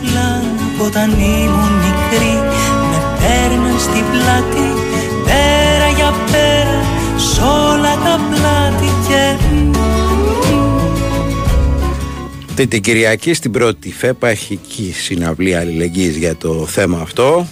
Πλάνο 0.00 0.50
όταν 0.86 1.10
ήμουν 1.10 1.72
μικρή 1.72 2.00
Με 2.00 2.08
παίρναν 2.10 2.39
στην 3.80 4.04
πλάτη 4.10 4.66
πέρα 5.24 5.88
για 5.96 6.14
πέρα 6.30 6.80
Σ' 7.16 7.38
όλα 7.38 7.94
τα 7.94 8.20
πλάτη 8.30 8.86
και 9.08 9.40
Αυτή 12.62 12.66
την 12.66 12.82
Κυριακή 12.82 13.34
στην 13.34 13.50
πρώτη 13.50 13.92
ΦΕΠΑ 13.92 14.28
έχει 14.28 14.52
εκεί 14.52 14.92
συναυλία 14.92 15.60
αλληλεγγύης 15.60 16.16
για 16.16 16.36
το 16.36 16.66
θέμα 16.66 17.00
αυτό. 17.00 17.46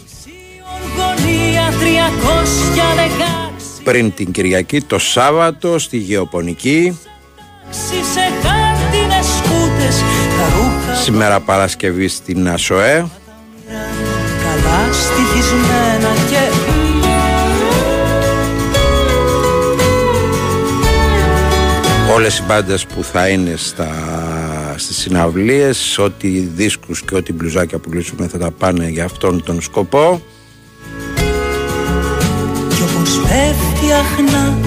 Γωνία 0.96 1.70
316 1.70 1.74
πριν 3.84 4.14
την 4.14 4.32
Κυριακή 4.32 4.80
το 4.80 4.98
Σάββατο 4.98 5.78
στη 5.78 5.96
Γεωπονική. 5.96 6.98
Σε 7.70 8.20
χάρτινες 8.42 9.26
σκούτες 9.26 10.02
τα 10.38 10.56
ρούχα 10.56 10.94
σήμερα 10.94 11.40
Παρασκευή 11.40 12.08
στην 12.08 12.48
ΑΣΟΕ 12.48 13.06
καλά 14.68 14.92
στοιχισμένα 14.92 16.12
και 16.30 16.42
όλες 22.14 22.38
οι 22.38 22.42
μπάντες 22.46 22.86
που 22.86 23.02
θα 23.04 23.28
είναι 23.28 23.54
στα, 23.56 23.88
στις 24.76 24.96
συναυλίες 24.96 25.98
ό,τι 25.98 26.28
δίσκους 26.28 27.02
και 27.02 27.14
ό,τι 27.14 27.32
μπλουζάκια 27.32 27.78
που 27.78 27.92
λύσουμε 27.92 28.26
θα 28.28 28.38
τα 28.38 28.50
πάνε 28.50 28.88
για 28.88 29.04
αυτόν 29.04 29.42
τον 29.44 29.60
σκοπό. 29.60 30.22
Κι 32.68 32.82
όπως 32.82 33.20
πέφτει 33.20 33.92
αχνά 33.92 34.58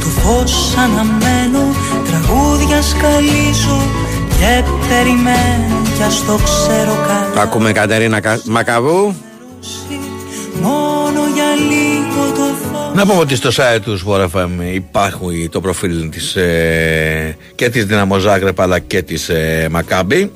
το 0.00 0.06
φως 0.06 0.74
αναμένω 0.76 1.74
Τραγούδια 2.10 2.82
σκαλίζω 2.82 3.82
και 4.38 4.62
περιμένω 4.88 5.82
κι 5.96 6.02
ας 6.02 6.24
το 6.24 6.38
ξέρω 6.44 6.94
καλά. 7.06 7.30
Το 7.34 7.40
ακούμε 7.40 7.72
Κατερίνα 7.72 8.20
Κα- 8.20 8.40
Μακαβού 8.44 9.14
Μόνο 10.60 11.20
για 11.34 11.54
λίγο 11.54 12.32
το 12.34 12.40
φως. 12.40 12.94
Να 12.94 13.06
πούμε 13.06 13.20
ότι 13.20 13.36
στο 13.36 13.50
site 13.56 13.80
του 13.82 14.00
Sport 14.06 14.24
FM 14.24 14.50
υπάρχει 14.74 15.48
το 15.52 15.60
προφίλ 15.60 16.08
της, 16.08 16.36
ε, 16.36 17.36
και 17.54 17.68
της 17.68 17.84
Δυναμό 17.84 18.18
Ζάγκρεπ 18.18 18.60
αλλά 18.60 18.78
και 18.78 19.02
της 19.02 19.28
ε, 19.28 19.68
Μακάμπη. 19.70 20.32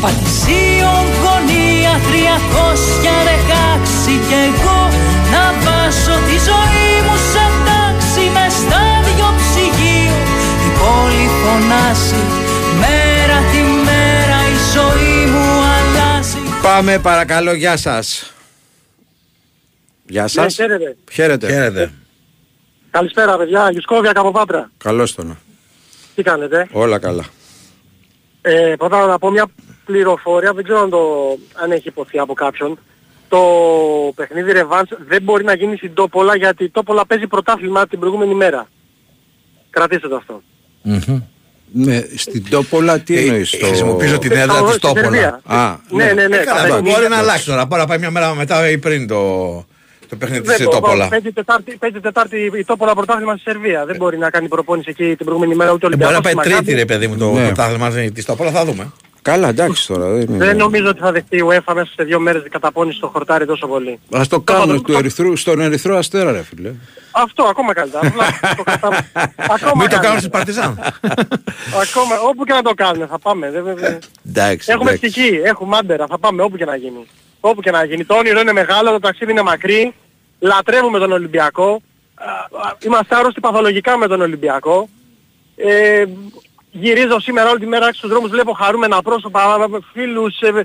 Πατησίων 0.00 1.04
γωνία 1.22 1.92
316 1.92 1.94
και 4.28 4.38
εγώ 4.48 4.80
να 5.32 5.44
βάζω 5.64 6.16
τη 6.28 6.36
ζωή 6.48 6.92
μου 7.06 7.16
σε 7.32 7.44
τάξη 7.66 8.24
με 8.34 8.46
στάδιο 8.60 9.26
ψυγείο. 9.38 10.16
Η 10.66 10.68
πόλη 10.78 11.24
φωνάζει 11.40 12.43
Πάμε 16.64 16.98
παρακαλώ 16.98 17.52
γεια 17.52 17.76
σας 17.76 18.32
Γεια 20.06 20.26
σας 20.26 20.58
Ναι, 20.58 20.64
χαίρετε. 20.64 20.96
Χαίρετε 21.12 21.46
Χαίρετε 21.46 21.92
Καλησπέρα 22.90 23.36
παιδιά, 23.36 23.70
Γιουσκόβια 23.70 24.12
από 24.14 24.30
Πάτρα. 24.30 24.70
Καλώς 24.78 25.14
τον 25.14 25.38
Τι 26.14 26.22
κάνετε; 26.22 26.68
Όλα 26.72 26.98
καλά 26.98 27.24
Ε, 28.42 28.74
πρώτα 28.78 29.06
να 29.06 29.18
πω 29.18 29.30
μια 29.30 29.46
πληροφορία, 29.84 30.52
δεν 30.52 30.64
ξέρω 30.64 30.80
αν, 30.80 30.90
το, 30.90 31.38
αν 31.62 31.70
έχει 31.70 31.88
υποθεί 31.88 32.18
από 32.18 32.34
κάποιον. 32.34 32.78
Το 33.28 33.40
παιχνίδι 34.14 34.52
Revenge 34.54 34.96
δεν 35.06 35.22
μπορεί 35.22 35.44
να 35.44 35.54
γίνει 35.54 35.76
στην 35.76 35.94
Τόπολα 35.94 36.36
γιατί 36.36 36.64
η 36.64 36.70
Τόπολα 36.70 37.06
παίζει 37.06 37.26
πρωτάθλημα 37.26 37.86
την 37.86 37.98
προηγούμενη 37.98 38.34
μέρα. 38.34 38.68
Κρατήστε 39.70 40.08
το 40.08 40.16
αυτό. 40.16 40.42
Ναι, 41.76 42.02
στην 42.16 42.44
Τόπολα 42.50 42.98
τι 42.98 43.18
εννοείς 43.26 43.52
Ε, 43.52 43.56
το... 43.56 43.66
χρησιμοποιήσω 43.66 44.18
την 44.18 44.32
έδρα 44.32 44.54
Στη 44.56 44.64
της 44.66 44.78
Τόπολα. 44.78 45.02
Σερβία. 45.02 45.40
Α, 45.44 45.76
Ναι, 45.90 46.04
ναι, 46.04 46.12
ναι. 46.12 46.36
Ε, 46.36 46.44
καλά, 46.44 46.44
καθαρή 46.44 46.70
μπορεί 46.72 46.82
νίκη 46.82 46.98
να 47.00 47.04
αυτό. 47.06 47.16
αλλάξει 47.16 47.46
τώρα. 47.46 47.64
Μπορεί 47.66 47.80
να 47.80 47.86
πάει 47.86 47.98
μια 47.98 48.10
μέρα 48.10 48.34
μετά 48.34 48.70
ή 48.70 48.78
πριν 48.78 49.06
το, 49.06 49.20
Το 50.08 50.16
παιχνίδι 50.16 50.46
Δεν 50.46 50.56
της 50.56 50.64
μπο- 50.64 50.70
Τόπολα. 50.72 51.08
Παίζει 51.08 51.32
Τετάρτη, 51.32 51.76
παίζει 51.76 52.00
τετάρτη 52.00 52.36
η 52.58 52.64
Τόπολα 52.64 52.94
πρωτάθλημα 52.94 53.32
στη 53.32 53.40
Σερβία. 53.50 53.84
Δεν 53.86 53.96
μπορεί 53.96 54.18
να 54.18 54.30
κάνει 54.30 54.48
προπόνηση 54.48 54.90
εκεί 54.90 55.16
την 55.16 55.24
προηγούμενη 55.26 55.54
μέρα 55.54 55.72
ούτε 55.72 55.86
ο 55.86 55.88
Ε, 55.92 55.96
Μπορεί 55.96 56.02
να 56.12 56.16
Ολυμπιακός. 56.18 56.42
πάει 56.42 56.46
ούτε 56.46 56.48
η 56.48 56.62
τρίτη 56.64 56.70
Μακάμπι. 56.72 56.92
ρε 56.92 56.98
παιδί 56.98 57.06
μου 57.06 57.16
το 57.16 57.32
Ναι. 57.40 57.44
πρωτάθλημα 57.46 57.90
της 57.90 58.24
Τόπολα, 58.24 58.50
θα 58.50 58.64
δούμε. 58.64 58.92
Καλά, 59.24 59.48
εντάξει 59.48 59.86
τώρα. 59.86 60.08
Δεν 60.08 60.20
είναι. 60.20 60.44
Δεν 60.44 60.56
νομίζω 60.56 60.88
ότι 60.88 61.00
θα 61.00 61.12
δεχτεί 61.12 61.36
η 61.36 61.42
UEFA 61.48 61.74
μέσα 61.74 61.92
σε 61.96 62.04
δύο 62.04 62.20
μέρες 62.20 62.42
καταπώνηση 62.50 62.96
στο 62.96 63.06
χορτάρι 63.08 63.46
τόσο 63.46 63.66
πολύ. 63.66 63.98
Ας 64.12 64.28
το 64.28 64.40
κάνουν 64.40 64.82
του 64.82 64.92
ερυθρού, 64.92 65.36
στον 65.36 65.60
ερυθρό 65.60 65.96
αστέρα 65.96 66.32
ρε 66.32 66.42
φίλε. 66.42 66.72
Αυτό 67.10 67.42
ακόμα 67.42 67.72
καλύτερα. 67.72 68.06
Απλά 68.08 68.24
το 68.56 68.62
κατα- 68.62 68.88
ακόμα 69.48 69.72
Μην 69.74 69.88
το 69.88 69.96
καλύτερα. 69.96 70.00
κάνουν 70.00 70.18
στις 70.18 70.28
Παρτιζάν. 70.30 70.78
Ακόμα, 71.82 72.20
όπου 72.28 72.44
και 72.44 72.52
να 72.52 72.62
το 72.62 72.72
κάνουμε 72.74 73.06
θα 73.06 73.18
πάμε. 73.18 73.50
Δεν, 73.50 73.64
δεν- 73.64 73.76
δεν- 73.76 73.98
Εντάξει. 74.28 74.72
Έχουμε 74.72 74.90
εντάξει. 74.90 75.10
ψυχή, 75.10 75.40
έχουμε 75.44 75.76
άντερα, 75.76 76.06
θα 76.06 76.18
πάμε 76.18 76.42
όπου 76.42 76.56
και 76.56 76.64
να 76.64 76.76
γίνει. 76.76 77.06
Όπου 77.40 77.60
και 77.60 77.70
να 77.70 77.84
γίνει. 77.84 78.04
Το 78.04 78.14
όνειρο 78.14 78.40
είναι 78.40 78.52
μεγάλο, 78.52 78.90
το 78.90 78.98
ταξίδι 78.98 79.30
είναι 79.30 79.42
μακρύ. 79.42 79.94
Λατρεύουμε 80.38 80.98
τον 80.98 81.12
Ολυμπιακό. 81.12 81.80
Α, 82.14 82.30
α, 82.68 82.76
Είμαστε 82.84 83.14
άρρωστοι 83.16 83.40
παθολογικά 83.40 83.98
με 83.98 84.06
τον 84.06 84.20
Ολυμπιακό. 84.20 84.88
Ε, 85.56 86.04
γυρίζω 86.74 87.20
σήμερα 87.20 87.50
όλη 87.50 87.58
τη 87.58 87.66
μέρα 87.66 87.92
στους 87.92 88.10
δρόμους, 88.10 88.30
βλέπω 88.30 88.52
χαρούμενα 88.52 89.02
πρόσωπα, 89.02 89.40
φίλους. 89.92 90.40
Ε, 90.40 90.48
ε, 90.48 90.62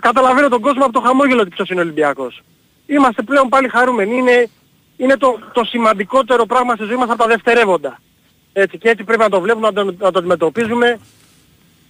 καταλαβαίνω 0.00 0.48
τον 0.48 0.60
κόσμο 0.60 0.84
από 0.84 0.92
το 0.92 1.00
χαμόγελο 1.00 1.40
ότι 1.40 1.50
ποιος 1.50 1.68
είναι 1.68 1.80
Ολυμπιακός. 1.80 2.42
Είμαστε 2.86 3.22
πλέον 3.22 3.48
πάλι 3.48 3.68
χαρούμενοι. 3.68 4.16
Είναι, 4.16 4.48
είναι 4.96 5.16
το, 5.16 5.38
το 5.52 5.64
σημαντικότερο 5.64 6.46
πράγμα 6.46 6.74
στη 6.74 6.84
ζωή 6.84 6.96
μας 6.96 7.08
από 7.08 7.18
τα 7.18 7.26
δευτερεύοντα. 7.26 8.00
Έτσι, 8.52 8.78
και 8.78 8.88
έτσι 8.88 9.04
πρέπει 9.04 9.22
να 9.22 9.28
το 9.28 9.40
βλέπουμε, 9.40 9.66
να 9.66 9.72
το, 9.72 9.84
να 9.84 10.10
το 10.12 10.18
αντιμετωπίζουμε. 10.18 10.98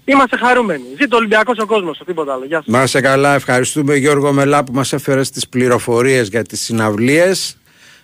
Είμαστε 0.05 0.36
χαρούμενοι. 0.36 0.84
Ζήτω 1.01 1.16
ο 1.16 1.18
Ολυμπιακός 1.18 1.59
ο 1.59 1.66
κόσμος, 1.66 2.01
τίποτα 2.07 2.32
άλλο. 2.32 2.45
Γεια 2.45 2.57
σας. 2.57 2.66
Να 2.66 2.82
είσαι 2.82 3.01
καλά, 3.01 3.34
ευχαριστούμε 3.34 3.97
Γιώργο 3.97 4.32
Μελά 4.32 4.64
που 4.64 4.72
μας 4.72 4.93
έφερες 4.93 5.30
τις 5.30 5.49
πληροφορίες 5.49 6.28
για 6.28 6.45
τις 6.45 6.61
συναυλίες. 6.61 7.57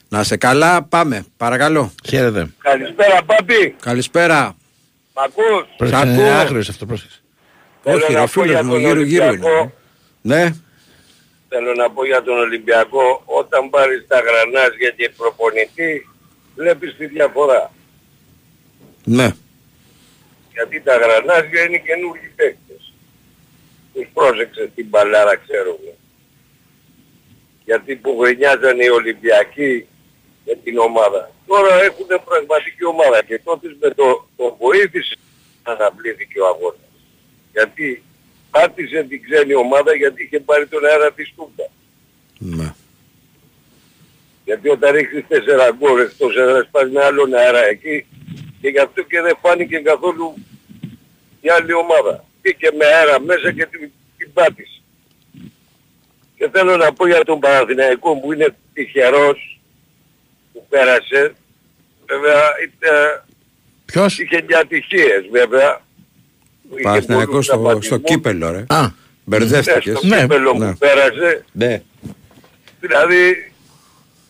Να 0.08 0.20
είσαι 0.20 0.36
καλά, 0.36 0.82
πάμε, 0.82 1.24
παρακαλώ. 1.36 1.92
Χαίρετε. 2.08 2.50
Καλησπέρα 2.58 3.22
Πάπη. 3.26 3.76
Καλησπέρα. 3.80 4.56
Μ' 5.16 5.18
ακούς; 5.18 5.88
Σ' 5.90 5.92
ακούω. 5.92 6.10
Είναι 6.12 6.30
άγριος 6.30 6.68
αυτό, 6.68 6.86
πρόσεξε. 6.86 7.20
Θέλω 7.82 7.96
Όχι, 8.04 8.12
να 8.12 8.18
ο 8.20 8.22
πω 8.24 8.28
φίλος 8.30 8.48
για 8.50 8.62
μου 8.64 8.70
τον 8.70 8.80
γύρω 8.80 9.00
γύρω 9.02 9.24
Ολυμπιακό. 9.26 9.58
είναι. 9.58 9.72
Ναι, 10.22 10.50
Θέλω 11.48 11.74
να 11.74 11.90
πω 11.90 12.04
για 12.06 12.22
τον 12.22 12.38
Ολυμπιακό, 12.38 13.22
όταν 13.24 13.70
πάρεις 13.70 14.04
τα 14.08 14.18
γρανάζια 14.20 14.90
και 14.96 15.10
προπονητή, 15.16 16.08
βλέπεις 16.56 16.96
τη 16.98 17.06
διαφορά. 17.06 17.72
ναι. 19.04 19.28
Γιατί 20.52 20.80
τα 20.80 20.96
γρανάζια 20.96 21.62
είναι 21.62 21.78
καινούργιοι 21.78 22.32
παίκτες. 22.36 22.92
Τους 23.94 24.06
πρόσεξε 24.14 24.70
την 24.74 24.86
μπαλάρα, 24.88 25.36
ξέρουμε. 25.36 25.92
Γιατί 27.64 27.96
που 27.96 28.18
γρινιάζανε 28.22 28.84
οι 28.84 28.88
Ολυμπιακοί 28.88 29.86
με 30.46 30.54
την 30.64 30.78
ομάδα. 30.78 31.30
Τώρα 31.46 31.82
έχουν 31.82 32.06
πραγματική 32.24 32.84
ομάδα 32.84 33.22
και 33.22 33.40
τότε 33.44 33.76
με 33.80 33.88
το, 33.90 34.04
το 34.04 34.25
βοήθησε 34.76 35.16
να 35.64 35.72
αναβλήθηκε 35.72 36.40
ο 36.40 36.46
αγώνας. 36.46 36.90
Γιατί 37.52 38.02
πάτησε 38.50 39.02
την 39.02 39.22
ξένη 39.22 39.54
ομάδα 39.54 39.94
γιατί 39.94 40.22
είχε 40.22 40.40
πάρει 40.40 40.66
τον 40.66 40.84
αέρα 40.84 41.12
της 41.12 41.32
Τούμπα. 41.36 41.64
ναι. 42.38 42.74
Γιατί 44.44 44.68
όταν 44.68 44.94
ρίχνεις 44.94 45.24
τέσσερα 45.28 45.70
γκολ 45.78 46.00
εκτός 46.00 46.36
έδρας 46.36 46.68
πας 46.70 46.90
με 46.90 47.04
άλλον 47.04 47.34
αέρα 47.34 47.64
εκεί 47.64 48.06
και 48.60 48.68
γι' 48.68 48.78
αυτό 48.78 49.02
και 49.02 49.20
δεν 49.20 49.38
φάνηκε 49.42 49.78
καθόλου 49.78 50.34
η 51.40 51.48
άλλη 51.48 51.72
ομάδα. 51.72 52.24
Μπήκε 52.42 52.70
με 52.78 52.84
αέρα 52.84 53.20
μέσα 53.20 53.52
και 53.52 53.66
την, 53.66 53.90
την 54.16 54.32
πάτησε. 54.32 54.80
Και 56.36 56.48
θέλω 56.52 56.76
να 56.76 56.92
πω 56.92 57.06
για 57.06 57.24
τον 57.24 57.38
Παναθηναϊκό 57.40 58.16
που 58.16 58.32
είναι 58.32 58.56
τυχερός 58.72 59.60
που 60.52 60.66
πέρασε. 60.68 61.34
Βέβαια 62.06 62.42
είτε, 62.62 62.88
Ποιος; 63.86 64.18
είχε 64.18 64.40
και 64.40 64.56
ατυχίες 64.56 65.26
βέβαια. 65.30 65.80
Είχε 66.72 66.82
Παναθηναϊκός 66.82 67.26
πολλούς 67.30 67.44
στο, 67.44 67.52
τραυματισμούς. 67.54 67.86
στο 68.00 68.12
κύπελο 68.12 68.50
ρε. 68.50 68.64
Α, 68.68 68.80
Ναι, 68.82 68.88
Μπερδεύτηκες. 69.24 69.98
στο 69.98 70.06
κύπελο 70.16 70.52
ναι. 70.52 70.70
που 70.70 70.78
πέρασε. 70.78 71.44
Ναι. 71.52 71.82
Δηλαδή 72.80 73.52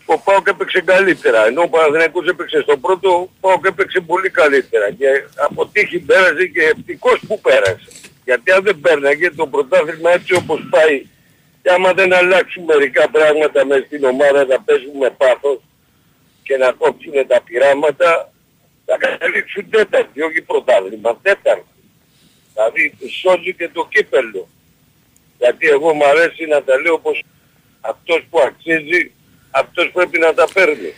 ο 0.05 0.19
Πάοκ 0.19 0.47
έπαιξε 0.49 0.81
καλύτερα. 0.81 1.47
Ενώ 1.47 1.63
ο 1.63 1.69
Παναθηναϊκός 1.69 2.27
έπαιξε 2.29 2.61
στο 2.61 2.77
πρώτο, 2.77 3.11
ο 3.21 3.29
Πάοκ 3.41 3.65
έπαιξε 3.67 4.01
πολύ 4.01 4.31
καλύτερα. 4.31 4.91
Και 4.91 5.07
από 5.37 5.67
τύχη 5.67 5.99
πέρασε 5.99 6.47
και 6.47 6.63
ευτυχώς 6.77 7.21
που 7.27 7.41
πέρασε. 7.41 7.89
Γιατί 8.25 8.51
αν 8.53 8.63
δεν 8.63 8.81
πέρναγε 8.81 9.31
το 9.31 9.47
πρωτάθλημα 9.47 10.11
έτσι 10.11 10.35
όπως 10.35 10.67
πάει 10.71 11.07
και 11.63 11.71
άμα 11.71 11.93
δεν 11.93 12.13
αλλάξουν 12.15 12.65
μερικά 12.65 13.09
πράγματα 13.11 13.67
μες 13.67 13.83
στην 13.87 14.05
ομάδα 14.05 14.45
να 14.45 14.61
παίζουν 14.61 14.97
με 15.01 15.11
πάθος 15.17 15.59
και 16.43 16.57
να 16.57 16.73
κόψουν 16.73 17.13
τα 17.29 17.41
πειράματα 17.45 18.33
θα 18.87 18.97
καταλήξουν 18.99 19.71
τέταρτη, 19.71 20.23
όχι 20.23 20.43
πρωτάθλημα, 20.43 21.19
τέταρτη. 21.23 21.75
Δηλαδή 22.53 22.95
τους 23.01 23.13
σώζει 23.21 23.55
και 23.55 23.69
το 23.73 23.89
κύπελο. 23.93 24.49
Γιατί 25.39 25.67
εγώ 25.69 25.95
μου 25.95 26.07
αρέσει 26.07 26.47
να 26.47 26.63
τα 26.63 26.81
λέω 26.81 26.99
πως 26.99 27.23
αυτός 27.81 28.27
που 28.31 28.39
αξίζει, 28.41 29.13
αυτός 29.51 29.91
πρέπει 29.93 30.19
να 30.19 30.35
τα 30.35 30.47
παίρνει. 30.55 30.93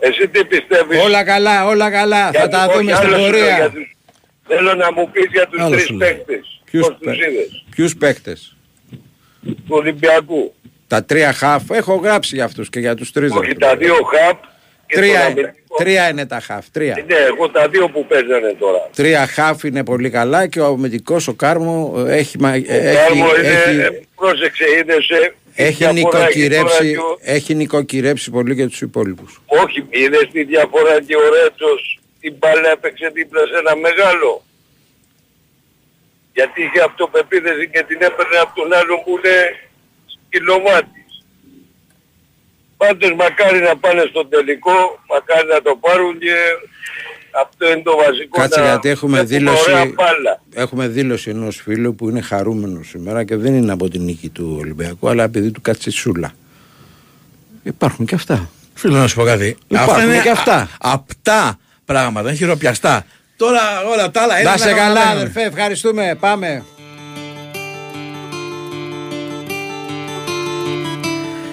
Εσύ 0.00 0.28
τι 0.28 0.44
πιστεύεις; 0.44 1.02
Όλα 1.02 1.24
καλά, 1.24 1.66
όλα 1.66 1.90
καλά. 1.90 2.30
Για 2.30 2.40
Θα 2.40 2.48
τα 2.48 2.66
τους- 2.66 2.76
δούμε 2.76 2.92
όχι, 2.92 3.02
στην 3.02 3.14
άλλο 3.14 3.24
σου 3.24 3.30
λέω, 3.30 3.44
για 3.44 3.56
πορεία. 3.56 3.70
τους- 3.70 3.96
Θέλω 4.48 4.74
να 4.74 4.92
μου 4.92 5.10
πεις 5.10 5.24
για 5.32 5.46
τους 5.48 5.60
Άλλο 5.60 5.70
τρεις 5.70 5.84
σου 5.84 5.94
λέω. 5.94 6.08
παίκτες. 6.08 6.60
Ποιους, 6.64 6.86
Πώς 6.86 6.96
τους 6.96 7.16
παί- 7.16 7.30
είδες. 7.30 7.64
ποιους 7.70 7.96
παίκτες; 7.96 8.56
Του 9.44 9.64
Ολυμπιακού. 9.68 10.54
Τα 10.88 11.04
τρία 11.04 11.32
χαφ. 11.32 11.62
Έχω 11.70 11.94
γράψει 11.94 12.34
για 12.34 12.44
αυτούς 12.44 12.70
και 12.70 12.80
για 12.80 12.94
τους 12.94 13.12
τρεις. 13.12 13.32
Όχι 13.32 13.46
ρε 13.46 13.54
τα 13.54 13.68
φίλε. 13.68 13.84
δύο 13.84 13.94
χαπ 13.94 14.42
και 14.86 14.94
τον 14.94 15.02
Τρία, 15.02 15.20
αμυντικό. 15.24 15.76
τρία 15.76 16.08
είναι 16.08 16.26
τα 16.26 16.40
χαφ. 16.40 16.66
Τρία. 16.70 17.04
Ναι, 17.06 17.14
εγώ 17.14 17.48
τα 17.50 17.68
δύο 17.68 17.88
που 17.88 18.06
παίζανε 18.06 18.54
τώρα. 18.58 18.88
Τρία 18.96 19.26
χαφ 19.26 19.62
είναι 19.64 19.84
πολύ 19.84 20.10
καλά 20.10 20.46
και 20.46 20.60
ο 20.60 20.64
αμυντικός 20.66 21.28
ο 21.28 21.34
Κάρμο 21.34 21.94
ε, 22.06 22.16
έχει, 22.16 22.38
μα- 22.38 22.54
ε, 22.54 22.62
έχει, 22.66 22.96
Κάρμο 22.96 23.26
είναι, 23.36 23.48
έχει, 23.48 24.06
πρόσεξε, 24.16 24.64
είδες, 24.78 25.08
ε, 25.08 25.34
έχει, 25.54 25.72
διαφορά 25.84 25.88
έχει 25.88 26.02
τώρα 26.02 26.18
νοικοκυρέψει, 26.18 26.90
και 26.92 26.98
ο- 26.98 27.18
έχει 27.22 27.54
νοικοκυρέψει 27.54 28.30
πολύ 28.30 28.56
και 28.56 28.66
τους 28.66 28.80
υπόλοιπους. 28.80 29.40
Όχι, 29.46 29.86
είδες 29.90 30.28
τη 30.32 30.44
διαφορά 30.44 31.00
και 31.06 31.16
ο 31.16 31.20
Ρέτσος 31.34 32.00
την 32.20 32.34
μπάλα 32.38 32.70
έπαιξε 32.70 33.10
δίπλα 33.14 33.40
σε 33.40 33.58
ένα 33.58 33.76
μεγάλο. 33.76 34.44
Γιατί 36.34 36.62
είχε 36.62 36.80
αυτοπεποίθηση 36.84 37.68
και 37.72 37.82
την 37.88 37.96
έπαιρνε 38.08 38.36
από 38.44 38.52
τον 38.60 38.72
άλλο 38.72 38.94
που 39.04 39.10
είναι 39.18 39.36
κιλομάτης. 40.40 41.12
Πάντως 42.76 43.12
μακάρι 43.16 43.60
να 43.60 43.76
πάνε 43.76 44.02
στο 44.10 44.26
τελικό, 44.26 44.72
μακάρι 45.12 45.48
να 45.48 45.62
το 45.62 45.76
πάρουν 45.80 46.18
και 46.18 46.34
αυτό 47.42 47.66
είναι 47.70 47.82
το 47.82 47.96
βασικό. 47.96 48.38
Κάτσε 48.40 48.60
να 48.60 48.66
γιατί 48.66 48.88
έχουμε 48.88 49.22
βλέπουμε 49.22 49.50
ωραία 49.50 49.64
δήλωση, 49.76 49.94
μπάλα. 49.94 50.40
έχουμε 50.54 50.88
δήλωση 50.88 51.30
ενός 51.30 51.56
φίλου 51.56 51.94
που 51.94 52.08
είναι 52.08 52.20
χαρούμενος 52.20 52.88
σήμερα 52.88 53.24
και 53.24 53.36
δεν 53.36 53.54
είναι 53.54 53.72
από 53.72 53.88
την 53.88 54.02
νίκη 54.02 54.28
του 54.28 54.56
Ολυμπιακού 54.60 55.08
αλλά 55.08 55.24
επειδή 55.24 55.50
του 55.50 55.60
κάτσε 55.60 55.90
σούλα. 55.90 56.32
Υπάρχουν 57.62 58.06
και 58.06 58.14
αυτά. 58.14 58.50
Φίλο 58.74 58.96
να 58.96 59.06
σου 59.06 59.14
πω 59.16 59.24
κάτι. 59.24 59.56
Υπάρχουν 59.68 60.22
και 60.22 60.30
αυτά. 60.30 60.54
α- 60.54 60.68
απτά 60.78 61.58
πράγματα, 61.84 62.28
είναι 62.28 62.36
χειροπιαστά. 62.36 63.04
Τώρα 63.36 63.60
όλα 63.92 64.10
τα 64.10 64.22
άλλα 64.22 64.40
είναι 64.40 64.50
Να 64.50 64.56
σε 64.56 64.64
καλά 64.64 64.76
καταλαβαίνουμε. 64.76 65.20
αδερφέ, 65.20 65.42
ευχαριστούμε. 65.42 66.16
Πάμε. 66.20 66.64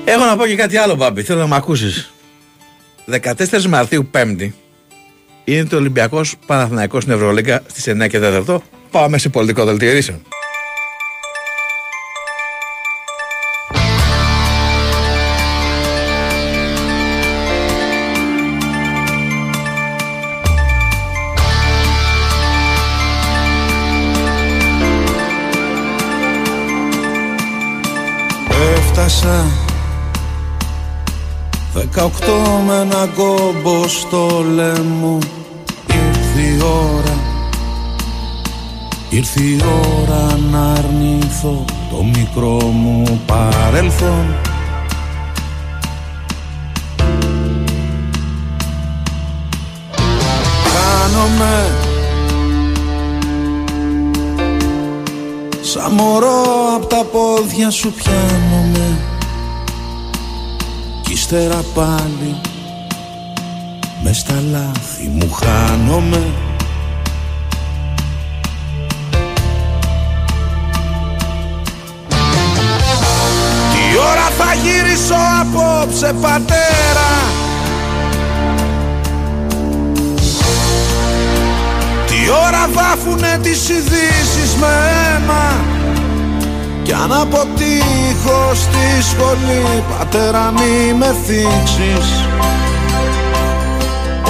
Έχω 0.06 0.26
να 0.26 0.38
πω 0.38 0.46
και 0.46 0.56
κάτι 0.56 0.78
άλλο, 0.78 0.96
Μπάμπη. 0.96 1.24
Θέλω 1.24 1.40
να 1.40 1.48
με 1.48 1.56
ακούσεις. 1.56 2.14
14 3.06 3.66
Μαρτίου, 3.66 4.08
Πέμπτη, 4.12 4.56
είναι 5.44 5.66
το 5.66 5.76
Ολυμπιακός 5.76 6.36
Παναθηναϊκός 6.46 7.04
στην 7.04 7.16
Ευρωλίγκα 7.16 7.64
στις 7.68 7.88
9 7.88 8.08
και 8.08 8.20
4. 8.20 8.58
Πάμε 8.92 9.18
σε 9.18 9.30
πολιτικό 9.30 9.66
δελτίο 9.66 9.90
ειδήσεων. 9.90 10.22
Έφτασα 28.76 29.46
Δεκαοκτώ 31.74 32.62
με 32.68 32.76
ένα 32.76 33.08
κόμπο 33.16 33.88
στο 33.88 34.46
λαιμό. 34.54 35.18
Ήρθε 35.88 36.42
η 36.42 36.62
ώρα. 36.62 37.18
Ήρθε 39.10 39.42
η 39.42 39.62
ώρα 40.02 40.38
να 40.52 40.72
αρνηθώ 40.72 41.66
το 41.90 42.04
μικρό 42.04 42.58
μου 42.58 43.22
παρελθόν. 43.26 44.36
Χάνομαι. 50.64 51.72
Σαν 55.62 55.92
μωρό 55.92 56.44
απ' 56.76 56.86
τα 56.86 57.04
πόδια 57.12 57.54
χέρια 57.54 57.70
σου 57.70 57.92
πιάνομαι 57.92 59.13
Κι 61.14 61.20
ύστερα 61.20 61.64
πάλι 61.74 62.36
Μες 64.04 64.18
στα 64.18 64.44
λάθη 64.52 65.08
μου 65.12 65.32
χάνομαι. 65.32 66.24
Τι 73.72 73.98
ώρα 73.98 74.30
θα 74.38 74.54
γυρίσω 74.54 75.16
απόψε 75.42 76.14
πατέρα; 76.22 77.12
Τι 82.08 82.30
ώρα 82.48 82.70
βάφουνε 82.74 83.40
τις 83.42 83.70
ειδήσεις 83.70 84.56
με 84.60 84.68
αίμα; 84.68 85.73
Κι 86.84 86.94
αν 86.94 87.14
αποτύχω 87.14 88.52
στη 88.54 89.10
σχολή 89.10 89.84
Πατέρα 89.98 90.52
μη 90.52 90.94
με 90.94 91.16
θίξεις. 91.26 92.28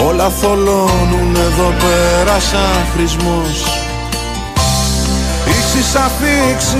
Όλα 0.07 0.29
θολώνουν 0.29 1.35
εδώ 1.35 1.73
πέρα 1.79 2.39
σαν 2.39 2.85
χρησμός 2.95 3.81
Ήξεις 5.47 5.95
αφήξεις 5.95 6.73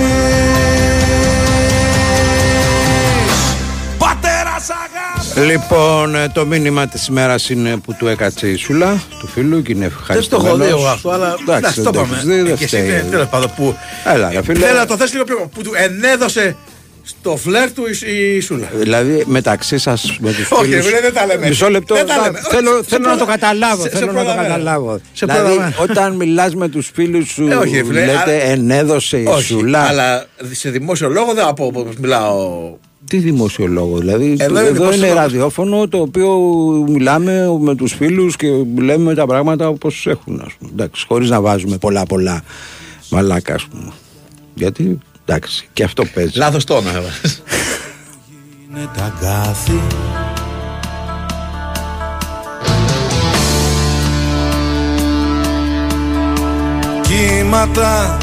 Λοιπόν, 5.38 6.16
ε, 6.16 6.28
το 6.34 6.46
μήνυμα 6.46 6.88
της 6.88 7.08
ημέρας 7.08 7.50
είναι 7.50 7.78
που 7.78 7.94
του 8.00 8.08
έκατσε 8.08 8.48
η 8.48 8.56
Σούλα 8.56 9.04
του 9.20 9.28
φίλου 9.28 9.62
και 9.62 9.72
είναι 9.72 9.88
Δεν 9.88 9.90
το 9.90 10.00
ευχαριστημένος. 10.00 10.48
έχω 10.48 10.58
δει 10.58 10.70
εγώ 10.70 10.88
αυτό, 10.88 11.10
αλλά 11.10 11.36
Εντάξει, 11.48 11.76
το 11.76 11.82
δεν 11.82 11.92
το 11.92 12.00
είπαμε. 12.00 12.14
έχεις 12.16 12.26
δει, 12.28 12.36
δεν 12.42 12.46
Και 12.58 12.64
εσύ, 12.64 12.66
φταίει. 12.78 12.88
ναι, 12.90 13.02
τέλος 13.10 13.28
πάντων, 13.28 13.52
που 13.56 13.76
Έλα, 14.14 14.30
ρε 14.34 14.44
φίλε. 14.44 14.60
Θέλω 14.66 14.78
να 14.78 14.86
το 14.86 14.98
θες 14.98 15.12
λίγο 15.12 15.24
πιο 15.24 15.50
που 15.54 15.62
του 15.62 15.72
ενέδωσε 15.76 16.56
στο 17.04 17.38
φλερ 17.38 17.72
του 17.72 17.84
η- 18.06 18.36
η 18.36 18.40
Σούλα. 18.40 18.68
Δηλαδή 18.74 19.24
μεταξύ 19.28 19.78
σας 19.78 20.18
με 20.20 20.32
τους 20.34 20.52
Όχι, 20.52 20.70
φίλους 20.70 20.90
ρε, 20.90 21.00
δεν 21.02 21.14
τα 21.14 21.26
λέμε. 21.26 21.48
Μισό 21.48 21.70
λεπτό. 21.70 21.96
Δεν 21.96 22.06
τα 22.08 22.14
θα- 22.16 22.22
λέμε. 22.22 22.40
Θέλω, 22.50 22.72
Σε 22.78 22.84
θέλω 22.90 23.04
να 23.08 23.12
το 23.18 23.18
προλα- 23.18 23.32
καταλάβω. 23.40 23.84
σε- 23.84 23.90
σε 23.90 23.96
θέλω 23.98 24.12
να 24.12 24.18
το 24.18 24.24
προλαβαίνω. 24.24 24.48
καταλάβω. 24.54 25.00
Σε 25.14 25.26
δηλαδή, 25.26 25.42
προλαβαίνω. 25.56 25.74
όταν 25.80 26.16
μιλάς 26.16 26.56
με 26.56 26.68
τους 26.70 26.92
φίλους 26.94 27.28
σου, 27.30 27.48
Ε, 27.52 27.56
όχι, 27.56 27.84
φίλε, 27.84 28.00
λέτε 28.06 28.14
αλλά- 28.22 28.32
ενέδωσε 28.44 29.18
η 29.18 29.26
Όχι, 29.28 29.44
Σούλα. 29.44 29.80
αλλά 29.82 30.26
σε 30.52 30.70
δημόσιο 30.70 31.10
λόγο 31.10 31.34
δεν 31.34 31.44
θα 31.46 31.54
πω 31.54 31.66
όπως 31.66 31.96
μιλάω. 32.00 32.74
Τι 33.14 33.20
δημόσιο 33.20 33.68
λόγο, 33.68 33.98
δηλαδή. 33.98 34.36
Εδώ 34.40 34.54
το- 34.54 34.60
είναι 34.60 34.70
εδώ 34.70 34.74
δημόσιο 34.74 34.96
είναι 34.98 35.08
λόγο. 35.08 35.20
ραδιόφωνο 35.20 35.88
το 35.88 35.98
οποίο 35.98 36.30
μιλάμε 36.90 37.58
με 37.60 37.76
τους 37.76 37.94
φίλους 37.94 38.36
και 38.36 38.48
λέμε 38.78 39.14
τα 39.14 39.26
πράγματα 39.26 39.68
όπως 39.68 40.08
έχουν, 40.08 40.42
ας 40.46 40.54
πούμε. 40.60 40.72
Εντάξει, 40.74 41.06
χωρίς 41.08 41.30
να 41.30 41.42
βάζουμε 41.42 41.78
πολλά-πολλά 41.78 42.42
μαλάκα, 43.10 43.54
ας 43.54 43.64
πούμε. 43.66 43.92
Γιατί, 44.54 44.98
εντάξει, 45.26 45.70
και 45.74 45.84
αυτό 45.84 46.04
παίζει. 46.14 46.38
Λάθος 46.38 46.64
τόνο 46.64 46.90
έβαλες. 46.90 47.44
είναι 48.70 48.90
τα 48.98 49.04
αγκάθι 49.04 49.80
Κύματα 57.02 58.18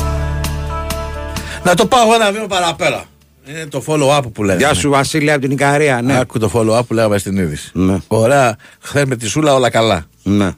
Να 1.64 1.74
το 1.74 1.86
πάω 1.86 2.14
ένα 2.14 2.32
βήμα 2.32 2.46
παραπέρα. 2.46 3.04
Είναι 3.50 3.66
το 3.66 3.84
follow-up 3.86 4.22
που 4.32 4.44
λέγαμε. 4.44 4.64
Γεια 4.64 4.74
σου, 4.74 4.90
Βασίλη, 4.90 5.32
από 5.32 5.40
την 5.40 5.50
Ικαρία. 5.50 6.02
Ναι. 6.02 6.18
Άκου 6.18 6.38
το 6.38 6.50
follow-up 6.54 6.86
που 6.86 6.94
λέγαμε 6.94 7.18
στην 7.18 7.36
είδηση. 7.36 7.70
Ναι. 7.72 7.96
Ωραία, 8.06 8.56
χθε 8.80 9.06
με 9.06 9.16
τη 9.16 9.26
Σούλα 9.28 9.54
όλα 9.54 9.70
καλά. 9.70 10.04
Ναι. 10.22 10.50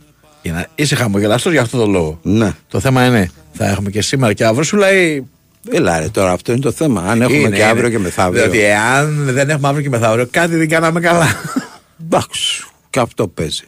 Για 0.43 0.53
να 0.53 0.67
είσαι 0.75 0.95
χαμογελαστός 0.95 1.53
για 1.53 1.61
αυτό 1.61 1.79
το 1.79 1.87
λόγο. 1.87 2.19
Ναι. 2.23 2.53
Το 2.69 2.81
θέμα 2.81 3.07
είναι, 3.07 3.31
θα 3.53 3.69
έχουμε 3.69 3.91
και 3.91 4.03
σήμερα 4.03 4.33
και 4.33 4.45
αύριο 4.45 4.63
Σούλα 4.63 4.93
ή. 4.93 5.23
Έλα 5.71 5.99
ρε, 5.99 6.09
τώρα 6.09 6.33
αυτό 6.33 6.53
είναι 6.53 6.61
το 6.61 6.73
θέμα. 6.73 7.03
Αν 7.03 7.23
έχουμε 7.23 7.39
Είναι, 7.39 7.57
και 7.57 7.65
αύριο 7.65 7.87
είναι. 7.87 7.97
και 7.97 8.03
μεθαύριο. 8.03 8.43
Διότι 8.43 8.61
εάν 8.61 9.25
δεν 9.25 9.51
έχουμε 9.51 9.69
αύριο 9.69 9.83
και 9.83 9.91
μεθαύριο, 9.91 10.29
κάτι 10.31 10.57
δεν 10.57 10.69
κάναμε 10.69 11.01
καλά. 11.01 11.27
Εντάξει, 12.05 12.65
και 12.91 12.99
αυτό 13.01 13.29
παίζει. 13.29 13.65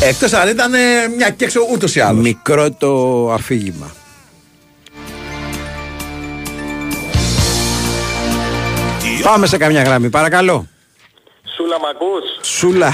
Εκτός 0.00 0.32
αν 0.32 0.48
ήταν 0.48 0.74
ε, 0.74 0.78
μια 1.16 1.30
και 1.30 1.44
έξω 1.44 1.60
ούτως 1.72 1.94
ή 1.94 2.00
άλλως. 2.00 2.22
Μικρό 2.22 2.70
το 2.70 3.32
αφήγημα. 3.32 3.90
Πάμε 9.22 9.46
σε 9.46 9.56
καμιά 9.56 9.82
γραμμή, 9.82 10.10
παρακαλώ. 10.10 10.66
Σούλα 11.56 11.78
μ' 11.78 11.88
ακούς; 11.94 12.24
Σούλα. 12.56 12.90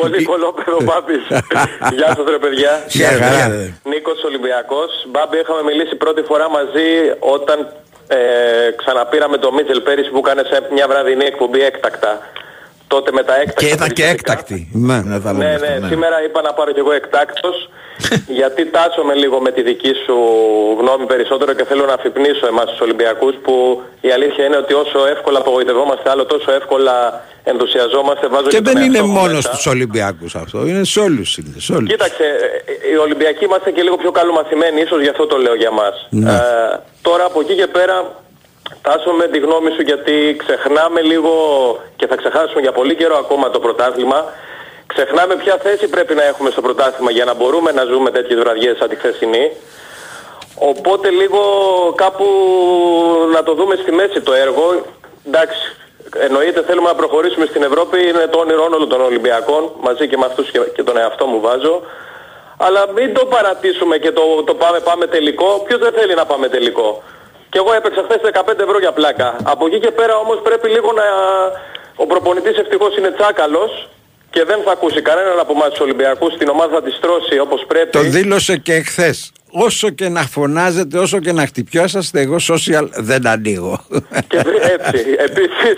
Πολύ 0.00 0.22
κολόπεδο 0.24 0.78
Μπάμπης. 0.82 1.24
Γεια 1.96 2.08
σας 2.16 2.26
ρε 2.28 2.38
παιδιά. 2.38 2.84
Γεια 2.88 3.10
χαρά. 3.10 3.44
Νίκος 3.84 4.22
Ολυμπιακός. 4.24 4.90
Μπάμπη 5.10 5.36
είχαμε 5.38 5.62
μιλήσει 5.62 5.94
πρώτη 5.96 6.22
φορά 6.22 6.50
μαζί 6.50 6.88
όταν 7.18 7.58
ε, 8.08 8.18
ξαναπήραμε 8.76 9.36
το 9.36 9.52
Μίτσελ 9.52 9.80
πέρυσι 9.80 10.10
που 10.10 10.18
έκανε 10.24 10.42
σε 10.50 10.68
μια 10.72 10.86
βραδινή 10.88 11.24
εκπομπή 11.24 11.60
έκτακτα. 11.60 12.20
Τότε 12.88 13.12
με 13.12 13.22
τα 13.22 13.34
έκτακτα. 13.34 13.60
Και 13.60 13.66
ήταν 13.66 13.88
και 13.88 14.02
περιστατικά. 14.02 14.32
έκτακτη. 14.32 14.68
Ναι. 14.72 15.02
Να 15.04 15.20
τα 15.20 15.32
λέμε 15.32 15.44
Ναι, 15.44 15.54
αυτά, 15.54 15.78
ναι, 15.78 15.88
σήμερα 15.88 16.16
είπα 16.24 16.40
να 16.42 16.52
πάρω 16.52 16.72
κι 16.72 16.78
εγώ 16.78 16.92
εκτάκτος 16.92 17.68
γιατί 18.40 18.66
τάσσομαι 18.66 19.14
λίγο 19.14 19.40
με 19.40 19.50
τη 19.52 19.62
δική 19.62 19.92
σου 20.04 20.16
γνώμη 20.80 21.06
περισσότερο 21.06 21.52
και 21.52 21.64
θέλω 21.64 21.84
να 21.86 21.92
αφυπνίσω 21.92 22.46
εμάς 22.46 22.64
τους 22.70 22.80
Ολυμπιακούς 22.80 23.34
που 23.42 23.82
η 24.00 24.10
αλήθεια 24.10 24.44
είναι 24.44 24.56
ότι 24.56 24.72
όσο 24.74 25.06
εύκολα 25.14 25.38
απογοητευόμαστε 25.38 26.10
άλλο 26.10 26.24
τόσο 26.24 26.52
εύκολα 26.52 27.24
ενθουσιαζόμαστε 27.44 28.26
βάζω 28.28 28.48
Και 28.48 28.60
τον 28.60 28.64
δεν 28.64 28.76
είναι 28.82 28.98
εαυτό 28.98 29.12
μου 29.12 29.18
μόνος 29.20 29.44
μέσα. 29.44 29.54
στου 29.54 29.70
Ολυμπιακούς 29.74 30.34
αυτό, 30.34 30.66
είναι 30.66 30.84
σε 30.84 31.00
όλους. 31.00 31.36
Είναι, 31.36 31.54
σε 31.58 31.72
όλους. 31.72 31.90
Κοίταξε, 31.90 32.24
ε, 32.84 32.90
οι 32.92 32.96
Ολυμπιακοί 32.96 33.44
είμαστε 33.44 33.70
και 33.70 33.82
λίγο 33.82 33.96
πιο 33.96 34.10
καλομαθημένοι, 34.10 34.80
ίσως 34.80 35.00
γι' 35.02 35.08
αυτό 35.08 35.26
το 35.26 35.36
λέω 35.36 35.54
για 35.54 35.70
μας. 35.70 36.06
Ναι. 36.10 36.30
Ε, 36.30 36.36
τώρα 37.02 37.24
από 37.24 37.40
εκεί 37.40 37.54
και 37.54 37.66
πέρα 37.66 38.24
τάσω 38.82 39.10
με 39.12 39.26
τη 39.26 39.38
γνώμη 39.38 39.70
σου 39.70 39.82
γιατί 39.82 40.36
ξεχνάμε 40.38 41.00
λίγο 41.00 41.32
και 41.96 42.06
θα 42.06 42.16
ξεχάσουμε 42.16 42.60
για 42.60 42.72
πολύ 42.72 42.94
καιρό 42.94 43.16
ακόμα 43.16 43.50
το 43.50 43.60
πρωτάθλημα. 43.60 44.24
Ξεχνάμε 44.86 45.36
ποια 45.36 45.56
θέση 45.56 45.88
πρέπει 45.88 46.14
να 46.14 46.24
έχουμε 46.24 46.50
στο 46.50 46.60
πρωτάθλημα 46.60 47.10
για 47.10 47.24
να 47.24 47.34
μπορούμε 47.34 47.72
να 47.72 47.84
ζούμε 47.84 48.10
τέτοιες 48.10 48.38
βραδιές 48.38 48.76
σαν 48.76 48.88
τη 48.88 48.96
χθεσινή. 48.96 49.50
Οπότε 50.58 51.10
λίγο 51.10 51.40
κάπου 51.94 52.26
να 53.32 53.42
το 53.42 53.54
δούμε 53.54 53.74
στη 53.82 53.92
μέση 53.92 54.20
το 54.20 54.32
έργο. 54.32 54.82
Εντάξει, 55.26 55.76
εννοείται 56.18 56.62
θέλουμε 56.62 56.88
να 56.88 56.94
προχωρήσουμε 56.94 57.46
στην 57.46 57.62
Ευρώπη, 57.62 58.08
είναι 58.08 58.26
το 58.30 58.38
όνειρο 58.38 58.62
όλων 58.62 58.88
των 58.88 59.00
Ολυμπιακών, 59.00 59.70
μαζί 59.80 60.08
και 60.08 60.16
με 60.16 60.24
αυτούς 60.24 60.50
και, 60.50 60.58
και 60.74 60.82
τον 60.82 60.96
εαυτό 60.96 61.26
μου 61.26 61.40
βάζω. 61.40 61.82
Αλλά 62.56 62.88
μην 62.94 63.14
το 63.14 63.26
παρατήσουμε 63.26 63.98
και 63.98 64.12
το, 64.12 64.42
το 64.44 64.54
πάμε, 64.54 64.80
πάμε 64.80 65.06
τελικό. 65.06 65.62
Ποιος 65.66 65.80
δεν 65.80 65.92
θέλει 65.92 66.14
να 66.14 66.26
πάμε 66.26 66.48
τελικό; 66.48 67.02
Και 67.56 67.62
εγώ 67.64 67.74
έπαιξα 67.80 68.02
χθες 68.06 68.20
15 68.54 68.58
ευρώ 68.66 68.78
για 68.78 68.92
πλάκα. 68.92 69.36
Από 69.42 69.66
εκεί 69.66 69.78
και 69.80 69.90
πέρα 69.90 70.16
όμως 70.16 70.38
πρέπει 70.42 70.68
λίγο 70.68 70.92
να... 70.92 71.04
Ο 71.96 72.06
προπονητής 72.06 72.56
ευτυχώς 72.58 72.96
είναι 72.96 73.10
τσάκαλος 73.10 73.88
και 74.30 74.44
δεν 74.44 74.58
θα 74.64 74.70
ακούσει 74.72 75.02
κανέναν 75.02 75.38
από 75.38 75.52
εμάς 75.52 75.68
τους 75.68 75.80
Ολυμπιακούς. 75.80 76.36
Την 76.36 76.48
ομάδα 76.48 76.74
θα 76.74 76.82
τη 76.82 76.90
στρώσει 76.90 77.38
όπως 77.38 77.64
πρέπει. 77.66 77.90
Το 77.90 78.00
δήλωσε 78.00 78.56
και 78.56 78.74
εχθέ. 78.74 79.14
Όσο 79.50 79.90
και 79.90 80.08
να 80.08 80.20
φωνάζετε, 80.20 80.98
όσο 80.98 81.18
και 81.18 81.32
να 81.32 81.46
χτυπιόσαστε, 81.46 82.20
εγώ 82.20 82.36
social 82.52 82.86
δεν 83.10 83.26
ανοίγω. 83.26 83.84
Και 84.28 84.38
έτσι. 84.76 85.16
Επίσης, 85.28 85.76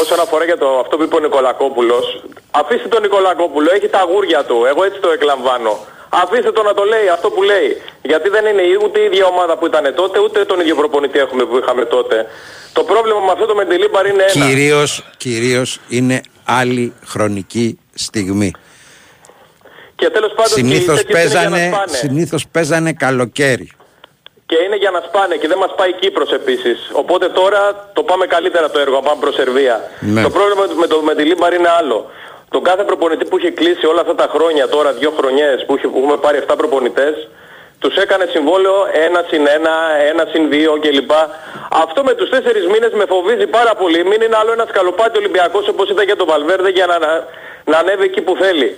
όσον 0.00 0.20
αφορά 0.20 0.44
για 0.44 0.58
το, 0.58 0.68
αυτό 0.82 0.96
που 0.96 1.02
είπε 1.02 1.14
ο 1.14 1.20
Νικολακόπουλος, 1.20 2.24
αφήστε 2.50 2.88
τον 2.88 3.02
Νικολακόπουλο, 3.02 3.68
έχει 3.74 3.88
τα 3.88 3.98
αγούρια 3.98 4.44
του, 4.44 4.64
εγώ 4.70 4.84
έτσι 4.84 5.00
το 5.00 5.10
εκλαμβάνω. 5.10 5.78
Αφήστε 6.08 6.52
το 6.52 6.62
να 6.62 6.74
το 6.74 6.84
λέει 6.84 7.08
αυτό 7.08 7.30
που 7.30 7.42
λέει. 7.42 7.82
Γιατί 8.02 8.28
δεν 8.28 8.46
είναι 8.46 8.62
η- 8.62 8.78
ούτε 8.84 9.00
η 9.00 9.04
ίδια 9.04 9.26
ομάδα 9.26 9.56
που 9.58 9.66
ήταν 9.66 9.94
τότε, 9.94 10.18
ούτε 10.20 10.44
τον 10.44 10.60
ίδιο 10.60 10.74
προπονητή 10.74 11.18
έχουμε 11.18 11.44
που 11.44 11.56
είχαμε 11.58 11.84
τότε. 11.84 12.26
Το 12.72 12.82
πρόβλημα 12.84 13.20
με 13.20 13.32
αυτό 13.32 13.46
το 13.46 13.54
Μεντιλίμπαρ 13.54 14.06
είναι 14.06 14.22
ένα. 14.22 14.46
κυρίως, 14.46 15.04
κυρίως 15.16 15.80
είναι 15.88 16.20
άλλη 16.44 16.94
χρονική 17.06 17.78
στιγμή. 17.94 18.52
Και 19.96 20.10
τέλος 20.10 20.32
πάντων 20.34 20.52
και 20.54 20.60
οι 20.60 20.64
Συνήθως 20.64 20.96
τέτοιες 20.96 21.22
είναι 21.22 21.30
για 21.30 21.42
να 21.48 21.50
παίζανε, 21.50 21.74
σπάνε. 21.74 21.96
συνήθως 21.96 22.48
παίζανε 22.52 22.92
καλοκαίρι. 22.92 23.72
Και 24.46 24.56
είναι 24.66 24.76
για 24.76 24.90
να 24.90 25.00
σπάνε 25.08 25.34
και 25.36 25.48
δεν 25.48 25.58
μας 25.58 25.72
πάει 25.76 25.92
Κύπρος 25.92 26.32
επίσης. 26.32 26.90
Οπότε 26.92 27.28
τώρα 27.28 27.90
το 27.92 28.02
πάμε 28.02 28.26
καλύτερα 28.26 28.70
το 28.70 28.78
έργο, 28.78 29.00
πάμε 29.02 29.20
προς 29.20 29.34
Σερβία. 29.34 29.90
Ναι. 30.00 30.22
Το 30.22 30.30
πρόβλημα 30.30 30.62
με 30.80 30.86
το 30.86 31.00
με 31.02 31.14
τη 31.14 31.22
Λίμπαρ 31.22 31.52
είναι 31.54 31.68
άλλο. 31.78 32.10
Τον 32.50 32.62
κάθε 32.62 32.84
προπονητή 32.84 33.24
που 33.24 33.38
είχε 33.38 33.50
κλείσει 33.50 33.86
όλα 33.86 34.00
αυτά 34.00 34.14
τα 34.14 34.28
χρόνια 34.34 34.68
τώρα, 34.68 34.92
δύο 34.92 35.10
χρονιές 35.18 35.64
που, 35.66 35.76
είχε, 35.76 35.88
που 35.88 35.98
έχουμε 35.98 36.16
πάρει 36.16 36.42
7 36.48 36.54
προπονητές, 36.56 37.28
τους 37.78 37.96
έκανε 37.96 38.24
συμβόλαιο 38.30 38.74
ένα 38.92 39.24
συν 39.28 39.46
ένα, 39.46 39.74
ένα 40.10 40.24
συν 40.30 40.50
δύο 40.50 40.78
κλπ. 40.80 41.10
Αυτό 41.70 42.02
με 42.02 42.14
τους 42.14 42.28
τέσσερις 42.30 42.66
μήνες 42.66 42.92
με 42.92 43.04
φοβίζει 43.08 43.46
πάρα 43.46 43.74
πολύ. 43.74 44.04
Μην 44.04 44.20
είναι 44.22 44.36
άλλο 44.40 44.52
ένα 44.52 44.66
σκαλοπάτι 44.68 45.18
Ολυμπιακός 45.18 45.68
όπως 45.68 45.90
ήταν 45.90 46.06
και 46.06 46.14
το 46.14 46.24
Βαλβέρδε 46.24 46.70
για 46.70 46.86
να, 46.86 46.98
να, 46.98 47.26
να 47.64 47.78
ανέβει 47.78 48.04
εκεί 48.04 48.20
που 48.20 48.36
θέλει. 48.40 48.76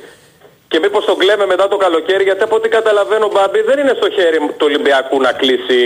Και 0.68 0.78
μήπως 0.78 1.04
τον 1.04 1.18
κλαίμε 1.18 1.46
μετά 1.46 1.68
το 1.68 1.76
καλοκαίρι, 1.76 2.22
γιατί 2.22 2.42
από 2.42 2.56
ό,τι 2.56 2.68
καταλαβαίνω 2.68 3.28
Μπάμπη 3.28 3.60
δεν 3.60 3.78
είναι 3.78 3.94
στο 3.96 4.10
χέρι 4.10 4.38
του 4.38 4.66
Ολυμπιακού 4.70 5.20
να 5.20 5.32
κλείσει 5.32 5.80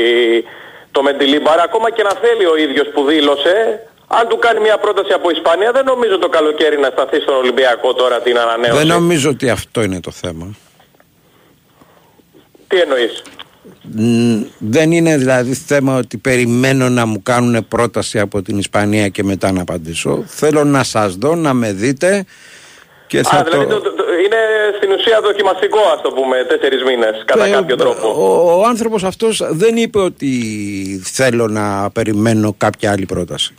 το 0.93 1.02
Μεντιλίμπαρ. 1.02 1.61
Ακόμα 1.61 1.90
και 1.90 2.02
να 2.02 2.11
θέλει 2.11 2.47
ο 2.47 2.56
ίδιος 2.56 2.89
που 2.89 3.05
δήλωσε, 3.05 3.86
αν 4.06 4.28
του 4.28 4.39
κάνει 4.39 4.60
μια 4.60 4.78
πρόταση 4.78 5.12
από 5.12 5.31
Ισπανία, 5.31 5.72
δεν 5.72 5.85
νομίζω 5.85 6.18
το 6.18 6.28
καλοκαίρι 6.28 6.78
να 6.78 6.89
σταθεί 6.93 7.20
στον 7.20 7.35
Ολυμπιακό 7.35 7.94
τώρα 7.94 8.20
την 8.20 8.39
ανανέωση. 8.39 8.78
Δεν 8.78 8.86
νομίζω 8.86 9.31
ότι 9.31 9.51
αυτό 9.51 9.82
είναι 9.82 10.01
το 10.01 10.10
θέμα. 10.10 10.55
Τι 12.68 12.81
εννοείς; 12.81 13.22
Μ, 13.82 14.43
Δεν 14.59 14.93
είναι 14.93 15.16
δηλαδή 15.16 15.55
θέμα 15.55 15.97
ότι 15.97 16.16
περιμένω 16.16 16.89
να 16.89 17.06
μου 17.06 17.22
κάνουν 17.22 17.68
πρόταση 17.68 18.18
από 18.18 18.43
την 18.43 18.59
Ισπανία 18.59 19.09
και 19.09 19.22
μετά 19.24 19.52
να 19.52 19.60
απαντήσω. 19.60 20.22
Θέλω 20.26 20.64
να 20.64 20.82
σας 20.82 21.14
δω, 21.14 21.35
να 21.35 21.55
με 21.55 21.72
δείτε 21.72 22.24
και 23.06 23.22
θα 23.22 23.36
Α, 23.36 23.43
δηλαδή 23.43 23.66
το... 23.66 23.81
το- 23.81 23.93
το- 23.94 24.05
είναι 24.24 24.36
στην 24.76 24.90
ουσία 24.93 25.20
δοκιμαστικό 25.20 25.78
ας 25.94 26.01
το 26.02 26.10
πούμε, 26.10 26.44
τέσσερις 26.48 26.82
μήνες, 26.82 27.22
κατά 27.24 27.44
Ε, 27.47 27.51
κάποιο 27.51 27.76
τρόπο. 27.76 28.09
Ο, 28.09 28.60
ο 28.60 28.64
άνθρωπος 28.66 29.05
αυτός 29.05 29.43
δεν 29.51 29.76
είπε 29.76 29.98
ότι 29.98 30.31
θέλω 31.05 31.48
να 31.48 31.90
περιμένω 31.90 32.55
κάποια 32.59 32.90
άλλη 32.90 33.06
πρόταση. 33.06 33.55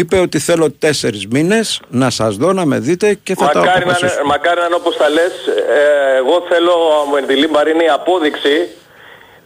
Είπε 0.00 0.18
ότι 0.18 0.38
θέλω 0.38 0.70
τέσσερις 0.70 1.26
μήνες 1.26 1.80
να 1.88 2.10
σας 2.10 2.36
δω, 2.36 2.52
να 2.52 2.64
με 2.64 2.78
δείτε 2.78 3.14
και 3.14 3.34
θα 3.34 3.48
τα 3.48 3.58
Μακάρι 3.58 3.78
να, 3.78 3.82
είναι, 3.82 3.90
αποφασίσω. 3.92 4.24
μακάρι 4.24 4.60
να 4.60 4.66
είναι 4.66 4.74
όπως 4.74 4.96
τα 4.96 5.08
λες, 5.08 5.34
ε, 5.46 6.16
εγώ 6.16 6.44
θέλω 6.48 6.72
ο 6.72 7.10
Μεντιλίμπαρ 7.12 7.68
είναι 7.68 7.84
η 7.84 7.88
απόδειξη 7.88 8.68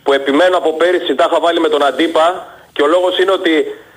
που 0.03 0.12
επιμένω 0.12 0.57
από 0.57 0.73
πέρυσι 0.77 1.15
τα 1.15 1.27
είχα 1.29 1.41
βάλει 1.41 1.61
με 1.61 1.69
τον 1.69 1.83
Αντίπα 1.85 2.47
και 2.73 2.83
ο 2.83 2.87
λόγος 2.87 3.19
είναι 3.19 3.31
ότι 3.31 3.55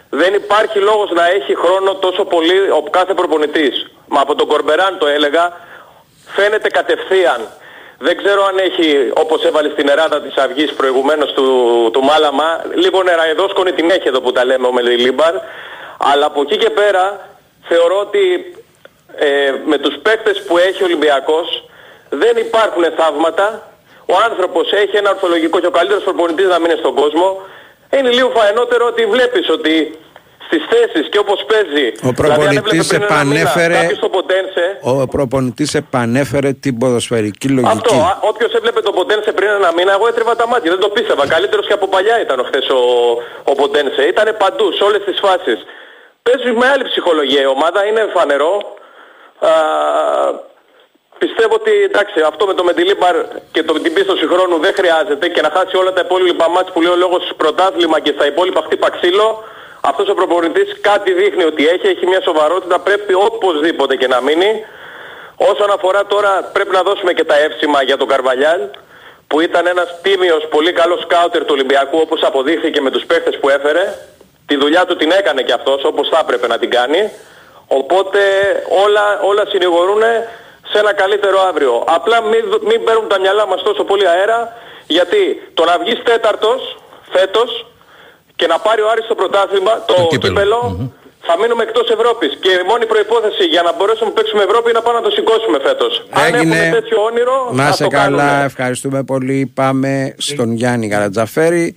δεν 0.10 0.34
υπάρχει 0.34 0.80
λόγος 0.80 1.12
να 1.12 1.28
έχει 1.28 1.56
χρόνο 1.56 1.96
τόσο 1.96 2.24
πολύ 2.26 2.60
ο 2.80 2.84
κάθε 2.90 3.14
προπονητής. 3.14 3.76
Μα 4.08 4.22
από 4.22 4.36
τον 4.36 4.48
Κορμπεράν 4.48 4.98
το 5.00 5.08
έλεγα, 5.08 5.44
φαίνεται 6.36 6.70
κατευθείαν. 6.70 7.42
Δεν 7.98 8.18
ξέρω 8.18 8.46
αν 8.46 8.58
έχει, 8.58 9.12
όπως 9.14 9.44
έβαλε 9.46 9.70
στην 9.70 9.88
εράδα 9.88 10.22
της 10.22 10.36
Αυγής 10.36 10.74
προηγουμένως 10.74 11.34
του, 11.34 11.48
του 11.94 12.04
Μάλαμα, 12.04 12.62
λίγο 12.76 13.04
νεραϊδόσκονη 13.04 13.72
την 13.72 13.90
έχει 13.90 14.08
εδώ 14.08 14.22
που 14.22 14.32
τα 14.32 14.46
λέμε 14.46 14.68
ο 14.68 14.74
Μεντιλίμπαρ, 14.74 15.34
αλλά 16.12 16.26
από 16.26 16.42
εκεί 16.42 16.58
και 16.58 16.70
πέρα 16.70 17.30
θεωρώ 17.70 17.98
ότι 18.00 18.24
ε, 19.16 19.54
με 19.66 19.78
τους 19.78 19.96
παίκτες 20.02 20.42
που 20.48 20.58
έχει 20.58 20.82
ο 20.84 20.86
Ολυμπιακός 20.86 21.48
δεν 22.10 22.38
υπάρχουν 22.38 22.84
θαύματα. 22.98 23.48
Ο 24.06 24.14
άνθρωπος 24.30 24.72
έχει 24.72 24.98
ένα 24.98 25.10
ορθολογικό 25.10 25.60
και 25.60 25.68
ο 25.68 25.72
καλύτερος 25.72 26.04
προπονητής 26.04 26.48
να 26.48 26.60
μείνει 26.60 26.78
στον 26.80 26.96
κόσμο. 26.96 27.28
Είναι 27.98 28.10
λίγο 28.10 28.30
φαενότερο 28.36 28.86
ότι 28.86 29.06
βλέπεις 29.06 29.50
ότι 29.50 29.98
στις 30.48 30.64
θέσεις 30.72 31.10
και 31.12 31.18
όπως 31.18 31.46
παίζει. 31.52 31.86
Ο 32.10 32.14
προπονητής 32.14 32.88
πριν 32.88 33.02
ένα 33.02 33.24
μήνα 33.24 33.40
επανέφερε- 33.40 33.82
κάποιος 33.82 34.00
το 34.00 34.10
Ποντένσε. 34.10 34.66
Ο 34.82 35.08
προπονητής 35.08 35.74
επανέφερε 35.74 36.54
την 36.54 36.78
ποδοσφαιρική 36.78 37.48
λογική. 37.48 37.72
Αυτό, 37.78 37.96
α, 37.96 38.18
όποιος 38.22 38.54
έβλεπε 38.54 38.82
τον 38.82 38.94
Ποντένσε 38.94 39.32
πριν 39.32 39.48
ένα 39.50 39.72
μήνα, 39.78 39.92
εγώ 39.98 40.08
έτρεβα 40.08 40.36
τα 40.36 40.48
μάτια, 40.48 40.72
δεν 40.72 40.80
το 40.80 40.90
πίστευα. 40.90 41.28
Καλύτερος 41.28 41.68
και 41.68 41.74
από 41.74 41.88
παλιά 41.88 42.22
ήταν 42.22 42.40
ο 42.40 42.44
χθες 42.44 42.70
ο, 42.70 42.80
ο 43.44 43.54
Ποντένσε. 43.56 44.02
Ήταν 44.14 44.36
παντού, 44.40 44.72
σε 44.78 44.84
όλες 44.84 45.02
τις 45.08 45.20
φάσεις. 45.26 45.60
Παίζει 46.24 46.52
με 46.52 46.68
άλλη 46.68 46.84
ψυχολογία 46.84 47.42
η 47.42 47.46
ομάδα, 47.46 47.86
είναι 47.86 48.10
φανερό. 48.14 48.76
Α, 49.40 49.50
πιστεύω 51.18 51.54
ότι 51.54 51.72
εντάξει, 51.84 52.22
αυτό 52.22 52.46
με 52.46 52.54
το 52.54 52.64
Μεντιλίμπαρ 52.64 53.16
και 53.52 53.64
το, 53.64 53.74
την 53.74 53.94
πίστοση 53.94 54.28
χρόνου 54.28 54.60
δεν 54.60 54.74
χρειάζεται 54.74 55.28
και 55.30 55.42
να 55.42 55.50
χάσει 55.50 55.78
όλα 55.78 55.94
τα 55.94 56.02
υπόλοιπα 56.06 56.50
μάτς 56.50 56.72
που 56.72 56.82
λέει 56.82 56.92
ο 56.92 56.96
λόγος 56.96 57.34
πρωτάθλημα 57.38 58.00
και 58.00 58.12
στα 58.16 58.26
υπόλοιπα 58.26 58.62
χτύπα 58.62 58.90
ξύλο. 58.90 59.44
Αυτός 59.82 60.10
ο 60.10 60.14
προπονητής 60.14 60.80
κάτι 60.82 61.14
δείχνει 61.14 61.44
ότι 61.44 61.68
έχει, 61.68 61.88
έχει 61.88 62.08
μια 62.08 62.22
σοβαρότητα, 62.22 62.80
πρέπει 62.80 63.14
οπωσδήποτε 63.14 63.96
και 63.96 64.08
να 64.08 64.22
μείνει. 64.22 64.66
Όσον 65.36 65.72
αφορά 65.72 66.06
τώρα 66.06 66.50
πρέπει 66.54 66.72
να 66.72 66.82
δώσουμε 66.84 67.14
και 67.14 67.24
τα 67.24 67.38
εύσημα 67.40 67.84
για 67.84 67.98
τον 67.98 68.08
Καρβαλιάλ 68.08 68.62
που 69.28 69.40
ήταν 69.40 69.68
ένας 69.68 70.02
τίμιος 70.02 70.48
πολύ 70.50 70.72
καλός 70.72 71.02
σκάουτερ 71.02 71.42
του 71.42 71.54
Ολυμπιακού 71.58 71.98
όπως 72.02 72.24
αποδείχθηκε 72.24 72.82
με 72.82 72.92
τους 72.92 73.06
παίχτες 73.06 73.38
που 73.40 73.50
έφερε. 73.50 73.96
Τη 74.52 74.58
δουλειά 74.64 74.84
του 74.88 74.96
την 75.02 75.12
έκανε 75.20 75.42
και 75.48 75.54
αυτός 75.60 75.80
όπως 75.92 76.06
θα 76.12 76.20
έπρεπε 76.24 76.48
να 76.54 76.58
την 76.62 76.70
κάνει. 76.78 77.02
Οπότε 77.80 78.20
όλα, 78.84 79.06
όλα 79.30 79.44
συνηγορούν 79.52 80.02
σε 80.72 80.78
ένα 80.84 80.94
καλύτερο 81.02 81.38
αύριο. 81.50 81.74
Απλά 81.98 82.18
μην, 82.22 82.42
δ- 82.52 82.64
μην 82.70 82.80
παίρνουν 82.86 83.08
τα 83.14 83.20
μυαλά 83.20 83.48
μας 83.52 83.62
τόσο 83.64 83.84
πολύ 83.84 84.08
αέρα 84.14 84.40
γιατί 84.98 85.22
το 85.54 85.64
να 85.70 85.76
βγεις 85.82 86.00
τέταρτος 86.04 86.60
φέτος 87.16 87.50
και 88.36 88.48
να 88.48 88.58
πάρει 88.66 88.82
ο 88.82 88.88
Άρης 88.92 89.06
το 89.08 89.16
πρωτάθλημα, 89.16 89.74
το, 89.86 89.96
κύπελο, 90.10 90.62
θα 91.28 91.34
μείνουμε 91.40 91.64
εκτός 91.64 91.90
Ευρώπης. 91.98 92.32
Και 92.44 92.50
η 92.50 92.64
μόνη 92.72 92.86
προϋπόθεση 92.86 93.44
για 93.54 93.62
να 93.62 93.72
μπορέσουμε 93.74 94.10
να 94.10 94.16
παίξουμε 94.18 94.44
Ευρώπη 94.44 94.70
είναι 94.70 94.80
να 94.80 94.86
πάμε 94.86 94.98
να 95.00 95.04
το 95.08 95.12
σηκώσουμε 95.18 95.58
φέτος. 95.68 95.94
Αν 96.10 96.34
έχουμε 96.34 96.70
τέτοιο 96.78 96.98
όνειρο, 97.10 97.50
Να 97.52 97.66
ας 97.68 97.76
σε 97.76 97.84
το 97.84 97.90
καλά, 97.90 98.24
κάνουμε. 98.26 98.44
ευχαριστούμε 98.46 99.04
πολύ. 99.04 99.52
Πάμε 99.56 100.16
στον 100.18 100.52
Γιάννη 100.54 100.88
Καρατζαφέρη. 100.90 101.76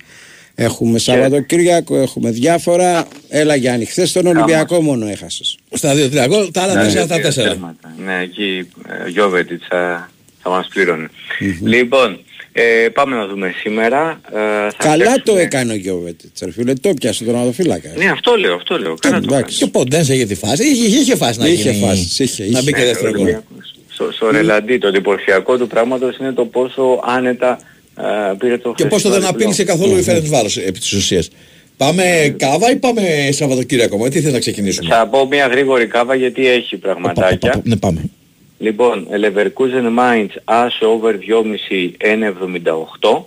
Έχουμε 0.55 0.99
Σαββατοκύριακο, 0.99 1.95
έχουμε 1.97 2.31
διάφορα. 2.31 3.07
Έλα 3.29 3.55
Γιάννη, 3.55 3.85
χθες 3.85 4.11
τον 4.11 4.25
Ολυμπιακό 4.25 4.81
μόνο 4.81 5.07
έχασες. 5.07 5.57
Στα 5.71 5.93
2-3 5.93 6.25
γκολ, 6.27 6.51
τα 6.51 6.61
άλλα 6.61 6.73
Ναι, 6.73 6.87
4 6.87 6.89
στα 7.05 7.05
δύο 7.17 7.27
4. 7.29 7.33
τέρματα. 7.33 7.95
Ναι, 8.05 8.19
εκεί 8.23 8.69
ε, 9.05 9.09
Γιώβετιτς 9.09 9.65
θα, 9.69 10.09
θα 10.41 10.49
μας 10.49 10.67
πλήρωνε. 10.73 11.07
Λοιπόν, 11.63 12.19
ε, 12.51 12.87
πάμε 12.93 13.15
να 13.15 13.27
δούμε 13.27 13.53
σήμερα. 13.57 14.21
Ε, 14.31 14.37
θα 14.37 14.73
Καλά 14.77 14.93
φτιάξουμε- 14.95 15.23
το 15.23 15.37
έκανε 15.37 15.71
ο 15.73 15.75
Γιώβετιτς, 15.75 16.41
ρε 16.41 16.51
φίλε, 16.51 16.73
το 16.73 16.93
πιάσε 16.93 17.23
τον 17.23 17.35
αδοφύλακα. 17.39 17.89
Ναι, 17.97 18.05
αυτό 18.09 18.35
λέω, 18.35 18.55
αυτό 18.55 18.77
λέω. 18.79 18.95
Καλά 18.99 19.19
το 19.19 19.35
εντάξει. 19.35 19.57
Και 19.57 19.63
ο 19.63 19.69
Ποντένσε 19.69 20.13
είχε 20.13 20.25
τη 20.25 20.35
φάση. 20.35 20.63
Είχε, 20.67 20.85
είχε, 20.85 20.97
είχε 20.97 21.15
φάση 21.15 21.39
να 21.39 21.47
Είχε 21.47 21.71
γίνει. 21.71 21.85
φάσεις, 21.87 22.19
είχε, 22.19 22.43
Να 22.43 22.49
είχε. 22.49 22.61
μπει 22.61 22.71
και 22.73 22.79
Ναι, 22.79 22.85
δεύτερο 22.85 23.09
ο 23.09 23.11
γκολ. 23.11 23.21
Ολυμπιακός. 23.21 23.73
Στο, 23.87 24.11
στο 24.11 24.31
ρελαντί, 24.31 24.77
το 24.77 24.87
εντυπωσιακό 24.87 25.57
του 25.57 25.67
πράγματος 25.67 26.17
είναι 26.17 26.31
το 26.31 26.45
πόσο 26.45 26.99
άνετα 27.05 27.59
ε, 27.97 28.33
πήρε 28.37 28.57
το 28.57 28.73
Και 28.75 28.85
πόσο 28.85 29.09
χθεσινό 29.09 29.11
δεν 29.13 29.21
διπλό. 29.21 29.35
απείλησε 29.35 29.63
καθόλου 29.63 29.97
η 29.97 30.01
Φέρεντ 30.01 30.25
Βάρος 30.27 30.57
επί 30.57 30.79
της 30.79 30.93
ουσίας. 30.93 31.29
Πάμε 31.77 32.35
κάβα 32.37 32.71
ή 32.71 32.75
πάμε 32.75 33.01
Σαββατοκύριακο, 33.31 33.97
μου, 33.97 34.07
τι 34.09 34.21
θες 34.21 34.33
να 34.33 34.39
ξεκινήσουμε; 34.39 34.95
Θα 34.95 35.07
πω 35.07 35.27
μια 35.27 35.47
γρήγορη 35.47 35.87
κάβα 35.87 36.15
γιατί 36.15 36.47
έχει 36.47 36.77
πραγματάκια. 36.77 37.61
Ναι, 37.63 37.75
πάμε. 37.75 38.09
Λοιπόν, 38.57 39.07
Leverkusen 39.11 39.85
Mainz, 39.99 40.29
άσο 40.43 40.87
over 40.87 41.13
2,5, 41.13 41.91
1,78. 41.97 43.25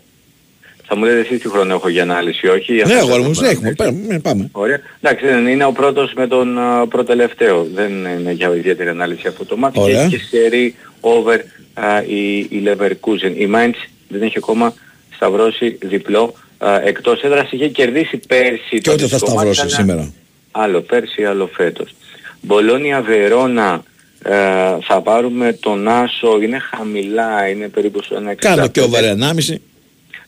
Θα 0.90 0.97
μου 0.97 1.05
λέτε 1.05 1.20
εσείς 1.20 1.40
τι 1.40 1.49
χρόνο 1.49 1.74
έχω 1.74 1.89
για 1.89 2.03
ανάλυση, 2.03 2.47
όχι; 2.49 2.73
Ναι, 2.73 2.82
Αυτό 2.82 2.97
αγόρι 2.97 3.23
θα 3.23 3.28
μου, 3.28 3.35
το 3.35 3.40
συνέχουμε. 3.40 3.73
Πάμε, 3.77 4.19
Πάμε. 4.19 4.49
Ωραία. 4.53 4.81
Εντάξει, 5.01 5.27
δεν 5.27 5.47
είναι 5.47 5.65
ο 5.65 5.73
πρώτος 5.73 6.12
με 6.16 6.27
τον 6.27 6.59
α, 6.59 6.86
προτελευταίο. 6.86 7.66
Δεν 7.74 7.90
είναι 8.20 8.32
για 8.32 8.55
ιδιαίτερη 8.57 8.89
ανάλυση 8.89 9.27
αυτό 9.27 9.45
το 9.45 9.57
μάτι. 9.57 9.78
Και 9.78 9.85
Ωραία. 9.85 10.01
έχει 10.01 10.09
και 10.11 10.20
σερί 10.31 10.74
over 11.01 11.39
α, 11.74 12.03
η, 12.07 12.39
η 12.39 12.62
Leverkusen. 12.66 13.32
Η 13.36 13.49
Mainz 13.55 13.89
δεν 14.09 14.23
έχει 14.23 14.39
ακόμα 14.39 14.75
σταυρώσει 15.15 15.79
διπλό 15.81 16.35
α, 16.59 16.81
εκτός 16.85 17.23
έδρας. 17.23 17.51
Είχε 17.51 17.69
κερδίσει 17.69 18.21
πέρσι 18.27 18.81
Και 18.81 18.81
το 18.81 18.93
ό,τι 18.93 19.01
θα 19.01 19.17
αντίστοιχο 19.17 19.35
μάτς, 19.35 19.57
σταυρώσει 19.57 19.61
αλλά 19.61 19.71
σήμερα. 19.71 20.13
Άλλο 20.51 20.81
πέρσι, 20.81 21.25
άλλο 21.25 21.51
φέτος. 21.53 21.95
Μπολόνια 22.41 23.03
Βερόνα 23.03 23.83
ε, 24.23 24.33
θα 24.81 25.01
πάρουμε 25.03 25.53
τον 25.53 25.89
Άσο, 25.89 26.41
είναι 26.43 26.59
χαμηλά, 26.59 27.49
είναι 27.49 27.69
περίπου 27.69 28.03
στο 28.03 28.17
1,65. 28.17 28.35
Κάνω 28.35 28.69
και 28.69 28.81
over 28.81 29.03
1,5. 29.49 29.55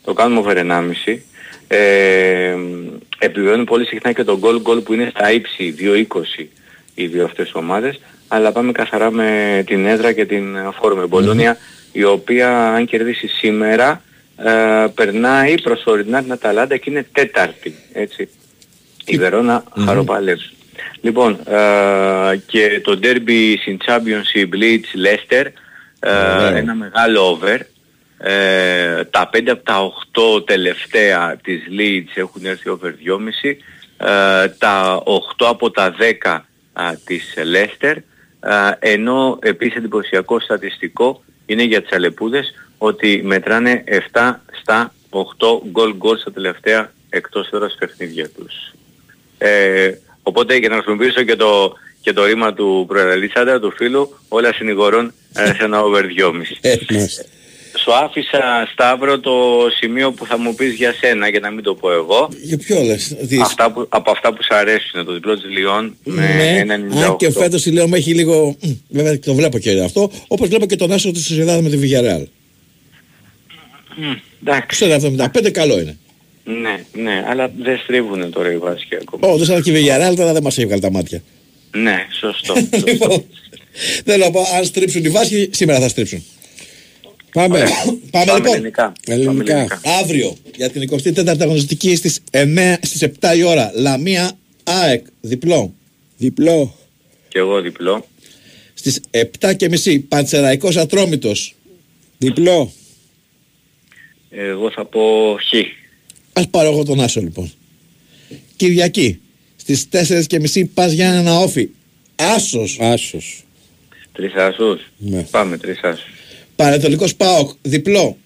Το 0.04 0.12
κάνουμε 0.12 0.40
over 0.40 0.56
1,5. 1.06 1.18
Ε, 1.68 2.56
επιβεβαιώνουν 3.18 3.64
πολύ 3.64 3.86
συχνά 3.86 4.12
και 4.12 4.24
το 4.24 4.38
goal 4.42 4.62
goal 4.62 4.84
που 4.84 4.92
είναι 4.92 5.10
στα 5.14 5.32
ύψη 5.32 5.74
2,20 5.78 6.46
οι 6.94 7.06
δύο 7.06 7.24
αυτές 7.24 7.54
ομάδες. 7.54 8.00
Αλλά 8.28 8.52
πάμε 8.52 8.72
καθαρά 8.72 9.10
με 9.10 9.62
την 9.66 9.86
έδρα 9.86 10.12
και 10.12 10.26
την 10.26 10.56
φόρμα. 10.80 11.02
Η 11.02 11.06
Μπολόνια 11.06 11.56
η 11.92 12.04
οποία 12.04 12.72
αν 12.74 12.86
κερδίσει 12.86 13.26
σήμερα 13.26 14.02
ε, 14.36 14.86
περνάει 14.94 15.60
προσωρινά 15.60 16.22
την 16.22 16.32
Αταλάντα 16.32 16.76
και 16.76 16.90
είναι 16.90 17.06
τέταρτη. 17.12 17.74
Έτσι. 17.92 18.28
Η 19.04 19.16
Βερόνα 19.16 19.64
χαροπαλεύει. 19.84 20.50
Λοιπόν, 21.00 21.38
ε, 21.46 22.36
και 22.46 22.80
το 22.84 22.98
derby 23.02 23.54
στην 23.60 23.78
Championship 23.86 24.48
Leeds 24.54 25.06
Leicester, 25.06 25.46
ε, 26.00 26.10
Ωραίο. 26.10 26.56
ένα 26.56 26.74
μεγάλο 26.74 27.28
over. 27.28 27.58
Ε, 28.22 29.04
τα 29.04 29.30
5 29.32 29.50
από 29.50 29.64
τα 29.64 29.92
8 30.36 30.46
τελευταία 30.46 31.36
της 31.42 31.62
Leeds 31.78 32.10
έχουν 32.14 32.44
έρθει 32.44 32.68
over 32.68 32.90
2,5. 32.90 33.56
Ε, 33.96 34.48
τα 34.48 35.02
8 35.04 35.46
από 35.48 35.70
τα 35.70 35.94
10 36.22 36.44
α, 36.72 36.94
της 37.04 37.34
Leicester. 37.36 37.96
Ε, 38.40 38.92
ενώ 38.92 39.38
επίσης 39.42 39.76
εντυπωσιακό 39.76 40.40
στατιστικό 40.40 41.22
είναι 41.50 41.62
για 41.62 41.82
τις 41.82 41.92
Αλεπούδες 41.92 42.54
ότι 42.78 43.20
μετράνε 43.24 43.84
7 44.12 44.34
στα 44.60 44.94
8 45.10 45.20
goal 45.72 45.94
goal 45.98 46.18
στα 46.18 46.32
τελευταία 46.32 46.92
εκτός 47.10 47.48
έδρας 47.50 47.76
παιχνίδια 47.78 48.28
τους. 48.28 48.54
Ε, 49.38 49.92
οπότε 50.22 50.56
για 50.56 50.68
να 50.68 50.74
χρησιμοποιήσω 50.74 51.22
και 51.22 51.36
το, 51.36 51.72
και 52.00 52.12
το 52.12 52.24
ρήμα 52.24 52.54
του 52.54 52.84
προεραλήσαντα, 52.88 53.60
του 53.60 53.72
φίλου, 53.76 54.16
όλα 54.28 54.52
συνηγορούν 54.52 55.12
ε, 55.34 55.46
σε 55.46 55.64
ένα 55.64 55.82
over 55.82 56.02
2,5. 56.02 57.39
Σου 57.82 57.94
άφησα 57.94 58.68
Σταύρο 58.72 59.20
το 59.20 59.32
σημείο 59.76 60.12
που 60.12 60.26
θα 60.26 60.38
μου 60.38 60.54
πεις 60.54 60.74
για 60.74 60.94
σένα 61.00 61.28
για 61.28 61.40
να 61.40 61.50
μην 61.50 61.64
το 61.64 61.74
πω 61.74 61.92
εγώ. 61.92 62.28
Για 62.42 62.58
ποιο 62.58 62.82
λες. 62.82 63.16
δεις. 63.20 63.40
Αυτά 63.40 63.72
που, 63.72 63.86
από 63.88 64.10
αυτά 64.10 64.34
που 64.34 64.42
σου 64.42 64.54
αρέσουν, 64.54 65.04
το 65.04 65.12
διπλό 65.12 65.34
της 65.34 65.50
Λιόν 65.50 65.96
με 66.04 66.26
Ναι, 66.36 66.74
1,98. 66.74 67.02
αν 67.02 67.16
και 67.16 67.30
φέτος 67.30 67.66
η 67.66 67.70
Λέωμα 67.70 67.96
έχει 67.96 68.14
λίγο, 68.14 68.56
μ, 68.60 68.68
βέβαια 68.88 69.18
το 69.18 69.34
βλέπω 69.34 69.58
και 69.58 69.80
αυτό, 69.80 70.10
όπως 70.28 70.48
βλέπω 70.48 70.66
και 70.66 70.76
τον 70.76 70.92
Άσο 70.92 71.10
της 71.10 71.26
Σοσιαδάδας 71.26 71.62
με 71.62 71.68
τη 71.68 71.78
Villarreal. 71.82 72.24
Εντάξει. 74.42 74.84
Στο 74.84 75.16
75 75.44 75.50
καλό 75.50 75.80
είναι. 75.80 75.98
Ναι, 76.44 76.84
ναι, 77.02 77.24
αλλά 77.28 77.52
δεν 77.62 77.78
στρίβουνε 77.78 78.26
τώρα 78.26 78.52
οι 78.52 78.56
Βάσκοι 78.56 78.96
ακόμα. 79.02 79.32
Ω, 79.32 79.36
δεν 79.36 79.46
σαν 79.46 79.62
και 79.62 79.70
η 79.70 79.74
Villarreal 79.74 80.14
τώρα 80.16 80.32
δεν 80.32 80.42
μας 80.42 80.56
έχει 80.58 80.66
βγάλει 80.66 80.80
τα 80.80 80.90
μάτια. 80.90 81.22
Ναι, 81.70 82.06
σωστό. 82.20 82.54
Λοιπόν, 82.86 83.24
θέλω 84.04 84.24
να 84.24 84.30
πω, 84.30 84.40
αν 84.56 84.64
στρίψουν 84.64 85.04
οι 85.04 85.08
Βάσκοι, 85.08 85.48
σήμερα 85.52 85.80
θα 85.80 85.88
στρίψουν. 85.88 86.24
Πάμε. 87.32 87.64
Πάμε 88.10 88.32
λοιπόν. 88.34 88.54
ελληνικά. 88.54 88.92
Ελληνικά. 89.06 89.80
Αύριο 90.00 90.36
για 90.56 90.70
την 90.70 90.90
24η 90.90 91.40
αγωνιστική 91.40 91.96
στις, 91.96 92.20
9, 92.30 92.74
στις 92.82 93.02
7 93.20 93.36
η 93.36 93.42
ώρα. 93.42 93.70
Λαμία 93.74 94.32
ΑΕΚ. 94.64 95.06
Διπλό. 95.20 95.74
Διπλό. 96.16 96.74
Και 97.28 97.38
εγώ 97.38 97.60
διπλό. 97.60 98.06
Στις 98.74 99.00
7 99.10 99.54
και 99.56 99.68
μισή. 99.68 99.98
Παντσεραϊκός 99.98 100.76
Ατρόμητος. 100.76 101.54
Διπλό. 102.18 102.72
Εγώ 104.30 104.70
θα 104.70 104.84
πω 104.84 105.36
χ. 105.40 105.54
Ας 106.32 106.48
πάρω 106.48 106.68
εγώ 106.68 106.84
τον 106.84 107.00
Άσο 107.00 107.20
λοιπόν. 107.20 107.52
Κυριακή. 108.56 109.20
Στις 109.56 109.88
4 109.88 110.26
και 110.26 110.40
μισή 110.40 110.64
πας 110.64 110.92
για 110.92 111.12
ένα 111.12 111.38
όφι. 111.38 111.68
Άσος. 112.16 112.78
Άσος. 112.80 113.44
Τρεις 114.12 114.34
άσους. 114.34 114.80
Ναι. 114.96 115.22
Πάμε 115.22 115.58
τρεις 115.58 115.80
άσους. 115.82 116.19
Πανετολικός 116.60 117.14
ΠΑΟΚ. 117.14 117.50
Διπλό. 117.62 118.16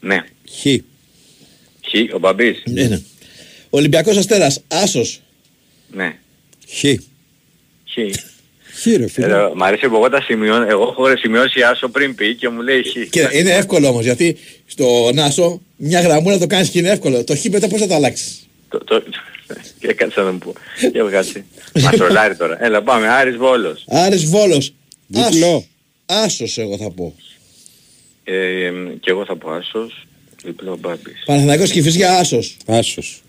Ναι. 0.00 0.24
Χ. 0.60 0.62
Χ. 1.88 2.14
Ο 2.14 2.18
Μπαμπής. 2.18 2.62
Ναι, 2.64 2.84
ναι. 2.84 3.00
Ολυμπιακός 3.70 4.16
Αστέρας. 4.16 4.62
Άσος. 4.68 5.20
Ναι. 5.90 6.16
Χ. 6.68 6.80
Χ. 7.84 8.16
Χ 8.80 8.86
ρε 8.96 9.08
φίλε. 9.08 9.26
Ε, 9.26 9.50
Μ' 9.54 9.62
αρέσει 9.62 9.88
που 9.88 9.94
εγώ 9.94 10.08
τα 10.08 10.20
σημειώνω. 10.20 10.66
Εγώ 10.68 10.82
έχω 10.82 11.16
σημειώσει 11.16 11.62
άσο 11.62 11.88
πριν 11.88 12.14
πει 12.14 12.34
και 12.34 12.48
μου 12.48 12.60
λέει 12.60 12.82
χ. 12.82 13.08
Και 13.10 13.28
είναι 13.32 13.50
εύκολο 13.50 13.88
όμως 13.88 14.04
γιατί 14.04 14.36
στο 14.66 15.10
Νάσο 15.14 15.60
μια 15.76 16.00
γραμμούρα 16.00 16.38
το 16.38 16.46
κάνεις 16.46 16.68
και 16.68 16.78
είναι 16.78 16.90
εύκολο. 16.90 17.24
Το 17.24 17.36
χ 17.36 17.44
μετά 17.44 17.68
πώς 17.68 17.80
θα 17.80 17.86
το 17.86 17.94
αλλάξεις; 17.94 18.48
Το, 18.68 18.78
το... 18.78 19.02
Και 19.80 19.92
κάτσε 19.92 20.20
να 20.20 20.32
μου 20.32 20.38
πω. 20.38 20.52
Για 20.92 21.04
βγάλει. 21.04 21.44
Μας 21.74 21.96
τρολάρει 21.96 22.36
τώρα. 22.36 22.64
Έλα 22.64 22.82
πάμε. 22.82 23.08
Άρης 23.08 23.36
Βόλος. 23.36 23.84
Άρης 23.88 24.24
Βόλος. 24.24 24.74
Διπλό. 25.06 25.64
Άσος 26.10 26.58
εγώ 26.58 26.76
θα 26.76 26.90
πω. 26.90 27.14
Ε, 28.24 28.70
και 29.00 29.10
εγώ 29.10 29.24
θα 29.24 29.36
πω 29.36 29.50
άσος. 29.50 30.06
Διπλό 30.44 30.76
Μπάμπης. 30.80 31.22
Παναθηναϊκός 31.26 31.70
και 31.70 31.82
φυσικά 31.82 32.18
Άσος. 32.18 32.56
Άσος. 32.66 33.22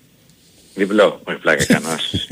Διπλό. 0.75 1.21
Όχι 1.23 1.37
πλάκα 1.37 1.65
κάνω 1.65 1.87
άσος. 1.87 2.27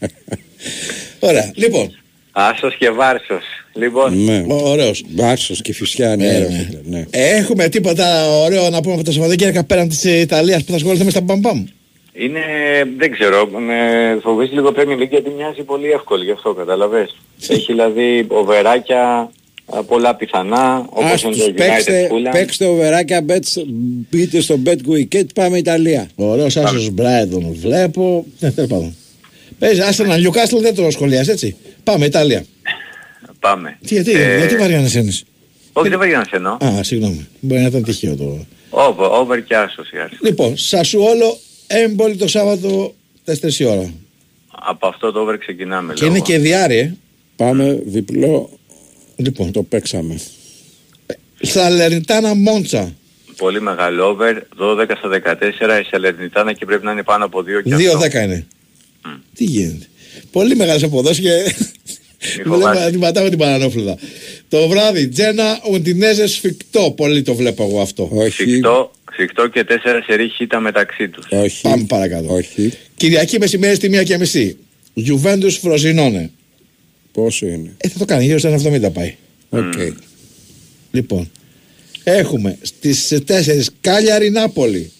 Ωραία. 1.28 1.52
Λοιπόν. 1.54 1.96
Άσος 2.32 2.76
και 2.76 2.90
Βάρσος. 2.90 3.44
Λοιπόν. 3.72 4.24
Ναι. 4.24 4.44
Ωραίος. 4.48 5.04
Άσος 5.20 5.62
και 5.62 5.72
φυσικά 5.72 6.16
ναι, 6.16 6.26
Ναι, 6.26 6.38
ρε 6.38 6.48
ναι. 6.48 6.64
φίλε. 6.64 6.80
Ναι. 6.84 7.04
Έχουμε 7.10 7.68
τίποτα 7.68 8.28
ωραίο 8.30 8.70
να 8.70 8.80
πούμε 8.80 8.94
από 8.94 9.04
το 9.04 9.12
Σαββατοκύριακο 9.12 9.64
πέραν 9.64 9.88
της 9.88 10.04
Ιταλίας 10.04 10.64
που 10.64 10.70
θα 10.70 10.76
ασχοληθούμε 10.76 11.10
στα 11.10 11.20
μπαμπαμ. 11.20 11.64
Είναι, 12.12 12.40
δεν 12.98 13.12
ξέρω, 13.12 13.46
με 13.46 14.18
φοβίζει 14.22 14.52
λίγο 14.52 14.72
Premier 14.76 15.02
League 15.02 15.08
γιατί 15.08 15.30
μοιάζει 15.30 15.62
πολύ 15.62 15.90
εύκολη 15.90 16.24
γι' 16.24 16.30
αυτό 16.30 16.54
καταλαβες. 16.54 17.16
Έχει 17.48 17.72
δηλαδή 17.72 18.26
οβεράκια 18.28 19.08
α, 19.08 19.28
πολλά 19.86 20.14
πιθανά, 20.16 20.86
όπως 20.90 21.22
είναι 21.22 21.32
Άστος, 21.32 21.44
το 21.46 21.52
παίξτε, 21.52 22.08
United 22.10 22.14
Fulham. 22.14 22.32
παίξτε 22.32 22.64
οβεράκια, 22.64 23.24
bets, 23.28 23.62
μπείτε 24.10 24.40
στο 24.40 24.58
bet 24.66 24.78
wicket, 24.90 25.24
πάμε 25.34 25.58
Ιταλία. 25.58 26.08
Ωραίος 26.14 26.56
Άσος 26.56 26.90
Μπράιντον 26.90 27.54
βλέπω. 27.60 28.26
Ναι, 28.38 28.50
τέλος 28.52 28.70
πάντων. 28.70 28.96
Παίζει 29.58 29.80
Άστερνα 29.80 30.16
Νιουκάστλ 30.18 30.56
δεν 30.60 30.74
το 30.74 30.90
σχολιάζει 30.90 31.30
έτσι. 31.30 31.56
Πάμε 31.84 32.04
Ιταλία. 32.04 32.44
Πάμε. 33.40 33.78
Τι, 33.86 33.94
γιατί, 33.94 34.12
Ε, 34.12 34.38
γιατί 34.38 34.56
βαριά 34.56 34.80
να 34.80 34.88
σένεις. 34.88 35.24
Όχι 35.72 35.88
δεν 35.88 35.98
βαριά 35.98 36.18
να 36.18 36.24
σε 36.24 36.36
εννοώ. 36.36 36.52
Α, 36.64 36.82
συγγνώμη. 36.82 37.28
Μπορεί 37.40 37.60
να 37.60 37.66
ήταν 37.66 37.82
τυχαίο 37.82 38.16
το. 38.16 38.46
Over, 38.70 39.10
over 39.10 39.40
και 39.46 39.56
άσος 39.56 39.90
η 39.90 39.98
Άρης. 39.98 40.18
Λοιπόν, 40.22 40.56
Σασουόλο 40.56 41.38
έμπολη 41.66 42.16
το 42.16 42.28
Σάββατο 42.28 42.94
4 43.24 43.58
η 43.58 43.64
ώρα. 43.64 43.92
Από 44.48 44.86
αυτό 44.86 45.12
το 45.12 45.20
over 45.20 45.38
ξεκινάμε 45.38 45.92
Και 45.92 46.04
είναι 46.04 46.20
και 46.20 46.38
διάρρη, 46.38 46.78
ε. 46.78 46.94
Πάμε 47.36 47.82
διπλό, 47.84 48.50
Λοιπόν, 49.16 49.52
το 49.52 49.62
παίξαμε. 49.62 50.20
Σαλερνιτάνα 51.40 52.34
Μόντσα. 52.34 52.94
Πολύ 53.36 53.60
μεγάλο 53.60 54.04
over, 54.08 54.32
12 54.58 54.84
στα 54.98 55.08
14, 55.08 55.80
η 55.80 55.86
Σαλερνιτάνα 55.90 56.52
και 56.52 56.64
πρέπει 56.64 56.84
να 56.84 56.92
είναι 56.92 57.02
πάνω 57.02 57.24
από 57.24 57.40
2 57.40 57.44
και 57.64 57.74
αυτό. 57.74 57.98
2-10 58.00 58.22
είναι. 58.24 58.46
Τι 59.34 59.44
γίνεται. 59.44 59.86
Πολύ 60.30 60.56
μεγάλες 60.56 60.82
αποδόσεις 60.82 61.20
και 61.24 61.30
Μη 61.30 62.32
βλέπω 62.42 62.48
φοβάσαι. 62.54 62.80
να 62.84 62.90
την 62.90 63.00
πατάω 63.00 63.28
την 63.28 63.38
παρανόφλουδα. 63.38 63.96
Το 64.48 64.68
βράδυ, 64.68 65.08
Τζένα 65.08 65.60
Ουντινέζες 65.70 66.30
σφιχτό. 66.32 66.90
Πολύ 66.96 67.22
το 67.22 67.34
βλέπω 67.34 67.62
εγώ 67.64 67.80
αυτό. 67.80 68.08
Όχι, 68.12 68.30
Σφιχτό, 68.30 68.90
σφιχτό 69.12 69.48
και 69.48 69.64
4 69.68 69.72
σερί 70.06 70.28
χίτα 70.28 70.60
μεταξύ 70.60 71.08
τους. 71.08 71.24
όχι, 71.30 71.60
Πάμε 71.62 71.84
παρακάτω. 71.88 72.34
όχι. 72.34 72.72
Κυριακή 72.96 73.38
μεσημέρι 73.38 73.74
στη 73.74 73.86
1 73.98 74.02
και 74.04 74.18
μισή. 74.18 74.56
Γιουβέντους 74.94 75.56
Φροζινώνε. 75.56 76.30
Πόσο 77.12 77.46
είναι; 77.46 77.74
Ε, 77.76 77.88
θα 77.88 77.98
το 77.98 78.04
κάνει, 78.04 78.24
γύρω 78.24 78.38
στα 78.38 78.58
70 78.64 78.92
πάει. 78.92 79.14
Οκ. 79.48 79.72
Λοιπόν, 80.90 81.30
έχουμε 82.04 82.58
στις 82.62 83.22
4 83.26 83.32
Κάλιαρη 83.80 84.30
Νάπολη. 84.30 84.92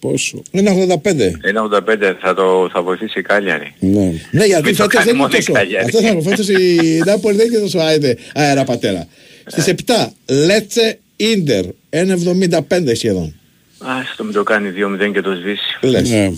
Πόσο; 0.00 0.42
Είναι 0.50 0.98
85. 1.02 1.06
1,85 1.06 2.14
θα, 2.20 2.34
το, 2.34 2.68
θα 2.72 2.82
βοηθήσει 2.82 3.18
η 3.18 3.22
Κάλιαρη. 3.22 3.74
Ναι. 3.80 4.12
Ναι, 4.30 4.44
γιατί 4.44 4.64
Μην 4.64 4.76
το 4.76 4.82
φέτος 4.82 4.86
κάνει 4.86 5.04
δεν 5.04 5.14
είναι 5.14 5.22
μόνο 5.22 5.32
η 5.32 5.36
τόσο. 5.36 5.52
Κάλιαρη. 5.52 5.84
Αυτός 5.84 6.00
θα 6.00 6.30
φέτος 6.30 6.48
η 6.48 7.02
Νάπολη 7.06 7.36
δεν 7.36 7.46
είναι 7.46 7.58
τόσο 7.58 7.78
άιντε 7.78 8.16
αέρα 8.34 8.64
πατέρα. 8.64 9.06
Στις 9.46 9.74
7 9.86 10.06
Λέτσε 10.26 10.98
Ίντερ. 11.16 11.64
1,75 11.90 12.94
σχεδόν. 12.94 13.34
Ας 13.78 14.14
το 14.16 14.24
μην 14.24 14.32
το 14.32 14.42
κάνει 14.42 14.70
2-0 15.08 15.12
και 15.12 15.20
το 15.20 15.34
σβήσει. 15.34 15.78
Λες. 15.80 16.10
Ναι. 16.10 16.32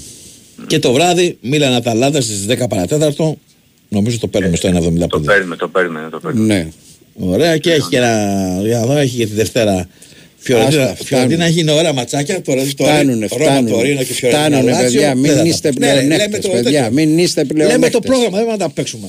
Και 0.67 0.79
το 0.79 0.93
βράδυ 0.93 1.39
Μίλαν 1.41 1.73
Αταλάντα 1.73 2.21
στις 2.21 2.47
10 2.49 2.69
παρατέταρτο. 2.69 3.39
Νομίζω 3.89 4.19
το 4.19 4.27
παίρνουμε 4.27 4.57
στο 4.57 4.69
1,75. 4.69 5.07
Το 5.09 5.21
παίρνουμε, 5.21 5.57
το 5.57 5.69
παίρνουμε, 5.69 6.09
το 6.11 6.21
παίρνουμε. 6.21 6.55
Ναι. 6.55 6.69
Ωραία 7.15 7.59
και 7.59 7.73
έχει 7.73 7.89
και 7.89 7.97
ένα. 7.97 8.59
Για 8.63 8.79
να 8.79 8.87
δω, 8.87 8.97
έχει 8.97 9.17
και 9.17 9.27
τη 9.27 9.33
Δευτέρα. 9.33 9.89
Φιωρεντίνα, 10.37 10.83
Άστα, 10.83 11.05
Φιωρεντίνα 11.05 11.45
έχει 11.45 11.61
είναι 11.61 11.73
ωραία 11.73 11.93
ματσάκια. 11.93 12.43
Τώρα 12.43 12.63
Φτάνουνε, 12.63 13.27
φτάνουνε. 13.27 14.05
Φτάνουνε, 14.05 14.77
παιδιά. 14.81 15.15
Μην 15.15 15.45
είστε 15.45 15.73
πλεονέκτες, 15.73 16.49
παιδιά. 16.49 16.91
Μην 16.91 17.19
είστε 17.19 17.41
Λέμε 17.55 17.55
το 17.55 17.65
πλεονέκτες. 17.65 18.01
πρόγραμμα, 18.01 18.39
δεν 18.39 18.49
θα 18.49 18.57
τα 18.57 18.71
παίξουμε. 18.71 19.09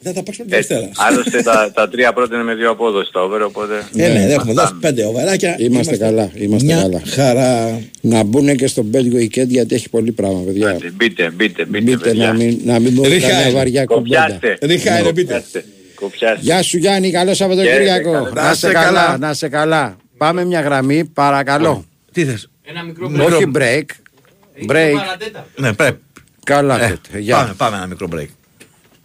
Δεν 0.00 0.14
θα 0.14 0.22
παίξουμε 0.22 0.46
τη 0.48 0.56
Έτσι. 0.56 0.74
Δευτέρα. 0.74 0.92
Άλλωστε 1.08 1.42
τα, 1.42 1.70
τα 1.74 1.88
τρία 1.88 2.12
πρώτα 2.12 2.34
είναι 2.34 2.44
με 2.44 2.54
δύο 2.54 2.70
απόδοση 2.70 3.12
τα 3.12 3.20
over, 3.22 3.40
οπότε... 3.46 3.82
Ναι, 3.92 4.06
ναι, 4.08 4.24
Ναι, 4.24 4.32
έχουμε 4.32 4.52
δώσει 4.52 4.74
πέντε 4.80 5.04
οβεράκια. 5.04 5.56
Είμαστε 5.58 5.96
καλά, 5.96 6.30
είμαστε 6.34 6.66
μια 6.66 6.80
καλά. 6.82 7.02
Χαρά. 7.06 7.80
Να 8.00 8.22
μπουν 8.22 8.56
και 8.56 8.66
στο 8.66 8.84
bet 8.92 8.96
weekend 9.14 9.46
γιατί 9.46 9.74
έχει 9.74 9.88
πολύ 9.88 10.12
πράγμα, 10.12 10.40
παιδιά. 10.40 10.68
Άντε, 10.70 10.90
Μπείτε, 10.90 11.30
μπείτε, 11.30 11.64
μπείτε, 11.64 11.82
Μπείτε 11.84 12.08
παιδιά. 12.08 12.26
να 12.26 12.32
μην, 12.32 12.60
να 12.64 12.78
μην 12.78 12.92
μπορούν 12.92 13.12
Ρίχα 13.12 13.28
καμιά 13.28 13.42
είναι. 13.48 13.56
βαριά 13.58 13.84
κομπιάντα. 13.84 14.32
Κοπιάστε. 14.32 14.66
Ρίχα 14.66 14.98
είναι, 14.98 15.12
μπείτε. 15.12 15.32
Κοπιάστε. 15.32 15.64
Κοπιάστε. 15.94 16.38
Γεια 16.40 16.62
σου 16.62 16.76
Γιάννη, 16.78 17.10
καλό 17.10 17.34
Σαββατοκύριακο. 17.34 18.10
Χαίρετε, 18.10 18.32
Να 18.40 18.54
σε 18.54 18.72
καλά, 18.72 19.18
να 19.18 19.34
σε 19.34 19.48
καλά. 19.48 19.96
Πάμε 20.16 20.44
μια 20.44 20.60
γραμμή, 20.60 21.04
παρακαλώ. 21.04 21.84
Τι 22.12 22.24
θες; 22.24 22.50
Όχι 23.32 23.50
break. 23.54 23.84
Break. 24.70 24.94
Ναι, 25.56 25.72
πρέπει. 25.72 25.98
Καλά 26.44 26.84
Ε, 26.84 26.88
τότε. 26.88 27.18
Γεια. 27.18 27.36
Πάμε, 27.36 27.54
πάμε 27.56 27.76
ένα 27.76 27.86
μικρό 27.86 28.08
break. 28.14 28.26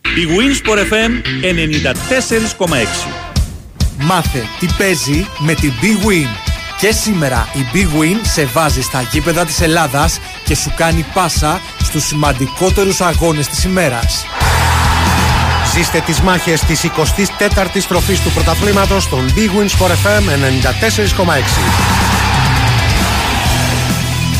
Η 0.05 0.27
Winsport 0.37 0.77
FM 0.77 1.11
94,6. 2.67 3.11
Μάθε 3.97 4.47
τι 4.59 4.67
παίζει 4.77 5.27
με 5.37 5.53
την 5.53 5.73
Big 5.81 6.07
Win. 6.07 6.27
Και 6.79 6.91
σήμερα 6.91 7.47
η 7.53 7.65
Big 7.73 8.01
Win 8.01 8.17
σε 8.21 8.45
βάζει 8.45 8.81
στα 8.81 9.01
γήπεδα 9.11 9.45
της 9.45 9.61
Ελλάδας 9.61 10.19
και 10.45 10.55
σου 10.55 10.73
κάνει 10.75 11.05
πάσα 11.13 11.61
στους 11.83 12.05
σημαντικότερους 12.05 13.01
αγώνες 13.01 13.47
της 13.47 13.63
ημέρας. 13.63 14.25
Ζήστε 15.73 15.99
τις 16.05 16.19
μάχες 16.19 16.61
της 16.61 16.83
24ης 16.83 17.85
τροφής 17.87 18.19
του 18.19 18.31
πρωταθλήματος 18.31 19.03
στον 19.03 19.33
Big 19.35 19.49
Win 19.59 19.69
Sport 19.69 19.91
FM 19.91 20.29
94,6. 20.29 21.59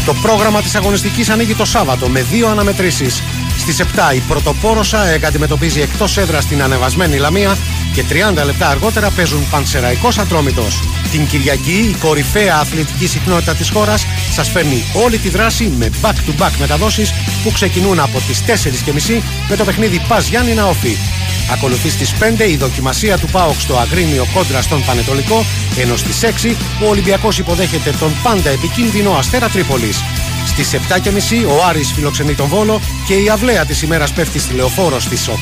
Το 0.06 0.14
πρόγραμμα 0.14 0.62
της 0.62 0.76
αγωνιστικής 0.76 1.30
ανοίγει 1.30 1.56
το 1.56 1.66
Σάββατο 1.66 2.08
με 2.08 2.22
δύο 2.22 2.48
αναμετρήσεις. 2.48 3.22
Στις 3.64 3.80
7 3.80 4.16
η 4.16 4.20
πρωτοπόροσα 4.20 5.20
αντιμετωπίζει 5.28 5.82
εκτός 5.82 6.18
έδρας 6.18 6.44
στην 6.44 6.64
ανεβασμένη 6.64 7.18
Λαμία 7.18 7.58
και 7.94 8.04
30 8.10 8.46
λεπτά 8.46 8.68
αργότερα 8.68 9.10
παίζουν 9.10 9.50
Πανσεραϊκός 9.50 10.18
Ατρόμητος. 10.18 10.80
Την 11.12 11.28
Κυριακή 11.28 11.90
η 11.92 11.96
κορυφαία 12.00 12.58
αθλητική 12.60 13.08
συχνότητα 13.08 13.56
της 13.56 13.70
χώρας 13.70 14.06
σας 14.32 14.50
φέρνει 14.50 14.84
όλη 15.06 15.18
τη 15.18 15.30
δράση 15.30 15.74
με 15.78 15.90
back-to-back 16.02 16.52
μεταδόσεις 16.60 17.14
που 17.44 17.52
ξεκινούν 17.52 18.00
από 18.00 18.20
τις 18.28 18.42
4.30 18.42 19.22
με 19.50 19.56
το 19.56 19.64
παιχνίδι 19.64 20.02
Πας 20.08 20.28
Γιάννη 20.28 20.60
Όφη. 20.60 20.98
Ακολουθεί 21.52 21.90
στις 21.90 22.14
5 22.20 22.50
η 22.50 22.56
δοκιμασία 22.56 23.18
του 23.18 23.28
ΠΑΟΚ 23.28 23.60
στο 23.60 23.78
Αγρίνιο 23.78 24.28
κόντρα 24.34 24.62
στον 24.62 24.86
Πανετολικό, 24.86 25.46
ενώ 25.78 25.96
στις 25.96 26.24
6 26.24 26.56
ο 26.84 26.90
Ολυμπιακός 26.90 27.38
υποδέχεται 27.38 27.92
τον 28.00 28.12
πάντα 28.24 28.50
επικίνδυνο 28.50 29.12
Αστέρα 29.12 29.50
Τρίπολης. 29.50 30.04
Στις 30.46 30.74
7.30 30.74 31.46
ο 31.48 31.66
Άρης 31.70 31.92
φιλοξενεί 31.92 32.34
τον 32.34 32.48
Βόλο 32.48 32.82
και 33.08 33.14
η 33.14 33.30
αυλαία 33.30 33.66
της 33.66 33.82
ημέρας 33.82 34.14
πέφτει 34.14 34.40
στη 34.40 34.54
Λεωφόρο 34.54 35.00
στις 35.00 35.28
8 35.28 35.34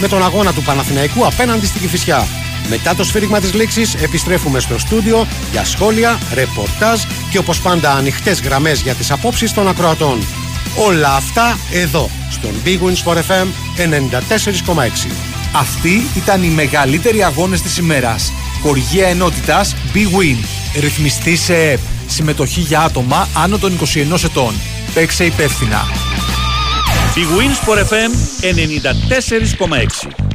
με 0.00 0.08
τον 0.08 0.24
αγώνα 0.24 0.52
του 0.52 0.62
Παναθηναϊκού 0.62 1.26
απέναντι 1.26 1.66
στην 1.66 1.80
Κηφισιά. 1.80 2.26
Μετά 2.68 2.94
το 2.94 3.04
σφύριγμα 3.04 3.40
της 3.40 3.54
λήξης 3.54 3.94
επιστρέφουμε 3.94 4.60
στο 4.60 4.78
στούντιο 4.78 5.26
για 5.50 5.64
σχόλια, 5.64 6.18
ρεπορτάζ 6.34 7.00
και 7.30 7.38
όπως 7.38 7.60
πάντα 7.60 7.92
ανοιχτές 7.92 8.40
γραμμές 8.40 8.80
για 8.80 8.94
τις 8.94 9.10
απόψεις 9.10 9.52
των 9.52 9.68
ακροατών. 9.68 10.26
Όλα 10.86 11.14
αυτά 11.14 11.58
εδώ, 11.72 12.10
στον 12.30 12.50
Big 12.64 12.78
Win 12.78 12.94
Sport 13.04 13.16
FM 13.16 13.46
94,6. 13.76 15.10
Αυτοί 15.52 16.06
ήταν 16.16 16.42
οι 16.42 16.48
μεγαλύτεροι 16.48 17.22
αγώνες 17.22 17.62
της 17.62 17.76
ημέρας. 17.76 18.32
Χοργία 18.62 19.06
ενότητας 19.06 19.74
B-Win. 19.94 20.44
Ρυθμιστή 20.80 21.36
σε 21.36 21.54
ΕΠ. 21.54 21.95
Συμμετοχή 22.06 22.60
για 22.60 22.80
άτομα 22.80 23.28
άνω 23.34 23.58
των 23.58 23.78
21 24.12 24.24
ετών. 24.24 24.54
Παίξε 24.94 25.24
υπεύθυνα. 25.24 25.84
Big 27.14 27.30
Wins 27.38 27.58
for 27.66 27.78
FM 27.78 28.12
94,6. 28.40 30.26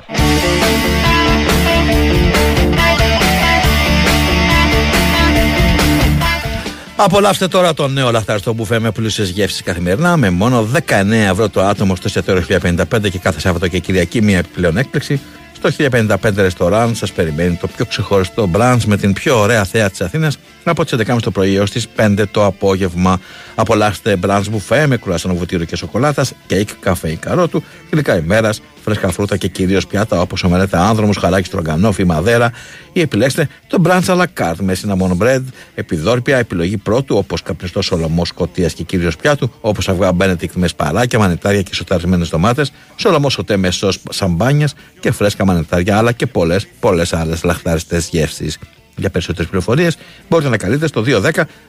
Απολαύστε 6.96 7.48
τώρα 7.48 7.74
το 7.74 7.88
νέο 7.88 8.12
λαχταριστό 8.12 8.54
μπουφέ 8.54 8.80
με 8.80 8.92
πλούσιες 8.92 9.30
γεύσεις 9.30 9.64
καθημερινά 9.64 10.18
με 10.18 10.30
μόνο 10.30 10.68
19 10.74 11.12
ευρώ 11.12 11.50
το 11.50 11.62
άτομο 11.62 11.96
στο 11.96 12.04
εστιατόριο 12.08 12.44
1055 12.50 13.10
και 13.12 13.18
κάθε 13.20 13.40
Σάββατο 13.40 13.68
και 13.68 13.80
Κυριακή 13.80 14.22
μία 14.22 14.38
επιπλέον 14.38 14.78
έκπληξη. 14.78 15.22
Στο 15.56 15.70
1055 15.92 16.16
ρεστοράν 16.36 16.96
σας 16.96 17.12
περιμένει 17.12 17.56
το 17.56 17.68
πιο 17.68 17.86
ξεχωριστό 17.86 18.48
μπραντς 18.48 18.86
με 18.86 18.98
την 18.98 19.14
πιο 19.14 19.40
ωραία 19.40 19.64
θέα 19.64 19.90
της 19.90 20.02
Αθήνας 20.02 20.38
από 20.64 20.86
τι 20.86 20.98
11.30 21.08 21.18
το 21.22 21.32
πρωί 21.32 21.56
έως 21.56 21.72
τις 21.72 21.88
5 21.98 22.24
το 22.32 22.46
απόγευμα. 22.46 23.20
Απολαύστε 23.56 24.16
μπραντς 24.16 24.50
μπουφέ 24.50 24.88
με 24.88 24.98
κουράσανο 24.98 25.36
βουτύριο 25.36 25.66
και 25.66 25.76
σοκολάτας, 25.76 26.34
κέικ, 26.48 26.70
καφέ 26.80 27.10
ή 27.10 27.16
καρότου, 27.16 27.64
γλυκά 27.92 28.18
ημέρας, 28.18 28.62
φρέσκα 28.84 29.12
φρούτα 29.12 29.38
και 29.38 29.48
κυρίως 29.48 29.88
πιάτα 29.88 30.22
όπως 30.22 30.44
ομελέτα 30.44 30.80
άνδρομος, 30.80 31.18
χαράκι 31.18 31.48
στρογκανόφι, 31.48 32.04
μαδέρα 32.04 32.52
ή 32.94 33.02
επιλέξτε 33.02 33.48
το 33.68 33.82
brunch 33.86 34.06
à 34.06 34.18
la 34.18 34.26
carte 34.40 34.60
με 34.60 34.76
cinnamon 34.82 35.18
bread, 35.18 35.44
επιδόρπια, 35.76 36.38
επιλογή 36.38 36.78
πρώτου 36.78 37.18
όπως 37.18 37.42
καπνιστός 37.42 37.86
σολομός 37.86 38.28
σκοτίας 38.28 38.74
και 38.74 38.84
κυρίως 38.84 39.16
πιάτου, 39.16 39.52
όπως 39.62 39.90
αυγά 39.90 40.12
μπένετικτ 40.12 40.56
με 40.56 40.68
σπαράκια, 40.68 41.20
μανιτάρια 41.20 41.62
και 41.62 41.74
σοταρισμένε 41.74 42.26
ντομάτες, 42.26 42.72
σολομός 42.96 43.34
σωτέ 43.34 43.58
με 43.58 43.72
σος 43.72 44.00
σαμπάνιας 44.10 44.74
και 45.00 45.12
φρέσκα 45.12 45.46
μανιτάρια, 45.46 45.98
αλλά 45.98 46.12
και 46.12 46.26
πολλές 46.26 46.68
πολλές 46.80 47.14
άλλες 47.14 47.44
λαχτάριστες 47.44 48.08
γεύσεις. 48.12 48.58
Για 49.02 49.10
περισσότερες 49.10 49.50
πληροφορίες 49.50 49.98
μπορείτε 50.30 50.50
να 50.50 50.58
καλείτε 50.58 50.88
στο 50.88 51.04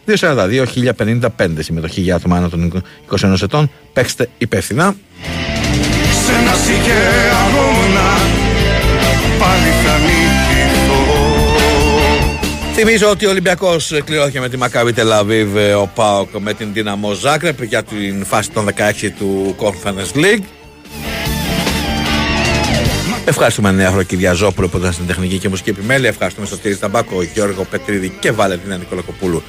210-242-1055. 0.06 1.28
Συμμετοχή 1.58 2.00
για 2.00 2.14
άτομα 2.14 2.36
άνω 2.36 2.48
των 2.48 2.82
21 3.20 3.34
ετών. 3.42 3.70
Παίξτε 3.92 4.28
υπεύθυνα. 4.38 4.94
Σε 6.24 6.32
ένα 6.32 6.54
σιγέ 6.54 7.02
αγώνα 7.42 8.08
πάλι 9.38 9.70
θα 9.84 9.98
νικηθώ 9.98 11.22
Θυμίζω 12.74 13.10
ότι 13.10 13.26
ο 13.26 13.30
Ολυμπιακός 13.30 14.00
κληρώθηκε 14.04 14.40
με 14.40 14.48
τη 14.48 14.56
Μακάβη 14.56 14.92
Τελαβίβ, 14.92 15.56
ο 15.56 15.90
Πάοκ 15.94 16.28
με 16.38 16.54
την 16.54 16.72
Δύναμο 16.72 17.12
Ζάκρεπ 17.12 17.62
για 17.62 17.82
την 17.82 18.24
φάση 18.24 18.50
των 18.50 18.66
16 18.66 18.70
του 19.18 19.56
Conference 19.58 20.16
League. 20.16 20.42
Ευχαριστούμε 23.24 23.70
Νέα 23.70 23.90
Χροκυριαζόπουλο 23.90 24.68
που 24.68 24.76
ήταν 24.76 24.92
στην 24.92 25.06
τεχνική 25.06 25.38
και 25.38 25.48
μουσική 25.48 25.70
επιμέλεια. 25.70 26.08
Ευχαριστούμε 26.08 26.46
στον 26.46 26.60
Τύρι 26.60 26.76
Ταμπάκο, 26.76 27.22
Γιώργο 27.22 27.64
Πετρίδη 27.64 28.08
και 28.20 28.32
Βαλεντίνα 28.32 28.76
Νικολακοπούλου 28.76 29.42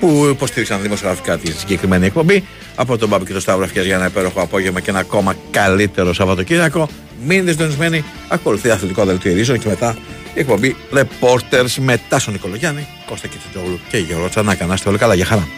που 0.00 0.26
υποστήριξαν 0.30 0.82
δημοσιογραφικά 0.82 1.38
τη 1.38 1.52
συγκεκριμένη 1.52 2.06
εκπομπή. 2.06 2.44
Από 2.74 2.98
τον 2.98 3.08
Μπάμπη 3.08 3.24
και 3.24 3.32
τον 3.32 3.40
Σταύρο 3.40 3.64
Αυτιά 3.64 3.82
για 3.82 3.94
ένα 3.94 4.06
υπέροχο 4.06 4.40
απόγευμα 4.40 4.80
και 4.80 4.90
ένα 4.90 4.98
ακόμα 4.98 5.34
καλύτερο 5.50 6.12
Σαββατοκύριακο. 6.12 6.88
Μείνετε 7.26 7.50
συντονισμένοι. 7.50 8.04
Ακολουθεί 8.28 8.70
αθλητικό 8.70 9.04
δελτίο 9.04 9.30
ειδήσεων 9.30 9.58
και 9.58 9.68
μετά 9.68 9.96
η 10.34 10.40
εκπομπή 10.40 10.76
Reporters 10.92 11.74
με 11.78 12.00
Τάσο 12.08 12.30
Νικολογιάννη, 12.30 12.86
Κώστα 13.06 13.26
Κιτσιτζόγλου 13.26 13.80
και 13.88 13.98
Γιώργο 13.98 14.28
Τσανάκα. 14.28 14.66
Να 14.66 14.74
είστε 14.74 14.88
όλοι 14.88 14.98
καλά. 14.98 15.14
Για 15.14 15.24
χαρά. 15.24 15.48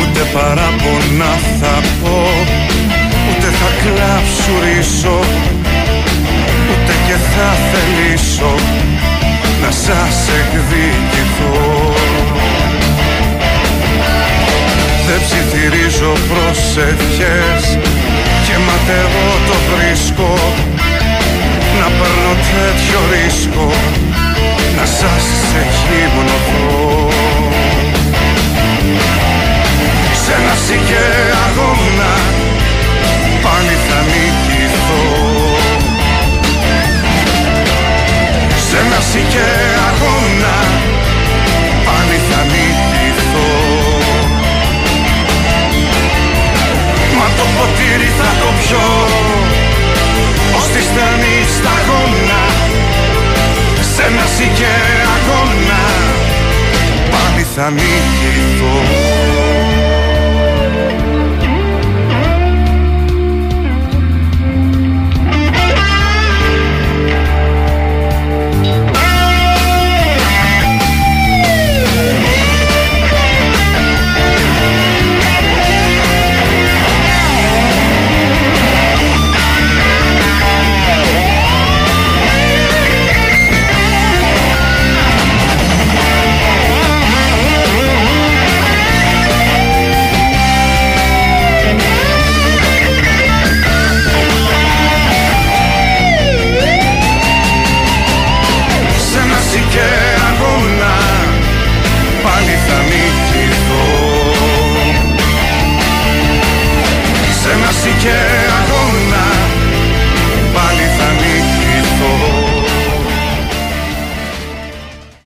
Ούτε 0.00 0.20
παράπονα 0.32 1.30
θα 1.60 1.82
πω 2.02 2.75
Ούτε 3.38 3.50
θα 3.50 3.70
κλαψουρίσω 3.82 5.18
Ούτε 6.70 6.92
και 7.06 7.16
θα 7.32 7.48
θελήσω 7.70 8.54
Να 9.62 9.70
σας 9.70 10.16
εκδικηθώ. 10.38 11.94
Δεν 15.06 15.20
ψιθυρίζω 15.24 16.12
προσευχές 16.28 17.62
Και 18.46 18.56
ματεύω 18.66 19.28
το 19.48 19.56
βρίσκω. 19.70 20.34
Να 21.80 21.86
παίρνω 21.86 22.34
τέτοιο 22.52 23.00
ρίσκο 23.12 23.72
Να 24.76 24.86
σας 24.86 25.24
εξυμνωθώ 25.62 27.06
σε 30.26 30.32
ένα 30.32 30.54
σιγέ 30.66 31.08
Σε 38.76 38.82
ένας 38.82 39.04
σιγέ 39.04 39.52
αγώνα 39.88 40.56
πάλι 41.86 42.18
θα 42.28 42.40
νικηθώ. 42.52 43.48
Μα 47.18 47.26
το 47.36 47.44
ποτήρι 47.56 48.10
θα 48.18 48.30
το 48.40 48.48
πιω 48.58 48.88
ως 50.56 50.66
τη 50.72 50.82
στάνη 50.82 51.36
σταγόνα 51.56 52.42
Σε 53.94 54.02
ένας 54.02 54.30
σιγέ 54.36 54.76
αγώνα 55.14 55.82
πάλι 57.10 57.46
θα 57.54 57.70
νικηθώ 57.70 59.45